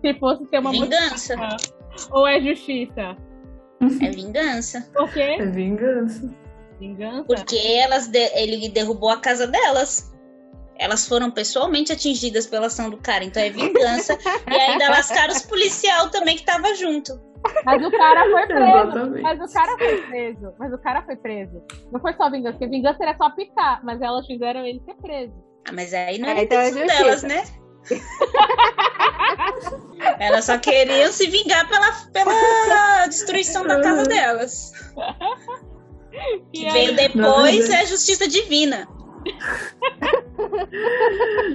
Se 0.00 0.14
fosse 0.14 0.46
ter 0.46 0.58
uma 0.60 0.70
Vingança. 0.70 1.36
motivação. 1.36 1.74
Ou 2.12 2.26
é 2.26 2.40
justiça? 2.40 3.16
É 3.80 4.10
vingança. 4.10 4.90
Por 4.92 5.12
quê? 5.12 5.20
É 5.20 5.46
vingança. 5.46 6.32
Vingança? 6.88 7.24
Porque 7.24 7.56
elas 7.56 8.06
de- 8.08 8.30
ele 8.34 8.68
derrubou 8.68 9.10
a 9.10 9.16
casa 9.18 9.46
delas. 9.46 10.12
Elas 10.76 11.06
foram 11.06 11.30
pessoalmente 11.30 11.92
atingidas 11.92 12.46
pela 12.46 12.66
ação 12.66 12.90
do 12.90 12.96
cara, 12.96 13.22
então 13.24 13.40
é 13.42 13.48
vingança. 13.50 14.18
e 14.50 14.54
ainda 14.54 14.88
lascaram 14.90 15.32
os 15.32 15.42
policial 15.42 16.10
também 16.10 16.36
que 16.36 16.44
tava 16.44 16.74
junto. 16.74 17.18
Mas 17.64 17.84
o 17.86 17.90
cara 17.90 18.28
foi 18.30 18.46
preso. 18.48 18.62
Exatamente. 18.64 19.22
Mas 19.22 19.40
o 19.40 19.52
cara 19.54 19.78
foi 19.78 19.96
preso. 20.02 20.54
Mas 20.58 20.72
o 20.72 20.78
cara 20.78 21.02
foi 21.02 21.16
preso. 21.16 21.62
Não 21.92 22.00
foi 22.00 22.12
só 22.14 22.30
vingança, 22.30 22.58
porque 22.58 22.66
vingança 22.74 22.98
era 23.02 23.16
só 23.16 23.30
picar, 23.30 23.84
mas 23.84 24.00
elas 24.02 24.26
fizeram 24.26 24.64
ele 24.66 24.82
ser 24.84 24.94
preso. 24.96 25.32
Ah, 25.68 25.72
mas 25.72 25.94
aí 25.94 26.18
não 26.18 26.28
É, 26.28 26.32
era 26.32 26.42
então 26.42 26.58
é 26.60 26.68
intenção 26.70 26.88
justiça. 26.88 27.04
delas, 27.04 27.22
né? 27.22 27.44
Elas 30.18 30.44
só 30.46 30.58
queriam 30.58 31.12
se 31.12 31.26
vingar 31.28 31.68
pela, 31.68 31.92
pela 32.12 33.06
destruição 33.06 33.66
da 33.66 33.80
casa 33.80 34.02
delas. 34.04 34.72
E 36.52 36.60
Que 36.60 36.66
aí, 36.66 36.72
veio 36.72 36.96
depois 36.96 37.68
é 37.70 37.80
a 37.80 37.84
justiça 37.84 38.28
divina. 38.28 38.88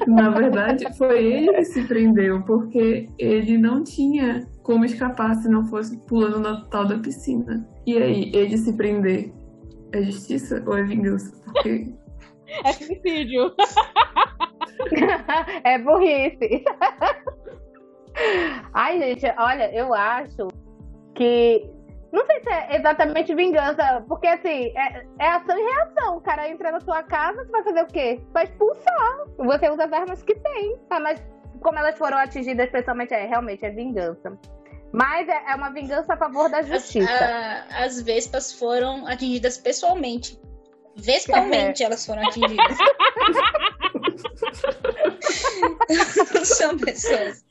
Na 0.07 0.29
verdade, 0.29 0.85
foi 0.97 1.23
ele 1.23 1.53
que 1.53 1.65
se 1.65 1.83
prendeu, 1.83 2.41
porque 2.43 3.07
ele 3.17 3.57
não 3.57 3.83
tinha 3.83 4.47
como 4.63 4.85
escapar 4.85 5.35
se 5.35 5.47
não 5.49 5.65
fosse 5.67 5.97
pulando 6.05 6.39
na 6.39 6.65
tal 6.65 6.85
da 6.85 6.97
piscina. 6.97 7.67
E 7.85 7.97
aí, 7.97 8.31
ele 8.33 8.57
se 8.57 8.73
prender 8.73 9.31
é 9.91 10.03
justiça 10.03 10.63
ou 10.65 10.77
é 10.77 10.83
vingança? 10.83 11.31
Porque 11.45 11.93
É 12.63 12.73
suicídio. 12.73 13.53
é 15.63 15.77
burrice. 15.79 16.63
Ai, 18.73 18.99
gente, 18.99 19.25
olha, 19.37 19.73
eu 19.73 19.93
acho 19.93 20.47
que. 21.15 21.69
Não 22.11 22.25
sei 22.25 22.41
se 22.41 22.49
é 22.49 22.75
exatamente 22.77 23.35
vingança, 23.35 24.03
porque 24.07 24.27
assim, 24.27 24.73
é, 24.75 25.05
é 25.19 25.27
ação 25.29 25.57
e 25.57 25.61
reação. 25.61 26.17
O 26.17 26.21
cara 26.21 26.49
entra 26.49 26.71
na 26.71 26.79
sua 26.79 27.03
casa, 27.03 27.43
você 27.45 27.51
vai 27.51 27.63
fazer 27.63 27.81
o 27.83 27.87
quê? 27.87 28.19
Vai 28.33 28.45
expulsar. 28.45 29.25
Você 29.37 29.69
usa 29.69 29.85
as 29.85 29.93
armas 29.93 30.23
que 30.23 30.33
tem. 30.35 30.77
Ah, 30.89 30.99
mas 30.99 31.21
como 31.61 31.77
elas 31.77 31.97
foram 31.97 32.17
atingidas 32.17 32.69
pessoalmente, 32.71 33.13
é 33.13 33.25
realmente 33.25 33.63
é 33.65 33.69
vingança. 33.69 34.37
Mas 34.91 35.27
é, 35.29 35.51
é 35.51 35.55
uma 35.55 35.69
vingança 35.71 36.13
a 36.13 36.17
favor 36.17 36.49
da 36.49 36.59
As, 36.59 36.67
justiça. 36.67 37.11
a- 37.13 37.83
as 37.85 38.01
vespas 38.01 38.51
foram 38.53 39.05
atingidas 39.05 39.57
pessoalmente. 39.59 40.39
Vespalmente 41.01 41.83
elas 41.83 42.05
foram 42.05 42.21
atingidas. 42.27 42.77
São 46.45 46.77
pessoas. 46.77 47.43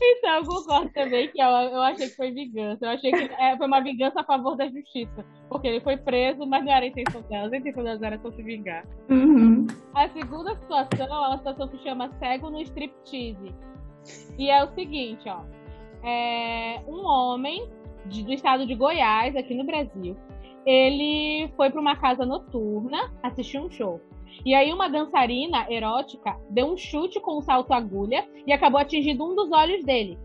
Então, 0.00 0.36
eu 0.36 0.44
concordo 0.44 0.90
também 0.92 1.28
que 1.30 1.40
eu, 1.40 1.46
eu 1.48 1.80
achei 1.82 2.08
que 2.08 2.16
foi 2.16 2.30
vingança. 2.32 2.84
Eu 2.84 2.90
achei 2.90 3.10
que 3.12 3.32
é, 3.34 3.56
foi 3.56 3.66
uma 3.66 3.80
vingança 3.80 4.20
a 4.20 4.24
favor 4.24 4.56
da 4.56 4.68
justiça. 4.68 5.24
Porque 5.48 5.68
ele 5.68 5.80
foi 5.80 5.96
preso, 5.96 6.44
mas 6.46 6.64
não 6.64 6.72
era 6.72 6.84
a 6.84 6.88
intenção 6.88 7.22
delas. 7.22 7.52
A 7.52 7.56
intenção 7.56 7.82
delas 7.84 8.02
era 8.02 8.18
só 8.20 8.30
se 8.32 8.42
vingar. 8.42 8.84
Uhum. 9.08 9.66
A 9.94 10.08
segunda 10.10 10.54
situação 10.56 11.06
é 11.06 11.28
uma 11.28 11.38
situação 11.38 11.68
que 11.68 11.78
chama 11.82 12.10
cego 12.18 12.50
no 12.50 12.60
striptease. 12.62 13.54
E 14.38 14.50
é 14.50 14.62
o 14.64 14.74
seguinte, 14.74 15.28
ó. 15.28 15.40
É 16.02 16.80
um 16.86 17.04
homem 17.06 17.68
de- 18.06 18.22
do 18.24 18.32
estado 18.32 18.66
de 18.66 18.74
Goiás, 18.74 19.36
aqui 19.36 19.54
no 19.54 19.64
Brasil, 19.64 20.16
ele 20.66 21.50
foi 21.56 21.70
para 21.70 21.80
uma 21.80 21.96
casa 21.96 22.24
noturna 22.24 23.12
assistir 23.22 23.58
um 23.58 23.70
show. 23.70 24.00
E 24.44 24.54
aí 24.54 24.72
uma 24.72 24.88
dançarina 24.88 25.66
erótica 25.70 26.38
deu 26.48 26.66
um 26.66 26.76
chute 26.76 27.20
com 27.20 27.38
um 27.38 27.42
salto 27.42 27.72
agulha 27.72 28.26
e 28.46 28.52
acabou 28.52 28.80
atingindo 28.80 29.24
um 29.24 29.34
dos 29.34 29.50
olhos 29.50 29.84
dele. 29.84 30.18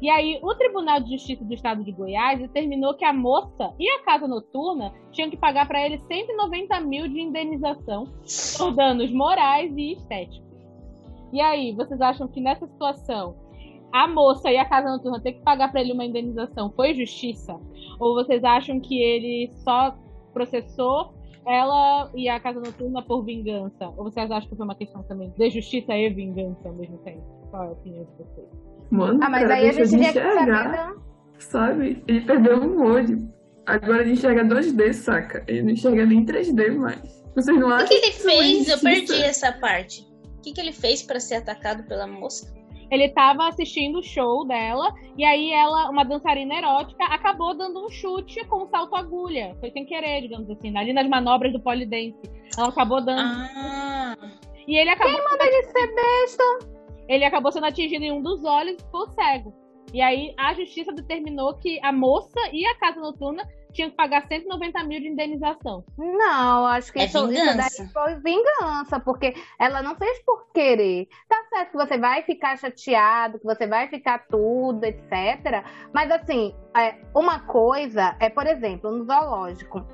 E 0.00 0.08
aí 0.08 0.38
o 0.42 0.54
Tribunal 0.54 1.00
de 1.00 1.12
Justiça 1.12 1.44
do 1.44 1.54
Estado 1.54 1.84
de 1.84 1.92
Goiás 1.92 2.40
determinou 2.40 2.94
que 2.94 3.04
a 3.04 3.12
moça 3.12 3.72
e 3.78 3.88
a 3.88 4.02
casa 4.02 4.26
noturna 4.26 4.92
tinham 5.10 5.30
que 5.30 5.36
pagar 5.36 5.66
para 5.66 5.84
ele 5.84 5.98
190 5.98 6.80
mil 6.80 7.08
de 7.08 7.20
indenização 7.20 8.04
por 8.58 8.74
danos 8.74 9.12
morais 9.12 9.72
e 9.76 9.92
estéticos. 9.92 10.50
E 11.32 11.40
aí, 11.40 11.72
vocês 11.72 12.00
acham 12.00 12.28
que 12.28 12.40
nessa 12.40 12.66
situação 12.66 13.36
a 13.92 14.06
moça 14.06 14.50
e 14.50 14.56
a 14.56 14.64
casa 14.64 14.90
noturna 14.90 15.20
ter 15.20 15.32
que 15.32 15.42
pagar 15.42 15.70
para 15.70 15.80
ele 15.80 15.92
uma 15.92 16.04
indenização 16.04 16.70
foi 16.70 16.94
justiça? 16.94 17.58
Ou 18.02 18.14
vocês 18.16 18.42
acham 18.42 18.80
que 18.80 19.00
ele 19.00 19.48
só 19.62 19.96
processou 20.32 21.14
ela 21.46 22.10
e 22.16 22.28
a 22.28 22.40
casa 22.40 22.58
noturna 22.58 23.00
por 23.02 23.24
vingança? 23.24 23.86
Ou 23.96 24.04
vocês 24.04 24.28
acham 24.28 24.48
que 24.50 24.56
foi 24.56 24.64
uma 24.64 24.74
questão 24.74 25.04
também 25.04 25.32
de 25.38 25.50
justiça 25.50 25.94
e 25.96 26.10
vingança 26.10 26.68
ao 26.68 26.74
mesmo 26.74 26.98
tempo? 26.98 27.22
Qual 27.50 27.62
é 27.62 27.66
a 27.68 27.70
opinião 27.70 28.04
de 28.04 28.10
vocês? 28.24 28.46
Mano, 28.90 29.20
Ah, 29.22 29.30
mas 29.30 29.42
cara 29.42 29.54
aí 29.54 29.68
a 29.68 29.72
gente 29.72 29.88
que 29.98 30.04
saber. 30.04 30.18
enxergar, 30.18 30.94
sabe? 31.38 32.02
Ele 32.08 32.20
perdeu 32.22 32.56
um 32.60 32.84
olho. 32.84 33.32
Agora 33.66 34.02
ele 34.02 34.12
enxerga 34.12 34.44
2D, 34.44 34.92
saca? 34.92 35.44
Ele 35.46 35.62
não 35.62 35.70
enxerga 35.70 36.04
nem 36.04 36.24
3D 36.26 36.74
mais. 36.76 37.22
Vocês 37.36 37.56
não 37.56 37.68
O 37.68 37.72
acham 37.72 37.86
que 37.86 37.94
ele 37.94 38.06
uma 38.06 38.12
fez? 38.32 38.68
Eu 38.68 38.78
perdi 38.80 39.22
essa 39.22 39.52
parte. 39.52 40.02
O 40.38 40.40
que, 40.42 40.52
que 40.52 40.60
ele 40.60 40.72
fez 40.72 41.02
pra 41.04 41.20
ser 41.20 41.36
atacado 41.36 41.84
pela 41.84 42.06
moça? 42.06 42.52
Ele 42.92 43.08
tava 43.08 43.48
assistindo 43.48 44.00
o 44.00 44.02
show 44.02 44.46
dela 44.46 44.94
e 45.16 45.24
aí 45.24 45.50
ela, 45.50 45.88
uma 45.88 46.04
dançarina 46.04 46.54
erótica, 46.54 47.04
acabou 47.06 47.56
dando 47.56 47.86
um 47.86 47.88
chute 47.88 48.44
com 48.46 48.64
um 48.64 48.66
salto 48.68 48.94
agulha. 48.94 49.56
Foi 49.60 49.70
sem 49.70 49.86
querer, 49.86 50.20
digamos 50.20 50.50
assim, 50.50 50.76
ali 50.76 50.92
nas 50.92 51.08
manobras 51.08 51.52
do 51.54 51.60
polidense. 51.60 52.20
Ela 52.56 52.68
acabou 52.68 53.02
dando. 53.02 53.22
Ah, 53.22 54.14
E 54.68 54.76
ele 54.76 54.90
acabou. 54.90 55.14
Manda 55.24 55.44
ele 55.46 55.62
ser 55.64 55.94
besta. 55.94 56.44
ele 57.08 57.24
acabou 57.24 57.50
sendo 57.50 57.64
atingido 57.66 58.04
em 58.04 58.12
um 58.12 58.20
dos 58.22 58.44
olhos 58.44 58.74
e 58.74 58.84
ficou 58.84 59.08
cego. 59.12 59.54
E 59.94 60.00
aí 60.02 60.34
a 60.38 60.52
justiça 60.52 60.92
determinou 60.92 61.54
que 61.54 61.80
a 61.82 61.92
moça 61.92 62.40
e 62.52 62.64
a 62.66 62.74
casa 62.76 63.00
noturna 63.00 63.42
tinham 63.72 63.90
que 63.90 63.96
pagar 63.96 64.26
190 64.26 64.84
mil 64.84 65.00
de 65.00 65.08
indenização. 65.08 65.84
Não, 65.98 66.66
acho 66.66 66.92
que 66.92 67.00
É 67.00 67.04
isso, 67.06 67.18
isso 67.18 67.28
vingança. 67.28 67.56
daí 67.56 67.88
foi 67.88 68.14
vingança, 68.20 69.00
porque 69.00 69.34
ela 69.58 69.82
não 69.82 69.96
fez 69.96 70.18
por 70.24 70.46
querer. 70.52 71.08
Tá 71.28 71.36
certo 71.48 71.70
que 71.72 71.76
você 71.76 71.98
vai 71.98 72.22
ficar 72.22 72.56
chateado, 72.58 73.38
que 73.38 73.44
você 73.44 73.66
vai 73.66 73.88
ficar 73.88 74.26
tudo, 74.28 74.84
etc. 74.84 75.64
Mas 75.92 76.10
assim, 76.10 76.54
é, 76.76 76.96
uma 77.14 77.40
coisa 77.40 78.16
é, 78.20 78.28
por 78.28 78.46
exemplo, 78.46 78.90
no 78.90 79.04
zoológico. 79.04 79.84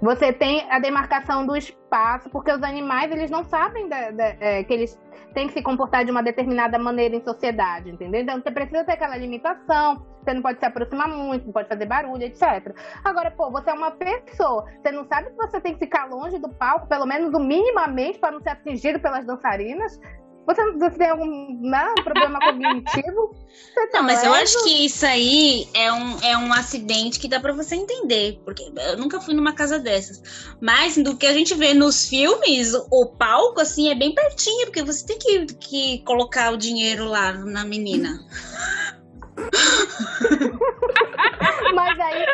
Você 0.00 0.32
tem 0.32 0.64
a 0.70 0.78
demarcação 0.78 1.44
do 1.44 1.56
espaço, 1.56 2.30
porque 2.30 2.52
os 2.52 2.62
animais 2.62 3.10
eles 3.10 3.30
não 3.30 3.42
sabem 3.44 3.88
da- 3.88 4.10
da- 4.12 4.36
é, 4.40 4.62
que 4.62 4.72
eles 4.72 4.98
têm 5.34 5.48
que 5.48 5.52
se 5.52 5.62
comportar 5.62 6.04
de 6.04 6.10
uma 6.10 6.22
determinada 6.22 6.78
maneira 6.78 7.16
em 7.16 7.24
sociedade, 7.24 7.90
entendeu? 7.90 8.20
Então 8.22 8.40
você 8.40 8.50
precisa 8.50 8.84
ter 8.84 8.92
aquela 8.92 9.16
limitação, 9.16 10.06
você 10.22 10.32
não 10.34 10.42
pode 10.42 10.60
se 10.60 10.66
aproximar 10.66 11.08
muito, 11.08 11.46
não 11.46 11.52
pode 11.52 11.68
fazer 11.68 11.86
barulho, 11.86 12.22
etc. 12.22 12.74
Agora, 13.04 13.30
pô, 13.30 13.50
você 13.50 13.70
é 13.70 13.74
uma 13.74 13.90
pessoa, 13.90 14.64
você 14.80 14.92
não 14.92 15.04
sabe 15.06 15.30
que 15.30 15.36
você 15.36 15.60
tem 15.60 15.74
que 15.74 15.80
ficar 15.80 16.06
longe 16.06 16.38
do 16.38 16.48
palco, 16.48 16.86
pelo 16.86 17.04
menos 17.06 17.34
o 17.34 17.40
minimamente, 17.40 18.18
para 18.18 18.30
não 18.30 18.40
ser 18.40 18.50
atingido 18.50 19.00
pelas 19.00 19.26
dançarinas? 19.26 20.00
Você, 20.48 20.72
você 20.72 20.96
tem 20.96 21.10
algum 21.10 21.60
né, 21.60 21.94
problema 22.02 22.40
cognitivo? 22.40 23.36
Você 23.74 23.86
tá 23.88 23.98
Não, 23.98 24.06
mas 24.06 24.24
eu 24.24 24.32
acho 24.32 24.64
que 24.64 24.86
isso 24.86 25.04
aí 25.04 25.68
é 25.74 25.92
um, 25.92 26.18
é 26.20 26.36
um 26.38 26.52
acidente 26.52 27.18
que 27.18 27.28
dá 27.28 27.38
pra 27.38 27.52
você 27.52 27.76
entender, 27.76 28.40
porque 28.44 28.72
eu 28.76 28.96
nunca 28.96 29.20
fui 29.20 29.34
numa 29.34 29.52
casa 29.52 29.78
dessas. 29.78 30.54
Mas 30.60 30.96
do 30.96 31.16
que 31.16 31.26
a 31.26 31.32
gente 31.32 31.54
vê 31.54 31.74
nos 31.74 32.08
filmes, 32.08 32.72
o 32.90 33.06
palco, 33.06 33.60
assim, 33.60 33.90
é 33.90 33.94
bem 33.94 34.14
pertinho, 34.14 34.66
porque 34.66 34.82
você 34.82 35.06
tem 35.06 35.18
que, 35.18 35.46
que 35.54 35.98
colocar 36.04 36.52
o 36.52 36.56
dinheiro 36.56 37.04
lá 37.04 37.32
na 37.32 37.64
menina. 37.64 38.18
Mas 41.74 42.00
aí, 42.00 42.24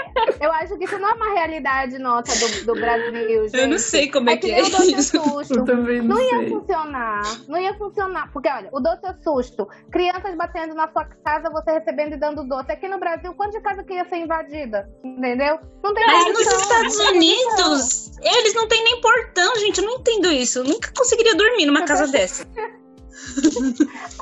eu 0.40 0.52
acho 0.52 0.76
que 0.78 0.84
isso 0.84 0.98
não 0.98 1.10
é 1.10 1.12
uma 1.14 1.34
realidade 1.34 1.98
nossa 1.98 2.32
do, 2.38 2.66
do 2.66 2.74
Brasil, 2.80 3.44
gente. 3.44 3.56
Eu 3.56 3.68
não 3.68 3.78
sei 3.78 4.10
como 4.10 4.30
é, 4.30 4.34
É 4.34 4.36
que 4.36 4.46
que 4.46 4.52
é 4.54 4.62
o 4.62 4.70
doce 4.70 4.94
isso. 4.94 5.22
susto. 5.22 5.58
Eu 5.58 5.64
também 5.64 5.98
não, 6.00 6.16
Não 6.16 6.22
ia 6.22 6.38
sei. 6.38 6.48
funcionar, 6.50 7.22
não 7.48 7.60
ia 7.60 7.74
funcionar. 7.74 8.32
Porque, 8.32 8.48
olha, 8.48 8.68
o 8.72 8.80
doce 8.80 9.06
é 9.06 9.14
susto. 9.22 9.68
Crianças 9.90 10.34
batendo 10.36 10.74
na 10.74 10.88
sua 10.90 11.04
casa, 11.24 11.50
você 11.50 11.72
recebendo 11.72 12.14
e 12.14 12.16
dando 12.16 12.44
doce. 12.46 12.70
Aqui 12.72 12.88
no 12.88 12.98
Brasil, 12.98 13.34
quanto 13.34 13.52
de 13.52 13.60
casa 13.60 13.82
que 13.82 13.94
ia 13.94 14.08
ser 14.08 14.16
invadida? 14.16 14.88
Entendeu? 15.02 15.58
Não 15.82 15.92
tem 15.94 16.06
Mas 16.06 16.26
nos 16.26 16.46
Estados. 16.46 16.98
Unidos, 17.10 18.10
eles 18.22 18.54
não 18.54 18.68
têm 18.68 18.82
nem 18.84 19.00
portão, 19.00 19.56
gente. 19.56 19.80
Eu 19.80 19.86
não 19.86 19.94
entendo 19.98 20.30
isso. 20.30 20.60
Eu 20.60 20.64
nunca 20.64 20.90
conseguiria 20.96 21.34
dormir 21.34 21.66
numa 21.66 21.84
casa 21.84 22.06
dessa. 22.06 22.46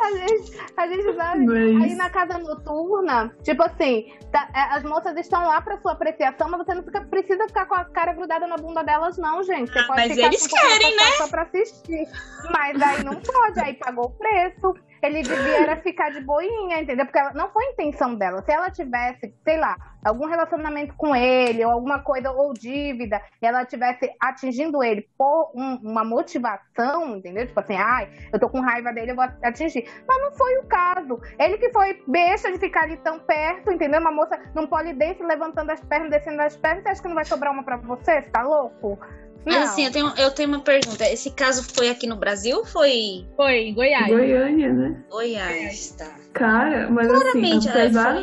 A 0.03 0.11
gente, 0.17 0.61
a 0.77 0.87
gente 0.87 1.13
vai. 1.13 1.39
É 1.39 1.85
Aí 1.85 1.95
na 1.95 2.11
casa 2.11 2.39
noturna, 2.39 3.35
tipo 3.43 3.63
assim, 3.63 4.13
tá- 4.31 4.49
é, 4.55 4.75
as 4.77 4.83
moças 4.83 5.17
estão 5.17 5.43
lá 5.47 5.61
pra 5.61 5.79
sua 5.81 5.93
apreciação, 5.93 6.49
mas 6.51 6.65
você 6.65 6.75
não 6.75 6.83
fica- 6.83 7.01
precisa 7.03 7.47
ficar 7.47 7.67
com 7.67 7.75
a 7.75 7.85
cara 7.85 8.13
grudada 8.13 8.47
na 8.47 8.57
bunda 8.57 8.83
delas, 8.83 9.17
não, 9.19 9.43
gente. 9.43 9.73
Você 9.73 9.79
Ah, 9.79 9.85
pode 9.87 10.01
mas 10.01 10.13
ficar 10.13 10.27
eles 10.27 10.47
querem, 10.47 10.97
né? 10.97 11.03
Só 11.17 11.29
pra 11.29 11.43
assistir. 11.43 12.07
Mas 12.51 12.81
aí 12.83 13.05
não 13.05 13.17
pode, 13.17 13.61
aí 13.61 13.75
pagou 13.75 14.07
o 14.07 14.11
preço. 14.11 14.75
Ele 15.03 15.23
devia 15.23 15.63
era 15.63 15.77
ficar 15.77 16.11
de 16.11 16.21
boinha, 16.21 16.81
entendeu? 16.81 17.05
Porque 17.05 17.19
ela- 17.19 17.33
não 17.35 17.51
foi 17.51 17.65
a 17.67 17.71
intenção 17.73 18.15
dela. 18.15 18.43
Se 18.43 18.53
ela 18.53 18.71
tivesse, 18.71 19.35
sei 19.45 19.59
lá, 19.59 19.77
algum 20.05 20.27
relacionamento 20.27 20.95
com 20.97 21.15
ele, 21.15 21.65
ou 21.65 21.73
alguma 21.73 21.99
coisa, 22.01 22.31
ou 22.31 22.53
dívida, 22.53 23.21
e 23.41 23.47
ela 23.47 23.65
tivesse 23.65 24.11
atingindo 24.21 24.83
ele 24.83 25.09
por 25.19 25.51
um- 25.55 25.79
uma 25.83 26.05
motivação, 26.05 27.17
entendeu? 27.17 27.47
Tipo 27.47 27.61
assim, 27.61 27.77
ai, 27.77 28.09
eu 28.33 28.39
tô 28.39 28.49
com 28.49 28.61
raiva 28.61 28.93
dele, 28.93 29.13
eu 29.13 29.17
vou 29.17 29.25
atingir. 29.43 29.85
Mas 30.07 30.21
não 30.23 30.33
foi 30.33 30.59
o 30.59 30.67
caso. 30.67 31.21
Ele 31.39 31.59
que 31.59 31.71
foi 31.71 32.03
besta 32.07 32.53
de 32.53 32.59
ficar 32.59 32.85
ali 32.85 32.97
tão 32.99 33.19
perto, 33.19 33.73
entendeu? 33.73 34.01
Uma 34.01 34.13
moça 34.13 34.39
num 34.55 34.67
polidense 34.67 35.23
levantando 35.23 35.71
as 35.71 35.81
pernas, 35.85 36.11
descendo 36.11 36.43
as 36.43 36.57
pernas, 36.57 36.83
você 36.85 36.89
acha 36.91 37.03
que 37.03 37.09
não 37.09 37.15
vai 37.15 37.25
sobrar 37.25 37.53
uma 37.53 37.65
pra 37.65 37.77
você? 37.77 38.23
Você 38.23 38.31
tá 38.31 38.43
louco? 38.43 38.99
Mas 39.45 39.55
Não. 39.57 39.63
assim, 39.65 39.85
eu 39.87 39.93
tenho, 39.93 40.13
eu 40.19 40.31
tenho 40.31 40.49
uma 40.49 40.61
pergunta. 40.61 41.05
Esse 41.11 41.31
caso 41.31 41.65
foi 41.75 41.89
aqui 41.89 42.07
no 42.07 42.17
Brasil 42.17 42.59
ou 42.59 42.65
foi 42.65 43.27
Foi 43.37 43.55
em 43.69 43.75
Goiás. 43.75 44.09
Goiânia, 44.09 44.73
né? 44.73 44.97
Goiás? 45.11 45.91
Tá. 45.99 46.11
Cara, 46.33 46.89
mas 46.91 47.11
assim, 47.11 47.21
Claramente, 47.23 47.69
é, 47.69 47.71
apesar, 47.71 48.15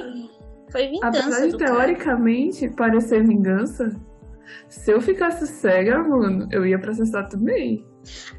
foi, 0.72 0.90
foi 0.90 1.00
apesar 1.04 1.24
vingança 1.26 1.46
de 1.46 1.52
do 1.52 1.58
cara. 1.58 1.72
teoricamente 1.76 2.70
parecer 2.70 3.24
vingança, 3.26 3.96
se 4.68 4.92
eu 4.92 5.02
ficasse 5.02 5.46
cega, 5.48 6.00
mano, 6.02 6.48
eu 6.52 6.66
ia 6.66 6.80
processar 6.80 7.24
também. 7.26 7.86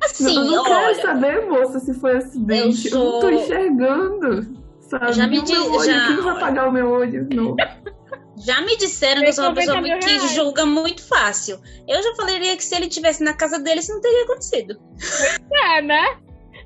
Assim, 0.02 0.34
eu 0.36 0.44
não 0.44 0.62
olha, 0.62 0.94
quero 0.94 1.02
saber, 1.02 1.46
moça, 1.46 1.78
se 1.80 1.92
foi 1.94 2.16
acidente. 2.16 2.88
Eu, 2.90 2.98
Eu 2.98 3.04
não 3.04 3.12
tô 3.12 3.20
sou- 3.20 3.32
enxergando. 3.32 4.60
Sabe? 4.80 5.12
Já 5.12 5.26
me 5.28 5.40
diz- 5.42 5.56
olho, 5.58 5.84
já- 5.84 6.06
Quem 6.08 6.16
vai 6.16 6.40
pagar 6.40 6.68
o 6.68 6.72
meu 6.72 6.88
olho? 6.90 7.28
Não. 7.32 7.54
Já 8.44 8.60
me 8.62 8.76
disseram 8.76 9.22
que 9.22 9.28
eu 9.28 9.32
sou 9.32 9.44
uma 9.44 9.54
pessoa 9.54 9.76
50 9.76 9.82
mil 9.82 9.92
muito, 9.96 10.06
que 10.06 10.16
reais. 10.16 10.34
julga 10.34 10.66
muito 10.66 11.06
fácil. 11.06 11.58
Eu 11.86 12.02
já 12.02 12.14
falaria 12.14 12.56
que 12.56 12.64
se 12.64 12.74
ele 12.74 12.88
tivesse 12.88 13.22
na 13.22 13.34
casa 13.34 13.58
dele, 13.58 13.80
isso 13.80 13.92
não 13.92 14.00
teria 14.00 14.24
acontecido. 14.24 14.80
É, 15.52 15.82
né? 15.82 16.18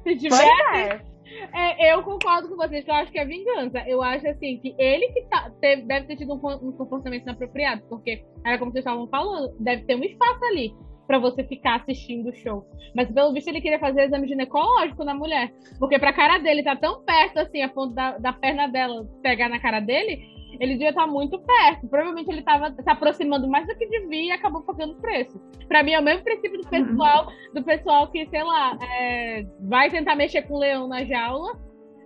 Se 0.02 0.16
tiver. 0.16 0.44
é. 0.74 1.14
É, 1.52 1.92
eu 1.92 2.02
concordo 2.02 2.48
com 2.48 2.56
vocês, 2.56 2.84
que 2.84 2.90
eu 2.90 2.94
acho 2.94 3.10
que 3.12 3.18
é 3.18 3.24
vingança. 3.24 3.78
Eu 3.86 4.02
acho 4.02 4.26
assim 4.28 4.58
que 4.60 4.74
ele 4.78 5.08
que 5.08 5.22
tá- 5.22 5.50
teve- 5.60 5.82
deve 5.82 6.06
ter 6.06 6.16
tido 6.16 6.32
um, 6.34 6.36
um 6.68 6.72
comportamento 6.72 7.22
inapropriado, 7.24 7.82
porque 7.88 8.24
era 8.44 8.58
como 8.58 8.70
vocês 8.70 8.84
estavam 8.84 9.06
falando, 9.08 9.52
deve 9.60 9.82
ter 9.84 9.96
um 9.96 10.04
espaço 10.04 10.44
ali 10.44 10.72
pra 11.06 11.18
você 11.18 11.44
ficar 11.44 11.80
assistindo 11.80 12.30
o 12.30 12.36
show. 12.36 12.64
Mas 12.94 13.10
pelo 13.12 13.32
visto 13.32 13.48
ele 13.48 13.60
queria 13.60 13.78
fazer 13.78 14.04
exame 14.04 14.26
ginecológico 14.28 15.04
na 15.04 15.12
mulher, 15.14 15.52
porque 15.78 15.98
pra 15.98 16.12
cara 16.12 16.38
dele 16.38 16.62
tá 16.62 16.76
tão 16.76 17.04
perto 17.04 17.38
assim, 17.40 17.62
a 17.62 17.68
ponto 17.68 17.94
da, 17.94 18.16
da 18.16 18.32
perna 18.32 18.68
dela 18.68 19.04
pegar 19.22 19.48
na 19.48 19.60
cara 19.60 19.80
dele, 19.80 20.26
ele 20.60 20.72
devia 20.72 20.90
estar 20.90 21.06
muito 21.06 21.38
perto. 21.40 21.88
Provavelmente 21.88 22.30
ele 22.30 22.42
tava 22.42 22.70
se 22.70 22.88
aproximando 22.90 23.48
mais 23.48 23.66
do 23.66 23.74
que 23.76 23.86
devia 23.86 24.26
e 24.26 24.30
acabou 24.32 24.62
pagando 24.62 24.94
preço. 24.96 25.38
Pra 25.68 25.82
mim 25.82 25.92
é 25.92 26.00
o 26.00 26.02
mesmo 26.02 26.24
princípio 26.24 26.60
do 26.60 26.68
pessoal, 26.68 27.26
do 27.54 27.62
pessoal 27.62 28.10
que, 28.10 28.26
sei 28.28 28.42
lá, 28.42 28.76
é, 28.82 29.44
vai 29.60 29.90
tentar 29.90 30.14
mexer 30.16 30.42
com 30.42 30.54
o 30.54 30.58
leão 30.58 30.86
na 30.88 31.04
jaula. 31.04 31.58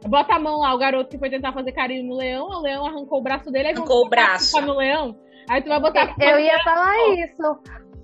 Bota 0.07 0.35
a 0.35 0.39
mão 0.39 0.61
lá, 0.61 0.73
o 0.75 0.79
garoto 0.79 1.11
que 1.11 1.19
foi 1.19 1.29
tentar 1.29 1.53
fazer 1.53 1.73
carinho 1.73 2.05
no 2.09 2.17
leão, 2.17 2.47
o 2.47 2.61
leão 2.63 2.87
arrancou 2.87 3.19
o 3.19 3.23
braço 3.23 3.51
dele, 3.51 3.69
aí 3.69 3.75
Arrancou 3.75 4.07
o 4.07 4.09
braço. 4.09 4.61
no 4.61 4.75
leão. 4.77 5.19
Aí 5.51 5.61
tu 5.63 5.69
vai 5.69 5.81
botar 5.81 6.15
Eu 6.21 6.39
ia 6.39 6.53
leão. 6.53 6.63
falar 6.63 6.97
isso. 7.15 7.59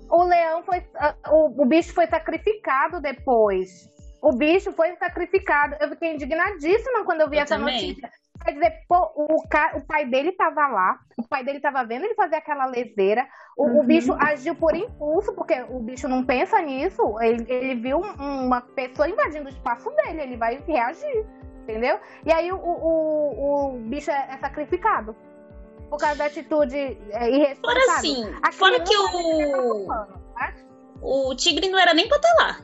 O 0.09 0.23
leão 0.23 0.63
foi. 0.63 0.83
O, 1.31 1.61
o 1.63 1.65
bicho 1.65 1.93
foi 1.93 2.05
sacrificado 2.07 2.99
depois. 3.01 3.89
O 4.21 4.35
bicho 4.35 4.71
foi 4.73 4.95
sacrificado. 4.97 5.75
Eu 5.79 5.89
fiquei 5.89 6.13
indignadíssima 6.15 7.05
quando 7.05 7.21
eu 7.21 7.29
vi 7.29 7.37
Eu 7.37 7.43
essa 7.43 7.57
também. 7.57 7.89
notícia. 7.89 8.09
Quer 8.43 8.51
dizer, 8.53 8.73
pô, 8.87 8.97
o, 9.15 9.47
ca- 9.47 9.73
o 9.75 9.81
pai 9.85 10.05
dele 10.05 10.31
tava 10.33 10.67
lá, 10.67 10.99
o 11.17 11.27
pai 11.27 11.43
dele 11.43 11.59
tava 11.59 11.83
vendo 11.85 12.05
ele 12.05 12.15
fazer 12.15 12.35
aquela 12.35 12.65
leseira. 12.65 13.25
O, 13.57 13.63
o 13.63 13.67
Uhum. 13.79 13.85
bicho 13.85 14.13
agiu 14.19 14.53
por 14.55 14.75
impulso, 14.75 15.33
porque 15.33 15.53
o 15.69 15.79
bicho 15.79 16.07
não 16.07 16.23
pensa 16.25 16.61
nisso. 16.61 17.01
Ele, 17.21 17.45
ele 17.51 17.75
viu 17.75 17.97
um- 17.99 18.45
uma 18.45 18.61
pessoa 18.61 19.07
invadindo 19.09 19.45
o 19.45 19.49
espaço 19.49 19.89
dele, 19.91 20.21
ele 20.21 20.37
vai 20.37 20.61
reagir, 20.67 21.25
entendeu? 21.63 21.97
E 22.25 22.31
aí 22.31 22.51
o, 22.51 22.57
o, 22.57 23.69
o 23.75 23.79
bicho 23.79 24.11
é, 24.11 24.27
é 24.31 24.37
sacrificado. 24.37 25.15
Por 25.89 25.97
causa 25.99 26.17
da 26.17 26.25
atitude 26.25 26.75
é, 27.11 27.29
irresponsável. 27.29 27.81
Fora 27.85 27.97
assim, 27.97 28.35
A 28.43 28.51
fora 28.51 28.79
que 28.81 28.93
tá 28.93 29.01
o, 29.15 29.87
né? 29.87 30.55
o 31.01 31.35
tigre 31.35 31.69
não 31.69 31.79
era 31.79 31.93
nem 31.93 32.07
pra 32.07 32.17
estar 32.17 32.33
lá. 32.39 32.57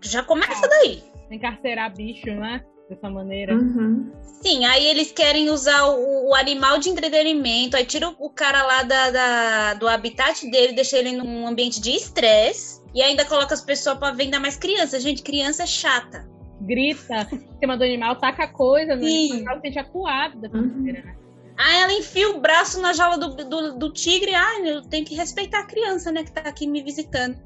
Já 0.00 0.22
começa 0.24 0.66
daí. 0.68 1.02
Encarcerar 1.30 1.94
bicho, 1.94 2.30
né? 2.34 2.64
Dessa 2.88 3.10
maneira. 3.10 3.54
Uhum. 3.54 4.10
Sim, 4.42 4.64
aí 4.64 4.86
eles 4.86 5.12
querem 5.12 5.50
usar 5.50 5.84
o, 5.86 6.30
o 6.30 6.34
animal 6.34 6.78
de 6.78 6.88
entretenimento, 6.88 7.76
aí 7.76 7.84
tira 7.84 8.08
o, 8.08 8.14
o 8.18 8.30
cara 8.30 8.62
lá 8.62 8.82
da, 8.82 9.10
da- 9.10 9.74
do 9.74 9.86
habitat 9.86 10.48
dele, 10.50 10.72
deixa 10.72 10.96
ele 10.96 11.12
num 11.12 11.46
ambiente 11.46 11.80
de 11.80 11.90
estresse, 11.90 12.80
e 12.94 13.02
ainda 13.02 13.24
coloca 13.26 13.52
as 13.52 13.60
pessoas 13.60 13.98
pra 13.98 14.12
vender 14.12 14.38
mais 14.38 14.56
criança. 14.56 14.98
Gente, 14.98 15.22
criança 15.22 15.64
é 15.64 15.66
chata. 15.66 16.26
Grita 16.60 17.28
em 17.32 17.58
cima 17.60 17.76
do 17.76 17.84
animal, 17.84 18.16
taca 18.16 18.48
coisa 18.48 18.96
no 18.96 19.04
Sim. 19.04 19.32
animal, 19.34 19.56
se 19.56 19.60
sente 19.62 19.78
acuado 19.78 20.38
dessa 20.40 20.56
Uhum. 20.56 20.66
maneira, 20.68 21.02
né? 21.04 21.16
Aí 21.58 21.82
ela 21.82 21.92
enfia 21.92 22.30
o 22.30 22.40
braço 22.40 22.80
na 22.80 22.92
jaula 22.92 23.18
do, 23.18 23.34
do, 23.34 23.76
do 23.78 23.92
tigre, 23.92 24.32
ai, 24.32 24.70
eu 24.70 24.82
tenho 24.82 25.04
que 25.04 25.14
respeitar 25.16 25.58
a 25.60 25.66
criança, 25.66 26.10
né, 26.12 26.22
que 26.22 26.30
tá 26.32 26.40
aqui 26.42 26.66
me 26.68 26.80
visitando. 26.82 27.36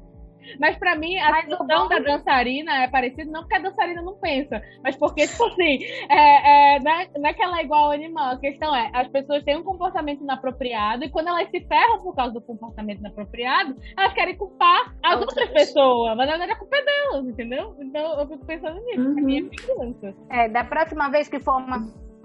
Mas 0.59 0.77
pra 0.77 0.95
mim, 0.95 1.17
a 1.17 1.31
Mas 1.31 1.47
o 1.47 1.51
situação 1.51 1.83
bom- 1.83 1.87
da 1.89 1.99
dançarina 1.99 2.83
é 2.83 2.87
parecida, 2.87 3.29
não 3.31 3.41
porque 3.41 3.55
a 3.55 3.59
dançarina 3.59 4.01
não 4.01 4.15
pensa, 4.19 4.61
mas 4.83 4.95
porque, 4.95 5.25
tipo 5.27 5.43
assim, 5.45 5.83
é, 6.09 6.75
é, 6.75 6.79
não, 6.79 6.91
é, 6.91 7.07
não 7.17 7.29
é 7.29 7.33
que 7.33 7.43
ela 7.43 7.59
é 7.59 7.63
igual 7.63 7.85
ao 7.85 7.91
animal. 7.91 8.31
A 8.33 8.39
questão 8.39 8.75
é, 8.75 8.89
as 8.93 9.07
pessoas 9.09 9.43
têm 9.43 9.57
um 9.57 9.63
comportamento 9.63 10.21
inapropriado 10.23 11.03
e 11.03 11.09
quando 11.09 11.27
elas 11.29 11.49
se 11.49 11.61
ferram 11.61 12.01
por 12.01 12.15
causa 12.15 12.33
do 12.33 12.41
comportamento 12.41 12.99
inapropriado, 12.99 13.75
elas 13.97 14.13
querem 14.13 14.35
culpar 14.37 14.93
as 15.03 15.19
Outras. 15.19 15.37
outras 15.37 15.49
pessoas. 15.51 16.15
Mas 16.17 16.27
na 16.27 16.37
verdade 16.37 16.51
a 16.51 16.55
culpa 16.57 16.77
é 16.77 16.83
delas, 16.85 17.25
entendeu? 17.27 17.75
Então 17.79 18.19
eu 18.19 18.27
fico 18.27 18.45
pensando 18.45 18.79
nisso. 18.85 19.13
Pra 19.13 19.23
mim 19.23 19.37
é 19.37 19.41
Uhum. 19.41 19.49
vingança. 19.49 20.15
É, 20.29 20.49
da 20.49 20.63
próxima 20.63 21.09
vez 21.09 21.27
que 21.27 21.39
for 21.39 21.57
uma 21.57 21.77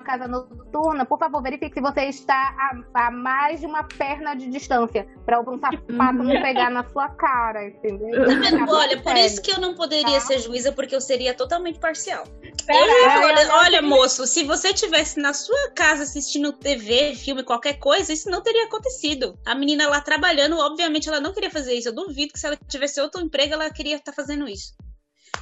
casa 0.09 0.27
noturna, 0.27 1.05
por 1.05 1.19
favor, 1.19 1.43
verifique 1.43 1.75
se 1.75 1.83
você 1.83 2.05
está 2.05 2.57
a, 2.95 3.09
a 3.09 3.11
mais 3.11 3.61
de 3.61 3.67
uma 3.67 3.85
perna 3.85 4.35
de 4.35 4.49
distância, 4.49 5.07
para 5.27 5.39
um 5.39 5.61
sapato 5.61 5.85
não 6.25 6.41
pegar 6.41 6.71
na 6.71 6.89
sua 6.89 7.11
cara, 7.11 7.67
entendeu? 7.67 8.25
Tá 8.25 8.35
vendo? 8.35 8.57
Acabou 8.57 8.77
Olha, 8.77 8.97
por 8.97 9.13
sério. 9.13 9.27
isso 9.27 9.43
que 9.43 9.53
eu 9.53 9.61
não 9.61 9.75
poderia 9.75 10.19
ser 10.21 10.39
juíza, 10.39 10.73
porque 10.73 10.97
eu 10.97 11.01
seria 11.01 11.35
totalmente 11.35 11.79
parcial. 11.79 12.25
Será? 12.65 13.23
Eu 13.23 13.37
eu- 13.37 13.55
olha, 13.57 13.83
moço, 13.83 14.27
se 14.27 14.45
você 14.45 14.73
tivesse 14.73 15.21
na 15.21 15.35
sua 15.35 15.71
casa 15.73 16.05
assistindo 16.05 16.55
TV, 16.55 17.15
filme, 17.15 17.43
qualquer 17.43 17.75
coisa, 17.75 18.11
isso 18.11 18.31
não 18.31 18.43
teria 18.43 18.65
acontecido. 18.65 19.39
A 19.45 19.55
menina 19.55 19.91
lá 19.91 20.01
trabalhando, 20.01 20.59
obviamente 20.59 21.07
ela 21.07 21.21
não 21.21 21.35
queria 21.35 21.51
fazer 21.51 21.75
isso. 21.75 21.89
Eu 21.89 21.95
duvido 21.95 22.33
que 22.33 22.41
se 22.41 22.47
ela 22.47 22.57
tivesse 22.67 22.99
outro 22.99 23.21
emprego, 23.21 23.53
ela 23.53 23.71
queria 23.71 23.97
estar 23.97 24.13
fazendo 24.13 24.49
isso. 24.49 24.73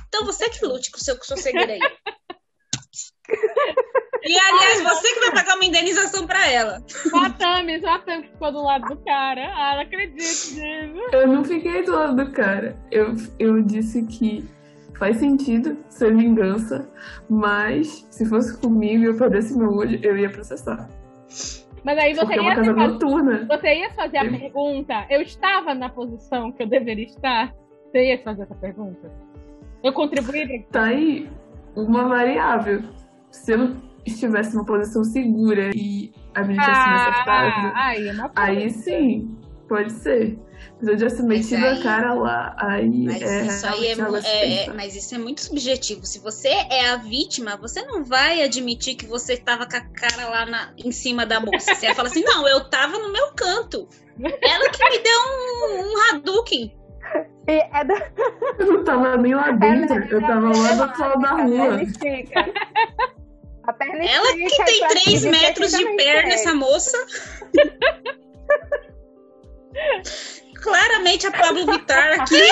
Então 0.09 0.25
você 0.25 0.51
que 0.51 0.65
lute 0.65 0.91
com 0.91 0.99
o 0.99 1.01
seu, 1.01 1.17
com 1.17 1.23
o 1.23 1.27
seu 1.27 1.37
segredo 1.37 1.71
aí. 1.71 1.79
E 4.27 4.37
aliás, 4.39 4.83
você 4.83 5.15
que 5.15 5.21
vai 5.21 5.33
pagar 5.33 5.55
uma 5.55 5.65
indenização 5.65 6.27
pra 6.27 6.51
ela. 6.51 6.83
Só 6.87 7.25
a 7.25 7.31
Tami, 7.31 7.81
só 7.81 7.91
a 7.91 7.99
Tami 8.01 8.23
que 8.25 8.29
ficou 8.31 8.51
do 8.53 8.63
lado 8.63 8.89
do 8.89 8.97
cara. 9.05 9.53
Ah, 9.55 9.75
não 9.77 9.83
acredito 9.83 10.15
nisso. 10.17 10.61
Eu 11.13 11.29
não 11.29 11.45
fiquei 11.45 11.83
do 11.85 11.93
lado 11.93 12.17
do 12.25 12.33
cara. 12.33 12.77
Eu, 12.91 13.15
eu 13.39 13.63
disse 13.63 14.05
que 14.07 14.45
faz 14.99 15.19
sentido 15.19 15.77
ser 15.89 16.15
vingança, 16.17 16.91
mas 17.29 18.07
se 18.11 18.25
fosse 18.27 18.59
comigo 18.59 19.05
e 19.05 19.07
eu 19.07 19.17
perdesse 19.17 19.57
meu 19.57 19.73
olho, 19.73 19.99
eu 20.03 20.17
ia 20.19 20.31
processar. 20.31 20.89
Mas 21.85 21.99
aí 21.99 22.15
você 22.15 22.21
Porque 22.23 22.39
é 22.39 22.43
uma 22.43 22.51
ia, 22.51 22.57
casa 22.57 22.71
ter 22.75 22.77
faz- 22.81 22.93
noturna. 22.93 23.47
você 23.49 23.75
ia 23.75 23.91
fazer 23.93 24.19
a 24.19 24.25
Eu- 24.25 24.31
pergunta, 24.33 25.07
eu 25.09 25.23
estava 25.23 25.73
na 25.75 25.89
posição 25.89 26.51
que 26.51 26.63
eu 26.63 26.67
deveria 26.67 27.05
estar? 27.07 27.55
Você 27.93 28.09
ia 28.09 28.19
fazer 28.25 28.43
essa 28.43 28.55
pergunta? 28.57 29.09
Eu 29.85 29.93
contribuí 29.93 30.65
pra 30.65 30.81
Tá 30.83 30.87
aí 30.89 31.31
uma 31.77 32.09
variável. 32.09 32.83
Se 33.31 33.53
eu 33.53 33.59
não 33.59 33.86
estivesse 34.07 34.55
numa 34.55 34.65
posição 34.65 35.03
segura 35.05 35.71
e 35.75 36.13
a 36.35 36.43
menina 36.43 36.63
tivesse 36.65 36.89
me 36.89 36.95
acertado, 36.95 37.73
Ah, 37.75 37.87
aí 37.87 38.09
é 38.09 38.13
uma 38.13 38.33
aí 38.37 38.71
sim, 38.71 39.39
pode 39.69 39.93
ser. 39.93 40.39
Se 40.81 40.91
eu 40.91 40.97
tivesse 40.97 41.23
Mas 41.23 41.51
metido 41.51 41.65
aí- 41.67 41.79
a 41.81 41.83
cara 41.83 42.13
lá, 42.15 42.55
aí 42.59 43.05
Mas 43.07 43.23
é 43.23 43.47
isso 43.47 43.67
aí 43.67 43.87
é, 43.87 43.91
é- 43.93 44.65
é- 44.67 44.73
mas 44.75 44.95
isso 44.95 45.15
é 45.15 45.19
muito 45.19 45.41
subjetivo. 45.41 46.05
Se 46.05 46.19
você 46.19 46.49
é 46.49 46.91
a 46.91 46.97
vítima, 46.97 47.57
você 47.57 47.83
não 47.83 48.05
vai 48.05 48.43
admitir 48.43 48.95
que 48.95 49.07
você 49.07 49.37
tava 49.39 49.67
com 49.67 49.77
a 49.77 49.81
cara 49.81 50.29
lá 50.29 50.45
na- 50.47 50.73
em 50.77 50.93
cima 50.93 51.25
da 51.25 51.41
moça. 51.41 51.75
Você 51.75 51.87
vai 51.87 51.95
falar 51.95 52.09
assim, 52.09 52.23
não, 52.25 52.47
eu 52.47 52.69
tava 52.69 52.99
no 52.99 53.11
meu 53.13 53.29
canto. 53.35 53.89
Ela 54.21 54.69
que 54.71 54.85
me 54.91 54.99
deu 54.99 55.19
um, 55.19 55.93
um 55.93 56.11
Hadouken. 56.17 56.75
E 57.49 57.53
é 57.53 57.85
da- 57.85 58.11
Eu 58.59 58.67
não 58.75 58.85
tava 58.85 59.17
nem 59.17 59.35
lá 59.35 59.51
dentro, 59.53 59.95
eu 60.11 60.21
tava 60.21 60.49
lá 60.49 60.73
do 60.75 60.83
outro 60.83 61.01
lado 61.01 61.21
da 61.23 61.31
rua. 61.33 61.79
A 63.67 63.73
perna 63.73 64.05
Ela 64.05 64.33
que 64.33 64.65
tem 64.65 64.77
então, 64.77 64.89
3 64.89 65.09
assim, 65.09 65.31
metros 65.31 65.73
de 65.73 65.85
perna, 65.97 66.23
tem. 66.23 66.33
essa 66.33 66.55
moça. 66.55 66.97
Claramente 70.67 71.27
a 71.27 71.31
Pablo 71.33 71.65
Vittar 71.67 72.21
aqui. 72.21 72.43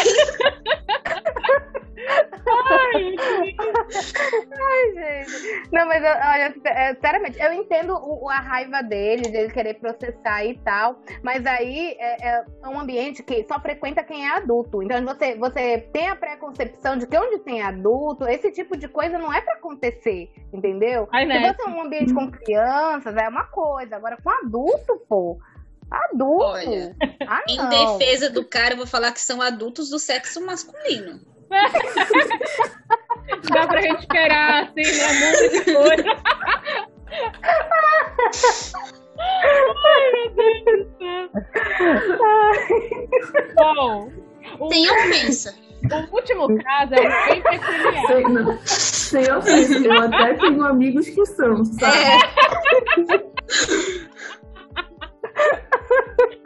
Ai, 4.53 4.93
gente. 5.25 5.69
Não, 5.73 5.87
mas 5.87 6.03
olha, 6.03 6.55
é, 6.65 6.95
sinceramente, 6.95 7.41
eu 7.41 7.53
entendo 7.53 7.95
o- 7.95 8.29
a 8.29 8.39
raiva 8.41 8.83
dele, 8.83 9.23
de 9.23 9.37
ele 9.37 9.53
querer 9.53 9.75
processar 9.75 10.45
e 10.45 10.59
tal, 10.59 11.01
mas 11.23 11.45
aí 11.47 11.97
é, 11.99 12.29
é 12.29 12.69
um 12.69 12.79
ambiente 12.79 13.23
que 13.23 13.45
só 13.49 13.59
frequenta 13.61 14.03
quem 14.03 14.27
é 14.27 14.31
adulto. 14.37 14.83
Então 14.83 15.03
você, 15.05 15.35
você 15.37 15.79
tem 15.93 16.09
a 16.09 16.17
preconcepção 16.17 16.97
de 16.97 17.07
que 17.07 17.17
onde 17.17 17.39
tem 17.41 17.63
adulto, 17.63 18.27
esse 18.29 18.51
tipo 18.53 18.77
de 18.77 18.89
coisa 18.89 19.19
não 19.19 19.33
é 19.33 19.41
pra 19.41 19.55
acontecer, 19.55 20.31
entendeu? 20.53 21.09
Ai, 21.13 21.23
Se 21.23 21.29
né? 21.29 21.55
você 21.55 21.63
é 21.69 21.73
um 21.73 21.81
ambiente 21.83 22.13
com 22.15 22.31
crianças, 22.31 23.17
é 23.17 23.29
uma 23.29 23.45
coisa. 23.45 23.97
Agora, 23.97 24.17
com 24.23 24.31
adulto, 24.31 25.01
pô. 25.09 25.39
Adulto. 25.91 26.45
Olha, 26.45 26.95
ah, 27.29 27.43
Em 27.49 27.57
não. 27.57 27.69
defesa 27.99 28.31
do 28.31 28.45
cara, 28.45 28.75
eu 28.75 28.79
vou 28.79 28.87
falar 28.87 29.11
que 29.13 29.21
são 29.21 29.41
adultos 29.43 29.91
do 29.91 29.99
sexo 29.99 30.41
masculino. 30.45 31.21
Dá 33.53 33.67
pra 33.67 33.81
gente 33.81 34.01
esperar, 34.01 34.65
assim, 34.65 34.83
né? 34.83 35.07
Um 35.07 35.21
monte 35.21 35.49
de 35.51 35.61
coisa. 35.73 36.05
Ai, 39.87 40.13
meu 40.13 40.29
Deus 40.35 40.65
do 40.65 40.75
céu. 40.99 41.31
Bom, 43.55 44.11
o, 44.61 44.69
Sem 44.73 44.91
ofensa. 44.91 45.55
o 46.11 46.15
último 46.17 46.59
caso 46.63 46.95
é 46.95 47.31
bem 47.31 47.43
peculiar. 47.43 48.31
Não, 48.31 48.59
sem 48.65 49.31
ofensa, 49.33 49.75
eu 49.79 49.93
até 50.03 50.35
tenho 50.35 50.65
amigos 50.65 51.09
que 51.09 51.25
são, 51.27 51.65
sabe? 51.65 51.97
É, 51.97 52.19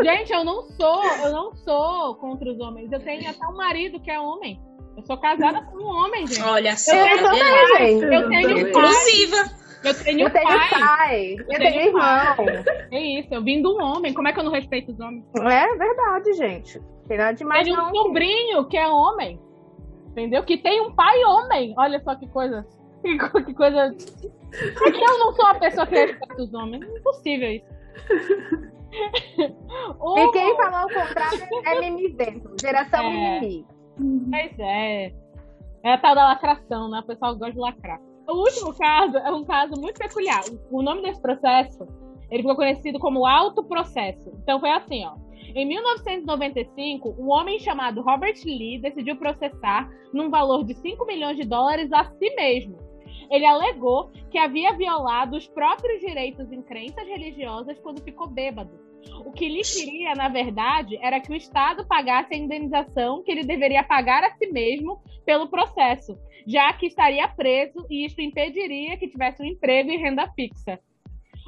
Gente, 0.02 0.32
eu 0.32 0.44
não 0.44 0.62
sou, 0.62 1.04
eu 1.24 1.32
não 1.32 1.54
sou 1.56 2.14
contra 2.16 2.50
os 2.50 2.58
homens. 2.60 2.90
Eu 2.92 3.00
tenho 3.00 3.28
até 3.28 3.46
um 3.46 3.56
marido 3.56 4.00
que 4.00 4.10
é 4.10 4.18
homem. 4.20 4.60
Eu 4.96 5.04
sou 5.06 5.16
casada 5.18 5.62
com 5.66 5.76
um 5.78 5.86
homem, 5.86 6.26
gente. 6.26 6.42
olha 6.42 6.76
só, 6.76 6.92
Eu 6.94 7.18
tá 7.22 7.34
gente. 7.78 8.04
Eu 8.04 8.28
tenho 8.28 8.58
Inclusiva. 8.68 9.36
Eu 9.84 9.94
tenho 10.02 10.20
Eu 10.26 10.30
tenho 10.30 10.44
pai. 10.48 10.68
pai, 10.70 11.32
eu 11.38 11.46
tenho 11.46 11.58
tenho 11.60 11.80
irmão. 11.82 12.46
É 12.90 13.00
isso, 13.00 13.32
eu 13.32 13.42
vim 13.44 13.62
de 13.62 13.68
um 13.68 13.80
homem. 13.80 14.12
Como 14.12 14.26
é 14.26 14.32
que 14.32 14.40
eu 14.40 14.44
não 14.44 14.50
respeito 14.52 14.90
os 14.90 14.98
homens? 14.98 15.24
É 15.36 15.76
verdade, 15.76 16.32
gente. 16.34 16.80
Tem 17.06 17.16
nada 17.16 17.32
demais 17.32 17.62
Tenho 17.64 17.78
um 17.80 17.84
não. 17.84 17.94
sobrinho 17.94 18.66
que 18.68 18.76
é 18.76 18.88
homem. 18.88 19.40
Entendeu? 20.08 20.42
Que 20.42 20.58
tem 20.58 20.80
um 20.80 20.92
pai 20.92 21.22
homem. 21.24 21.74
Olha 21.78 22.00
só 22.00 22.16
que 22.16 22.26
coisa. 22.28 22.66
Que, 23.02 23.16
co- 23.30 23.40
que 23.44 23.54
coisa. 23.54 23.78
É 23.86 24.90
que 24.90 25.00
eu 25.04 25.18
não 25.18 25.32
sou 25.32 25.46
a 25.46 25.54
pessoa 25.54 25.86
que 25.86 25.94
respeita 25.94 26.42
os 26.42 26.52
homens. 26.52 26.82
É 26.82 26.98
impossível 26.98 27.48
isso. 27.52 27.66
O- 30.00 30.18
E 30.18 30.32
quem 30.32 30.56
falou 30.56 30.86
o 30.86 30.94
contrário 30.94 31.48
é 31.64 31.80
mimizento. 31.80 32.50
Geração 32.60 33.00
É. 33.04 33.40
mimimi. 33.40 33.66
Pois 34.30 34.58
é. 34.58 35.12
É 35.84 35.92
a 35.92 35.98
tal 35.98 36.14
da 36.14 36.26
lacração, 36.28 36.88
né? 36.90 37.00
O 37.00 37.06
pessoal 37.06 37.36
gosta 37.36 37.52
de 37.52 37.58
lacrar. 37.58 38.00
O 38.28 38.34
último 38.42 38.74
caso 38.76 39.16
é 39.16 39.32
um 39.32 39.44
caso 39.44 39.80
muito 39.80 39.98
peculiar. 39.98 40.42
O 40.70 40.82
nome 40.82 41.02
desse 41.02 41.20
processo, 41.22 41.86
ele 42.30 42.42
ficou 42.42 42.56
conhecido 42.56 42.98
como 42.98 43.26
autoprocesso. 43.26 44.30
Então 44.42 44.60
foi 44.60 44.70
assim, 44.70 45.04
ó. 45.06 45.14
Em 45.54 45.64
1995, 45.66 47.16
um 47.18 47.30
homem 47.30 47.58
chamado 47.58 48.02
Robert 48.02 48.34
Lee 48.44 48.78
decidiu 48.80 49.16
processar 49.16 49.88
num 50.12 50.28
valor 50.30 50.62
de 50.64 50.74
5 50.74 51.06
milhões 51.06 51.36
de 51.36 51.44
dólares 51.44 51.90
a 51.92 52.04
si 52.04 52.34
mesmo. 52.34 52.76
Ele 53.30 53.46
alegou 53.46 54.10
que 54.30 54.38
havia 54.38 54.72
violado 54.74 55.36
os 55.36 55.46
próprios 55.48 56.00
direitos 56.00 56.50
em 56.52 56.60
crenças 56.62 57.06
religiosas 57.06 57.78
quando 57.80 58.02
ficou 58.02 58.26
bêbado. 58.28 58.70
O 59.24 59.32
que 59.32 59.44
ele 59.44 59.62
queria, 59.62 60.14
na 60.14 60.28
verdade, 60.28 60.96
era 61.02 61.20
que 61.20 61.30
o 61.30 61.36
Estado 61.36 61.86
pagasse 61.86 62.34
a 62.34 62.36
indenização 62.36 63.22
que 63.22 63.30
ele 63.30 63.44
deveria 63.44 63.82
pagar 63.82 64.22
a 64.24 64.30
si 64.36 64.46
mesmo 64.46 65.02
pelo 65.24 65.48
processo, 65.48 66.18
já 66.46 66.72
que 66.72 66.86
estaria 66.86 67.28
preso 67.28 67.86
e 67.90 68.06
isso 68.06 68.20
impediria 68.20 68.96
que 68.96 69.08
tivesse 69.08 69.42
um 69.42 69.46
emprego 69.46 69.90
e 69.90 69.96
renda 69.96 70.30
fixa. 70.34 70.78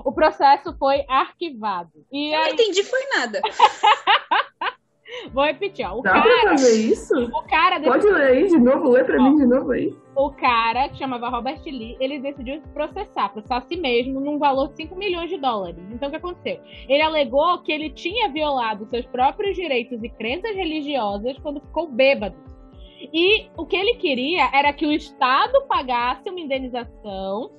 O 0.05 0.12
processo 0.12 0.76
foi 0.78 1.05
arquivado. 1.09 2.07
E 2.12 2.32
Eu 2.32 2.40
não 2.40 2.48
entendi, 2.48 2.82
foi 2.82 3.01
nada. 3.16 3.40
vou 5.32 5.44
repetir, 5.44 5.86
ó. 5.86 5.98
O 5.98 6.02
Dá 6.02 6.12
pra 6.12 6.22
cara, 6.22 6.50
fazer 6.50 6.80
isso? 6.80 7.14
o 7.24 7.42
cara 7.48 7.80
Pode 7.80 8.06
ler 8.06 8.22
aí 8.22 8.46
de 8.48 8.58
novo, 8.58 8.90
lê 8.90 9.04
pra 9.04 9.22
mim 9.22 9.36
de 9.36 9.46
novo 9.46 9.72
aí. 9.72 9.94
o 10.16 10.30
cara, 10.30 10.88
que 10.88 10.98
chamava 10.98 11.28
Robert 11.28 11.61
Lee, 11.64 11.96
ele 12.00 12.18
decidiu 12.20 12.61
processar, 12.74 13.28
processar 13.30 13.58
a 13.58 13.61
si 13.62 13.76
mesmo 13.76 14.20
num 14.20 14.38
valor 14.38 14.68
de 14.68 14.76
5 14.76 14.94
milhões 14.96 15.30
de 15.30 15.38
dólares. 15.38 15.82
Então, 15.90 16.08
o 16.08 16.11
que 16.11 16.16
aconteceu? 16.16 16.61
Ele 16.88 17.02
alegou 17.02 17.58
que 17.62 17.72
ele 17.72 17.90
tinha 17.90 18.28
violado 18.30 18.86
seus 18.86 19.06
próprios 19.06 19.56
direitos 19.56 20.02
e 20.02 20.08
crenças 20.08 20.54
religiosas 20.54 21.38
quando 21.38 21.61
ficou 21.61 21.88
bêbado. 21.88 22.36
E 23.12 23.46
o 23.56 23.64
que 23.64 23.76
ele 23.76 23.94
queria 23.94 24.50
era 24.52 24.72
que 24.72 24.84
o 24.86 24.92
Estado 24.92 25.62
pagasse 25.66 26.28
uma 26.28 26.38
indenização 26.40 27.50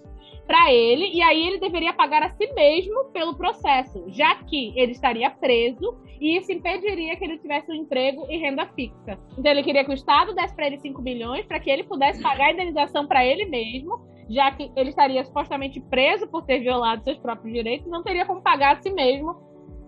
para 0.48 0.72
ele, 0.72 1.10
e 1.14 1.22
aí 1.22 1.48
ele 1.48 1.60
deveria 1.60 1.94
pagar 1.94 2.24
a 2.24 2.30
si 2.32 2.52
mesmo 2.54 3.06
pelo 3.14 3.36
processo, 3.36 4.04
já 4.08 4.36
que 4.44 4.74
ele 4.76 4.92
estaria 4.92 5.30
preso 5.30 5.98
e 6.20 6.38
isso 6.38 6.52
impediria 6.52 7.16
que 7.16 7.24
ele 7.24 7.38
tivesse 7.38 7.72
um 7.72 7.76
emprego 7.76 8.28
e 8.30 8.38
renda 8.38 8.66
fixa. 8.76 9.18
Então 9.38 9.52
ele 9.52 9.64
queria 9.64 9.84
que 9.84 9.92
o 9.92 9.94
Estado 9.94 10.34
desse 10.36 10.54
para 10.56 10.68
ele 10.68 10.78
5 10.80 11.02
milhões 11.02 11.46
para 11.46 11.60
que 11.60 11.70
ele 11.70 11.84
pudesse 11.84 12.22
pagar 12.22 12.48
a 12.48 12.52
indenização 12.54 13.08
para 13.08 13.26
ele 13.26 13.46
mesmo, 13.46 14.02
já 14.30 14.52
que 14.52 14.72
ele 14.76 14.89
estaria 14.89 15.24
supostamente 15.24 15.80
preso 15.80 16.28
por 16.28 16.44
ter 16.44 16.60
violado 16.60 17.04
seus 17.04 17.18
próprios 17.18 17.54
direitos, 17.54 17.88
não 17.89 18.04
teria 18.04 18.26
como 18.26 18.42
pagar 18.42 18.76
a 18.78 18.82
si 18.82 18.92
mesmo 18.92 19.36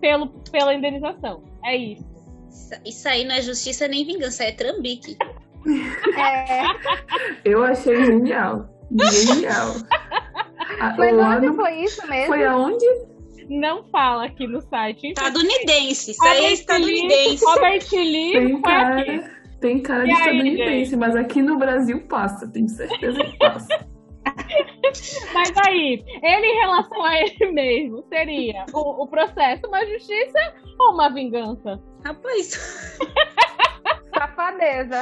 pelo, 0.00 0.28
pela 0.50 0.74
indenização. 0.74 1.42
É 1.64 1.76
isso. 1.76 2.04
Isso- 2.48 2.80
Isso 2.84 3.08
aí 3.08 3.24
não 3.24 3.34
é 3.34 3.42
justiça 3.42 3.86
nem 3.86 4.04
vingança, 4.04 4.44
é 4.44 4.52
trambique. 4.52 5.16
É, 6.16 6.62
Eu 7.44 7.62
achei 7.64 8.04
genial. 8.04 8.68
Genial. 8.90 9.68
A- 10.80 10.94
mas 10.98 11.12
o 11.12 11.20
onde 11.20 11.46
ano 11.46 11.54
foi 11.56 11.72
isso 11.80 12.06
mesmo? 12.08 12.26
foi 12.26 12.44
aonde? 12.44 12.86
Não 13.48 13.84
fala 13.90 14.24
aqui 14.26 14.46
no 14.46 14.60
site. 14.62 15.08
Estadunidense, 15.08 16.12
isso 16.12 16.24
aí 16.26 16.44
é 16.46 16.52
estadunidense. 16.52 17.44
Robert 17.44 17.86
Lee 17.92 18.32
Tem 18.32 18.48
foi 18.48 18.50
aqui. 18.52 18.62
cara, 18.62 19.30
tem 19.60 19.82
cara 19.82 20.04
de 20.04 20.08
E 20.08 20.12
aí, 20.12 20.18
estadunidense, 20.18 20.96
mas 20.96 21.14
aqui 21.16 21.42
no 21.42 21.58
Brasil 21.58 22.06
passa, 22.08 22.50
tenho 22.50 22.68
certeza 22.68 23.18
que 23.22 23.38
passa. 23.38 23.86
Mas 25.34 25.52
aí, 25.66 26.02
ele 26.22 26.46
em 26.46 26.58
relação 26.60 27.04
a 27.04 27.18
ele 27.20 27.52
mesmo, 27.52 28.04
seria 28.08 28.64
o, 28.72 29.02
o 29.02 29.08
processo 29.08 29.66
uma 29.66 29.84
justiça 29.84 30.54
ou 30.78 30.94
uma 30.94 31.12
vingança? 31.12 31.78
Rapaz, 32.04 32.98
Safadeza. 34.16 35.00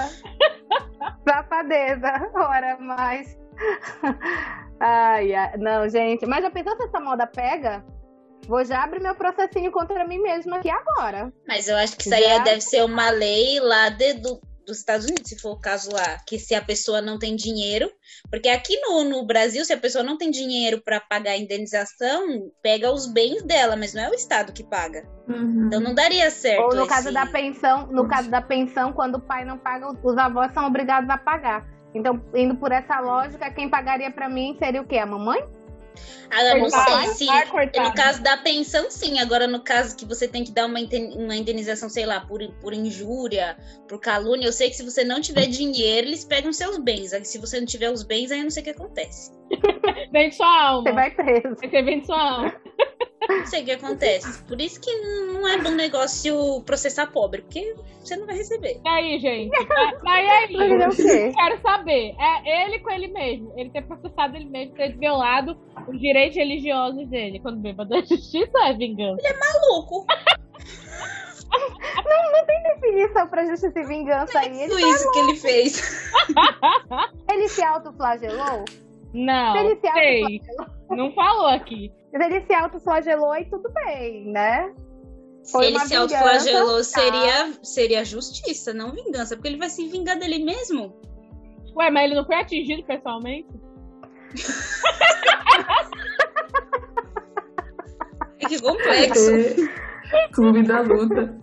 Safadeza. 1.29 2.31
Ora 2.35 2.79
mais. 2.81 3.39
Ai, 4.81 5.33
ai, 5.35 5.57
não, 5.59 5.89
gente. 5.89 6.27
Mas 6.27 6.43
já 6.43 6.51
pensou 6.51 6.77
se 6.77 6.85
essa 6.85 6.99
moda 7.01 7.27
pega? 7.27 7.85
Vou 8.49 8.65
já 8.65 8.83
abrir 8.83 9.01
meu 9.01 9.15
processinho 9.15 9.71
contra 9.71 10.05
mim 10.07 10.19
mesma 10.19 10.57
aqui 10.57 10.69
agora. 10.69 11.33
mas 11.47 11.69
eu 11.69 11.77
acho 11.77 11.97
que 11.97 12.03
isso 12.03 12.15
aí 12.15 12.25
Já? 12.25 12.39
deve 12.39 12.61
ser 12.61 12.83
uma 12.85 13.09
lei 13.11 13.61
lá 13.61 13.89
de- 13.91 14.15
do- 14.15 14.41
dos 14.67 14.79
Estados 14.79 15.07
Unidos, 15.07 15.29
se 15.29 15.41
for 15.41 15.53
o 15.53 15.61
caso 15.61 15.91
lá, 15.93 16.19
que 16.27 16.39
se 16.39 16.55
a 16.55 16.61
pessoa 16.63 17.01
não 17.01 17.19
tem 17.19 17.35
dinheiro, 17.37 17.89
porque 18.31 18.49
aqui 18.49 18.77
no, 18.81 19.05
no 19.05 19.25
Brasil, 19.27 19.65
se 19.65 19.73
a 19.73 19.77
pessoa 19.77 20.03
não 20.05 20.17
tem 20.19 20.31
dinheiro 20.31 20.81
para 20.85 21.01
pagar 21.01 21.33
a 21.33 21.37
indenização, 21.37 22.51
pega 22.63 22.93
os 22.93 23.07
bens 23.07 23.43
dela, 23.45 23.77
mas 23.77 23.93
não 23.95 24.03
é 24.05 24.11
o 24.11 24.15
Estado 24.15 24.53
que 24.53 24.65
paga. 24.65 25.05
Uhum. 25.29 25.67
Então 25.67 25.81
não 25.81 25.95
daria 25.95 26.29
certo. 26.31 26.63
Ou 26.63 26.75
no 26.75 26.81
esse- 26.83 26.89
caso 26.89 27.13
da 27.13 27.27
pensão, 27.27 27.87
no 27.89 28.09
caso 28.09 28.29
da 28.31 28.41
pensão, 28.43 28.93
quando 28.93 29.17
o 29.17 29.21
pai 29.21 29.45
não 29.45 29.59
paga, 29.59 29.87
os 30.03 30.17
avós 30.17 30.53
são 30.53 30.67
obrigados 30.67 31.09
a 31.11 31.19
pagar. 31.19 31.65
Então, 31.95 32.23
indo 32.35 32.57
por 32.57 32.73
essa 32.73 33.01
lógica, 33.01 33.51
quem 33.51 33.69
pagaria 33.69 34.11
pra 34.11 34.29
mim 34.29 34.57
seria 34.59 34.81
o 34.81 34.87
quê? 34.87 34.99
A 34.99 35.07
mamãe? 35.07 35.43
Ah, 36.31 36.43
eu 36.45 36.61
não 36.61 36.71
sei 36.71 37.07
se. 37.15 37.27
No 37.79 37.95
caso 37.95 38.23
da 38.23 38.37
pensão, 38.39 38.91
sim. 38.91 39.19
Agora, 39.19 39.47
no 39.47 39.63
caso 39.63 39.95
que 39.95 40.07
você 40.07 40.27
tem 40.27 40.43
que 40.43 40.51
dar 40.51 40.67
uma 40.67 40.81
indenização, 41.37 41.91
sei 41.91 42.07
lá, 42.07 42.21
por, 42.21 42.41
por 42.61 42.73
injúria, 42.73 43.57
por 43.87 44.01
calúnia, 44.01 44.47
eu 44.47 44.53
sei 44.53 44.71
que 44.71 44.77
se 44.77 44.83
você 44.83 45.05
não 45.05 45.21
tiver 45.21 45.47
dinheiro, 45.47 46.07
eles 46.09 46.25
pegam 46.25 46.53
seus 46.53 46.79
bens. 46.79 47.13
Aí, 47.13 47.25
se 47.25 47.39
você 47.39 47.61
não 47.61 47.67
tiver 47.67 47.91
os 47.91 48.03
bens, 48.03 48.31
aí 48.31 48.39
eu 48.39 48.45
não 48.45 48.51
sei 48.51 48.63
o 48.63 48.65
que 48.65 48.71
acontece. 48.71 49.31
Vende 50.11 50.35
sua 50.35 50.69
alma. 50.69 50.83
Você 50.89 50.93
vai 50.93 51.11
preso. 51.11 51.57
Aí 51.63 51.71
Você 51.71 51.83
vende 51.83 52.07
sua 52.07 52.21
alma. 52.21 52.55
Não 53.29 53.47
sei 53.47 53.63
o 53.63 53.65
que 53.65 53.71
acontece. 53.73 54.43
Por 54.45 54.61
isso 54.61 54.81
que 54.81 54.91
não 55.33 55.47
é 55.47 55.59
bom 55.59 55.71
negócio 55.71 56.61
processar 56.63 57.07
pobre, 57.07 57.43
porque 57.43 57.75
você 58.01 58.17
não 58.17 58.27
vai 58.27 58.37
receber. 58.37 58.81
E 58.85 58.89
aí, 58.89 59.19
gente? 59.21 59.51
Mas 59.69 60.03
mas 60.03 60.27
e 60.27 60.31
aí? 60.31 60.83
É? 60.83 61.33
Quero 61.33 61.61
saber. 61.63 62.15
É 62.19 62.65
ele 62.67 62.79
com 62.81 62.91
ele 62.91 63.09
mesmo. 63.09 63.53
Ele 63.57 63.71
ter 63.71 63.83
processado 63.83 64.37
ele 64.37 64.47
mesmo, 64.47 64.75
ter 64.75 64.97
violado 64.97 65.57
os 65.89 66.01
direitos 66.01 66.37
religiosos 66.37 67.07
dele. 67.09 67.39
Quando 67.41 67.61
bêbado 67.61 67.95
é 67.97 68.05
justiça 68.05 68.59
é 68.65 68.73
vingança? 68.75 69.23
Maluco! 69.39 70.07
Definição 72.81 73.29
pra 73.29 73.45
justiça 73.47 73.79
e 73.79 73.85
vingança 73.87 74.39
aí. 74.39 74.63
Ele, 74.63 74.69
Tudo 74.69 74.87
isso 74.87 75.13
que 75.13 75.19
ele 75.19 75.37
fez. 75.37 76.13
ele 77.31 77.49
se 77.49 77.63
autoflagelou? 77.63 78.65
Não, 79.13 79.57
Ele 79.57 79.77
se 79.77 79.93
sei. 79.93 80.23
autoflagelou. 80.23 80.67
Não 80.91 81.13
falou 81.13 81.47
aqui. 81.49 81.93
Mas 82.13 82.27
ele 82.27 82.41
se 82.43 82.53
autoflagelou 82.53 83.35
e 83.37 83.45
tudo 83.47 83.71
bem, 83.73 84.27
né? 84.31 84.73
Se 85.43 85.53
Foi 85.53 85.67
ele 85.67 85.77
uma 85.77 85.87
se 85.87 85.95
autoflagelou, 85.97 86.77
tá? 86.77 86.85
seria, 86.85 87.53
seria 87.63 88.05
justiça, 88.05 88.73
não 88.73 88.93
vingança. 88.93 89.35
Porque 89.35 89.49
ele 89.49 89.57
vai 89.59 89.71
se 89.71 89.89
vingar 89.89 90.19
dele 90.19 90.45
mesmo. 90.45 90.95
Ué, 91.75 91.91
mas 91.91 92.05
ele 92.05 92.15
não 92.15 92.25
foi 92.27 92.37
atingido 92.37 92.85
pessoalmente? 92.85 93.49
É 98.41 98.47
que 98.47 98.61
complexo. 98.61 99.31
É, 99.31 100.29
Clube 100.33 100.63
da 100.65 100.81
luta. 100.81 101.39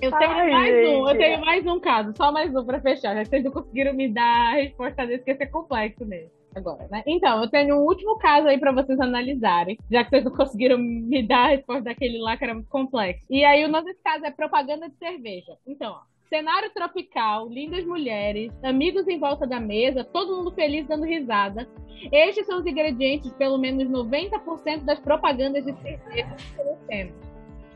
Eu 0.00 0.12
tenho 0.12 0.30
Ai, 0.30 0.50
mais 0.50 0.74
um, 0.74 1.00
eu 1.00 1.06
gente. 1.08 1.18
tenho 1.18 1.40
mais 1.40 1.66
um 1.66 1.80
caso, 1.80 2.12
só 2.16 2.30
mais 2.30 2.54
um 2.54 2.64
pra 2.64 2.80
fechar. 2.80 3.14
Já 3.16 3.24
vocês 3.24 3.44
não 3.44 3.50
conseguiram 3.50 3.92
me 3.94 4.12
dar 4.12 4.52
a 4.52 4.54
resposta 4.54 5.06
desse, 5.06 5.24
que 5.24 5.30
esse 5.32 5.42
é 5.42 5.46
complexo 5.46 6.04
mesmo. 6.06 6.37
Agora, 6.58 6.88
né? 6.90 7.02
Então, 7.06 7.42
eu 7.42 7.48
tenho 7.48 7.76
um 7.76 7.84
último 7.84 8.18
caso 8.18 8.48
aí 8.48 8.58
pra 8.58 8.72
vocês 8.72 8.98
analisarem, 9.00 9.78
já 9.90 10.02
que 10.02 10.10
vocês 10.10 10.24
não 10.24 10.32
conseguiram 10.32 10.78
me 10.78 11.22
dar 11.26 11.44
a 11.44 11.48
resposta 11.48 11.82
daquele 11.82 12.18
lá 12.18 12.36
que 12.36 12.44
era 12.44 12.54
muito 12.54 12.68
complexo. 12.68 13.24
E 13.30 13.44
aí, 13.44 13.64
o 13.64 13.68
nome 13.68 13.86
desse 13.86 14.02
caso 14.02 14.24
é 14.24 14.30
propaganda 14.30 14.88
de 14.88 14.96
cerveja. 14.96 15.56
Então, 15.66 15.92
ó, 15.92 16.00
cenário 16.28 16.70
tropical, 16.74 17.48
lindas 17.48 17.84
mulheres, 17.84 18.52
amigos 18.62 19.08
em 19.08 19.18
volta 19.18 19.46
da 19.46 19.60
mesa, 19.60 20.04
todo 20.04 20.36
mundo 20.36 20.52
feliz 20.52 20.86
dando 20.86 21.04
risada. 21.04 21.68
Estes 22.12 22.46
são 22.46 22.60
os 22.60 22.66
ingredientes 22.66 23.32
pelo 23.32 23.58
menos 23.58 23.88
90% 23.88 24.84
das 24.84 25.00
propagandas 25.00 25.64
de 25.64 25.72
cerveja 25.80 26.36
que 26.36 26.56
conhecemos. 26.56 27.14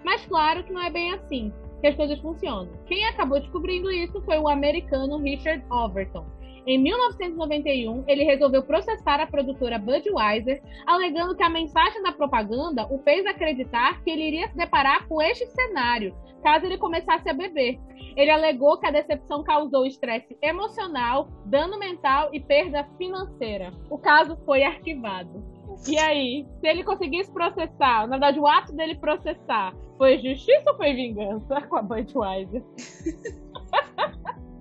Mas 0.05 0.27
claro 0.27 0.65
que 0.65 0.73
não 0.73 0.83
é 0.83 0.91
bem 0.91 1.13
assim 1.13 1.53
que 1.81 1.89
as 1.89 1.97
coisas 1.97 2.19
funcionam. 2.21 2.69
Quem 2.87 3.05
acabou 3.07 3.41
descobrindo 3.41 3.91
isso 3.91 4.21
foi 4.23 4.39
o 4.39 4.49
americano 4.49 5.19
Richard 5.19 5.65
Overton. 5.71 6.25
Em 6.67 6.79
1991, 6.79 8.05
ele 8.07 8.25
resolveu 8.25 8.63
processar 8.63 9.21
a 9.21 9.27
produtora 9.27 9.79
Budweiser, 9.79 10.63
alegando 10.87 11.37
que 11.37 11.43
a 11.43 11.51
mensagem 11.51 12.03
da 12.03 12.13
propaganda 12.13 12.87
o 12.93 12.99
fez 12.99 13.27
acreditar 13.27 14.03
que 14.03 14.11
ele 14.11 14.29
iria 14.29 14.49
se 14.49 14.57
deparar 14.57 15.07
com 15.09 15.21
este 15.21 15.47
cenário 15.47 16.15
caso 16.43 16.67
ele 16.67 16.77
começasse 16.77 17.29
a 17.29 17.33
beber. 17.33 17.81
Ele 18.17 18.31
alegou 18.31 18.77
que 18.77 18.87
a 18.87 18.91
decepção 18.91 19.43
causou 19.43 19.87
estresse 19.87 20.37
emocional, 20.43 21.29
dano 21.47 21.79
mental 21.79 22.29
e 22.33 22.41
perda 22.41 22.87
financeira. 22.99 23.73
O 23.89 23.97
caso 23.97 24.37
foi 24.45 24.63
arquivado. 24.63 25.43
E 25.89 25.99
aí, 25.99 26.47
se 26.61 26.67
ele 26.69 26.85
conseguisse 26.85 27.33
processar, 27.33 28.07
na 28.07 28.19
verdade, 28.19 28.39
o 28.39 28.47
ato 28.47 28.75
dele 28.75 28.97
processar 28.97 29.75
foi 29.97 30.19
justiça 30.19 30.71
ou 30.71 30.77
foi 30.77 30.93
vingança 30.93 31.63
com 31.63 31.77
a 31.77 31.83
Budweiser? 31.83 32.63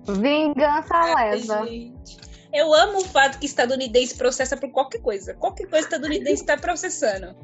Vingança 0.08 1.14
lesa. 1.14 1.64
Gente, 1.66 2.18
Eu 2.52 2.74
amo 2.74 2.98
o 2.98 3.04
fato 3.04 3.38
que 3.38 3.46
estadunidense 3.46 4.16
processa 4.16 4.56
por 4.56 4.70
qualquer 4.70 5.00
coisa. 5.00 5.34
Qualquer 5.34 5.68
coisa 5.68 5.86
estadunidense 5.86 6.42
está 6.42 6.56
processando. 6.56 7.34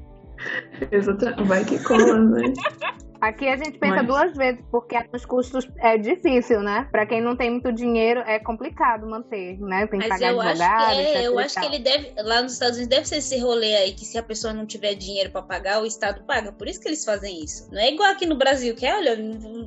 Exatamente. 0.91 1.43
Vai 1.45 1.65
que 1.65 1.79
cola, 1.83 2.21
né? 2.21 2.53
Aqui 3.21 3.49
a 3.49 3.57
gente 3.57 3.79
pensa 3.79 3.97
Mas- 3.97 4.07
duas 4.07 4.37
vezes, 4.37 4.65
porque 4.71 4.97
os 5.13 5.27
custos 5.27 5.69
é 5.79 5.99
difícil, 5.99 6.61
né? 6.61 6.89
Pra 6.93 7.05
quem 7.05 7.21
não 7.21 7.37
tem 7.37 7.51
muito 7.51 7.73
dinheiro, 7.73 8.21
é 8.21 8.39
complicado 8.39 9.07
manter, 9.09 9.59
né? 9.59 9.87
Tem 9.89 9.99
que 9.99 10.09
Mas 10.09 10.21
pagar 10.21 10.33
eu 10.33 10.41
acho 10.41 10.51
advogado, 10.63 10.95
que 10.95 11.01
etc 11.01 11.17
é, 11.17 11.27
eu 11.27 11.39
acho 11.39 11.61
que 11.61 11.67
ele 11.67 11.79
deve. 11.81 12.13
Lá 12.23 12.43
nos 12.43 12.53
Estados 12.53 12.77
Unidos 12.77 12.97
deve 12.97 13.09
ser 13.09 13.17
esse 13.17 13.39
rolê 13.39 13.75
aí 13.75 13.93
que 13.93 14.05
se 14.05 14.17
a 14.17 14.23
pessoa 14.23 14.53
não 14.53 14.65
tiver 14.65 14.95
dinheiro 14.95 15.31
pra 15.31 15.43
pagar, 15.43 15.83
o 15.83 15.87
Estado 15.87 16.23
paga. 16.25 16.53
Por 16.53 16.69
isso 16.69 16.81
que 16.81 16.89
eles 16.89 17.05
fazem 17.05 17.43
isso. 17.43 17.69
Não 17.73 17.81
é 17.81 17.91
igual 17.91 18.11
aqui 18.11 18.25
no 18.25 18.37
Brasil, 18.37 18.75
que 18.75 18.87
é, 18.87 18.95
olha, 18.95 19.17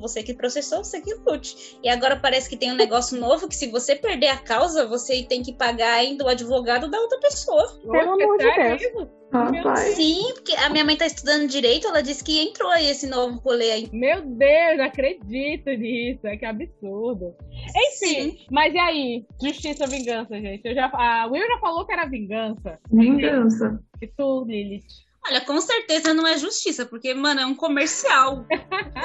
você 0.00 0.22
que 0.22 0.32
processou, 0.32 0.82
você 0.82 1.00
que 1.00 1.14
lute. 1.26 1.78
E 1.82 1.88
agora 1.88 2.16
parece 2.16 2.48
que 2.48 2.56
tem 2.56 2.72
um 2.72 2.76
negócio 2.76 3.20
novo 3.20 3.48
que 3.48 3.54
se 3.56 3.70
você 3.70 3.94
perder 3.94 4.28
a 4.28 4.38
causa, 4.38 4.86
você 4.86 5.22
tem 5.24 5.42
que 5.42 5.52
pagar 5.52 5.94
ainda 5.94 6.24
o 6.24 6.28
advogado 6.28 6.90
da 6.90 6.98
outra 6.98 7.18
pessoa. 7.20 7.66
Pelo 7.82 8.12
amor 8.12 8.38
de 8.38 8.54
Deus. 8.54 8.82
isso? 8.82 9.21
Rapaz. 9.32 9.94
Sim, 9.94 10.34
porque 10.34 10.54
a 10.56 10.68
minha 10.68 10.84
mãe 10.84 10.96
tá 10.96 11.06
estudando 11.06 11.48
direito, 11.48 11.88
ela 11.88 12.02
disse 12.02 12.22
que 12.22 12.38
entrou 12.38 12.70
aí 12.70 12.86
esse 12.86 13.06
novo 13.06 13.38
rolê 13.38 13.70
aí. 13.72 13.88
Meu 13.92 14.20
Deus, 14.20 14.76
não 14.76 14.84
acredito 14.84 15.70
nisso. 15.70 16.26
É 16.26 16.36
que 16.36 16.44
absurdo. 16.44 17.34
Enfim, 17.74 18.44
mas 18.50 18.74
e 18.74 18.78
aí? 18.78 19.26
Justiça 19.42 19.84
ou 19.84 19.90
vingança, 19.90 20.38
gente? 20.38 20.66
Eu 20.66 20.74
já, 20.74 20.90
a 20.92 21.26
Will 21.26 21.46
já 21.46 21.58
falou 21.58 21.86
que 21.86 21.92
era 21.92 22.04
vingança. 22.04 22.78
Vingança. 22.90 23.80
E 24.02 24.06
tu, 24.06 24.44
Lilith? 24.46 24.84
Olha, 25.26 25.40
com 25.40 25.60
certeza 25.60 26.12
não 26.12 26.26
é 26.26 26.36
justiça, 26.36 26.84
porque, 26.84 27.14
mano, 27.14 27.40
é 27.40 27.46
um 27.46 27.54
comercial. 27.54 28.44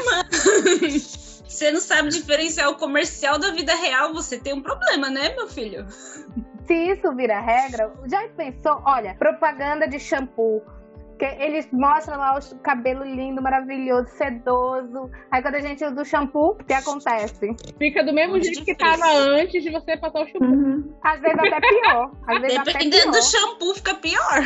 Mano, 0.06 0.30
você 1.48 1.72
não 1.72 1.80
sabe 1.80 2.10
diferenciar 2.10 2.70
o 2.70 2.76
comercial 2.76 3.38
da 3.38 3.52
vida 3.52 3.76
real, 3.76 4.14
você 4.14 4.38
tem 4.40 4.54
um 4.54 4.62
problema, 4.62 5.10
né, 5.10 5.36
meu 5.36 5.48
filho? 5.48 5.86
Se 6.66 6.74
isso 6.74 7.16
vira 7.16 7.40
regra, 7.40 7.94
já 8.10 8.28
pensou? 8.30 8.82
Olha, 8.86 9.16
propaganda 9.16 9.88
de 9.88 10.00
shampoo. 10.00 10.62
Que 11.18 11.26
eles 11.26 11.68
mostram 11.72 12.18
lá 12.18 12.38
o 12.38 12.60
cabelo 12.60 13.04
lindo, 13.04 13.42
maravilhoso, 13.42 14.08
sedoso. 14.10 15.10
Aí 15.32 15.42
quando 15.42 15.56
a 15.56 15.60
gente 15.62 15.84
usa 15.84 16.02
o 16.02 16.06
shampoo, 16.06 16.52
o 16.52 16.64
que 16.64 16.74
acontece? 16.74 17.56
Fica 17.78 18.04
do 18.04 18.14
mesmo 18.14 18.32
Muito 18.34 18.44
jeito 18.46 18.64
que 18.64 18.76
difícil. 18.76 19.00
tava 19.00 19.14
antes 19.18 19.64
de 19.64 19.72
você 19.72 19.98
passar 19.98 20.22
o 20.22 20.26
shampoo. 20.28 20.46
Uhum. 20.48 20.94
Às 21.04 21.20
vezes 21.22 21.38
até 21.40 21.60
pior. 21.60 22.12
Às 22.28 22.42
vezes 22.42 22.58
até 22.60 22.72
Dependendo 22.74 23.04
pior. 23.04 23.12
do 23.12 23.24
shampoo, 23.24 23.74
fica 23.76 23.96
pior. 23.96 24.44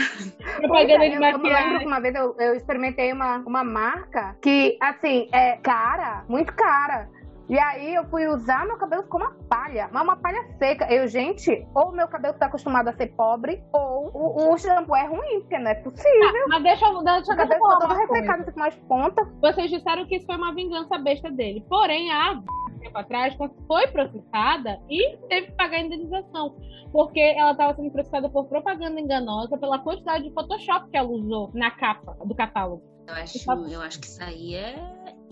Propaganda 0.57 1.05
é, 1.05 1.09
de 1.09 1.15
eu, 1.15 1.15
eu 1.15 1.19
me 1.19 1.25
lembro 1.25 1.41
que 1.41 1.49
maquiagem. 1.49 1.87
uma 1.87 1.99
vez 1.99 2.15
eu, 2.15 2.35
eu 2.39 2.55
experimentei 2.55 3.11
uma, 3.13 3.37
uma 3.39 3.63
marca 3.63 4.35
que, 4.41 4.77
assim, 4.81 5.27
é 5.33 5.57
cara, 5.57 6.23
muito 6.29 6.53
cara. 6.53 7.09
E 7.51 7.59
aí 7.59 7.95
eu 7.95 8.05
fui 8.05 8.25
usar, 8.29 8.65
meu 8.65 8.77
cabelo 8.77 9.03
ficou 9.03 9.19
uma 9.19 9.35
palha, 9.49 9.89
mas 9.91 10.03
uma 10.03 10.15
palha 10.15 10.41
seca. 10.57 10.85
Eu, 10.89 11.05
gente, 11.05 11.67
ou 11.75 11.91
meu 11.91 12.07
cabelo 12.07 12.33
tá 12.35 12.45
acostumado 12.45 12.87
a 12.87 12.93
ser 12.93 13.07
pobre, 13.07 13.61
ou 13.73 14.09
o, 14.13 14.53
o 14.53 14.57
shampoo 14.57 14.95
é 14.95 15.05
ruim, 15.05 15.41
porque 15.41 15.59
não 15.59 15.69
é 15.69 15.75
possível. 15.75 16.47
Mas 16.47 16.63
deixa 16.63 16.85
eu, 16.85 16.97
O 16.97 17.03
deixa 17.03 17.33
eu 17.33 17.35
cabelo 17.35 17.59
falar 17.59 17.75
todo 17.75 17.85
uma 17.91 17.95
coisa. 18.07 18.13
ressecado, 18.13 18.45
fica 18.45 18.57
mais 18.57 18.75
ponta. 18.87 19.25
Vocês 19.41 19.69
disseram 19.69 20.05
que 20.07 20.15
isso 20.15 20.25
foi 20.25 20.37
uma 20.37 20.55
vingança 20.55 20.97
besta 20.97 21.29
dele. 21.29 21.65
Porém, 21.67 22.09
há 22.09 22.41
tempo 22.79 22.97
atrás, 22.97 23.35
foi 23.67 23.87
processada 23.87 24.79
e 24.89 25.17
teve 25.27 25.47
que 25.47 25.53
pagar 25.57 25.75
a 25.75 25.81
indenização. 25.81 26.55
Porque 26.93 27.19
ela 27.19 27.51
estava 27.51 27.75
sendo 27.75 27.91
processada 27.91 28.29
por 28.29 28.47
propaganda 28.47 28.97
enganosa 28.97 29.57
pela 29.57 29.77
quantidade 29.79 30.23
de 30.23 30.33
Photoshop 30.33 30.89
que 30.89 30.95
ela 30.95 31.09
usou 31.09 31.51
na 31.53 31.69
capa 31.71 32.15
do 32.25 32.33
catálogo. 32.33 32.81
Eu 33.07 33.15
acho, 33.15 33.51
eu 33.69 33.81
acho 33.81 33.99
que 33.99 34.07
isso 34.07 34.23
aí 34.23 34.55
é, 34.55 34.75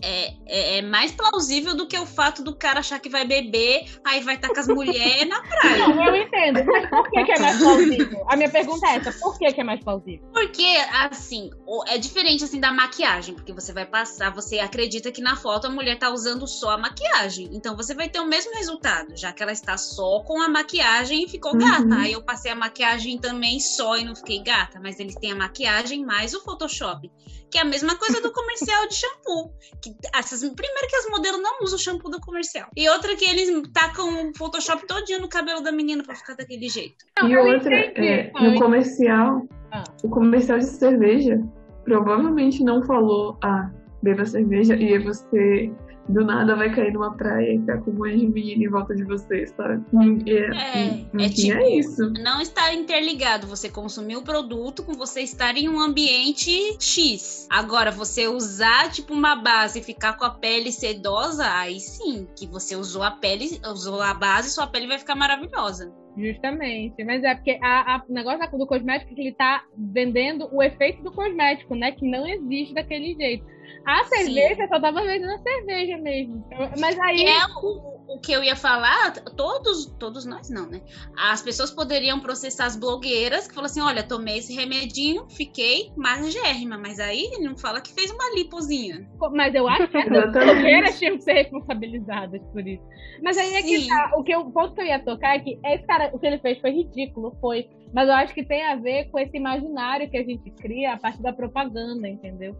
é, 0.02 0.34
é, 0.46 0.78
é 0.78 0.82
mais 0.82 1.12
plausível 1.12 1.74
do 1.74 1.86
que 1.86 1.98
o 1.98 2.06
fato 2.06 2.42
do 2.42 2.54
cara 2.54 2.80
achar 2.80 2.98
que 2.98 3.08
vai 3.08 3.26
beber, 3.26 3.84
aí 4.04 4.20
vai 4.20 4.34
estar 4.36 4.48
com 4.48 4.58
as 4.60 4.68
mulheres 4.68 5.28
na 5.28 5.42
praia. 5.42 5.88
Não, 5.88 6.04
eu 6.06 6.16
entendo. 6.16 6.64
Mas 6.64 6.88
por 6.88 7.10
que, 7.10 7.24
que 7.24 7.32
é 7.32 7.38
mais 7.38 7.58
plausível? 7.58 8.24
A 8.28 8.36
minha 8.36 8.50
pergunta 8.50 8.86
é 8.86 8.96
essa: 8.96 9.12
por 9.12 9.38
que, 9.38 9.52
que 9.52 9.60
é 9.60 9.64
mais 9.64 9.80
plausível? 9.82 10.26
Porque, 10.32 10.76
assim, 11.10 11.50
é 11.88 11.98
diferente 11.98 12.44
assim 12.44 12.60
da 12.60 12.72
maquiagem, 12.72 13.34
porque 13.34 13.52
você 13.52 13.72
vai 13.72 13.86
passar, 13.86 14.30
você 14.30 14.58
acredita 14.58 15.10
que 15.12 15.20
na 15.20 15.36
foto 15.36 15.66
a 15.66 15.70
mulher 15.70 15.98
tá 15.98 16.10
usando 16.10 16.46
só 16.46 16.70
a 16.70 16.78
maquiagem. 16.78 17.50
Então 17.52 17.76
você 17.76 17.94
vai 17.94 18.08
ter 18.08 18.20
o 18.20 18.26
mesmo 18.26 18.54
resultado, 18.54 19.16
já 19.16 19.32
que 19.32 19.42
ela 19.42 19.52
está 19.52 19.76
só 19.76 20.20
com 20.20 20.40
a 20.40 20.48
maquiagem 20.48 21.24
e 21.24 21.28
ficou 21.28 21.52
Uhum. 21.52 21.58
gata. 21.58 21.94
Aí 21.96 22.12
eu 22.12 22.22
passei 22.22 22.50
a 22.50 22.54
maquiagem 22.54 23.18
também 23.18 23.58
só 23.60 23.96
e 23.96 24.04
não 24.04 24.14
fiquei 24.14 24.42
gata, 24.42 24.80
mas 24.80 24.98
eles 24.98 25.14
têm 25.16 25.32
a 25.32 25.36
maquiagem 25.36 26.04
mais 26.04 26.34
o 26.34 26.40
Photoshop. 26.40 27.10
Que 27.50 27.58
é 27.58 27.62
a 27.62 27.64
mesma 27.64 27.96
coisa 27.96 28.20
do 28.20 28.32
comercial 28.32 28.86
de 28.88 28.94
shampoo. 28.94 29.52
Que 29.82 29.94
essas, 30.14 30.40
primeiro 30.40 30.88
que 30.88 30.96
as 30.96 31.10
modelos 31.10 31.42
não 31.42 31.58
usam 31.62 31.76
o 31.76 31.82
shampoo 31.82 32.10
do 32.10 32.20
comercial. 32.20 32.68
E 32.76 32.88
outra 32.88 33.16
que 33.16 33.24
eles 33.28 33.50
tacam 33.72 34.30
o 34.30 34.36
Photoshop 34.36 34.86
todinho 34.86 35.20
no 35.20 35.28
cabelo 35.28 35.60
da 35.60 35.72
menina 35.72 36.02
pra 36.02 36.14
ficar 36.14 36.34
daquele 36.34 36.68
jeito. 36.68 37.04
E 37.24 37.36
outra, 37.36 37.74
é, 37.74 38.30
no 38.40 38.58
comercial, 38.58 39.46
Ah. 39.72 39.84
o 40.02 40.08
comercial 40.08 40.58
de 40.58 40.66
cerveja 40.66 41.40
provavelmente 41.84 42.62
não 42.62 42.82
falou, 42.84 43.36
ah, 43.42 43.70
beba 44.02 44.24
cerveja 44.24 44.76
e 44.76 44.94
aí 44.94 44.98
você 44.98 45.72
do 46.08 46.24
nada 46.24 46.56
vai 46.56 46.74
cair 46.74 46.92
numa 46.92 47.16
praia 47.16 47.54
e 47.54 47.60
ficar 47.60 47.78
com 47.82 47.90
um 47.92 47.94
monte 47.94 48.16
de 48.18 48.26
menina 48.26 48.64
em 48.64 48.68
volta 48.68 48.94
de 48.94 49.04
você, 49.04 49.46
sabe? 49.46 49.82
E, 50.26 50.32
É, 50.36 51.04
não 51.12 51.24
é 51.24 51.28
tinha 51.28 51.56
tipo- 51.58 51.78
isso. 51.78 52.10
não 52.22 52.40
está 52.40 52.72
interligado. 52.74 53.46
Você 53.46 53.68
consumir 53.68 54.16
o 54.16 54.22
produto 54.22 54.82
com 54.82 54.94
você 54.94 55.20
estar 55.20 55.56
em 55.56 55.68
um 55.68 55.78
ambiente 55.80 56.50
X. 56.80 57.46
Agora, 57.50 57.90
você 57.90 58.26
usar 58.26 58.90
tipo 58.90 59.12
uma 59.12 59.36
base 59.36 59.78
e 59.80 59.82
ficar 59.82 60.14
com 60.16 60.24
a 60.24 60.30
pele 60.30 60.72
sedosa, 60.72 61.44
aí 61.46 61.78
sim, 61.78 62.26
que 62.36 62.46
você 62.46 62.74
usou 62.74 63.02
a 63.02 63.10
pele, 63.12 63.60
usou 63.72 64.00
a 64.02 64.12
base, 64.14 64.50
sua 64.50 64.66
pele 64.66 64.86
vai 64.88 64.98
ficar 64.98 65.14
maravilhosa. 65.14 65.92
Justamente. 66.16 67.04
Mas 67.04 67.22
é 67.22 67.34
porque 67.36 67.58
a- 67.62 67.94
a- 67.96 68.02
o 68.08 68.12
negócio 68.12 68.58
do 68.58 68.66
cosmético 68.66 69.12
é 69.12 69.14
que 69.14 69.20
ele 69.20 69.32
tá 69.32 69.62
vendendo 69.78 70.48
o 70.52 70.60
efeito 70.62 71.02
do 71.04 71.12
cosmético, 71.12 71.74
né? 71.76 71.92
Que 71.92 72.08
não 72.10 72.26
existe 72.26 72.74
daquele 72.74 73.14
jeito. 73.14 73.44
A 73.90 74.04
cerveja 74.04 74.68
só 74.68 74.80
tava 74.80 75.02
vendendo 75.02 75.32
a 75.32 75.38
cerveja 75.38 75.98
mesmo. 75.98 76.46
Mas 76.78 76.98
aí. 77.00 77.24
É 77.24 77.44
o, 77.60 78.14
o 78.14 78.20
que 78.20 78.30
eu 78.30 78.44
ia 78.44 78.54
falar, 78.54 79.12
todos, 79.36 79.86
todos 79.98 80.24
nós 80.24 80.48
não, 80.48 80.68
né? 80.68 80.80
As 81.16 81.42
pessoas 81.42 81.72
poderiam 81.72 82.20
processar 82.20 82.66
as 82.66 82.76
blogueiras 82.76 83.48
que 83.48 83.54
falam 83.54 83.66
assim: 83.66 83.80
olha, 83.80 84.04
tomei 84.04 84.38
esse 84.38 84.54
remedinho, 84.54 85.28
fiquei 85.30 85.90
magérrima, 85.96 86.78
mas 86.78 87.00
aí 87.00 87.24
ele 87.32 87.48
não 87.48 87.56
fala 87.56 87.80
que 87.80 87.92
fez 87.92 88.12
uma 88.12 88.32
lipozinha. 88.36 89.08
Mas 89.32 89.54
eu 89.54 89.66
acho 89.66 89.88
que 89.88 89.98
Exatamente. 89.98 90.54
blogueiras 90.54 90.98
tinham 90.98 91.16
que 91.16 91.24
ser 91.24 91.32
responsabilizadas 91.32 92.40
por 92.52 92.66
isso. 92.66 92.84
Mas 93.22 93.36
aí 93.38 93.54
é 93.54 93.62
que 93.62 93.80
Sim. 93.80 93.88
tá. 93.88 94.12
O, 94.16 94.22
que 94.22 94.32
eu, 94.32 94.40
o 94.40 94.52
ponto 94.52 94.74
que 94.74 94.82
eu 94.82 94.86
ia 94.86 95.04
tocar 95.04 95.34
é 95.34 95.40
que 95.40 95.58
esse 95.64 95.84
cara, 95.84 96.10
o 96.12 96.18
que 96.18 96.26
ele 96.26 96.38
fez 96.38 96.60
foi 96.60 96.70
ridículo, 96.70 97.36
foi. 97.40 97.68
Mas 97.92 98.08
eu 98.08 98.14
acho 98.14 98.32
que 98.32 98.44
tem 98.44 98.64
a 98.64 98.76
ver 98.76 99.10
com 99.10 99.18
esse 99.18 99.36
imaginário 99.36 100.08
que 100.08 100.16
a 100.16 100.22
gente 100.22 100.48
cria 100.52 100.94
a 100.94 100.96
partir 100.96 101.22
da 101.22 101.32
propaganda, 101.32 102.08
entendeu? 102.08 102.56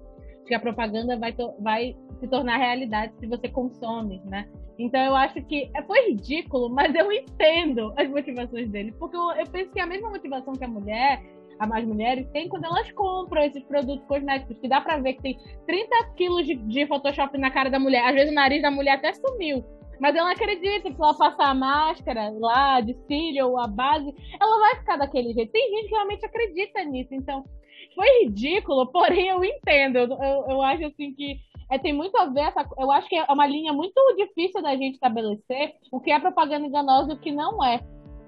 Que 0.50 0.54
a 0.56 0.58
propaganda 0.58 1.16
vai, 1.16 1.32
vai 1.60 1.96
se 2.18 2.26
tornar 2.26 2.56
realidade 2.56 3.12
se 3.20 3.26
você 3.28 3.48
consome, 3.48 4.20
né? 4.24 4.48
Então 4.76 5.00
eu 5.00 5.14
acho 5.14 5.40
que 5.44 5.70
é- 5.72 5.82
foi 5.84 6.08
ridículo, 6.08 6.68
mas 6.68 6.92
eu 6.92 7.12
entendo 7.12 7.94
as 7.96 8.10
motivações 8.10 8.68
dele. 8.68 8.90
Porque 8.98 9.16
eu, 9.16 9.30
eu 9.30 9.46
penso 9.46 9.70
que 9.70 9.78
é 9.78 9.84
a 9.84 9.86
mesma 9.86 10.10
motivação 10.10 10.54
que 10.54 10.64
a 10.64 10.68
mulher, 10.68 11.22
a 11.56 11.68
mais 11.68 11.86
mulheres, 11.86 12.26
têm 12.32 12.48
quando 12.48 12.64
elas 12.64 12.90
compram 12.90 13.44
esses 13.44 13.62
produtos 13.62 14.04
cosméticos, 14.08 14.58
que 14.58 14.66
dá 14.66 14.80
pra 14.80 14.98
ver 14.98 15.12
que 15.12 15.22
tem 15.22 15.38
30 15.68 16.04
quilos 16.16 16.44
de, 16.44 16.56
de 16.56 16.84
Photoshop 16.88 17.38
na 17.38 17.52
cara 17.52 17.70
da 17.70 17.78
mulher. 17.78 18.04
Às 18.04 18.14
vezes 18.14 18.32
o 18.32 18.34
nariz 18.34 18.60
da 18.60 18.72
mulher 18.72 18.94
até 18.96 19.12
sumiu. 19.14 19.64
Mas 20.00 20.16
ela 20.16 20.32
acredita 20.32 20.90
que 20.90 20.96
se 20.96 21.00
ela 21.00 21.14
passar 21.16 21.50
a 21.50 21.54
máscara 21.54 22.30
lá 22.40 22.80
de 22.80 22.94
cílio 23.06 23.50
ou 23.50 23.58
a 23.60 23.68
base, 23.68 24.12
ela 24.40 24.58
vai 24.58 24.76
ficar 24.80 24.96
daquele 24.96 25.32
jeito. 25.32 25.52
Tem 25.52 25.70
gente 25.76 25.88
que 25.90 25.94
realmente 25.94 26.26
acredita 26.26 26.82
nisso. 26.86 27.14
Então, 27.14 27.44
foi 27.94 28.24
ridículo, 28.24 28.86
porém 28.90 29.28
eu 29.28 29.44
entendo. 29.44 29.98
Eu, 29.98 30.44
eu, 30.48 30.62
acho 30.62 30.86
assim 30.86 31.12
que 31.12 31.38
é, 31.70 31.78
tem 31.78 31.92
muito 31.92 32.16
a 32.16 32.26
ver. 32.26 32.40
Essa, 32.40 32.68
eu 32.78 32.90
acho 32.90 33.08
que 33.08 33.16
é 33.16 33.24
uma 33.24 33.46
linha 33.46 33.72
muito 33.72 33.94
difícil 34.16 34.62
da 34.62 34.76
gente 34.76 34.94
estabelecer 34.94 35.74
o 35.90 36.00
que 36.00 36.10
é 36.10 36.18
propaganda 36.18 36.66
enganosa 36.66 37.12
e 37.12 37.14
o 37.14 37.18
que 37.18 37.32
não 37.32 37.64
é. 37.64 37.80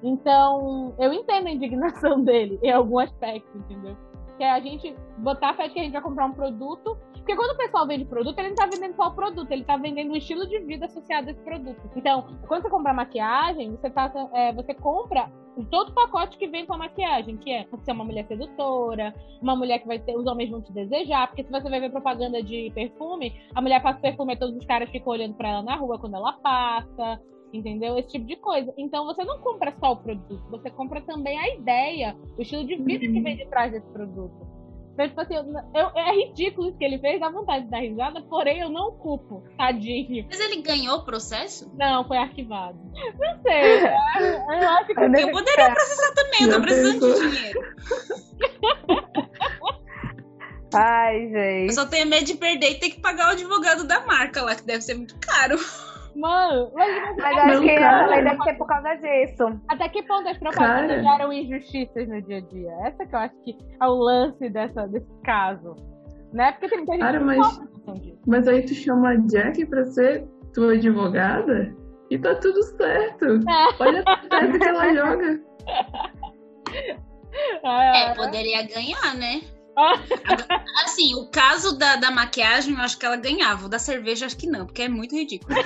Então, 0.02 0.94
eu 0.98 1.12
entendo 1.12 1.46
a 1.46 1.50
indignação 1.50 2.22
dele 2.24 2.58
em 2.62 2.70
algum 2.70 2.98
aspecto, 2.98 3.56
entendeu? 3.56 3.96
Que 4.36 4.44
é 4.44 4.50
a 4.50 4.60
gente 4.60 4.94
botar 5.18 5.54
fé 5.54 5.68
de 5.68 5.74
que 5.74 5.80
a 5.80 5.82
gente 5.82 5.92
vai 5.92 6.02
comprar 6.02 6.26
um 6.26 6.32
produto. 6.32 6.96
Porque 7.14 7.36
quando 7.36 7.52
o 7.52 7.56
pessoal 7.56 7.86
vende 7.86 8.04
produto, 8.04 8.38
ele 8.38 8.48
não 8.48 8.56
tá 8.56 8.66
vendendo 8.66 8.96
só 8.96 9.08
o 9.08 9.14
produto, 9.14 9.50
ele 9.52 9.64
tá 9.64 9.76
vendendo 9.76 10.12
o 10.12 10.16
estilo 10.16 10.46
de 10.48 10.58
vida 10.60 10.86
associado 10.86 11.28
a 11.28 11.30
esse 11.30 11.40
produto. 11.42 11.80
Então, 11.94 12.26
quando 12.48 12.62
você 12.62 12.70
compra 12.70 12.92
maquiagem, 12.92 13.70
você, 13.70 13.88
passa, 13.88 14.28
é, 14.32 14.52
você 14.52 14.74
compra 14.74 15.30
todo 15.70 15.90
o 15.90 15.94
pacote 15.94 16.38
que 16.38 16.48
vem 16.48 16.64
com 16.64 16.74
a 16.74 16.78
maquiagem, 16.78 17.36
que 17.36 17.50
é 17.50 17.66
você 17.70 17.84
ser 17.84 17.92
uma 17.92 18.04
mulher 18.04 18.26
sedutora, 18.26 19.14
uma 19.40 19.54
mulher 19.54 19.80
que 19.80 19.86
vai 19.86 19.98
ter, 19.98 20.16
os 20.16 20.26
homens 20.26 20.50
vão 20.50 20.62
te 20.62 20.72
desejar, 20.72 21.26
porque 21.28 21.44
se 21.44 21.50
você 21.50 21.68
vai 21.68 21.80
ver 21.80 21.90
propaganda 21.90 22.42
de 22.42 22.70
perfume, 22.74 23.32
a 23.54 23.60
mulher 23.60 23.82
passa 23.82 24.00
perfume 24.00 24.34
e 24.34 24.38
todos 24.38 24.56
os 24.56 24.64
caras 24.64 24.88
ficam 24.90 25.12
olhando 25.12 25.34
pra 25.34 25.50
ela 25.50 25.62
na 25.62 25.76
rua 25.76 25.98
quando 25.98 26.16
ela 26.16 26.32
passa, 26.34 27.20
entendeu? 27.52 27.98
Esse 27.98 28.08
tipo 28.10 28.26
de 28.26 28.36
coisa. 28.36 28.72
Então 28.76 29.04
você 29.04 29.24
não 29.24 29.38
compra 29.40 29.74
só 29.78 29.92
o 29.92 29.96
produto, 29.96 30.42
você 30.50 30.70
compra 30.70 31.00
também 31.02 31.38
a 31.38 31.54
ideia, 31.54 32.16
o 32.38 32.42
estilo 32.42 32.64
de 32.66 32.76
vida 32.76 33.00
que 33.06 33.20
vem 33.20 33.36
de 33.36 33.46
trás 33.46 33.70
desse 33.72 33.86
produto. 33.88 34.50
Então, 34.94 35.08
tipo 35.08 35.20
assim, 35.22 35.34
eu, 35.36 35.44
eu- 35.74 35.90
é 35.96 36.12
ridículo 36.14 36.68
isso 36.68 36.76
que 36.76 36.84
ele 36.84 36.98
fez, 36.98 37.18
dá 37.18 37.30
vontade 37.30 37.64
de 37.64 37.70
dar 37.70 37.78
risada, 37.80 38.20
porém 38.22 38.60
eu 38.60 38.68
não 38.68 38.92
culpo, 38.92 39.42
tadinho. 39.56 40.26
Mas 40.28 40.38
ele 40.38 40.60
ganhou 40.60 40.98
o 40.98 41.04
processo? 41.04 41.70
Não, 41.78 42.06
foi 42.06 42.18
arquivado. 42.18 42.78
Não 43.18 43.40
sei, 43.42 43.78
eu, 43.78 43.78
eu 44.60 44.68
acho 44.68 44.86
que 44.88 44.92
Eu 45.00 45.30
poderia 45.30 45.70
processar 45.72 46.14
também, 46.14 46.42
eu 46.42 46.48
tô 46.48 46.54
Já 46.56 46.60
precisando 46.60 47.14
de 47.14 47.30
dinheiro. 47.30 47.60
Ai, 50.74 51.26
Eu 51.26 51.30
gente. 51.30 51.74
só 51.74 51.86
tenho 51.86 52.06
medo 52.06 52.24
de 52.24 52.34
perder 52.34 52.70
e 52.72 52.78
ter 52.78 52.90
que 52.90 53.00
pagar 53.00 53.28
o 53.28 53.32
advogado 53.32 53.86
da 53.86 54.00
marca 54.06 54.42
lá, 54.42 54.54
que 54.54 54.64
deve 54.64 54.80
ser 54.82 54.94
muito 54.94 55.18
caro. 55.18 55.56
Mano, 56.22 56.70
mas 56.72 57.16
Mas 57.16 57.36
eu 57.36 57.42
acho 57.42 57.60
que 57.62 57.74
cara. 57.78 58.04
também 58.06 58.24
deve 58.24 58.42
ser 58.44 58.54
por 58.54 58.66
causa 58.68 58.94
disso. 58.94 59.60
até 59.68 59.88
que 59.88 60.02
ponto 60.04 60.28
as 60.28 60.38
propagandas 60.38 61.02
Cara. 61.02 61.02
geram 61.02 61.32
injustiças 61.32 62.08
no 62.08 62.22
dia 62.22 62.36
a 62.36 62.40
dia? 62.42 62.70
Essa 62.86 63.04
que 63.06 63.14
eu 63.14 63.18
acho 63.18 63.34
que 63.42 63.58
é 63.80 63.86
o 63.86 63.94
lance 63.94 64.48
dessa, 64.48 64.86
desse 64.86 65.12
caso. 65.24 65.74
Né? 66.32 66.52
Porque 66.52 66.68
tem 66.68 66.78
muita 66.78 66.92
gente 66.92 67.02
Cara, 67.02 67.18
que 67.18 67.24
mas-. 67.24 67.60
Mas 68.26 68.46
aí 68.46 68.62
tu 68.64 68.72
chama 68.72 69.10
a 69.10 69.16
Jack 69.16 69.66
pra 69.66 69.84
ser 69.86 70.24
tua 70.54 70.74
advogada 70.74 71.74
e 72.08 72.16
tá 72.18 72.36
tudo 72.36 72.62
certo. 72.62 73.26
Olha 73.80 74.04
a 74.06 74.16
tese 74.28 74.58
que 74.60 74.68
ela 74.68 74.94
joga. 74.94 75.40
É, 77.64 78.14
poderia 78.14 78.62
ganhar, 78.66 79.14
né? 79.16 79.40
Assim, 80.84 81.14
o 81.14 81.26
caso 81.30 81.76
da, 81.78 81.96
da 81.96 82.10
maquiagem, 82.10 82.74
eu 82.74 82.80
acho 82.80 82.98
que 82.98 83.06
ela 83.06 83.16
ganhava. 83.16 83.66
O 83.66 83.68
da 83.68 83.78
cerveja, 83.78 84.26
acho 84.26 84.36
que 84.36 84.46
não, 84.46 84.66
porque 84.66 84.82
é 84.82 84.88
muito 84.88 85.14
ridículo. 85.14 85.54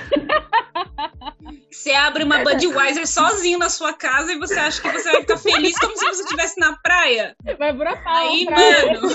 Você 1.71 1.91
abre 1.93 2.23
uma 2.23 2.39
Budweiser 2.39 3.07
sozinho 3.07 3.59
na 3.59 3.69
sua 3.69 3.93
casa 3.93 4.33
e 4.33 4.37
você 4.39 4.59
acha 4.59 4.81
que 4.81 4.89
você 4.91 5.11
vai 5.11 5.21
ficar 5.21 5.37
feliz 5.37 5.77
como 5.79 5.95
se 5.95 6.05
você 6.05 6.23
estivesse 6.23 6.59
na 6.59 6.75
praia. 6.77 7.35
Vai 7.57 7.71
brotar. 7.71 8.03
Aí, 8.05 8.45
pra- 8.45 8.57
mano, 8.57 9.09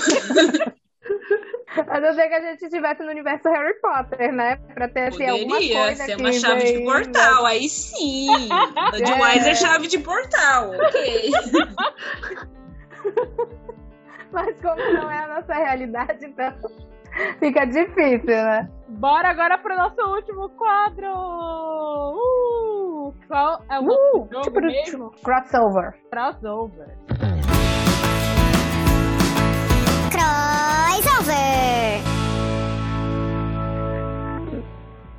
A 1.91 1.99
não 1.99 2.13
ser 2.13 2.27
que 2.29 2.33
a 2.35 2.41
gente 2.41 2.63
estivesse 2.63 3.03
no 3.03 3.09
universo 3.09 3.49
Harry 3.49 3.73
Potter, 3.81 4.31
né? 4.33 4.55
Pra 4.73 4.87
ter 4.87 5.07
assim, 5.09 5.27
alguma 5.27 5.57
coisa 5.57 6.05
ser 6.05 6.15
uma 6.17 6.31
chave 6.31 6.63
de 6.71 6.83
portal. 6.83 7.45
Aí 7.45 7.67
sim. 7.69 8.27
Budweiser 8.91 9.51
é 9.51 9.55
chave 9.55 9.87
de 9.87 9.99
portal. 9.99 10.71
Ok. 10.71 11.31
Mas 14.33 14.55
como 14.61 14.93
não 14.93 15.11
é 15.11 15.23
a 15.23 15.27
nossa 15.35 15.53
realidade, 15.53 16.25
então 16.25 16.51
fica 17.39 17.65
difícil, 17.65 18.25
né? 18.25 18.67
Bora 18.89 19.29
agora 19.29 19.57
pro 19.59 19.75
nosso 19.77 20.01
último 20.01 20.49
quadro! 20.49 21.07
Uh! 22.15 23.13
Qual 23.27 23.61
é 23.69 23.79
o 23.79 23.83
Uh, 23.83 24.27
jogo 24.31 24.41
tipo, 24.41 24.61
mesmo? 24.61 25.11
Crossover. 25.23 25.93
Crossover. 26.09 26.97
Crossover. 30.11 31.92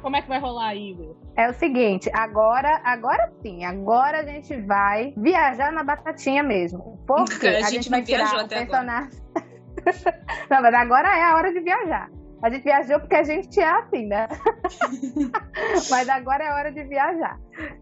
Como 0.04 0.16
é 0.16 0.20
que 0.20 0.28
vai 0.28 0.38
rolar 0.38 0.66
aí, 0.68 0.94
Will? 0.98 1.16
É 1.34 1.48
o 1.48 1.54
seguinte, 1.54 2.10
agora, 2.12 2.78
agora 2.84 3.32
sim, 3.40 3.64
agora 3.64 4.18
a 4.18 4.22
gente 4.22 4.54
vai 4.60 5.14
viajar 5.16 5.72
na 5.72 5.82
batatinha 5.82 6.42
mesmo. 6.42 7.02
Porque 7.06 7.46
A 7.46 7.50
a, 7.50 7.60
gente 7.62 7.70
gente 7.70 7.90
não 7.90 7.96
vai 7.98 8.04
tirar 8.04 8.18
viajou 8.18 8.38
o 8.40 8.44
até 8.44 8.56
personagem. 8.58 9.10
não, 10.50 10.60
mas 10.60 10.74
agora 10.74 11.08
é 11.16 11.22
a 11.24 11.34
hora 11.36 11.50
de 11.54 11.60
viajar. 11.60 12.10
A 12.42 12.50
gente 12.50 12.64
viajou 12.64 13.00
porque 13.00 13.14
a 13.14 13.22
gente 13.24 13.58
é 13.58 13.64
assim, 13.70 14.06
né? 14.06 14.28
mas 15.90 16.06
agora 16.10 16.44
é 16.44 16.48
a 16.48 16.54
hora 16.54 16.70
de 16.70 16.84
viajar. 16.84 17.38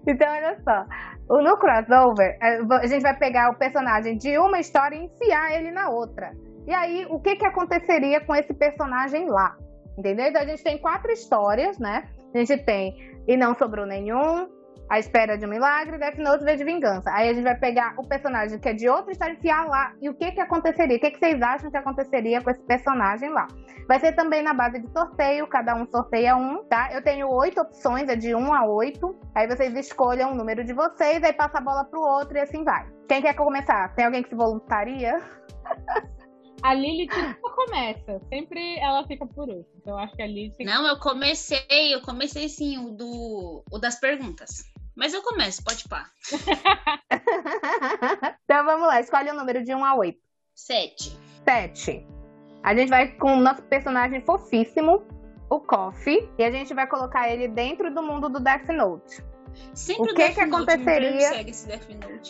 Então, 0.07 0.33
olha 0.33 0.57
só. 0.63 0.87
O- 1.29 1.43
No 1.43 1.57
crossover, 1.57 2.39
é, 2.41 2.61
a 2.61 2.87
gente 2.87 3.03
vai 3.03 3.17
pegar 3.17 3.51
o 3.51 3.57
personagem 3.57 4.17
de 4.17 4.39
uma 4.39 4.61
história 4.61 4.95
e 4.95 5.07
enfiar 5.07 5.57
ele 5.57 5.73
na 5.73 5.89
outra. 5.89 6.31
E 6.69 6.73
aí, 6.73 7.05
o 7.11 7.19
que, 7.19 7.35
que 7.35 7.45
aconteceria 7.45 8.21
com 8.21 8.33
esse 8.37 8.55
personagem 8.55 9.29
lá? 9.29 9.57
Entendeu? 9.97 10.27
Então, 10.27 10.43
a 10.43 10.47
gente 10.47 10.63
tem 10.63 10.79
quatro 10.79 11.11
histórias, 11.13 11.79
né? 11.79 12.09
A 12.35 12.39
gente 12.39 12.57
tem 12.65 12.97
E 13.27 13.37
Não 13.37 13.55
Sobrou 13.55 13.85
Nenhum, 13.85 14.49
A 14.89 14.99
Espera 14.99 15.37
de 15.37 15.45
um 15.45 15.49
Milagre, 15.49 15.99
Death 15.99 16.19
Note 16.19 16.45
V 16.45 16.57
de 16.57 16.65
Vingança. 16.65 17.11
Aí 17.13 17.29
a 17.29 17.33
gente 17.35 17.45
vai 17.45 17.57
pegar 17.57 17.95
o 17.99 18.07
personagem 18.07 18.59
que 18.59 18.69
é 18.69 18.73
de 18.73 18.89
outra 18.89 19.13
história 19.13 19.35
e 19.35 19.37
enfiar 19.37 19.67
lá. 19.67 19.93
E 20.01 20.09
o 20.09 20.15
que 20.15 20.33
que 20.33 20.41
aconteceria? 20.41 20.97
O 20.97 21.01
que, 21.01 21.11
que 21.11 21.19
vocês 21.19 21.41
acham 21.43 21.71
que 21.71 21.77
aconteceria 21.77 22.41
com 22.41 22.51
esse 22.51 22.63
personagem 22.63 23.29
lá? 23.31 23.47
Vai 23.87 24.01
ser 24.01 24.13
também 24.13 24.43
na 24.43 24.55
base 24.55 24.79
de 24.79 24.91
sorteio, 24.91 25.47
cada 25.47 25.75
um 25.75 25.87
sorteia 25.87 26.37
um, 26.37 26.65
tá? 26.65 26.91
Eu 26.93 27.03
tenho 27.03 27.29
oito 27.29 27.61
opções, 27.61 28.09
é 28.09 28.17
de 28.17 28.35
um 28.35 28.55
a 28.55 28.65
oito. 28.65 29.15
Aí 29.35 29.47
vocês 29.47 29.75
escolham 29.75 30.33
o 30.33 30.35
número 30.35 30.65
de 30.65 30.73
vocês, 30.73 31.23
aí 31.23 31.33
passa 31.33 31.59
a 31.59 31.61
bola 31.61 31.85
pro 31.85 32.01
outro 32.01 32.37
e 32.37 32.41
assim 32.41 32.65
vai. 32.65 32.87
Quem 33.09 33.21
quer 33.21 33.35
começar? 33.35 33.95
Tem 33.95 34.07
alguém 34.07 34.23
que 34.23 34.31
se 34.31 34.35
voluntaria? 34.35 35.21
A 36.63 36.75
Lilith 36.75 37.17
nunca 37.17 37.51
começa. 37.51 38.21
Sempre 38.29 38.79
ela 38.79 39.07
fica 39.07 39.27
por 39.27 39.49
último. 39.49 39.75
Então 39.79 39.95
eu 39.95 39.99
acho 39.99 40.15
que 40.15 40.23
a 40.23 40.27
Lilith. 40.27 40.65
Não, 40.65 40.87
eu 40.87 40.99
comecei, 40.99 41.95
eu 41.95 42.01
comecei 42.03 42.49
sim 42.49 42.79
o 42.79 42.93
do 42.93 43.65
o 43.71 43.79
das 43.79 43.99
perguntas. 43.99 44.65
Mas 44.95 45.15
eu 45.15 45.23
começo, 45.23 45.65
pode 45.65 45.89
pá. 45.89 46.07
então 48.45 48.65
vamos 48.65 48.87
lá, 48.87 49.01
escolhe 49.01 49.31
o 49.31 49.35
número 49.35 49.65
de 49.65 49.75
um 49.75 49.85
a 49.85 49.97
oito. 49.97 50.21
Sete. 50.55 51.17
7. 51.45 52.07
A 52.63 52.75
gente 52.75 52.91
vai 52.91 53.09
com 53.17 53.37
o 53.37 53.41
nosso 53.41 53.63
personagem 53.63 54.21
fofíssimo, 54.21 55.03
o 55.51 55.61
Coffee, 55.61 56.31
e 56.39 56.45
a 56.45 56.51
gente 56.51 56.73
vai 56.73 56.87
colocar 56.87 57.29
ele 57.29 57.49
dentro 57.49 57.93
do 57.93 58.03
mundo 58.03 58.29
do 58.29 58.39
Death 58.39 58.69
Note. 58.69 59.25
Sempre 59.75 60.13
O 60.13 60.15
que 60.15 60.31
que 60.31 60.41
aconteceria? 60.41 61.45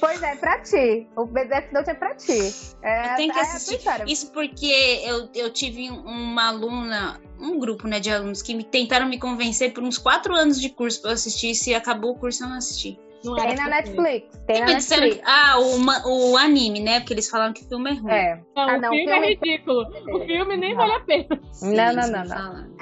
Pois 0.01 0.23
é, 0.23 0.37
pra 0.37 0.61
ti. 0.61 1.09
O 1.17 1.25
Death 1.27 1.73
Note 1.73 1.91
é 1.91 1.95
pra 1.95 2.15
ti. 2.15 2.53
É, 2.83 3.13
Eu 3.13 3.17
tenho 3.17 3.33
que 3.33 3.39
é 3.39 3.43
assistir. 3.43 3.81
Isso 4.07 4.33
porque 4.33 5.01
eu, 5.05 5.29
eu 5.35 5.51
tive 5.53 5.91
uma 5.91 6.49
aluna, 6.49 7.21
um 7.41 7.59
grupo 7.59 7.87
né, 7.89 7.99
de 8.01 8.11
alunos 8.11 8.43
que 8.43 8.55
me 8.55 8.65
tentaram 8.65 9.07
me 9.09 9.19
convencer 9.19 9.73
por 9.73 9.83
uns 9.83 9.99
quatro 9.99 10.35
anos 10.35 10.61
de 10.61 10.69
curso 10.71 11.01
pra 11.03 11.11
eu 11.11 11.15
assistir. 11.15 11.51
E 11.51 11.55
se 11.55 11.75
acabou 11.75 12.13
o 12.13 12.19
curso, 12.19 12.45
eu 12.45 12.49
não 12.49 12.57
assisti. 12.57 12.99
Não 13.25 13.37
Tem 13.37 13.55
na. 13.55 13.69
Netflix. 13.69 14.27
Tem 14.49 14.61
na 14.61 14.67
Me 14.67 14.75
disseram 14.77 15.03
Netflix. 15.03 15.25
que- 15.25 15.31
ah, 15.33 15.59
o, 15.61 16.33
o 16.33 16.37
anime, 16.37 16.81
né? 16.81 16.99
Porque 17.01 17.15
eles 17.15 17.31
falaram 17.31 17.53
que 17.53 17.63
o 17.65 17.69
filme 17.69 17.91
é 17.91 17.95
ruim. 17.95 18.11
É. 18.13 18.41
Não, 18.57 18.63
Ah, 18.69 18.77
o 18.77 18.81
não, 18.81 18.91
filme 18.91 19.13
filme- 19.13 19.27
é 19.27 19.31
ridículo. 19.31 19.87
O 20.17 20.27
filme 20.27 20.57
nem 20.57 20.71
Não. 20.75 20.77
vale 20.79 20.93
a 20.95 21.01
pena. 21.01 21.41
Sim, 21.53 21.75
Não, 21.75 21.93
não, 21.93 22.09
não, 22.11 22.25
não. 22.25 22.77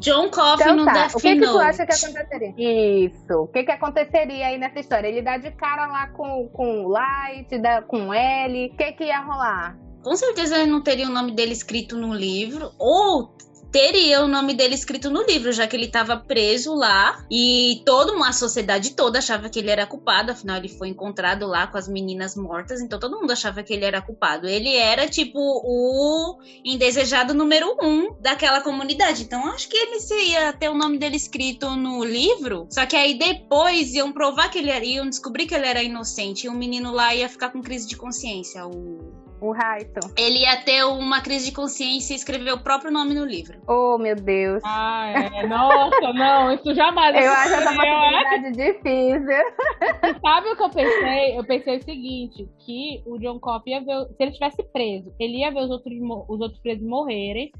John 0.00 0.30
Coffey 0.30 0.64
Então 0.64 0.76
no 0.76 0.84
tá, 0.86 0.92
Death 0.92 1.14
o 1.14 1.18
que, 1.18 1.36
que 1.36 1.46
tu 1.46 1.58
acha 1.58 1.86
que 1.86 1.92
aconteceria? 1.92 2.54
Isso. 2.56 3.34
O 3.34 3.46
que, 3.48 3.62
que 3.64 3.70
aconteceria 3.70 4.46
aí 4.46 4.58
nessa 4.58 4.80
história? 4.80 5.06
Ele 5.06 5.22
dá 5.22 5.36
de 5.36 5.50
cara 5.52 5.86
lá 5.86 6.08
com, 6.08 6.48
com 6.48 6.86
o 6.86 6.88
Light, 6.88 7.58
dá 7.58 7.82
com 7.82 8.12
L. 8.12 8.70
O 8.72 8.76
que, 8.76 8.92
que 8.92 9.04
ia 9.04 9.20
rolar? 9.20 9.78
Com 10.02 10.16
certeza 10.16 10.56
ele 10.56 10.70
não 10.70 10.82
teria 10.82 11.06
o 11.06 11.10
nome 11.10 11.32
dele 11.32 11.52
escrito 11.52 11.96
no 11.96 12.14
livro, 12.14 12.72
ou 12.78 13.34
teria 13.70 14.22
o 14.22 14.28
nome 14.28 14.54
dele 14.54 14.74
escrito 14.74 15.10
no 15.10 15.22
livro, 15.22 15.52
já 15.52 15.66
que 15.66 15.76
ele 15.76 15.86
estava 15.86 16.16
preso 16.16 16.74
lá 16.74 17.24
e 17.30 17.82
toda 17.84 18.12
uma 18.12 18.30
a 18.30 18.32
sociedade 18.32 18.94
toda 18.94 19.18
achava 19.18 19.48
que 19.48 19.58
ele 19.58 19.70
era 19.70 19.86
culpado, 19.86 20.32
afinal 20.32 20.56
ele 20.56 20.68
foi 20.68 20.88
encontrado 20.88 21.46
lá 21.46 21.66
com 21.66 21.76
as 21.76 21.88
meninas 21.88 22.36
mortas, 22.36 22.80
então 22.80 22.98
todo 22.98 23.18
mundo 23.18 23.32
achava 23.32 23.62
que 23.62 23.72
ele 23.72 23.84
era 23.84 24.00
culpado. 24.00 24.46
Ele 24.46 24.76
era 24.76 25.08
tipo 25.08 25.38
o 25.38 26.38
indesejado 26.64 27.34
número 27.34 27.76
um 27.82 28.14
daquela 28.20 28.60
comunidade, 28.60 29.22
então 29.24 29.46
acho 29.48 29.68
que 29.68 29.76
ele 29.76 29.98
ia 30.28 30.52
ter 30.52 30.68
o 30.68 30.74
nome 30.74 30.98
dele 30.98 31.16
escrito 31.16 31.70
no 31.76 32.04
livro, 32.04 32.66
só 32.70 32.86
que 32.86 32.96
aí 32.96 33.18
depois 33.18 33.94
iam 33.94 34.12
provar 34.12 34.50
que 34.50 34.58
ele 34.58 34.70
era, 34.70 34.84
iam 34.84 35.08
descobrir 35.08 35.46
que 35.46 35.54
ele 35.54 35.66
era 35.66 35.82
inocente 35.82 36.44
e 36.44 36.48
o 36.48 36.54
menino 36.54 36.92
lá 36.92 37.14
ia 37.14 37.28
ficar 37.28 37.50
com 37.50 37.62
crise 37.62 37.88
de 37.88 37.96
consciência, 37.96 38.66
o 38.66 39.19
O 39.40 39.52
Raito. 39.52 40.00
ele 40.16 40.40
ia 40.40 40.56
ter 40.62 40.84
uma 40.84 41.20
crise 41.20 41.46
de 41.46 41.52
consciência 41.52 42.12
e 42.12 42.16
escrever 42.16 42.52
o 42.52 42.62
próprio 42.62 42.90
nome 42.90 43.14
no 43.14 43.24
livro. 43.24 43.60
Oh, 43.66 43.96
meu 43.98 44.14
Deus. 44.14 44.62
Ah, 44.64 45.08
é. 45.34 45.46
Nossa, 45.46 46.12
não, 46.12 46.52
isso 46.52 46.74
jamais. 46.74 47.14
Eu 47.16 47.32
acho 47.32 47.54
essa 47.54 47.70
aconteceria. 47.70 48.00
possibilidade 48.00 48.52
difícil. 48.52 50.20
Sabe 50.20 50.48
o 50.50 50.56
que 50.56 50.62
eu 50.62 50.70
pensei? 50.70 51.38
Eu 51.38 51.44
pensei 51.44 51.76
o 51.76 51.82
seguinte, 51.82 52.48
que 52.58 53.02
o 53.06 53.18
John 53.18 53.38
Coffey 53.38 53.72
ia 53.72 53.80
ver, 53.80 54.06
se 54.08 54.22
ele 54.22 54.32
tivesse 54.32 54.62
preso, 54.62 55.12
ele 55.18 55.38
ia 55.38 55.50
ver 55.50 55.60
os 55.60 55.70
outros, 55.70 55.94
os 56.28 56.40
outros 56.40 56.60
presos 56.60 56.86
morrerem. 56.86 57.50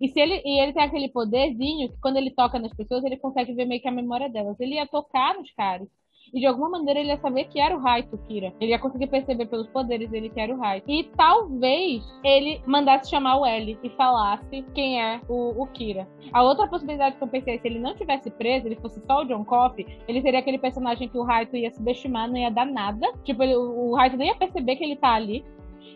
E 0.00 0.08
se 0.08 0.18
ele, 0.18 0.40
e 0.44 0.62
ele 0.62 0.72
tem 0.72 0.82
aquele 0.82 1.08
poderzinho 1.10 1.90
que 1.90 2.00
quando 2.00 2.16
ele 2.16 2.30
toca 2.30 2.58
nas 2.58 2.72
pessoas, 2.72 3.04
ele 3.04 3.18
consegue 3.18 3.52
ver 3.52 3.66
meio 3.66 3.82
que 3.82 3.88
a 3.88 3.92
memória 3.92 4.30
delas. 4.30 4.58
Ele 4.58 4.76
ia 4.76 4.86
tocar 4.86 5.34
nos 5.34 5.50
caras 5.52 5.86
E 6.32 6.40
de 6.40 6.46
alguma 6.46 6.70
maneira 6.70 7.00
ele 7.00 7.08
ia 7.08 7.18
saber 7.18 7.44
que 7.44 7.58
era 7.58 7.76
o 7.76 7.80
Raito 7.80 8.18
Kira. 8.28 8.52
Ele 8.60 8.70
ia 8.70 8.78
conseguir 8.78 9.08
perceber 9.08 9.46
pelos 9.46 9.66
poderes 9.68 10.08
dele 10.10 10.30
que 10.30 10.40
era 10.40 10.54
o 10.54 10.58
Raito. 10.58 10.90
E 10.90 11.04
talvez 11.16 12.02
ele 12.24 12.62
mandasse 12.66 13.10
chamar 13.10 13.38
o 13.38 13.46
L 13.46 13.78
e 13.82 13.90
falasse 13.90 14.64
quem 14.74 15.02
é 15.02 15.20
o, 15.28 15.62
o 15.62 15.66
Kira. 15.66 16.08
A 16.32 16.42
outra 16.42 16.68
possibilidade 16.68 17.16
que 17.16 17.24
eu 17.24 17.28
pensei, 17.28 17.58
se 17.58 17.66
ele 17.66 17.78
não 17.78 17.94
tivesse 17.94 18.30
preso, 18.30 18.66
ele 18.66 18.76
fosse 18.76 19.00
só 19.06 19.22
o 19.22 19.24
John 19.24 19.44
Coffey, 19.44 19.86
ele 20.06 20.22
seria 20.22 20.38
aquele 20.40 20.58
personagem 20.58 21.08
que 21.08 21.18
o 21.18 21.24
Raito 21.24 21.56
ia 21.56 21.70
subestimar, 21.70 22.28
não 22.28 22.36
ia 22.36 22.50
dar 22.50 22.66
nada. 22.66 23.12
Tipo, 23.24 23.42
ele, 23.42 23.56
o 23.56 23.94
Raito 23.94 24.16
nem 24.16 24.28
ia 24.28 24.36
perceber 24.36 24.76
que 24.76 24.84
ele 24.84 24.96
tá 24.96 25.14
ali. 25.14 25.44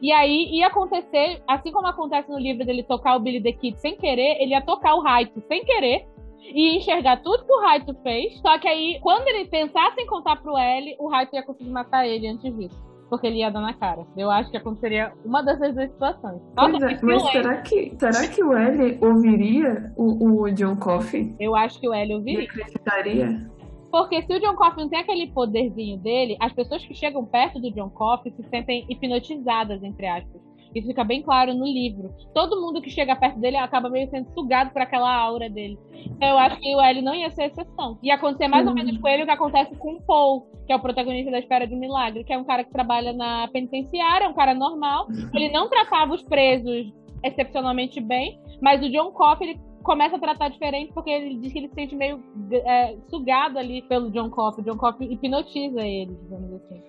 E 0.03 0.13
aí 0.13 0.51
ia 0.57 0.67
acontecer, 0.67 1.43
assim 1.47 1.71
como 1.71 1.87
acontece 1.87 2.31
no 2.31 2.39
livro 2.39 2.65
dele 2.65 2.83
tocar 2.83 3.17
o 3.17 3.21
Billy 3.21 3.41
the 3.41 3.53
Kid 3.53 3.79
sem 3.79 3.97
querer, 3.97 4.37
ele 4.41 4.51
ia 4.51 4.61
tocar 4.61 4.95
o 4.95 5.01
Raito 5.01 5.41
sem 5.49 5.65
querer 5.65 6.07
e 6.45 6.77
enxergar 6.77 7.23
tudo 7.23 7.45
que 7.45 7.53
o 7.53 7.61
Raito 7.61 7.95
fez. 8.03 8.39
Só 8.41 8.59
que 8.59 8.69
aí, 8.69 8.99
quando 9.01 9.27
ele 9.29 9.47
pensasse 9.47 10.01
em 10.01 10.07
contar 10.07 10.37
pro 10.37 10.57
L, 10.57 10.97
o 10.99 11.09
Raito 11.09 11.35
ia 11.35 11.43
conseguir 11.43 11.71
matar 11.71 12.07
ele 12.07 12.29
antes 12.29 12.55
disso. 12.57 12.83
Porque 13.09 13.27
ele 13.27 13.39
ia 13.39 13.51
dar 13.51 13.61
na 13.61 13.75
cara. 13.75 14.07
Eu 14.17 14.31
acho 14.31 14.51
que 14.51 14.57
aconteceria 14.57 15.13
uma 15.25 15.43
dessas 15.43 15.75
duas 15.75 15.91
situações. 15.91 16.41
Nossa, 16.57 16.91
é, 16.91 16.99
mas 17.03 17.23
será 17.31 17.57
que, 17.59 17.95
será 17.99 18.29
que 18.29 18.43
o 18.43 18.53
L 18.57 18.99
ouviria 19.01 19.93
o, 19.97 20.43
o 20.43 20.51
John 20.53 20.77
Coffey? 20.77 21.35
Eu 21.39 21.55
acho 21.55 21.79
que 21.79 21.89
o 21.89 21.95
L 21.95 22.13
E 22.13 22.17
ouviria. 22.17 22.45
acreditaria? 22.45 23.51
Porque 23.91 24.23
se 24.23 24.35
o 24.35 24.41
John 24.41 24.57
Coffey 24.57 24.83
não 24.83 24.91
tem 24.91 24.99
aquele 24.99 25.29
poderzinho 25.29 25.99
dele, 25.99 26.37
as 26.41 26.53
pessoas 26.53 26.85
que 26.85 26.95
chegam 26.95 27.25
perto 27.25 27.61
do 27.61 27.71
John 27.71 27.91
Coffey 27.91 28.33
se 28.33 28.43
sentem 28.49 28.85
hipnotizadas, 28.89 29.83
entre 29.85 30.07
aspas. 30.07 30.43
Isso 30.75 30.89
fica 30.89 31.05
bem 31.05 31.23
claro 31.23 31.55
no 31.55 31.65
livro. 31.65 32.13
Todo 32.35 32.61
mundo 32.61 32.83
que 32.83 32.91
chega 32.91 33.15
perto 33.15 33.39
dele 33.39 33.57
acaba 33.57 33.89
meio 33.89 34.09
sendo 34.11 34.29
sugado 34.35 34.71
por 34.73 34.83
aquela 34.83 35.15
aura 35.15 35.49
dele. 35.49 35.79
Então 36.07 36.29
eu 36.29 36.39
acho 36.39 36.59
que 36.59 36.75
o 36.75 36.81
L 36.81 37.01
não 37.03 37.15
ia 37.15 37.31
ser 37.31 37.45
exceção. 37.45 37.99
Ia 38.03 38.17
acontecer 38.17 38.49
mais 38.49 38.65
ou 38.67 38.71
Uhum. 38.71 38.79
menos 38.79 38.99
com 38.99 39.07
ele 39.09 39.23
o 39.23 39.27
que 39.27 39.33
acontece 39.33 39.75
com 39.77 39.93
o 39.95 40.03
Paul, 40.03 40.47
que 40.67 40.73
é 40.73 40.77
o 40.77 40.81
protagonista 40.81 41.31
da 41.31 41.39
Espera 41.39 41.67
de 41.67 41.75
um 41.75 41.79
Milagre, 41.79 42.25
que 42.25 42.33
é 42.33 42.39
um 42.39 42.45
cara 42.45 42.65
que 42.65 42.73
trabalha 42.73 43.13
na 43.13 43.47
penitenciária, 43.49 44.25
é 44.25 44.29
um 44.29 44.35
cara 44.35 44.53
normal. 44.55 45.07
Ele 45.33 45.49
não 45.51 45.69
tratava 45.69 46.13
os 46.15 46.23
presos 46.23 46.93
excepcionalmente 47.23 48.01
bem, 48.01 48.39
mas 48.61 48.83
o 48.83 48.91
John 48.91 49.11
Coffey, 49.13 49.51
ele 49.51 49.61
começa 49.83 50.17
a 50.17 50.19
tratar 50.19 50.49
diferente 50.49 50.93
porque 50.93 51.11
ele 51.11 51.37
diz 51.37 51.53
que 51.53 51.59
ele 51.59 51.69
se 51.69 51.75
sente 51.75 51.95
meio 51.95 52.23
é, 52.53 52.97
sugado 53.09 53.59
ali 53.59 53.83
pelo 53.83 54.11
John 54.11 54.31
Coffey. 54.31 54.63
O 54.63 54.67
John 54.71 54.79
Coffey 54.79 55.13
hipnotiza 55.13 55.83
ele, 55.87 56.17
digamos 56.23 56.53
assim. 56.55 56.83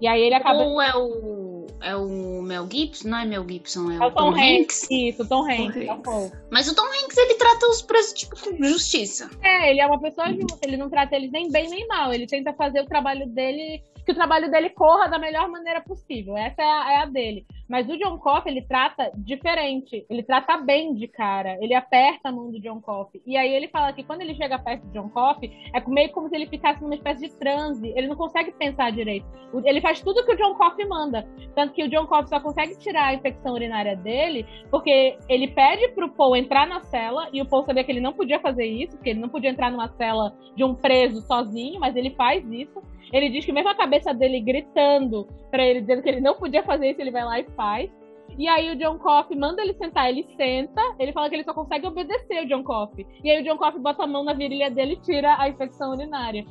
E 0.00 0.06
aí 0.06 0.20
ele 0.22 0.34
acaba. 0.34 0.62
Ou 0.62 0.82
é 0.82 0.94
o, 0.96 1.53
é 1.84 1.94
o 1.96 2.42
Mel 2.42 2.66
Gibson? 2.70 3.08
Não 3.08 3.18
é 3.18 3.24
Mel 3.24 3.46
Gibson, 3.48 3.90
é, 3.90 3.96
É 3.96 4.06
o 4.06 4.10
Tom 4.10 4.34
Hanks. 4.34 4.86
Isso, 4.90 5.28
Tom 5.28 5.44
Hanks. 5.44 5.76
é 5.76 5.92
o 5.92 5.92
Hanks. 5.92 6.32
Mas 6.50 6.68
o 6.68 6.74
Tom 6.74 6.86
Hanks, 6.86 7.16
ele 7.16 7.34
trata 7.34 7.66
os 7.68 7.82
presos, 7.82 8.12
tipo, 8.14 8.36
com 8.40 8.56
justiça. 8.64 9.30
É, 9.42 9.70
ele 9.70 9.80
é 9.80 9.86
uma 9.86 10.00
pessoa 10.00 10.32
justa, 10.32 10.58
ele 10.62 10.76
não 10.76 10.88
trata 10.88 11.14
eles 11.14 11.30
nem 11.30 11.50
bem 11.50 11.68
nem 11.68 11.86
mal. 11.86 12.12
Ele 12.12 12.26
tenta 12.26 12.52
fazer 12.54 12.80
o 12.80 12.86
trabalho 12.86 13.26
dele, 13.26 13.82
que 14.04 14.12
o 14.12 14.14
trabalho 14.14 14.50
dele 14.50 14.70
corra 14.70 15.08
da 15.08 15.18
melhor 15.18 15.48
maneira 15.48 15.80
possível. 15.80 16.36
Essa 16.36 16.62
é 16.62 16.64
a, 16.64 16.92
é 16.92 16.96
a 17.02 17.06
dele. 17.06 17.46
Mas 17.68 17.88
o 17.88 17.96
John 17.96 18.18
Coffey, 18.18 18.52
ele 18.52 18.62
trata 18.62 19.10
diferente. 19.16 20.04
Ele 20.10 20.22
trata 20.22 20.58
bem 20.58 20.94
de 20.94 21.08
cara. 21.08 21.56
Ele 21.60 21.74
aperta 21.74 22.28
a 22.28 22.32
mão 22.32 22.50
do 22.50 22.60
John 22.60 22.80
Coffey. 22.80 23.22
E 23.26 23.36
aí 23.36 23.52
ele 23.52 23.68
fala 23.68 23.92
que 23.92 24.02
quando 24.02 24.20
ele 24.20 24.34
chega 24.34 24.58
perto 24.58 24.86
do 24.86 24.92
John 24.92 25.08
Coffey, 25.08 25.50
é 25.72 25.80
meio 25.88 26.12
como 26.12 26.28
se 26.28 26.36
ele 26.36 26.46
ficasse 26.46 26.82
numa 26.82 26.94
espécie 26.94 27.28
de 27.28 27.34
transe. 27.36 27.92
Ele 27.96 28.06
não 28.06 28.16
consegue 28.16 28.52
pensar 28.52 28.92
direito. 28.92 29.26
Ele 29.64 29.80
faz 29.80 30.00
tudo 30.00 30.24
que 30.24 30.32
o 30.32 30.36
John 30.36 30.54
Coffey 30.54 30.86
manda. 30.86 31.26
Tanto 31.54 31.72
que 31.72 31.84
o 31.84 31.88
John 31.88 32.06
Coffey 32.06 32.28
só 32.28 32.40
consegue 32.40 32.76
tirar 32.78 33.06
a 33.06 33.14
infecção 33.14 33.54
urinária 33.54 33.96
dele 33.96 34.46
porque 34.70 35.16
ele 35.28 35.48
pede 35.48 35.88
pro 35.88 36.10
Paul 36.10 36.36
entrar 36.36 36.66
na 36.66 36.80
cela 36.82 37.28
e 37.32 37.40
o 37.40 37.46
Paul 37.46 37.64
sabia 37.64 37.84
que 37.84 37.92
ele 37.92 38.00
não 38.00 38.12
podia 38.12 38.40
fazer 38.40 38.66
isso, 38.66 38.96
porque 38.96 39.10
ele 39.10 39.20
não 39.20 39.28
podia 39.28 39.50
entrar 39.50 39.70
numa 39.70 39.88
cela 39.88 40.32
de 40.54 40.64
um 40.64 40.74
preso 40.74 41.20
sozinho, 41.22 41.80
mas 41.80 41.96
ele 41.96 42.10
faz 42.10 42.44
isso. 42.50 42.82
Ele 43.14 43.30
diz 43.30 43.44
que 43.44 43.52
mesmo 43.52 43.68
a 43.68 43.76
cabeça 43.76 44.12
dele 44.12 44.40
gritando 44.40 45.28
pra 45.48 45.64
ele, 45.64 45.80
dizendo 45.82 46.02
que 46.02 46.08
ele 46.08 46.20
não 46.20 46.34
podia 46.34 46.64
fazer 46.64 46.90
isso, 46.90 47.00
ele 47.00 47.12
vai 47.12 47.24
lá 47.24 47.38
e 47.38 47.44
faz. 47.50 47.88
E 48.36 48.48
aí 48.48 48.72
o 48.72 48.76
John 48.76 48.98
Coffey 48.98 49.38
manda 49.38 49.62
ele 49.62 49.72
sentar, 49.74 50.10
ele 50.10 50.26
senta, 50.36 50.82
ele 50.98 51.12
fala 51.12 51.28
que 51.28 51.36
ele 51.36 51.44
só 51.44 51.54
consegue 51.54 51.86
obedecer 51.86 52.42
o 52.42 52.48
John 52.48 52.64
Coffey. 52.64 53.06
E 53.22 53.30
aí 53.30 53.40
o 53.40 53.44
John 53.44 53.56
Coffey 53.56 53.80
bota 53.80 54.02
a 54.02 54.06
mão 54.08 54.24
na 54.24 54.32
virilha 54.32 54.68
dele 54.68 54.94
e 54.94 55.00
tira 55.00 55.36
a 55.38 55.48
infecção 55.48 55.92
urinária. 55.92 56.44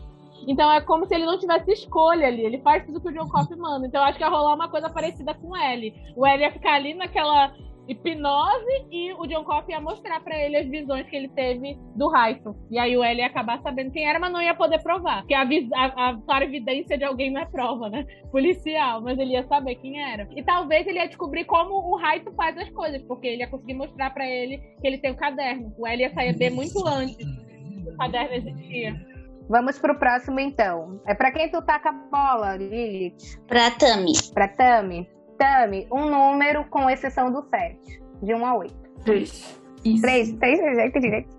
Então 0.47 0.71
é 0.71 0.79
como 0.79 1.05
se 1.05 1.13
ele 1.13 1.25
não 1.25 1.37
tivesse 1.37 1.69
escolha 1.73 2.27
ali, 2.27 2.45
ele 2.45 2.61
faz 2.61 2.85
tudo 2.85 3.01
que 3.01 3.09
o 3.09 3.13
John 3.13 3.27
Coffey 3.27 3.57
manda. 3.57 3.85
Então 3.85 4.01
acho 4.01 4.17
que 4.17 4.23
ia 4.23 4.29
rolar 4.29 4.55
uma 4.55 4.69
coisa 4.69 4.89
parecida 4.89 5.33
com 5.33 5.49
o 5.49 5.57
L. 5.57 5.93
O 6.15 6.25
L 6.25 6.41
ia 6.41 6.51
ficar 6.51 6.75
ali 6.75 6.93
naquela 6.93 7.53
hipnose 7.87 8.87
e 8.91 9.13
o 9.13 9.25
John 9.27 9.43
Coffey 9.43 9.75
ia 9.75 9.81
mostrar 9.81 10.21
pra 10.21 10.37
ele 10.37 10.57
as 10.57 10.67
visões 10.67 11.07
que 11.07 11.15
ele 11.15 11.29
teve 11.29 11.77
do 11.95 12.09
Raito. 12.09 12.55
E 12.71 12.79
aí 12.79 12.97
o 12.97 13.03
L 13.03 13.19
ia 13.19 13.27
acabar 13.27 13.61
sabendo 13.61 13.91
quem 13.91 14.07
era, 14.07 14.19
mas 14.19 14.31
não 14.31 14.41
ia 14.41 14.55
poder 14.55 14.81
provar. 14.81 15.19
Porque 15.19 15.33
a, 15.33 15.43
a, 15.43 16.17
a 16.27 16.43
evidência 16.43 16.97
de 16.97 17.03
alguém 17.03 17.31
não 17.31 17.41
é 17.41 17.45
prova, 17.45 17.89
né? 17.89 18.05
Policial, 18.31 19.01
mas 19.01 19.17
ele 19.19 19.33
ia 19.33 19.45
saber 19.47 19.75
quem 19.75 20.01
era. 20.01 20.27
E 20.35 20.43
talvez 20.43 20.87
ele 20.87 20.99
ia 20.99 21.07
descobrir 21.07 21.45
como 21.45 21.73
o 21.73 21.97
Raito 21.97 22.31
faz 22.33 22.57
as 22.57 22.69
coisas, 22.69 23.01
porque 23.03 23.27
ele 23.27 23.41
ia 23.41 23.49
conseguir 23.49 23.73
mostrar 23.73 24.11
pra 24.11 24.27
ele 24.27 24.57
que 24.81 24.87
ele 24.87 24.97
tem 24.97 25.11
o 25.11 25.17
caderno. 25.17 25.73
O 25.77 25.87
L 25.87 26.01
ia 26.01 26.13
saber 26.13 26.49
muito 26.49 26.87
antes 26.87 27.17
que 27.17 27.89
o 27.89 27.97
caderno 27.97 28.33
existia. 28.33 29.13
Vamos 29.49 29.77
pro 29.77 29.99
próximo, 29.99 30.39
então. 30.39 31.01
É 31.05 31.13
pra 31.13 31.31
quem 31.31 31.51
tu 31.51 31.61
taca 31.61 31.89
a 31.89 31.91
bola, 31.91 32.55
Lilith? 32.55 33.37
Pra 33.47 33.71
Tami. 33.71 34.13
Pra 34.33 34.47
Tami? 34.47 35.07
Tami, 35.47 35.85
um 35.91 36.05
número 36.05 36.63
com 36.69 36.89
exceção 36.89 37.29
do 37.29 37.41
7. 37.49 38.01
De 38.21 38.33
1 38.33 38.45
a 38.45 38.55
8. 38.55 38.73
Três. 39.03 39.61
Isso. 39.83 40.01
3, 40.01 40.31
3, 40.37 40.59
direito, 40.59 40.99
direito. 41.01 41.29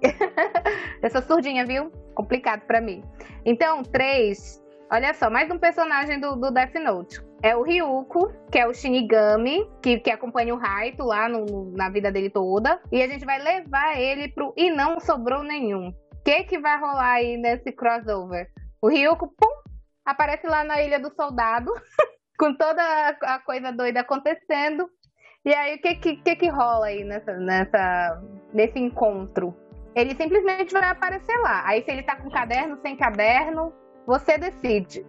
Eu 1.02 1.08
sou 1.08 1.22
surdinha, 1.22 1.64
viu? 1.64 1.90
Complicado 2.14 2.60
pra 2.66 2.82
mim. 2.82 3.02
Então, 3.46 3.82
3. 3.82 4.62
Olha 4.92 5.14
só, 5.14 5.30
mais 5.30 5.50
um 5.50 5.56
personagem 5.58 6.20
do, 6.20 6.36
do 6.36 6.50
Death 6.50 6.74
Note. 6.74 7.18
É 7.42 7.56
o 7.56 7.62
Ryuko, 7.62 8.30
que 8.52 8.58
é 8.58 8.66
o 8.68 8.74
Shinigami, 8.74 9.66
que, 9.82 9.98
que 9.98 10.10
acompanha 10.10 10.54
o 10.54 10.58
Raito 10.58 11.02
lá 11.02 11.26
no- 11.26 11.72
na 11.74 11.88
vida 11.88 12.12
dele 12.12 12.28
toda. 12.28 12.78
E 12.92 13.02
a 13.02 13.08
gente 13.08 13.24
vai 13.24 13.38
levar 13.42 13.98
ele 13.98 14.28
pro 14.28 14.52
E 14.54 14.70
Não 14.70 15.00
Sobrou 15.00 15.42
Nenhum. 15.42 15.88
O 15.88 16.22
que, 16.22 16.44
que 16.44 16.58
vai 16.58 16.78
rolar 16.78 17.12
aí 17.12 17.38
nesse 17.38 17.72
crossover? 17.72 18.50
O 18.82 18.88
Ryuko, 18.90 19.28
pum, 19.28 19.70
aparece 20.04 20.46
lá 20.46 20.62
na 20.62 20.82
Ilha 20.82 21.00
do 21.00 21.10
Soldado, 21.14 21.72
com 22.38 22.54
toda 22.54 22.82
a 23.22 23.38
coisa 23.40 23.72
doida 23.72 24.00
acontecendo. 24.00 24.88
E 25.44 25.54
aí, 25.54 25.76
o 25.76 25.80
que, 25.80 25.94
que, 25.96 26.16
que, 26.16 26.36
que 26.36 26.48
rola 26.48 26.86
aí 26.86 27.04
nessa, 27.04 27.32
nessa, 27.34 28.22
nesse 28.52 28.78
encontro? 28.78 29.54
Ele 29.94 30.14
simplesmente 30.14 30.72
vai 30.72 30.88
aparecer 30.88 31.36
lá. 31.40 31.62
Aí, 31.66 31.82
se 31.84 31.90
ele 31.90 32.02
tá 32.02 32.16
com 32.16 32.30
caderno, 32.30 32.78
sem 32.80 32.96
caderno, 32.96 33.72
você 34.06 34.38
decide. 34.38 35.06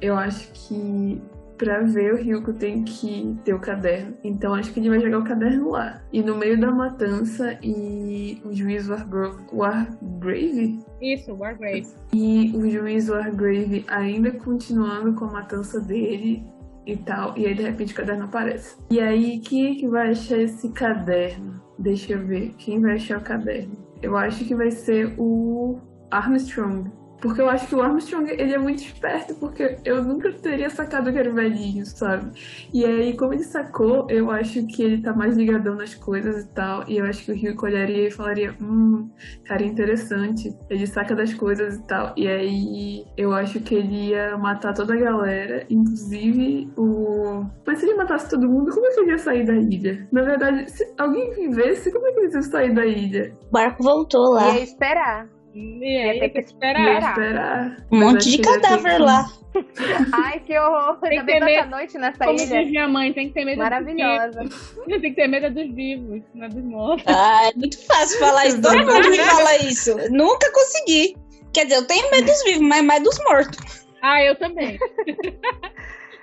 Eu 0.00 0.18
acho 0.18 0.52
que 0.52 1.22
pra 1.56 1.80
ver 1.82 2.14
o 2.14 2.16
Ryuko 2.16 2.52
tem 2.52 2.84
que 2.84 3.36
ter 3.44 3.54
o 3.54 3.60
caderno. 3.60 4.14
Então 4.22 4.54
acho 4.54 4.72
que 4.72 4.80
ele 4.80 4.90
vai 4.90 5.00
jogar 5.00 5.18
o 5.18 5.24
caderno 5.24 5.70
lá. 5.70 6.02
E 6.12 6.22
no 6.22 6.36
meio 6.36 6.58
da 6.60 6.70
matança 6.70 7.58
e 7.62 8.40
o 8.44 8.52
juiz 8.52 8.88
Wargrove, 8.88 9.44
Wargrave 9.52 10.80
Isso, 11.00 11.34
Wargrave. 11.34 11.86
e 12.12 12.52
o 12.54 12.68
juiz 12.68 13.08
Wargrave 13.08 13.84
ainda 13.88 14.30
continuando 14.32 15.14
com 15.14 15.26
a 15.26 15.32
matança 15.32 15.80
dele 15.80 16.44
e 16.86 16.96
tal. 16.96 17.36
E 17.36 17.46
aí 17.46 17.54
de 17.54 17.62
repente 17.62 17.92
o 17.92 17.96
caderno 17.96 18.24
aparece. 18.24 18.76
E 18.90 19.00
aí 19.00 19.38
quem 19.40 19.72
é 19.72 19.74
que 19.74 19.88
vai 19.88 20.10
achar 20.10 20.38
esse 20.38 20.68
caderno? 20.70 21.62
Deixa 21.78 22.12
eu 22.12 22.26
ver. 22.26 22.54
Quem 22.58 22.80
vai 22.80 22.94
achar 22.94 23.18
o 23.18 23.22
caderno? 23.22 23.76
Eu 24.02 24.16
acho 24.16 24.44
que 24.44 24.54
vai 24.54 24.70
ser 24.70 25.14
o 25.18 25.78
Armstrong. 26.10 26.90
Porque 27.24 27.40
eu 27.40 27.48
acho 27.48 27.66
que 27.66 27.74
o 27.74 27.80
Armstrong, 27.80 28.30
ele 28.30 28.52
é 28.52 28.58
muito 28.58 28.82
esperto, 28.82 29.34
porque 29.36 29.78
eu 29.82 30.04
nunca 30.04 30.30
teria 30.30 30.68
sacado 30.68 31.10
que 31.10 31.18
era 31.18 31.30
o 31.30 31.32
velhinho, 31.32 31.86
sabe? 31.86 32.30
E 32.70 32.84
aí, 32.84 33.16
como 33.16 33.32
ele 33.32 33.44
sacou, 33.44 34.06
eu 34.10 34.30
acho 34.30 34.66
que 34.66 34.82
ele 34.82 35.00
tá 35.00 35.14
mais 35.14 35.34
ligadão 35.34 35.74
nas 35.74 35.94
coisas 35.94 36.44
e 36.44 36.48
tal. 36.52 36.84
E 36.86 36.98
eu 36.98 37.06
acho 37.06 37.24
que 37.24 37.32
o 37.32 37.34
Rio 37.34 37.56
olharia 37.62 38.08
e 38.08 38.10
falaria, 38.10 38.54
hum, 38.60 39.08
cara, 39.46 39.64
interessante. 39.64 40.54
Ele 40.68 40.86
saca 40.86 41.16
das 41.16 41.32
coisas 41.32 41.76
e 41.76 41.86
tal. 41.86 42.12
E 42.14 42.28
aí, 42.28 43.06
eu 43.16 43.32
acho 43.32 43.58
que 43.60 43.74
ele 43.74 44.10
ia 44.10 44.36
matar 44.36 44.74
toda 44.74 44.92
a 44.92 45.00
galera, 45.00 45.64
inclusive 45.70 46.70
o... 46.76 47.42
Mas 47.66 47.78
se 47.78 47.86
ele 47.86 47.94
matasse 47.94 48.28
todo 48.28 48.46
mundo, 48.46 48.70
como 48.70 48.84
é 48.84 48.90
que 48.90 49.00
ele 49.00 49.12
ia 49.12 49.18
sair 49.18 49.46
da 49.46 49.54
ilha? 49.54 50.06
Na 50.12 50.22
verdade, 50.24 50.70
se 50.70 50.84
alguém 50.98 51.30
vivesse, 51.30 51.90
como 51.90 52.06
é 52.06 52.12
que 52.12 52.20
ele 52.20 52.34
ia 52.34 52.42
sair 52.42 52.74
da 52.74 52.84
ilha? 52.84 53.34
O 53.48 53.50
barco 53.50 53.82
voltou 53.82 54.34
lá. 54.34 54.56
Ia 54.56 54.62
esperar. 54.62 55.33
E 55.54 55.84
aí, 55.98 56.18
tem 56.20 56.30
que 56.30 56.38
esperar. 56.40 56.80
Ia 57.02 57.08
Esperar. 57.08 57.76
Um 57.92 58.00
monte 58.00 58.30
de 58.30 58.38
cadáver 58.38 59.00
lá. 59.00 59.26
Ai, 60.12 60.40
que 60.40 60.58
horror. 60.58 60.98
Tem 60.98 61.18
Ainda 61.20 61.32
que 61.32 61.38
ter 61.38 61.44
medo. 61.44 61.70
noite 61.70 61.96
nessa 61.96 62.24
Como 62.24 62.38
ilha. 62.40 62.60
diz 62.62 62.70
minha 62.70 62.88
mãe, 62.88 63.12
tem 63.12 63.28
que 63.28 63.34
ter 63.34 63.44
medo 63.44 63.58
Maravilhosa. 63.58 64.42
dos 64.42 64.54
vivos. 64.54 64.84
Tem 65.00 65.00
que 65.00 65.12
ter 65.12 65.28
medo 65.28 65.54
dos 65.54 65.74
vivos, 65.74 66.22
não 66.34 66.44
é 66.46 66.48
dos 66.48 66.64
mortos. 66.64 67.04
Ah, 67.06 67.48
é 67.48 67.52
muito 67.56 67.78
fácil 67.86 68.18
falar 68.18 68.46
isso. 68.46 68.60
Todo 68.60 68.78
mundo 68.78 69.10
me 69.10 69.18
fala 69.22 69.56
isso. 69.58 69.96
Nunca 70.10 70.50
consegui. 70.52 71.16
Quer 71.52 71.66
dizer, 71.66 71.76
eu 71.76 71.86
tenho 71.86 72.10
medo 72.10 72.26
dos 72.26 72.42
vivos, 72.42 72.62
mas 72.62 72.82
mais 72.82 73.02
dos 73.04 73.16
mortos. 73.20 73.86
Ah, 74.02 74.20
eu 74.24 74.34
também. 74.36 74.76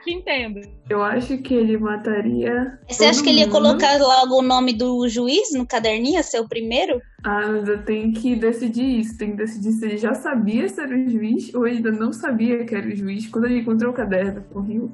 Te 0.03 0.11
entendo. 0.11 0.61
Eu 0.89 1.01
acho 1.03 1.37
que 1.37 1.53
ele 1.53 1.77
mataria. 1.77 2.79
Você 2.89 3.05
acha 3.05 3.23
que 3.23 3.29
ele 3.29 3.39
ia 3.39 3.49
colocar 3.49 3.97
logo 3.99 4.39
o 4.39 4.41
nome 4.41 4.73
do 4.73 5.07
juiz 5.07 5.53
no 5.53 5.65
caderninho, 5.65 6.23
ser 6.23 6.39
o 6.39 6.47
primeiro? 6.47 7.01
Ah, 7.23 7.47
mas 7.47 7.67
eu 7.67 7.83
tenho 7.83 8.13
que 8.13 8.35
decidir 8.35 8.99
isso. 8.99 9.17
Tenho 9.17 9.31
que 9.31 9.37
decidir 9.37 9.71
se 9.71 9.85
ele 9.85 9.97
já 9.97 10.13
sabia 10.13 10.67
se 10.67 10.81
era 10.81 10.95
o 10.95 11.09
juiz 11.09 11.53
ou 11.53 11.67
ele 11.67 11.77
ainda 11.77 11.91
não 11.91 12.11
sabia 12.11 12.65
que 12.65 12.75
era 12.75 12.87
o 12.87 12.95
juiz 12.95 13.27
quando 13.27 13.45
ele 13.45 13.59
encontrou 13.59 13.91
o 13.91 13.95
caderno 13.95 14.43
com 14.51 14.59
o 14.59 14.63
Rio. 14.63 14.91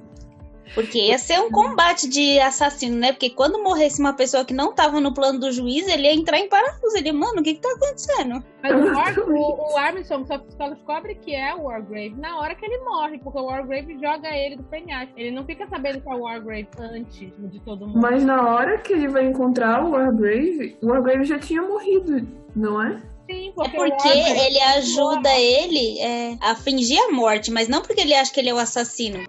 Porque 0.73 0.99
ia 1.07 1.17
ser 1.17 1.39
um 1.39 1.49
combate 1.49 2.07
de 2.07 2.39
assassino, 2.39 2.97
né? 2.97 3.11
Porque 3.11 3.29
quando 3.29 3.61
morresse 3.63 3.99
uma 3.99 4.13
pessoa 4.13 4.45
que 4.45 4.53
não 4.53 4.73
tava 4.73 4.99
no 4.99 5.13
plano 5.13 5.39
do 5.39 5.51
juiz, 5.51 5.87
ele 5.87 6.03
ia 6.03 6.13
entrar 6.13 6.37
em 6.39 6.47
parafuso. 6.49 6.95
Ele, 6.97 7.11
mano, 7.11 7.39
o 7.39 7.43
que 7.43 7.55
que 7.55 7.61
tá 7.61 7.69
acontecendo? 7.69 8.43
Mas 8.61 8.73
o, 8.73 8.93
War- 8.93 9.19
o, 9.19 9.73
o 9.73 9.77
Armstrong 9.77 10.27
só, 10.27 10.39
só 10.57 10.69
descobre 10.69 11.15
que 11.15 11.33
é 11.35 11.53
o 11.55 11.63
Wargrave 11.63 12.15
na 12.17 12.39
hora 12.39 12.53
que 12.55 12.65
ele 12.65 12.79
morre, 12.83 13.17
porque 13.19 13.39
o 13.39 13.45
Wargrave 13.45 13.97
joga 13.99 14.29
ele 14.35 14.55
do 14.57 14.63
penhasco. 14.63 15.13
Ele 15.17 15.31
não 15.31 15.45
fica 15.45 15.67
sabendo 15.67 16.01
que 16.01 16.09
é 16.09 16.13
o 16.13 16.19
Wargrave 16.21 16.67
antes 16.79 17.31
de 17.37 17.59
todo 17.61 17.87
mundo. 17.87 17.99
Mas 17.99 18.23
na 18.23 18.47
hora 18.53 18.77
que 18.77 18.93
ele 18.93 19.07
vai 19.07 19.25
encontrar 19.25 19.83
o 19.83 19.91
Wargrave, 19.91 20.77
o 20.81 20.87
Wargrave 20.87 21.25
já 21.25 21.39
tinha 21.39 21.61
morrido, 21.61 22.27
não 22.55 22.81
é? 22.81 23.01
Sim, 23.29 23.49
É 23.49 23.51
porque, 23.53 23.77
o 23.77 23.89
porque 23.89 24.07
ele 24.07 24.61
ajuda 24.61 25.29
ele 25.37 25.99
é, 25.99 26.37
a 26.41 26.55
fingir 26.55 26.97
a 27.01 27.11
morte, 27.11 27.51
mas 27.51 27.67
não 27.67 27.81
porque 27.81 27.99
ele 28.01 28.13
acha 28.13 28.33
que 28.33 28.39
ele 28.39 28.49
é 28.49 28.53
o 28.53 28.57
assassino. 28.57 29.25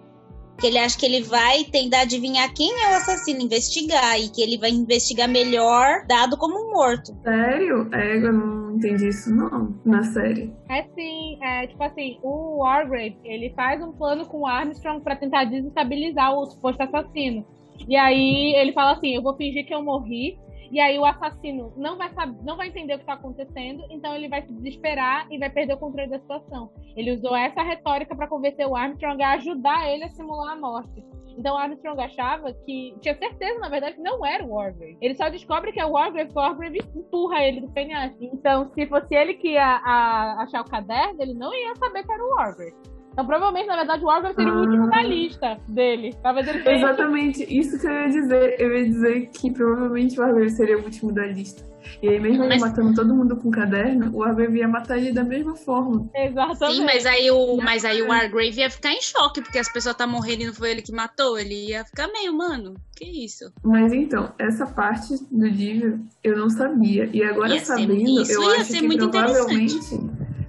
Porque 0.59 0.67
ele 0.67 0.77
acha 0.77 0.99
que 0.99 1.05
ele 1.05 1.21
vai 1.21 1.63
tentar 1.63 2.01
adivinhar 2.01 2.53
quem 2.53 2.69
é 2.69 2.91
o 2.91 2.97
assassino, 2.97 3.39
investigar, 3.39 4.19
e 4.19 4.27
que 4.27 4.41
ele 4.41 4.57
vai 4.57 4.69
investigar 4.69 5.29
melhor, 5.29 6.05
dado 6.05 6.35
como 6.35 6.69
morto. 6.69 7.17
Sério? 7.23 7.87
É, 7.93 8.17
eu 8.17 8.33
não 8.33 8.75
entendi 8.75 9.07
isso 9.07 9.33
não, 9.33 9.73
na 9.85 10.03
série. 10.03 10.53
É 10.67 10.83
sim, 10.93 11.39
é 11.41 11.65
tipo 11.67 11.81
assim, 11.81 12.19
o 12.21 12.57
Wargrave, 12.57 13.15
ele 13.23 13.53
faz 13.55 13.81
um 13.81 13.93
plano 13.93 14.25
com 14.25 14.41
o 14.41 14.45
Armstrong 14.45 15.01
pra 15.01 15.15
tentar 15.15 15.45
desestabilizar 15.45 16.37
o 16.37 16.45
suposto 16.47 16.83
assassino. 16.83 17.45
E 17.87 17.95
aí 17.95 18.53
ele 18.57 18.73
fala 18.73 18.91
assim, 18.91 19.15
eu 19.15 19.21
vou 19.21 19.37
fingir 19.37 19.65
que 19.65 19.73
eu 19.73 19.81
morri, 19.81 20.37
e 20.71 20.79
aí 20.79 20.97
o 20.99 21.05
assassino 21.05 21.73
não 21.77 21.97
vai 21.97 22.09
saber, 22.13 22.37
não 22.43 22.57
vai 22.57 22.67
entender 22.67 22.95
o 22.95 22.99
que 22.99 23.05
tá 23.05 23.13
acontecendo, 23.13 23.83
então 23.89 24.13
ele 24.15 24.27
vai 24.27 24.41
se 24.41 24.53
desesperar 24.53 25.27
e 25.31 25.37
vai 25.37 25.49
perder 25.49 25.73
o 25.73 25.77
controle 25.77 26.09
da 26.09 26.19
situação. 26.19 26.69
Ele 26.95 27.11
usou 27.11 27.35
essa 27.35 27.61
retórica 27.61 28.15
pra 28.15 28.27
convencer 28.27 28.67
o 28.67 28.75
Armstrong 28.75 29.21
a 29.23 29.31
ajudar 29.33 29.89
ele 29.89 30.03
a 30.03 30.09
simular 30.09 30.53
a 30.53 30.55
morte. 30.55 31.03
Então 31.37 31.55
o 31.55 31.57
Armstrong 31.57 32.01
achava 32.01 32.51
que. 32.51 32.93
Tinha 32.99 33.15
certeza, 33.15 33.59
na 33.59 33.69
verdade, 33.69 33.95
que 33.95 34.01
não 34.01 34.25
era 34.25 34.43
o 34.43 34.49
Wargrave. 34.55 34.97
Ele 34.99 35.15
só 35.15 35.29
descobre 35.29 35.71
que 35.71 35.79
é 35.79 35.85
o 35.85 35.91
Wargrave, 35.91 36.31
o 36.35 36.37
Wargrave 36.39 36.81
empurra 36.93 37.41
ele 37.43 37.61
do 37.61 37.69
penhasco. 37.71 38.17
Então, 38.21 38.69
se 38.73 38.85
fosse 38.87 39.15
ele 39.15 39.35
que 39.35 39.51
ia 39.51 39.63
a- 39.85 40.43
achar 40.43 40.61
o 40.61 40.69
caderno, 40.69 41.21
ele 41.21 41.33
não 41.33 41.53
ia 41.53 41.73
saber 41.77 42.03
que 42.03 42.11
era 42.11 42.23
o 42.25 42.29
Wargrave. 42.31 42.73
Então, 43.19 43.27
provavelmente, 43.27 43.67
na 43.67 43.75
verdade, 43.75 44.01
o 44.01 44.07
Wargrave 44.07 44.33
seria 44.35 44.53
o 44.53 44.59
último 44.61 44.89
da 44.89 45.01
lista 45.03 45.57
dele. 45.67 46.15
Talvez 46.23 46.47
ele 46.47 46.59
tenha. 46.63 46.77
Exatamente, 46.77 47.43
isso 47.49 47.77
que 47.77 47.85
eu 47.85 47.91
ia 47.91 48.07
dizer. 48.09 48.55
Eu 48.61 48.77
ia 48.77 48.85
dizer 48.85 49.29
que 49.31 49.51
provavelmente 49.51 50.17
o 50.17 50.23
Wargrave 50.23 50.49
seria 50.51 50.77
o 50.77 50.83
último 50.85 51.11
da 51.11 51.25
lista. 51.25 51.67
E 52.01 52.07
aí, 52.07 52.17
mesmo 52.17 52.43
ele 52.43 52.49
Mas- 52.57 52.61
matando 52.61 52.93
todo 52.93 53.13
mundo 53.13 53.35
com 53.35 53.51
caderno, 53.51 54.09
o 54.15 54.19
Wargrave 54.19 54.57
ia 54.59 54.67
matar 54.69 54.97
ele 54.97 55.11
da 55.11 55.23
mesma 55.23 55.53
forma. 55.57 56.09
Exatamente. 56.15 56.77
Sim, 56.77 56.85
mas 56.85 57.05
aí 57.05 57.29
o, 57.29 57.57
mas 57.57 57.83
aí 57.83 58.01
o 58.01 58.07
Wargrave 58.07 58.57
ia 58.61 58.69
ficar 58.69 58.93
em 58.93 59.01
choque, 59.01 59.41
porque 59.41 59.59
as 59.59 59.71
pessoas 59.71 59.95
tá 59.97 60.07
morrendo 60.07 60.43
e 60.43 60.47
não 60.47 60.53
foi 60.53 60.71
ele 60.71 60.81
que 60.81 60.93
matou. 60.93 61.37
Ele 61.37 61.71
ia 61.71 61.83
ficar 61.83 62.07
meio, 62.07 62.31
mano, 62.37 62.75
que 62.95 63.25
isso? 63.25 63.51
Mas 63.61 63.91
então, 63.91 64.31
essa 64.39 64.65
parte 64.65 65.13
do 65.29 65.45
livro 65.45 65.99
eu 66.23 66.37
não 66.37 66.49
sabia. 66.49 67.09
E 67.11 67.21
agora 67.21 67.53
Ia 67.53 67.59
ser- 67.59 67.65
sabendo, 67.65 68.21
isso 68.21 68.31
eu 68.31 68.43
ia 68.43 68.55
acho 68.61 68.71
ser 68.71 68.79
que 68.79 68.87
muito 68.87 69.09
provavelmente. 69.09 69.75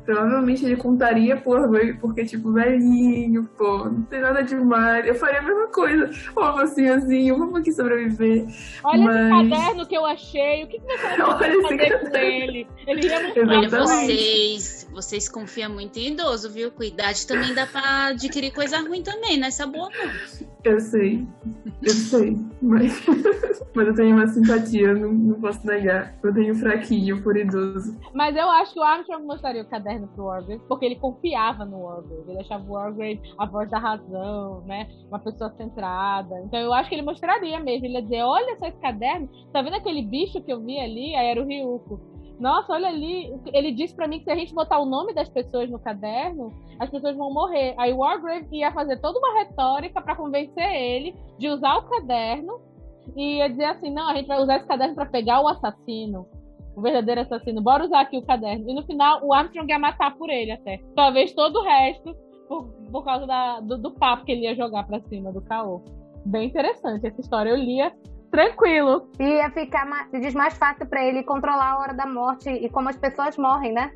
Provavelmente 0.05 0.65
ele 0.65 0.77
contaria 0.77 1.41
Wargrave, 1.45 1.95
porque, 1.99 2.25
tipo, 2.25 2.53
velhinho, 2.53 3.49
pô, 3.57 3.85
não 3.85 4.03
tem 4.03 4.21
nada 4.21 4.43
demais. 4.43 5.07
Eu 5.07 5.15
faria 5.15 5.39
a 5.41 5.43
mesma 5.43 5.67
coisa. 5.69 6.11
Ó, 6.35 6.57
mocinhozinho, 6.59 7.39
vamos 7.39 7.61
aqui 7.61 7.71
sobreviver. 7.73 8.47
Olha 8.83 9.03
mas- 9.05 9.17
esse 9.17 9.51
caderno 9.51 9.87
que 9.87 9.97
eu 9.97 10.07
achei. 10.07 10.65
O 10.65 10.69
que, 10.69 10.81
que 10.81 10.87
você 10.87 10.99
vai 10.99 11.21
Olha 11.31 11.47
esse 11.53 11.63
fazer 11.63 11.99
com 11.99 12.05
caderno. 12.07 12.45
ele? 12.45 12.67
Ele 12.87 13.07
ia 13.07 13.21
mostrar 13.23 13.59
Olha, 13.59 13.69
vocês, 13.69 14.89
vocês 14.93 15.29
confiam 15.29 15.71
muito 15.73 15.99
em 15.99 16.13
idoso, 16.13 16.51
viu? 16.51 16.71
Com 16.71 16.83
idade 16.83 17.27
também 17.27 17.55
dá 17.55 17.67
pra 17.67 18.07
adquirir 18.07 18.53
coisa 18.53 18.79
ruim 18.79 19.03
também, 19.03 19.37
não 19.37 19.45
é 19.45 19.49
essa 19.49 19.67
boa 19.67 19.89
não. 19.91 20.11
Eu 20.63 20.79
sei, 20.79 21.27
eu 21.83 21.91
sei, 21.91 22.37
mas, 22.61 23.03
mas 23.75 23.87
eu 23.89 23.95
tenho 23.95 24.15
uma 24.15 24.27
simpatia, 24.27 24.93
não, 24.93 25.11
não 25.11 25.41
posso 25.41 25.67
negar. 25.67 26.15
Eu 26.23 26.35
tenho 26.35 26.55
fraquinho 26.55 27.23
por 27.23 27.35
idoso. 27.35 27.97
Mas 28.13 28.37
eu 28.37 28.49
acho 28.51 28.75
que 28.75 28.79
o 28.79 28.83
Armstrong 28.83 29.25
mostraria 29.25 29.63
o 29.63 29.67
caderno 29.67 29.90
pro 29.99 30.25
Wargrave, 30.25 30.63
porque 30.69 30.87
ele 30.87 30.97
confiava 30.97 31.65
no 31.65 31.83
Wargrave. 31.83 32.31
Ele 32.31 32.41
achava 32.41 32.65
o 32.65 32.75
Wargrave 32.75 33.21
a 33.39 33.47
voz 33.47 33.71
da 33.71 33.79
razão, 33.79 34.61
né? 34.63 34.89
Uma 35.09 35.19
pessoa 35.19 35.51
centrada. 35.57 36.41
Então 36.45 36.59
eu 36.59 36.73
acho 36.73 36.89
que 36.89 36.95
ele 36.95 37.03
mostraria 37.03 37.59
mesmo. 37.61 37.87
Ele 37.87 37.95
ia 37.95 38.03
dizer, 38.03 38.23
olha 38.23 38.57
só 38.59 38.67
esse 38.67 38.79
caderno. 38.79 39.29
Tá 39.53 39.63
vendo 39.63 39.77
aquele 39.77 40.03
bicho 40.03 40.41
que 40.43 40.53
eu 40.53 40.61
vi 40.61 40.79
ali? 40.79 41.15
Aí 41.15 41.29
era 41.29 41.43
o 41.43 41.47
Ryuko. 41.47 42.01
Nossa, 42.39 42.73
olha 42.73 42.89
ali. 42.89 43.33
Ele 43.53 43.73
disse 43.73 43.95
pra 43.95 44.09
mim 44.09 44.19
que 44.19 44.25
se 44.25 44.31
a 44.31 44.37
gente 44.37 44.55
botar 44.55 44.79
o 44.79 44.87
nome 44.87 45.13
das 45.13 45.29
pessoas 45.29 45.69
no 45.69 45.79
caderno, 45.79 46.53
as 46.79 46.89
pessoas 46.89 47.17
vão 47.17 47.33
morrer. 47.33 47.75
Aí 47.77 47.93
o 47.93 47.99
Wargrave 47.99 48.47
ia 48.51 48.73
fazer 48.73 48.99
toda 48.99 49.19
uma 49.19 49.39
retórica 49.41 50.01
pra 50.01 50.17
convencer 50.17 50.73
ele 50.73 51.15
de 51.39 51.49
usar 51.49 51.77
o 51.77 51.83
caderno 51.83 52.61
e 53.17 53.39
ia 53.39 53.49
dizer 53.49 53.65
assim: 53.65 53.91
não, 53.91 54.09
a 54.09 54.15
gente 54.15 54.27
vai 54.27 54.41
usar 54.41 54.57
esse 54.57 54.67
caderno 54.67 54.95
pra 54.95 55.07
pegar 55.07 55.43
o 55.43 55.49
assassino 55.49 56.27
o 56.77 56.81
verdadeiro 56.81 57.21
assassino. 57.23 57.61
Bora 57.63 57.85
usar 57.85 58.01
aqui 58.01 58.17
o 58.19 58.25
caderno. 58.27 58.69
E 58.71 58.75
no 58.75 58.83
final, 58.85 59.21
o 59.25 59.33
Armstrong 59.35 59.69
ia 59.71 59.79
matar 59.79 60.15
por 60.17 60.31
ele 60.31 60.53
até. 60.53 60.79
Talvez 60.95 61.33
todo 61.33 61.57
o 61.57 61.65
resto, 61.65 62.15
por, 62.49 62.65
por 62.91 63.05
causa 63.05 63.27
da- 63.27 63.61
do, 63.61 63.77
do 63.79 63.91
papo 63.93 64.25
que 64.25 64.33
ele 64.33 64.43
ia 64.43 64.55
jogar 64.55 64.85
pra 64.87 65.01
cima 65.03 65.33
do 65.33 65.41
caô. 65.43 65.83
Bem 66.25 66.49
interessante 66.49 67.07
essa 67.07 67.21
história. 67.21 67.51
Eu 67.51 67.57
lia 67.57 67.93
tranquilo. 68.31 69.09
Ia 69.19 69.51
ficar 69.51 69.87
se 70.11 70.21
diz 70.21 70.35
mais 70.35 70.57
fácil 70.57 70.87
pra 70.87 71.05
ele 71.05 71.23
controlar 71.25 71.73
a 71.73 71.79
hora 71.79 71.95
da 71.95 72.07
morte 72.07 72.49
e 72.49 72.69
como 72.69 72.89
as 72.89 72.97
pessoas 72.97 73.37
morrem, 73.37 73.73
né? 73.73 73.91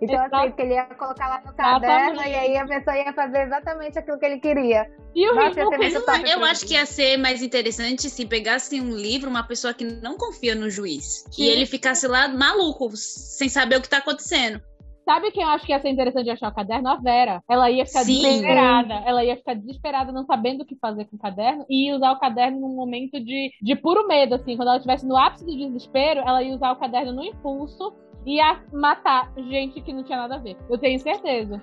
Então, 0.00 0.14
Exato. 0.14 0.36
assim, 0.36 0.52
que 0.52 0.62
ele 0.62 0.74
ia 0.74 0.84
colocar 0.84 1.28
lá 1.28 1.42
no 1.44 1.52
caderno 1.54 2.12
Exatamente. 2.12 2.30
e 2.30 2.34
aí 2.34 2.56
a 2.56 2.66
pessoa 2.66 2.96
ia 2.96 3.12
fazer 3.12 3.42
exatamente 3.46 3.98
aquilo 3.98 4.18
que 4.18 4.26
ele 4.26 4.40
queria. 4.40 4.90
E 5.14 5.28
o 5.28 5.34
Nossa, 5.34 5.60
eu, 5.60 6.38
eu 6.38 6.44
acho 6.44 6.66
que 6.66 6.74
ia 6.74 6.86
ser 6.86 7.16
mais 7.16 7.42
interessante 7.42 8.08
se 8.08 8.24
pegasse 8.24 8.80
um 8.80 8.94
livro, 8.94 9.28
uma 9.28 9.42
pessoa 9.42 9.74
que 9.74 9.84
não 9.84 10.16
confia 10.16 10.54
no 10.54 10.70
juiz. 10.70 11.24
Sim. 11.30 11.42
E 11.42 11.48
ele 11.48 11.66
ficasse 11.66 12.06
lá 12.06 12.28
maluco, 12.28 12.90
sem 12.94 13.48
saber 13.48 13.76
o 13.76 13.82
que 13.82 13.88
tá 13.88 13.98
acontecendo. 13.98 14.60
Sabe 15.04 15.30
quem 15.30 15.42
eu 15.42 15.48
acho 15.48 15.64
que 15.64 15.72
ia 15.72 15.80
ser 15.80 15.88
interessante 15.88 16.24
de 16.24 16.30
achar 16.32 16.50
o 16.50 16.54
caderno? 16.54 16.90
A 16.90 16.96
Vera. 16.96 17.42
Ela 17.48 17.70
ia 17.70 17.86
ficar 17.86 18.04
Sim. 18.04 18.20
desesperada. 18.20 18.94
Ela 19.06 19.24
ia 19.24 19.36
ficar 19.38 19.54
desesperada, 19.54 20.12
não 20.12 20.26
sabendo 20.26 20.60
o 20.60 20.66
que 20.66 20.76
fazer 20.76 21.06
com 21.06 21.16
o 21.16 21.18
caderno, 21.18 21.64
e 21.66 21.86
ia 21.86 21.96
usar 21.96 22.12
o 22.12 22.20
caderno 22.20 22.60
num 22.60 22.76
momento 22.76 23.18
de, 23.18 23.50
de 23.60 23.74
puro 23.74 24.06
medo, 24.06 24.34
assim. 24.34 24.54
Quando 24.54 24.68
ela 24.68 24.76
estivesse 24.76 25.06
no 25.06 25.16
ápice 25.16 25.46
do 25.46 25.56
desespero, 25.56 26.20
ela 26.20 26.42
ia 26.42 26.54
usar 26.54 26.72
o 26.72 26.76
caderno 26.76 27.14
no 27.14 27.24
impulso 27.24 27.94
ia 28.28 28.60
matar 28.72 29.32
gente 29.36 29.80
que 29.80 29.92
não 29.92 30.04
tinha 30.04 30.18
nada 30.18 30.36
a 30.36 30.38
ver. 30.38 30.56
Eu 30.68 30.78
tenho 30.78 31.00
certeza. 31.00 31.60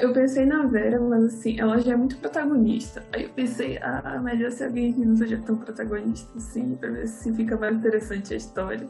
Eu 0.00 0.12
pensei 0.12 0.44
na 0.44 0.66
Vera, 0.66 1.00
mas 1.00 1.26
assim, 1.26 1.60
ela 1.60 1.78
já 1.78 1.92
é 1.92 1.96
muito 1.96 2.16
protagonista. 2.16 3.04
Aí 3.12 3.22
eu 3.22 3.28
pensei, 3.30 3.78
ah, 3.78 4.20
melhor 4.20 4.50
se 4.50 4.64
alguém 4.64 4.92
que 4.92 5.04
não 5.04 5.14
seja 5.14 5.40
tão 5.46 5.56
protagonista 5.56 6.36
assim, 6.36 6.74
pra 6.74 6.90
ver 6.90 7.06
se 7.06 7.32
fica 7.32 7.56
mais 7.56 7.76
interessante 7.76 8.34
a 8.34 8.36
história. 8.36 8.88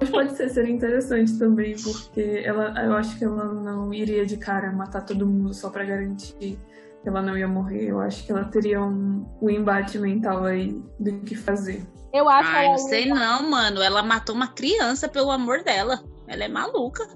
Mas 0.00 0.08
pode 0.08 0.34
ser, 0.34 0.48
seria 0.48 0.74
interessante 0.74 1.38
também, 1.38 1.76
porque 1.82 2.42
ela, 2.42 2.72
eu 2.82 2.94
acho 2.94 3.18
que 3.18 3.24
ela 3.24 3.44
não 3.52 3.92
iria 3.92 4.24
de 4.24 4.38
cara 4.38 4.72
matar 4.72 5.02
todo 5.04 5.26
mundo 5.26 5.52
só 5.52 5.68
pra 5.68 5.84
garantir 5.84 6.34
que 6.38 6.58
ela 7.04 7.20
não 7.20 7.36
ia 7.36 7.46
morrer. 7.46 7.90
Eu 7.90 8.00
acho 8.00 8.24
que 8.24 8.32
ela 8.32 8.44
teria 8.44 8.80
um, 8.80 9.26
um 9.42 9.50
embate 9.50 9.98
mental 9.98 10.44
aí 10.44 10.82
do 10.98 11.20
que 11.20 11.34
fazer. 11.34 11.86
Eu 12.10 12.26
acho 12.26 12.50
que 12.50 12.56
Ai, 12.56 12.64
ela 12.64 12.72
não 12.72 12.88
sei 12.88 13.06
não, 13.06 13.50
mano. 13.50 13.82
Ela 13.82 14.02
matou 14.02 14.34
uma 14.34 14.48
criança 14.48 15.06
pelo 15.06 15.30
amor 15.30 15.62
dela. 15.62 16.02
Ela 16.28 16.44
é 16.44 16.48
maluca. 16.48 17.06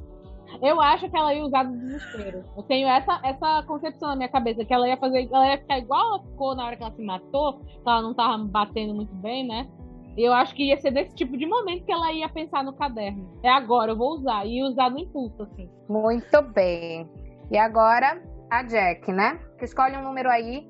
Eu 0.62 0.80
acho 0.80 1.08
que 1.08 1.16
ela 1.16 1.32
ia 1.32 1.44
usar 1.44 1.62
do 1.62 1.78
desespero. 1.78 2.44
Eu 2.56 2.62
tenho 2.64 2.88
essa, 2.88 3.20
essa 3.22 3.62
concepção 3.66 4.08
na 4.08 4.16
minha 4.16 4.28
cabeça, 4.28 4.64
que 4.64 4.74
ela 4.74 4.88
ia 4.88 4.96
fazer. 4.96 5.28
Ela 5.32 5.52
ia 5.52 5.58
ficar 5.58 5.78
igual 5.78 6.14
ela 6.14 6.22
ficou 6.22 6.56
na 6.56 6.66
hora 6.66 6.76
que 6.76 6.82
ela 6.82 6.92
se 6.92 7.02
matou, 7.02 7.60
que 7.60 7.80
ela 7.86 8.02
não 8.02 8.14
tava 8.14 8.42
batendo 8.44 8.94
muito 8.94 9.14
bem, 9.16 9.46
né? 9.46 9.68
Eu 10.16 10.32
acho 10.32 10.54
que 10.54 10.64
ia 10.64 10.76
ser 10.80 10.90
desse 10.90 11.14
tipo 11.14 11.36
de 11.36 11.46
momento 11.46 11.84
que 11.84 11.92
ela 11.92 12.12
ia 12.12 12.28
pensar 12.28 12.64
no 12.64 12.72
caderno. 12.72 13.30
É 13.42 13.48
agora, 13.48 13.92
eu 13.92 13.96
vou 13.96 14.14
usar. 14.14 14.44
E 14.44 14.62
usar 14.62 14.90
no 14.90 14.98
impulso, 14.98 15.42
assim. 15.44 15.70
Muito 15.88 16.42
bem. 16.52 17.08
E 17.50 17.56
agora, 17.56 18.20
a 18.50 18.62
Jack, 18.64 19.10
né? 19.12 19.40
Que 19.58 19.64
escolhe 19.64 19.96
um 19.96 20.02
número 20.02 20.28
aí 20.28 20.68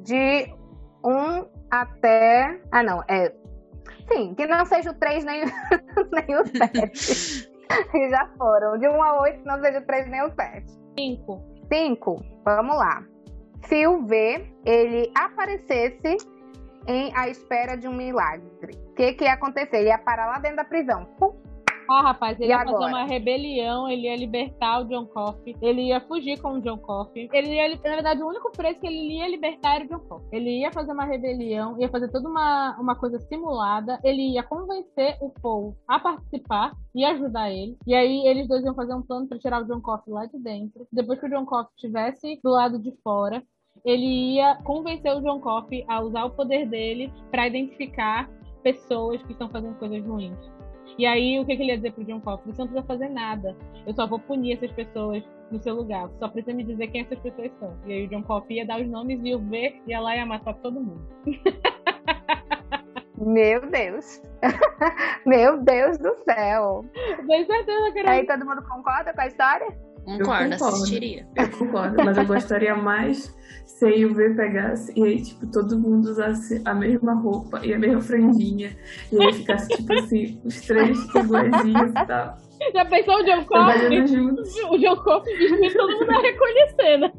de 0.00 0.52
1 1.04 1.46
até. 1.70 2.60
Ah, 2.70 2.82
não, 2.82 3.02
é. 3.08 3.34
Sim, 4.12 4.34
que 4.34 4.46
não 4.46 4.64
seja 4.66 4.90
o 4.90 4.94
3 4.94 5.24
nem, 5.24 5.44
nem 6.12 6.36
o 6.36 6.46
7. 6.46 7.50
que 7.90 8.08
já 8.10 8.28
foram. 8.36 8.78
De 8.78 8.88
1 8.88 9.02
a 9.02 9.20
8, 9.22 9.40
que 9.40 9.46
não 9.46 9.60
seja 9.60 9.78
o 9.78 9.86
3 9.86 10.08
nem 10.08 10.22
o 10.22 10.30
7. 10.30 10.64
Cinco. 10.98 11.42
5, 11.72 12.24
vamos 12.44 12.76
lá. 12.76 13.04
Se 13.64 13.86
o 13.86 14.06
V 14.06 14.46
ele 14.64 15.10
aparecesse 15.16 16.16
em 16.86 17.12
A 17.16 17.28
Espera 17.28 17.76
de 17.76 17.88
um 17.88 17.92
Milagre, 17.92 18.72
o 18.90 18.94
que, 18.94 19.14
que 19.14 19.24
ia 19.24 19.32
acontecer? 19.32 19.78
Ele 19.78 19.88
ia 19.88 19.98
parar 19.98 20.26
lá 20.26 20.38
dentro 20.38 20.58
da 20.58 20.64
prisão. 20.64 21.04
Pum. 21.18 21.45
Ah, 21.88 22.02
rapaz, 22.02 22.38
ele 22.40 22.48
E 22.48 22.52
ia 22.52 22.58
fazer 22.58 22.70
agora? 22.70 22.88
uma 22.88 23.04
rebelião, 23.04 23.88
ele 23.88 24.02
ia 24.02 24.16
libertar 24.16 24.80
o 24.80 24.84
John 24.84 25.06
Coffey, 25.06 25.56
ele 25.62 25.82
ia 25.88 26.00
fugir 26.00 26.40
com 26.40 26.54
o 26.54 26.60
John 26.60 26.78
Coffey. 26.78 27.28
Ele 27.32 27.54
ia, 27.54 27.68
na 27.68 27.76
verdade, 27.76 28.22
o 28.22 28.28
único 28.28 28.50
preso 28.52 28.80
que 28.80 28.86
ele 28.86 29.18
ia 29.18 29.28
libertar 29.28 29.76
era 29.76 29.84
o 29.84 29.88
John 29.88 30.00
Coffey. 30.00 30.28
Ele 30.32 30.60
ia 30.60 30.72
fazer 30.72 30.92
uma 30.92 31.04
rebelião, 31.04 31.80
ia 31.80 31.88
fazer 31.88 32.08
toda 32.10 32.28
uma, 32.28 32.76
uma 32.78 32.94
coisa 32.96 33.18
simulada, 33.20 33.98
ele 34.02 34.32
ia 34.34 34.42
convencer 34.42 35.16
o 35.20 35.30
Paul 35.30 35.76
a 35.86 35.98
participar 35.98 36.72
e 36.94 37.04
ajudar 37.04 37.50
ele. 37.50 37.76
E 37.86 37.94
aí 37.94 38.26
eles 38.26 38.48
dois 38.48 38.64
iam 38.64 38.74
fazer 38.74 38.94
um 38.94 39.02
plano 39.02 39.26
pra 39.28 39.38
tirar 39.38 39.62
o 39.62 39.66
John 39.66 39.80
Coffey 39.80 40.12
lá 40.12 40.26
de 40.26 40.38
dentro. 40.38 40.86
Depois 40.92 41.20
que 41.20 41.26
o 41.26 41.30
John 41.30 41.46
Coffey 41.46 41.72
estivesse 41.76 42.40
do 42.42 42.50
lado 42.50 42.78
de 42.78 42.92
fora, 43.02 43.42
ele 43.84 44.34
ia 44.36 44.56
convencer 44.64 45.14
o 45.14 45.20
John 45.20 45.40
Coffey 45.40 45.84
a 45.88 46.00
usar 46.00 46.24
o 46.24 46.30
poder 46.30 46.66
dele 46.66 47.12
pra 47.30 47.46
identificar 47.46 48.28
pessoas 48.62 49.22
que 49.22 49.32
estão 49.32 49.48
fazendo 49.48 49.78
coisas 49.78 50.04
ruins. 50.04 50.36
E 50.98 51.04
aí, 51.04 51.38
o 51.38 51.44
que, 51.44 51.56
que 51.56 51.62
ele 51.62 51.72
ia 51.72 51.76
dizer 51.76 51.92
pro 51.92 52.04
John 52.04 52.20
Coffey? 52.20 52.52
Você 52.52 52.62
não 52.62 52.68
precisa 52.68 52.86
fazer 52.86 53.08
nada. 53.08 53.54
Eu 53.86 53.92
só 53.94 54.06
vou 54.06 54.18
punir 54.18 54.54
essas 54.54 54.72
pessoas 54.72 55.22
no 55.50 55.60
seu 55.62 55.74
lugar. 55.74 56.08
Você 56.08 56.18
só 56.18 56.28
precisa 56.28 56.56
me 56.56 56.64
dizer 56.64 56.86
quem 56.88 57.02
essas 57.02 57.18
pessoas 57.18 57.52
são. 57.60 57.76
E 57.86 57.92
aí 57.92 58.06
o 58.06 58.08
John 58.08 58.22
Coffey 58.22 58.56
ia 58.58 58.66
dar 58.66 58.80
os 58.80 58.88
nomes 58.88 59.20
e 59.22 59.34
o 59.34 59.38
V 59.38 59.82
ia 59.86 60.00
lá 60.00 60.14
e 60.14 60.18
ia 60.18 60.26
matar 60.26 60.54
todo 60.54 60.80
mundo. 60.80 61.06
Meu 63.18 63.68
Deus. 63.70 64.22
Meu 65.26 65.62
Deus 65.62 65.98
do 65.98 66.14
céu. 66.24 66.84
Tenho 67.26 67.46
certeza 67.46 67.92
que 67.92 67.98
era 67.98 68.10
Aí 68.12 68.26
todo 68.26 68.44
mundo 68.44 68.62
concorda 68.62 69.12
com 69.12 69.20
a 69.20 69.26
história? 69.26 69.85
Concordo, 70.06 70.50
concordo. 70.52 70.64
assistiria. 70.76 71.26
Eu 71.34 71.50
concordo, 71.50 72.04
mas 72.04 72.16
eu 72.16 72.24
gostaria 72.24 72.76
mais 72.76 73.36
se 73.66 73.84
a 73.84 74.06
UV 74.06 74.34
pegasse 74.36 74.92
e 74.96 75.02
aí, 75.02 75.20
tipo, 75.20 75.46
todo 75.48 75.78
mundo 75.78 76.06
usasse 76.06 76.62
a 76.64 76.72
mesma 76.72 77.14
roupa 77.14 77.60
e 77.66 77.74
a 77.74 77.78
mesma 77.78 78.00
franjinha. 78.00 78.76
E 79.12 79.20
aí 79.20 79.32
ficasse, 79.32 79.68
tipo 79.68 79.92
assim, 79.92 80.40
os 80.44 80.60
três 80.60 80.96
iguaizinhos 81.12 81.90
e 81.90 82.06
tal. 82.06 82.38
Já 82.72 82.84
pensou 82.84 83.16
o 83.16 83.22
John 83.24 83.44
Coffey? 83.44 83.80
Trabalhando 83.80 84.06
juntos. 84.06 84.54
O 84.70 84.78
John 84.78 84.96
Coffey 84.96 85.34
e 85.34 85.74
todo 85.74 85.92
mundo 85.92 86.12
ia 86.12 86.20
reconhecendo. 86.20 87.12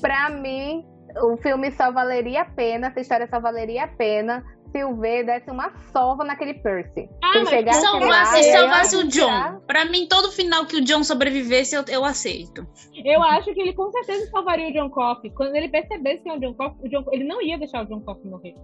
Pra 0.00 0.30
mim, 0.30 0.84
o 1.22 1.36
filme 1.36 1.70
só 1.72 1.92
valeria 1.92 2.42
a 2.42 2.44
pena, 2.46 2.88
essa 2.88 3.00
história 3.00 3.28
só 3.28 3.38
valeria 3.38 3.84
a 3.84 3.88
pena 3.88 4.42
V 4.82 5.24
desse 5.24 5.50
uma 5.50 5.70
sova 5.92 6.24
naquele 6.24 6.54
Percy. 6.54 7.08
Ah, 7.22 7.32
mas 7.44 7.76
salvasse, 7.76 8.34
e 8.34 8.38
aí, 8.38 8.52
salvasse 8.58 8.96
o 8.96 9.08
tirar- 9.08 9.52
John. 9.52 9.60
Pra 9.66 9.84
mim, 9.84 10.06
todo 10.08 10.32
final 10.32 10.66
que 10.66 10.76
o 10.76 10.84
John 10.84 11.04
sobrevivesse, 11.04 11.76
eu, 11.76 11.84
eu 11.88 12.04
aceito. 12.04 12.66
Eu 13.04 13.22
acho 13.22 13.52
que 13.54 13.60
ele 13.60 13.72
com 13.72 13.90
certeza 13.92 14.28
salvaria 14.30 14.68
o 14.68 14.72
John 14.72 14.90
Coffey. 14.90 15.30
Quando 15.30 15.54
ele 15.54 15.68
percebesse 15.68 16.22
que 16.22 16.28
é 16.28 16.32
o 16.36 16.40
John 16.40 16.54
Coffey, 16.54 16.86
o 16.86 16.88
John- 16.90 17.10
ele 17.12 17.24
não 17.24 17.40
ia 17.42 17.58
deixar 17.58 17.82
o 17.84 17.86
John 17.86 18.00
Coffey 18.00 18.28
morrer. 18.30 18.54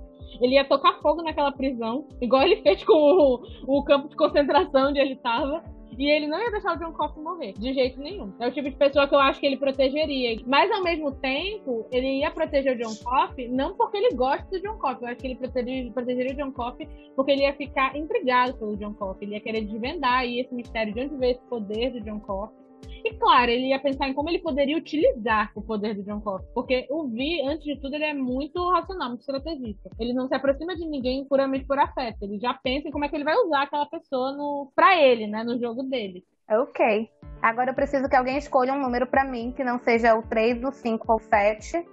Ele 0.41 0.55
ia 0.55 0.65
tocar 0.65 1.01
fogo 1.01 1.23
naquela 1.23 1.53
prisão, 1.53 2.07
igual 2.21 2.43
ele 2.43 2.63
fez 2.63 2.83
com 2.85 2.93
o, 2.95 3.79
o 3.79 3.85
campo 3.85 4.09
de 4.09 4.17
concentração 4.17 4.89
onde 4.91 4.99
ele 4.99 5.17
tava. 5.17 5.63
E 6.01 6.11
ele 6.11 6.27
não 6.27 6.43
ia 6.43 6.51
deixar 6.51 6.75
o 6.75 6.79
John 6.79 6.95
Coffey 6.95 7.23
morrer, 7.23 7.53
de 7.53 7.75
jeito 7.75 8.01
nenhum. 8.01 8.33
É 8.41 8.49
o 8.49 8.51
tipo 8.51 8.71
de 8.71 8.75
pessoa 8.75 9.07
que 9.07 9.15
eu 9.15 9.19
acho 9.19 9.39
que 9.39 9.45
ele 9.45 9.59
protegeria. 9.59 10.41
Mas 10.47 10.73
ao 10.73 10.83
mesmo 10.83 11.13
tempo, 11.13 11.87
ele 11.93 12.21
ia 12.21 12.31
proteger 12.31 12.75
o 12.75 12.79
John 12.79 12.95
Coffey, 13.05 13.49
não 13.49 13.75
porque 13.75 13.99
ele 13.99 14.17
gosta 14.17 14.47
do 14.51 14.63
John 14.63 14.79
Coffey. 14.79 15.03
Eu 15.03 15.09
acho 15.09 15.21
que 15.21 15.27
ele 15.27 15.37
protegeria, 15.37 15.93
protegeria 15.93 16.33
o 16.33 16.37
John 16.37 16.53
Coffey 16.53 16.89
porque 17.15 17.33
ele 17.33 17.43
ia 17.43 17.53
ficar 17.53 17.95
intrigado 17.95 18.55
pelo 18.55 18.79
John 18.79 18.95
Coffey. 18.95 19.29
Ele 19.29 19.35
ia 19.35 19.43
querer 19.43 19.61
desvendar 19.61 20.21
aí 20.21 20.41
esse 20.41 20.55
mistério 20.55 20.95
de 20.95 21.01
onde 21.03 21.17
veio 21.17 21.33
esse 21.33 21.45
poder 21.51 21.91
do 21.91 22.01
John 22.01 22.21
Coffey. 22.21 22.60
E 23.05 23.15
claro, 23.15 23.51
ele 23.51 23.69
ia 23.69 23.79
pensar 23.79 24.09
em 24.09 24.15
como 24.15 24.29
ele 24.29 24.39
poderia 24.41 24.77
utilizar 24.77 25.51
o 25.55 25.63
poder 25.63 25.95
do 25.95 26.03
John 26.03 26.21
Coffey. 26.21 26.47
Porque 26.55 26.87
o 26.91 27.09
Vi, 27.09 27.41
antes 27.43 27.65
de 27.65 27.81
tudo, 27.81 27.95
ele 27.95 28.05
é 28.05 28.15
muito 28.15 28.71
racional, 28.71 29.09
muito 29.09 29.21
estrategista. 29.21 29.91
Ele 29.99 30.13
não 30.13 30.29
se 30.29 30.35
aproxima 30.35 30.77
de 30.77 30.87
ninguém 30.87 31.25
puramente 31.25 31.65
por 31.65 31.79
afeto. 31.79 32.23
Ele 32.23 32.39
já 32.39 32.55
pensa 32.55 32.89
em 32.89 32.91
como 32.91 33.05
é 33.05 33.09
que 33.09 33.17
ele 33.17 33.25
vai 33.25 33.37
usar 33.37 33.63
aquela 33.63 33.87
pessoa 33.87 34.33
no, 34.33 34.71
pra 34.75 35.01
ele, 35.01 35.27
né? 35.27 35.43
No 35.43 35.59
jogo 35.59 35.83
dele. 35.83 36.25
Ok. 36.51 37.09
Agora 37.41 37.71
eu 37.71 37.75
preciso 37.75 38.09
que 38.09 38.17
alguém 38.17 38.37
escolha 38.37 38.73
um 38.73 38.81
número 38.81 39.07
pra 39.07 39.25
mim, 39.25 39.53
que 39.57 39.65
não 39.65 39.79
seja 39.79 40.15
o 40.15 40.23
3, 40.23 40.63
o 40.65 40.73
5 40.73 41.13
ou 41.13 41.17
o 41.19 41.21
7. 41.21 41.87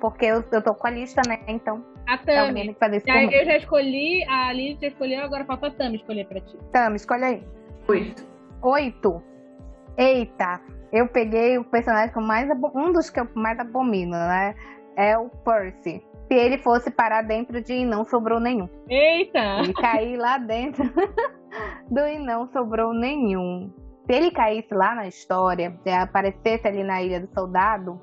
Porque 0.00 0.26
eu, 0.26 0.44
eu 0.52 0.62
tô 0.62 0.74
com 0.74 0.86
a 0.86 0.90
lista, 0.90 1.22
né? 1.26 1.40
Então, 1.48 1.84
A 2.06 2.18
Tami. 2.18 2.64
mim. 3.26 3.32
eu 3.34 3.44
já 3.44 3.56
escolhi, 3.56 4.24
a 4.24 4.52
Liz 4.52 4.78
já 4.78 4.88
escolheu, 4.88 5.22
agora 5.24 5.44
falta 5.44 5.68
a 5.68 5.70
Tami 5.70 5.96
escolher 5.96 6.26
pra 6.26 6.40
ti. 6.40 6.56
Tami, 6.72 6.96
escolhe 6.96 7.24
aí. 7.24 7.42
Oito. 7.88 8.26
8. 8.62 9.33
Eita, 9.96 10.60
eu 10.92 11.08
peguei 11.08 11.58
o 11.58 11.64
personagem 11.64 12.12
que 12.12 12.18
eu 12.18 12.22
mais 12.22 12.48
um 12.74 12.92
dos 12.92 13.10
que 13.10 13.20
eu 13.20 13.28
mais 13.34 13.58
abomino, 13.58 14.12
né? 14.12 14.54
É 14.96 15.16
o 15.18 15.28
Percy. 15.28 16.02
Se 16.28 16.34
ele 16.34 16.58
fosse 16.58 16.90
parar 16.90 17.22
dentro 17.22 17.60
de 17.60 17.74
e 17.74 17.84
não 17.84 18.04
sobrou 18.04 18.40
nenhum. 18.40 18.68
Eita! 18.88 19.58
Ele 19.60 19.72
cair 19.74 20.16
lá 20.16 20.38
dentro 20.38 20.84
do 21.90 22.00
e 22.00 22.18
não 22.18 22.46
sobrou 22.48 22.92
nenhum. 22.92 23.72
Se 24.06 24.12
ele 24.12 24.30
caísse 24.30 24.74
lá 24.74 24.94
na 24.94 25.06
história, 25.06 25.78
se 25.82 25.90
aparecesse 25.90 26.66
ali 26.66 26.82
na 26.82 27.02
Ilha 27.02 27.20
do 27.20 27.32
Soldado, 27.32 28.00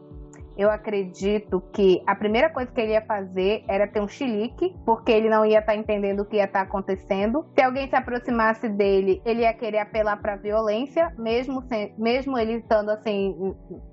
eu 0.61 0.69
acredito 0.69 1.61
que 1.73 2.01
a 2.05 2.15
primeira 2.15 2.49
coisa 2.49 2.71
que 2.71 2.79
ele 2.79 2.91
ia 2.91 3.01
fazer 3.01 3.63
era 3.67 3.87
ter 3.87 4.01
um 4.01 4.07
chilique, 4.07 4.75
porque 4.85 5.11
ele 5.11 5.29
não 5.29 5.45
ia 5.45 5.59
estar 5.59 5.75
entendendo 5.75 6.21
o 6.21 6.25
que 6.25 6.37
ia 6.37 6.45
estar 6.45 6.61
acontecendo. 6.61 7.45
Se 7.57 7.63
alguém 7.63 7.89
se 7.89 7.95
aproximasse 7.95 8.69
dele, 8.69 9.21
ele 9.25 9.41
ia 9.41 9.53
querer 9.53 9.79
apelar 9.79 10.17
para 10.21 10.35
violência, 10.35 11.11
mesmo, 11.17 11.61
sem- 11.63 11.93
mesmo 11.97 12.37
ele 12.37 12.53
estando 12.57 12.89
assim, 12.89 13.35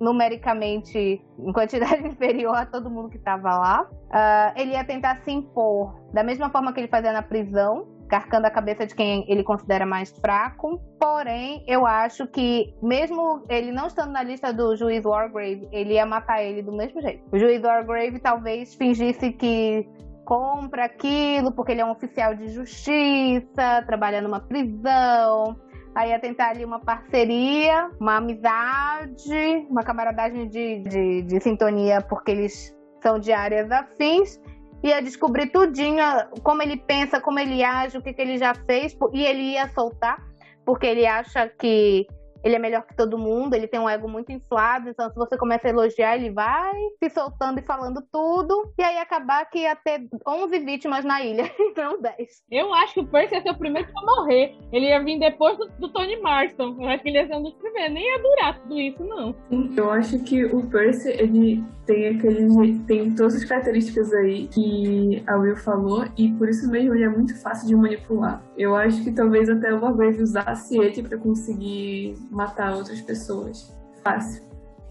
numericamente 0.00 0.98
em 1.38 1.52
quantidade 1.52 2.02
inferior 2.06 2.54
a 2.56 2.66
todo 2.66 2.90
mundo 2.90 3.08
que 3.08 3.16
estava 3.16 3.56
lá. 3.56 3.88
Ah, 4.10 4.52
ele 4.56 4.72
ia 4.72 4.84
tentar 4.84 5.20
se 5.24 5.30
impor 5.30 5.94
da 6.12 6.22
mesma 6.22 6.50
forma 6.50 6.72
que 6.72 6.80
ele 6.80 6.88
fazia 6.88 7.12
na 7.12 7.22
prisão, 7.22 7.86
carcando 8.08 8.46
a 8.46 8.50
cabeça 8.50 8.86
de 8.86 8.94
quem 8.94 9.24
ele 9.28 9.44
considera 9.44 9.86
mais 9.86 10.10
fraco. 10.18 10.80
Porém, 10.98 11.62
eu 11.66 11.86
acho 11.86 12.26
que, 12.26 12.74
mesmo 12.82 13.44
ele 13.48 13.70
não 13.70 13.86
estando 13.86 14.12
na 14.12 14.22
lista 14.22 14.52
do 14.52 14.74
juiz 14.74 15.04
Wargrave, 15.04 15.68
ele 15.70 15.94
ia 15.94 16.06
matar 16.06 16.42
ele 16.42 16.62
do 16.62 16.72
mesmo 16.72 17.00
jeito. 17.00 17.22
O 17.30 17.38
juiz 17.38 17.62
Wargrave 17.62 18.18
talvez 18.18 18.74
fingisse 18.74 19.32
que 19.32 19.86
compra 20.24 20.84
aquilo 20.84 21.52
porque 21.52 21.72
ele 21.72 21.80
é 21.80 21.84
um 21.84 21.90
oficial 21.90 22.34
de 22.34 22.48
justiça, 22.48 23.82
trabalha 23.86 24.20
numa 24.20 24.40
prisão. 24.40 25.56
Aí 25.94 26.10
ia 26.10 26.18
tentar 26.20 26.50
ali 26.50 26.64
uma 26.64 26.80
parceria, 26.80 27.90
uma 27.98 28.16
amizade, 28.16 29.66
uma 29.70 29.82
camaradagem 29.82 30.48
de, 30.48 30.80
de, 30.80 31.22
de 31.22 31.40
sintonia, 31.40 32.00
porque 32.02 32.30
eles 32.30 32.76
são 33.02 33.18
de 33.18 33.32
áreas 33.32 33.70
afins 33.70 34.38
ia 34.82 35.00
descobrir 35.02 35.50
tudinho, 35.50 36.04
como 36.42 36.62
ele 36.62 36.76
pensa, 36.76 37.20
como 37.20 37.38
ele 37.38 37.62
age, 37.64 37.98
o 37.98 38.02
que, 38.02 38.12
que 38.12 38.22
ele 38.22 38.38
já 38.38 38.54
fez, 38.54 38.96
e 39.12 39.24
ele 39.24 39.52
ia 39.52 39.68
soltar, 39.68 40.18
porque 40.64 40.86
ele 40.86 41.06
acha 41.06 41.48
que 41.48 42.06
ele 42.42 42.56
é 42.56 42.58
melhor 42.58 42.86
que 42.86 42.96
todo 42.96 43.18
mundo, 43.18 43.54
ele 43.54 43.66
tem 43.66 43.80
um 43.80 43.88
ego 43.88 44.08
muito 44.08 44.32
inflado, 44.32 44.88
então 44.88 45.10
se 45.10 45.16
você 45.16 45.36
começa 45.36 45.66
a 45.66 45.70
elogiar, 45.70 46.16
ele 46.16 46.30
vai 46.30 46.74
se 47.02 47.10
soltando 47.10 47.58
e 47.58 47.62
falando 47.62 48.02
tudo, 48.12 48.72
e 48.78 48.82
aí 48.82 48.98
acabar 48.98 49.44
que 49.46 49.60
ia 49.60 49.76
ter 49.76 50.06
11 50.26 50.58
vítimas 50.60 51.04
na 51.04 51.22
ilha, 51.22 51.50
e 51.58 51.72
não 51.80 52.00
10. 52.00 52.44
Eu 52.50 52.72
acho 52.74 52.94
que 52.94 53.00
o 53.00 53.06
Percy 53.06 53.34
ia 53.34 53.42
ser 53.42 53.50
o 53.50 53.58
primeiro 53.58 53.88
a 53.96 54.02
morrer. 54.02 54.56
Ele 54.72 54.86
ia 54.86 55.02
vir 55.02 55.18
depois 55.18 55.56
do, 55.58 55.68
do 55.78 55.88
Tony 55.88 56.16
Marston. 56.20 56.76
Eu 56.80 56.88
acho 56.88 57.02
que 57.02 57.08
ele 57.08 57.18
ia 57.18 57.26
ser 57.26 57.36
um 57.36 57.42
dos 57.42 57.54
primeiros. 57.54 57.94
Nem 57.94 58.04
ia 58.04 58.22
durar 58.22 58.60
tudo 58.60 58.78
isso, 58.78 59.04
não. 59.04 59.34
Eu 59.76 59.90
acho 59.90 60.18
que 60.24 60.44
o 60.44 60.66
Percy, 60.68 61.10
ele 61.10 61.64
tem 61.86 62.08
aquele. 62.08 62.78
tem 62.86 63.14
todas 63.14 63.36
as 63.36 63.44
características 63.44 64.12
aí 64.12 64.48
que 64.48 65.22
a 65.26 65.36
Will 65.36 65.56
falou, 65.56 66.04
e 66.16 66.32
por 66.32 66.48
isso 66.48 66.70
mesmo 66.70 66.94
ele 66.94 67.04
é 67.04 67.08
muito 67.08 67.40
fácil 67.40 67.66
de 67.66 67.74
manipular. 67.74 68.42
Eu 68.56 68.74
acho 68.74 69.02
que 69.02 69.12
talvez 69.12 69.48
até 69.48 69.72
o 69.72 69.80
Wargrave 69.80 70.22
usasse 70.22 70.78
ele 70.78 71.02
pra 71.02 71.16
conseguir 71.16 72.14
matar 72.30 72.74
outras 72.76 73.00
pessoas. 73.00 73.74
Fácil. 74.02 74.46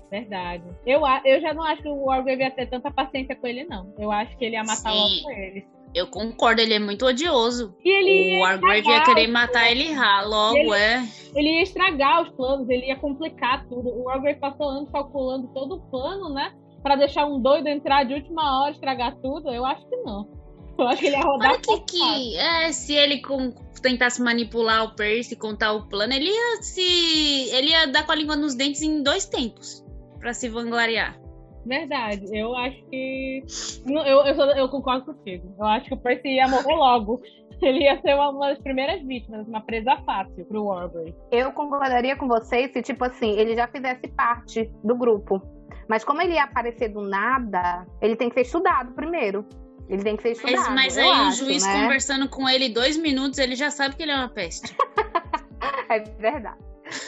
Verdade. 0.09 0.63
Eu, 0.85 1.05
a- 1.05 1.21
eu 1.25 1.41
já 1.41 1.53
não 1.53 1.63
acho 1.63 1.81
que 1.81 1.89
o 1.89 2.05
Wargrave 2.05 2.41
ia 2.41 2.51
ter 2.51 2.67
tanta 2.69 2.89
paciência 2.89 3.35
com 3.35 3.45
ele, 3.47 3.65
não. 3.65 3.93
Eu 3.97 4.11
acho 4.11 4.37
que 4.37 4.45
ele 4.45 4.55
ia 4.55 4.63
matar 4.63 4.91
Sim. 4.91 4.97
logo 4.97 5.23
com 5.23 5.31
ele. 5.31 5.67
Eu 5.93 6.07
concordo, 6.07 6.61
ele 6.61 6.73
é 6.73 6.79
muito 6.79 7.05
odioso. 7.05 7.73
E 7.83 7.89
ele 7.89 8.37
O 8.37 8.41
Wargrave 8.43 8.87
ia 8.87 9.03
querer 9.03 9.27
os 9.27 9.33
matar 9.33 9.69
ele 9.71 9.93
logo, 10.25 10.57
Ele- 10.57 10.73
é. 10.73 11.03
ele 11.35 11.49
ia 11.49 11.63
estragar 11.63 12.23
os 12.23 12.29
planos, 12.35 12.69
ele 12.69 12.85
ia 12.87 12.95
complicar 12.97 13.65
tudo. 13.67 13.89
O 13.89 14.03
Wargrave 14.03 14.39
passou 14.39 14.69
anos 14.69 14.89
calculando 14.91 15.47
todo 15.53 15.75
o 15.75 15.81
plano, 15.89 16.29
né? 16.33 16.53
Pra 16.83 16.95
deixar 16.95 17.25
um 17.25 17.41
doido 17.41 17.67
entrar 17.67 18.03
de 18.05 18.13
última 18.13 18.61
hora, 18.61 18.71
estragar 18.71 19.15
tudo. 19.17 19.49
Eu 19.51 19.65
acho 19.65 19.85
que 19.89 19.95
não. 19.97 20.29
Eu 20.77 20.87
acho 20.87 20.99
que 21.01 21.07
ele 21.07 21.15
ia 21.15 21.23
rodar 21.23 21.51
Olha 21.53 21.59
que, 21.59 21.79
que 21.81 22.37
é, 22.37 22.71
se 22.71 22.93
ele 22.93 23.19
com- 23.21 23.51
tentasse 23.81 24.21
manipular 24.21 24.83
o 24.83 24.95
Percy, 24.95 25.35
contar 25.35 25.73
o 25.73 25.87
plano, 25.87 26.13
ele 26.13 26.29
ia 26.29 26.61
se. 26.61 27.49
Ele 27.55 27.69
ia 27.69 27.87
dar 27.87 28.05
com 28.05 28.11
a 28.11 28.15
língua 28.15 28.35
nos 28.35 28.55
dentes 28.55 28.81
em 28.81 29.03
dois 29.03 29.25
tempos. 29.25 29.85
Pra 30.19 30.33
se 30.33 30.49
vangloriar. 30.49 31.19
Verdade. 31.65 32.25
Eu 32.31 32.55
acho 32.55 32.83
que. 32.85 33.43
Eu, 33.85 34.25
eu, 34.25 34.35
eu 34.51 34.69
concordo 34.69 35.05
contigo. 35.05 35.53
Eu 35.59 35.65
acho 35.65 35.87
que 35.87 35.93
o 35.93 35.97
Percy 35.97 36.29
ia 36.29 36.47
morrer 36.47 36.75
logo. 36.75 37.21
Ele 37.61 37.83
ia 37.83 37.99
ser 38.01 38.13
uma, 38.13 38.29
uma 38.29 38.49
das 38.49 38.59
primeiras 38.59 39.01
vítimas, 39.03 39.47
uma 39.47 39.61
presa 39.61 39.97
fácil 40.05 40.45
pro 40.45 40.65
Wargrave. 40.65 41.15
Eu 41.31 41.51
concordaria 41.51 42.15
com 42.15 42.27
vocês 42.27 42.71
se, 42.71 42.83
tipo 42.83 43.03
assim, 43.03 43.31
ele 43.31 43.55
já 43.55 43.67
fizesse 43.67 44.07
parte 44.09 44.71
do 44.83 44.95
grupo. 44.95 45.41
Mas 45.89 46.03
como 46.03 46.21
ele 46.21 46.33
ia 46.33 46.43
aparecer 46.43 46.89
do 46.89 47.01
nada, 47.01 47.85
ele 47.99 48.15
tem 48.15 48.29
que 48.29 48.35
ser 48.35 48.41
estudado 48.41 48.93
primeiro. 48.93 49.43
Ele 49.89 50.03
tem 50.03 50.17
que 50.17 50.23
ser 50.23 50.31
estudado. 50.31 50.75
Mas, 50.75 50.95
mas 50.95 50.97
aí 50.97 51.07
o 51.07 51.13
acho, 51.13 51.45
juiz 51.45 51.65
né? 51.65 51.81
conversando 51.81 52.29
com 52.29 52.47
ele 52.47 52.69
dois 52.69 52.97
minutos, 52.97 53.39
ele 53.39 53.55
já 53.55 53.71
sabe 53.71 53.95
que 53.95 54.03
ele 54.03 54.11
é 54.11 54.15
uma 54.15 54.29
peste. 54.29 54.75
É 55.89 55.99
verdade. 55.99 56.57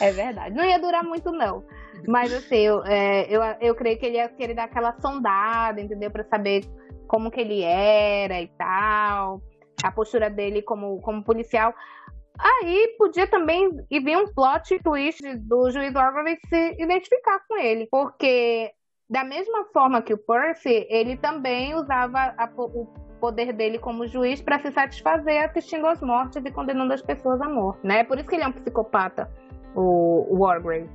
É 0.00 0.10
verdade. 0.10 0.54
Não 0.54 0.64
ia 0.64 0.78
durar 0.78 1.04
muito, 1.04 1.30
não. 1.30 1.64
Mas 2.08 2.32
assim, 2.32 2.56
eu, 2.56 2.82
é, 2.84 3.26
eu, 3.28 3.42
eu 3.60 3.74
creio 3.74 3.98
que 3.98 4.06
ele 4.06 4.16
ia 4.16 4.28
querer 4.28 4.54
dar 4.54 4.64
aquela 4.64 4.98
sondada, 5.00 5.80
entendeu? 5.80 6.10
Pra 6.10 6.24
saber 6.24 6.64
como 7.06 7.30
que 7.30 7.40
ele 7.40 7.62
era 7.62 8.40
e 8.40 8.48
tal. 8.48 9.42
A 9.82 9.92
postura 9.92 10.30
dele 10.30 10.62
como, 10.62 11.00
como 11.00 11.24
policial. 11.24 11.74
Aí 12.38 12.94
podia 12.96 13.26
também 13.26 13.70
e 13.90 14.00
vir 14.00 14.16
um 14.16 14.32
plot 14.32 14.78
twist 14.82 15.20
do 15.40 15.70
juiz 15.70 15.94
Orwell 15.94 16.36
se 16.48 16.76
identificar 16.78 17.40
com 17.46 17.58
ele. 17.58 17.86
Porque 17.90 18.72
da 19.10 19.24
mesma 19.24 19.64
forma 19.72 20.00
que 20.00 20.14
o 20.14 20.18
Percy, 20.18 20.86
ele 20.88 21.16
também 21.16 21.74
usava 21.74 22.32
a, 22.38 22.48
o 22.56 22.86
poder 23.20 23.52
dele 23.52 23.76
como 23.78 24.06
juiz 24.06 24.40
para 24.40 24.60
se 24.60 24.70
satisfazer 24.70 25.44
assistindo 25.44 25.86
às 25.86 26.00
mortes 26.00 26.42
e 26.44 26.50
condenando 26.50 26.94
as 26.94 27.02
pessoas 27.02 27.40
à 27.40 27.48
morte, 27.48 27.84
né? 27.84 28.04
Por 28.04 28.18
isso 28.18 28.28
que 28.28 28.36
ele 28.36 28.44
é 28.44 28.46
um 28.46 28.52
psicopata, 28.52 29.28
o, 29.74 30.26
o 30.30 30.38
Wargrave. 30.38 30.88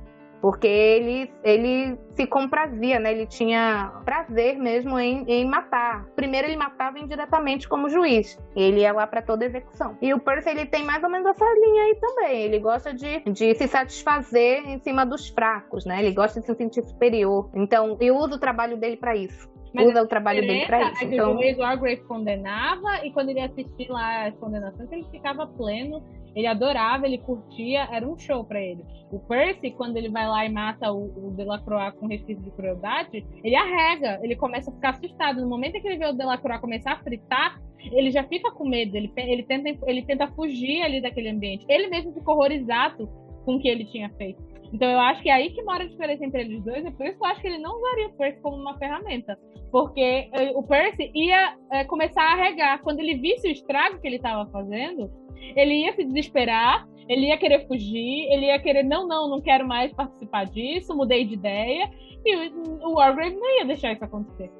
Porque 0.46 0.68
ele, 0.68 1.28
ele 1.42 1.98
se 2.12 2.24
comprazia, 2.24 3.00
né? 3.00 3.10
Ele 3.10 3.26
tinha 3.26 4.00
prazer 4.04 4.56
mesmo 4.56 4.96
em, 4.96 5.24
em 5.26 5.44
matar. 5.44 6.06
Primeiro 6.14 6.46
ele 6.46 6.56
matava 6.56 7.00
indiretamente 7.00 7.68
como 7.68 7.88
juiz. 7.88 8.38
Ele 8.54 8.82
ia 8.82 8.92
lá 8.92 9.08
para 9.08 9.20
toda 9.20 9.44
execução. 9.44 9.98
E 10.00 10.14
o 10.14 10.20
Percy, 10.20 10.50
ele 10.50 10.64
tem 10.64 10.84
mais 10.84 11.02
ou 11.02 11.10
menos 11.10 11.26
essa 11.26 11.44
linha 11.44 11.82
aí 11.82 11.96
também. 11.96 12.42
Ele 12.42 12.60
gosta 12.60 12.94
de, 12.94 13.24
de 13.28 13.56
se 13.56 13.66
satisfazer 13.66 14.62
em 14.68 14.78
cima 14.78 15.04
dos 15.04 15.28
fracos, 15.30 15.84
né? 15.84 15.98
Ele 15.98 16.14
gosta 16.14 16.38
de 16.38 16.46
se 16.46 16.54
sentir 16.54 16.84
superior. 16.84 17.50
Então, 17.52 17.96
eu 18.00 18.14
uso 18.14 18.36
o 18.36 18.38
trabalho 18.38 18.76
dele 18.76 18.96
para 18.96 19.16
isso. 19.16 19.50
Mas 19.74 19.88
usa 19.88 20.00
o 20.00 20.06
trabalho 20.06 20.42
dele 20.42 20.64
para 20.64 20.92
isso. 20.92 21.02
É 21.02 21.06
então... 21.08 21.32
O 21.32 21.38
Wade 21.38 21.58
Wargrave 21.58 22.02
condenava 22.02 23.04
e 23.04 23.10
quando 23.10 23.30
ele 23.30 23.40
assistia 23.40 23.92
lá 23.92 24.28
as 24.28 24.36
condenações, 24.36 24.92
ele 24.92 25.06
ficava 25.10 25.44
pleno 25.44 26.04
ele 26.36 26.46
adorava, 26.46 27.06
ele 27.06 27.16
curtia, 27.16 27.88
era 27.90 28.06
um 28.06 28.18
show 28.18 28.44
para 28.44 28.60
ele. 28.60 28.84
O 29.10 29.18
Percy, 29.18 29.70
quando 29.70 29.96
ele 29.96 30.10
vai 30.10 30.28
lá 30.28 30.44
e 30.44 30.50
mata 30.50 30.92
o, 30.92 31.28
o 31.28 31.30
Delacroix 31.30 31.94
com 31.98 32.06
resquício 32.06 32.44
de 32.44 32.50
crueldade, 32.50 33.26
ele 33.42 33.56
arrega, 33.56 34.20
ele 34.22 34.36
começa 34.36 34.70
a 34.70 34.74
ficar 34.74 34.90
assustado. 34.90 35.40
No 35.40 35.48
momento 35.48 35.76
em 35.76 35.80
que 35.80 35.88
ele 35.88 35.96
vê 35.96 36.06
o 36.06 36.12
Delacroix 36.12 36.60
começar 36.60 36.92
a 36.92 36.98
fritar, 36.98 37.58
ele 37.78 38.10
já 38.10 38.22
fica 38.24 38.50
com 38.50 38.68
medo, 38.68 38.94
ele, 38.96 39.10
ele, 39.16 39.42
tenta, 39.44 39.70
ele 39.86 40.02
tenta 40.02 40.28
fugir 40.28 40.82
ali 40.82 41.00
daquele 41.00 41.30
ambiente. 41.30 41.64
Ele 41.68 41.88
mesmo 41.88 42.12
ficou 42.12 42.34
horrorizado 42.34 43.08
com 43.46 43.54
o 43.54 43.58
que 43.58 43.68
ele 43.68 43.86
tinha 43.86 44.10
feito. 44.10 44.42
Então 44.72 44.90
eu 44.90 45.00
acho 45.00 45.22
que 45.22 45.28
é 45.28 45.32
aí 45.32 45.50
que 45.50 45.62
mora 45.62 45.84
a 45.84 45.88
diferença 45.88 46.24
entre 46.24 46.40
eles 46.42 46.62
dois, 46.62 46.84
e 46.84 46.90
por 46.90 47.06
isso 47.06 47.18
eu 47.20 47.26
acho 47.26 47.40
que 47.40 47.46
ele 47.46 47.58
não 47.58 47.76
usaria 47.76 48.08
o 48.08 48.12
Percy 48.12 48.40
como 48.40 48.56
uma 48.56 48.78
ferramenta. 48.78 49.38
Porque 49.70 50.28
eh, 50.32 50.52
o 50.54 50.62
Percy 50.62 51.10
ia 51.14 51.56
é, 51.72 51.84
começar 51.84 52.22
a 52.22 52.36
regar. 52.36 52.82
Quando 52.82 53.00
ele 53.00 53.16
visse 53.16 53.48
o 53.48 53.50
estrago 53.50 54.00
que 54.00 54.06
ele 54.06 54.16
estava 54.16 54.48
fazendo, 54.50 55.10
ele 55.54 55.82
ia 55.82 55.94
se 55.94 56.04
desesperar, 56.04 56.86
ele 57.08 57.26
ia 57.26 57.38
querer 57.38 57.66
fugir, 57.66 58.32
ele 58.32 58.46
ia 58.46 58.58
querer, 58.58 58.82
não, 58.82 59.06
não, 59.06 59.28
não 59.28 59.40
quero 59.40 59.66
mais 59.66 59.92
participar 59.92 60.44
disso, 60.46 60.96
mudei 60.96 61.24
de 61.24 61.34
ideia, 61.34 61.90
e 62.24 62.48
o 62.84 62.94
Wargrave 62.94 63.36
não 63.36 63.58
ia 63.58 63.64
deixar 63.64 63.92
isso 63.92 64.04
acontecer. 64.04 64.50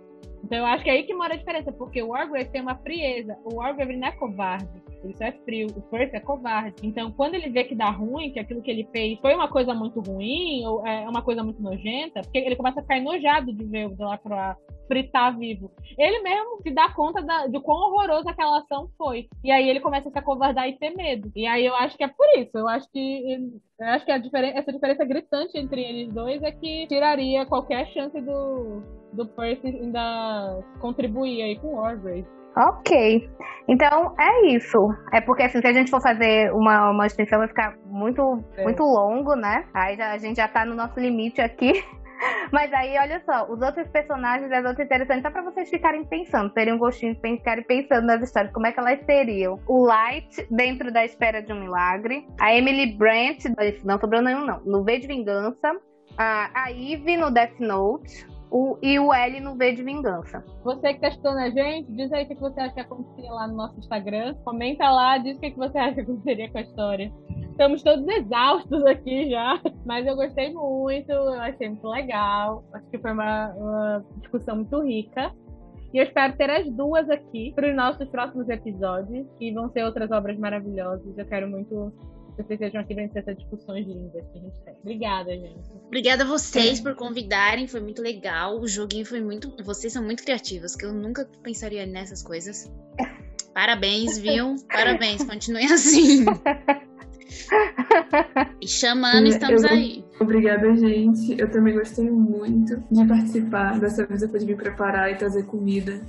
Então 0.46 0.58
eu 0.58 0.66
acho 0.66 0.84
que 0.84 0.90
é 0.90 0.92
aí 0.92 1.02
que 1.02 1.12
mora 1.12 1.34
a 1.34 1.36
diferença, 1.36 1.72
porque 1.72 2.00
o 2.00 2.10
Wargrave 2.10 2.50
tem 2.50 2.60
uma 2.60 2.76
frieza, 2.76 3.36
o 3.44 3.56
Wargrave 3.56 3.96
não 3.96 4.06
é 4.06 4.12
covarde, 4.12 4.80
ele 5.02 5.16
só 5.16 5.24
é 5.24 5.32
frio, 5.32 5.66
o 5.76 5.82
Percy 5.82 6.14
é 6.14 6.20
covarde. 6.20 6.76
Então 6.84 7.10
quando 7.10 7.34
ele 7.34 7.50
vê 7.50 7.64
que 7.64 7.74
dá 7.74 7.90
ruim, 7.90 8.30
que 8.30 8.38
aquilo 8.38 8.62
que 8.62 8.70
ele 8.70 8.88
fez 8.92 9.18
foi 9.18 9.34
uma 9.34 9.48
coisa 9.48 9.74
muito 9.74 10.00
ruim, 10.00 10.64
ou 10.64 10.86
é 10.86 11.08
uma 11.08 11.20
coisa 11.20 11.42
muito 11.42 11.60
nojenta, 11.60 12.20
porque 12.22 12.38
ele 12.38 12.54
começa 12.54 12.78
a 12.78 12.82
ficar 12.82 12.98
enojado 12.98 13.52
de 13.52 13.64
ver 13.64 13.86
o 13.86 13.96
Delacroix 13.96 14.56
fritar 14.86 15.36
vivo. 15.36 15.68
Ele 15.98 16.20
mesmo 16.20 16.62
se 16.62 16.70
dá 16.70 16.88
conta 16.92 17.20
da, 17.20 17.48
de 17.48 17.58
quão 17.58 17.76
horroroso 17.76 18.28
aquela 18.28 18.60
ação 18.60 18.88
foi. 18.96 19.28
E 19.42 19.50
aí 19.50 19.68
ele 19.68 19.80
começa 19.80 20.08
a 20.08 20.12
se 20.12 20.18
acovardar 20.18 20.68
e 20.68 20.78
ter 20.78 20.90
medo. 20.90 21.32
E 21.34 21.44
aí 21.44 21.66
eu 21.66 21.74
acho 21.74 21.96
que 21.96 22.04
é 22.04 22.08
por 22.08 22.26
isso. 22.38 22.56
Eu 22.56 22.68
acho 22.68 22.88
que 22.92 23.50
eu 23.80 23.86
acho 23.88 24.06
que 24.06 24.18
diferença, 24.20 24.58
essa 24.58 24.72
diferença 24.72 25.04
gritante 25.04 25.58
entre 25.58 25.82
eles 25.82 26.14
dois 26.14 26.40
é 26.42 26.52
que 26.52 26.86
tiraria 26.86 27.44
qualquer 27.44 27.86
chance 27.88 28.18
do, 28.20 28.80
do 29.16 29.26
Percy 29.26 29.66
ainda 29.68 30.62
contribuir 30.80 31.42
aí 31.42 31.58
com 31.58 31.68
o 31.68 31.76
Wargrave. 31.76 32.26
Ok. 32.56 33.28
Então 33.68 34.14
é 34.18 34.46
isso. 34.48 34.78
É 35.12 35.20
porque 35.20 35.42
assim, 35.42 35.60
se 35.60 35.66
a 35.66 35.72
gente 35.72 35.90
for 35.90 36.00
fazer 36.00 36.52
uma, 36.54 36.90
uma 36.90 37.06
extensão, 37.06 37.38
vai 37.38 37.48
ficar 37.48 37.76
muito, 37.84 38.42
é. 38.56 38.64
muito 38.64 38.82
longo, 38.82 39.34
né? 39.34 39.66
Aí 39.74 39.96
já, 39.96 40.12
a 40.12 40.18
gente 40.18 40.36
já 40.36 40.48
tá 40.48 40.64
no 40.64 40.74
nosso 40.74 40.98
limite 40.98 41.40
aqui. 41.40 41.72
Mas 42.50 42.72
aí, 42.72 42.96
olha 42.98 43.22
só, 43.26 43.44
os 43.52 43.60
outros 43.60 43.86
personagens, 43.88 44.50
as 44.50 44.64
outras 44.64 44.86
interessantes, 44.86 45.22
só 45.22 45.30
pra 45.30 45.42
vocês 45.42 45.68
ficarem 45.68 46.02
pensando, 46.06 46.50
terem 46.50 46.72
um 46.72 46.78
gostinho 46.78 47.14
de 47.14 47.20
ficarem 47.20 47.64
pensando 47.64 48.06
nas 48.06 48.22
histórias, 48.22 48.52
como 48.52 48.66
é 48.66 48.72
que 48.72 48.80
elas 48.80 49.04
seriam. 49.04 49.60
O 49.66 49.84
Light, 49.84 50.46
dentro 50.50 50.90
da 50.90 51.04
espera 51.04 51.42
de 51.42 51.52
um 51.52 51.60
milagre. 51.60 52.26
A 52.40 52.54
Emily 52.54 52.96
Brent, 52.96 53.44
não 53.84 54.00
sobrou 54.00 54.22
nenhum, 54.22 54.46
não. 54.46 54.60
No 54.64 54.82
V 54.82 54.98
de 54.98 55.06
Vingança. 55.06 55.76
A, 56.16 56.50
a 56.54 56.70
Eve 56.70 57.18
no 57.18 57.30
Death 57.30 57.60
Note. 57.60 58.26
O, 58.50 58.78
e 58.80 58.98
o 58.98 59.12
L 59.12 59.40
no 59.40 59.56
V 59.56 59.72
de 59.72 59.82
Vingança. 59.82 60.44
Você 60.62 60.94
que 60.94 61.00
tá 61.00 61.08
escutando 61.08 61.38
a 61.38 61.50
gente, 61.50 61.90
diz 61.92 62.12
aí 62.12 62.24
o 62.24 62.28
que 62.28 62.34
você 62.36 62.60
acha 62.60 62.74
que 62.74 62.80
acontecia 62.80 63.32
lá 63.32 63.48
no 63.48 63.56
nosso 63.56 63.78
Instagram. 63.78 64.34
Comenta 64.44 64.88
lá, 64.90 65.18
diz 65.18 65.36
o 65.36 65.40
que 65.40 65.50
você 65.50 65.76
acha 65.78 65.94
que 65.94 66.00
aconteceria 66.02 66.50
com 66.50 66.58
a 66.58 66.62
história. 66.62 67.12
Estamos 67.50 67.82
todos 67.82 68.06
exaustos 68.06 68.84
aqui 68.84 69.30
já, 69.30 69.60
mas 69.84 70.06
eu 70.06 70.14
gostei 70.14 70.52
muito, 70.52 71.10
eu 71.10 71.32
achei 71.40 71.70
muito 71.70 71.88
legal. 71.88 72.64
Acho 72.72 72.86
que 72.90 72.98
foi 72.98 73.12
uma, 73.12 73.48
uma 73.54 74.04
discussão 74.20 74.56
muito 74.56 74.80
rica. 74.82 75.32
E 75.92 75.98
eu 75.98 76.04
espero 76.04 76.36
ter 76.36 76.50
as 76.50 76.68
duas 76.70 77.08
aqui 77.08 77.52
para 77.54 77.70
os 77.70 77.74
nossos 77.74 78.06
próximos 78.08 78.48
episódios, 78.48 79.26
que 79.38 79.52
vão 79.52 79.70
ser 79.70 79.84
outras 79.84 80.10
obras 80.10 80.38
maravilhosas. 80.38 81.16
Eu 81.16 81.26
quero 81.26 81.48
muito 81.48 81.92
vocês 82.36 82.58
sejam 82.58 82.80
aqui 82.80 82.94
para 82.94 83.04
essas 83.04 83.36
discussões 83.36 83.86
lindas 83.86 84.24
que 84.32 84.38
a 84.38 84.42
gente 84.42 84.60
tem. 84.60 84.74
Obrigada, 84.82 85.30
gente. 85.30 85.70
Obrigada 85.86 86.24
a 86.24 86.26
vocês 86.26 86.80
por 86.80 86.94
convidarem, 86.94 87.66
foi 87.66 87.80
muito 87.80 88.02
legal. 88.02 88.60
O 88.60 88.68
joguinho 88.68 89.06
foi 89.06 89.20
muito. 89.20 89.52
Vocês 89.64 89.92
são 89.92 90.04
muito 90.04 90.22
criativos, 90.22 90.76
que 90.76 90.84
eu 90.84 90.92
nunca 90.92 91.28
pensaria 91.42 91.86
nessas 91.86 92.22
coisas. 92.22 92.70
Parabéns, 93.54 94.18
viu? 94.18 94.54
Parabéns, 94.70 95.24
continuem 95.24 95.66
assim. 95.72 96.26
E 98.60 98.68
chamando, 98.68 99.26
estamos 99.26 99.62
eu, 99.62 99.70
aí. 99.70 100.04
Obrigada, 100.20 100.74
gente. 100.76 101.40
Eu 101.40 101.50
também 101.50 101.74
gostei 101.74 102.10
muito 102.10 102.76
de 102.90 103.06
participar. 103.06 103.78
Dessa 103.78 104.06
vez 104.06 104.22
eu 104.22 104.28
pude 104.28 104.44
me 104.44 104.54
preparar 104.54 105.10
e 105.10 105.16
trazer 105.16 105.44
comida 105.44 106.00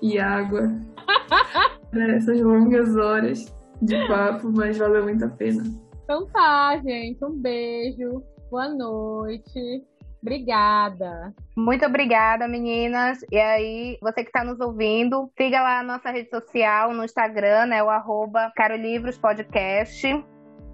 e 0.00 0.18
água. 0.18 0.70
Essas 2.16 2.40
longas 2.40 2.94
horas 2.96 3.52
de 3.82 4.06
papo, 4.06 4.50
mas 4.54 4.78
valeu 4.78 5.02
muito 5.02 5.24
a 5.24 5.28
pena. 5.28 5.62
Então 6.04 6.26
tá, 6.26 6.80
gente. 6.84 7.24
Um 7.24 7.40
beijo. 7.40 8.22
Boa 8.50 8.68
noite. 8.68 9.84
Obrigada. 10.22 11.34
Muito 11.56 11.84
obrigada, 11.84 12.46
meninas. 12.46 13.18
E 13.30 13.36
aí, 13.36 13.98
você 14.00 14.22
que 14.22 14.28
está 14.28 14.44
nos 14.44 14.60
ouvindo, 14.60 15.28
siga 15.36 15.60
lá 15.60 15.80
a 15.80 15.82
nossa 15.82 16.10
rede 16.10 16.30
social 16.30 16.92
no 16.92 17.04
Instagram, 17.04 17.66
né? 17.66 17.82
O 17.82 17.90
arroba 17.90 18.52
Carolivros 18.54 19.18
Podcast. 19.18 20.24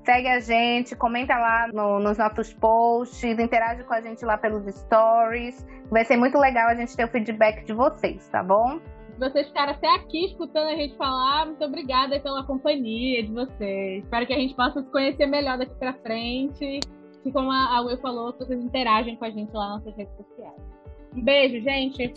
Segue 0.04 0.28
a 0.28 0.40
gente, 0.40 0.96
comenta 0.96 1.36
lá 1.36 1.68
no, 1.72 1.98
nos 1.98 2.18
nossos 2.18 2.52
posts, 2.54 3.38
interage 3.38 3.84
com 3.84 3.94
a 3.94 4.00
gente 4.00 4.24
lá 4.24 4.36
pelos 4.36 4.64
stories. 4.74 5.66
Vai 5.90 6.04
ser 6.04 6.16
muito 6.16 6.38
legal 6.38 6.68
a 6.68 6.74
gente 6.74 6.96
ter 6.96 7.04
o 7.04 7.08
feedback 7.08 7.64
de 7.64 7.72
vocês, 7.72 8.26
tá 8.28 8.42
bom? 8.42 8.80
Vocês 9.18 9.48
ficaram 9.48 9.72
até 9.72 9.94
aqui 9.94 10.26
escutando 10.26 10.68
a 10.68 10.76
gente 10.76 10.96
falar, 10.96 11.46
muito 11.46 11.64
obrigada 11.64 12.18
pela 12.20 12.44
companhia 12.44 13.22
de 13.22 13.32
vocês. 13.32 14.04
Espero 14.04 14.26
que 14.26 14.32
a 14.32 14.38
gente 14.38 14.54
possa 14.54 14.82
se 14.82 14.90
conhecer 14.90 15.26
melhor 15.26 15.58
daqui 15.58 15.74
pra 15.74 15.92
frente. 15.94 16.80
E 17.24 17.32
como 17.32 17.50
a 17.50 17.80
Will 17.80 17.98
falou, 17.98 18.32
vocês 18.38 18.62
interagem 18.62 19.16
com 19.16 19.24
a 19.24 19.30
gente 19.30 19.52
lá 19.52 19.70
nas 19.70 19.84
nossas 19.84 19.96
redes 19.96 20.16
sociais. 20.16 20.62
Um 21.14 21.22
beijo, 21.22 21.60
gente. 21.62 22.14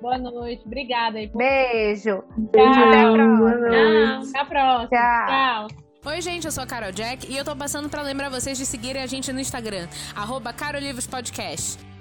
Boa 0.00 0.18
noite. 0.18 0.62
Obrigada 0.64 1.18
aí. 1.18 1.28
Por... 1.28 1.38
Beijo. 1.38 2.22
Tchau. 2.52 2.84
Até 2.88 3.00
a 3.00 3.12
próxima. 3.12 4.28
Até 4.28 4.38
a 4.38 4.44
próxima. 4.44 4.88
Tchau. 4.88 5.68
Tchau. 5.68 5.84
Oi, 6.06 6.20
gente, 6.20 6.44
eu 6.44 6.52
sou 6.52 6.62
a 6.62 6.66
Carol 6.66 6.92
Jack 6.92 7.32
e 7.32 7.36
eu 7.36 7.44
tô 7.44 7.56
passando 7.56 7.88
para 7.88 8.02
lembrar 8.02 8.28
vocês 8.28 8.58
de 8.58 8.66
seguirem 8.66 9.02
a 9.02 9.06
gente 9.06 9.32
no 9.32 9.40
Instagram, 9.40 9.88
arroba 10.14 10.52
Carolivros 10.52 11.06
Podcast. 11.06 11.93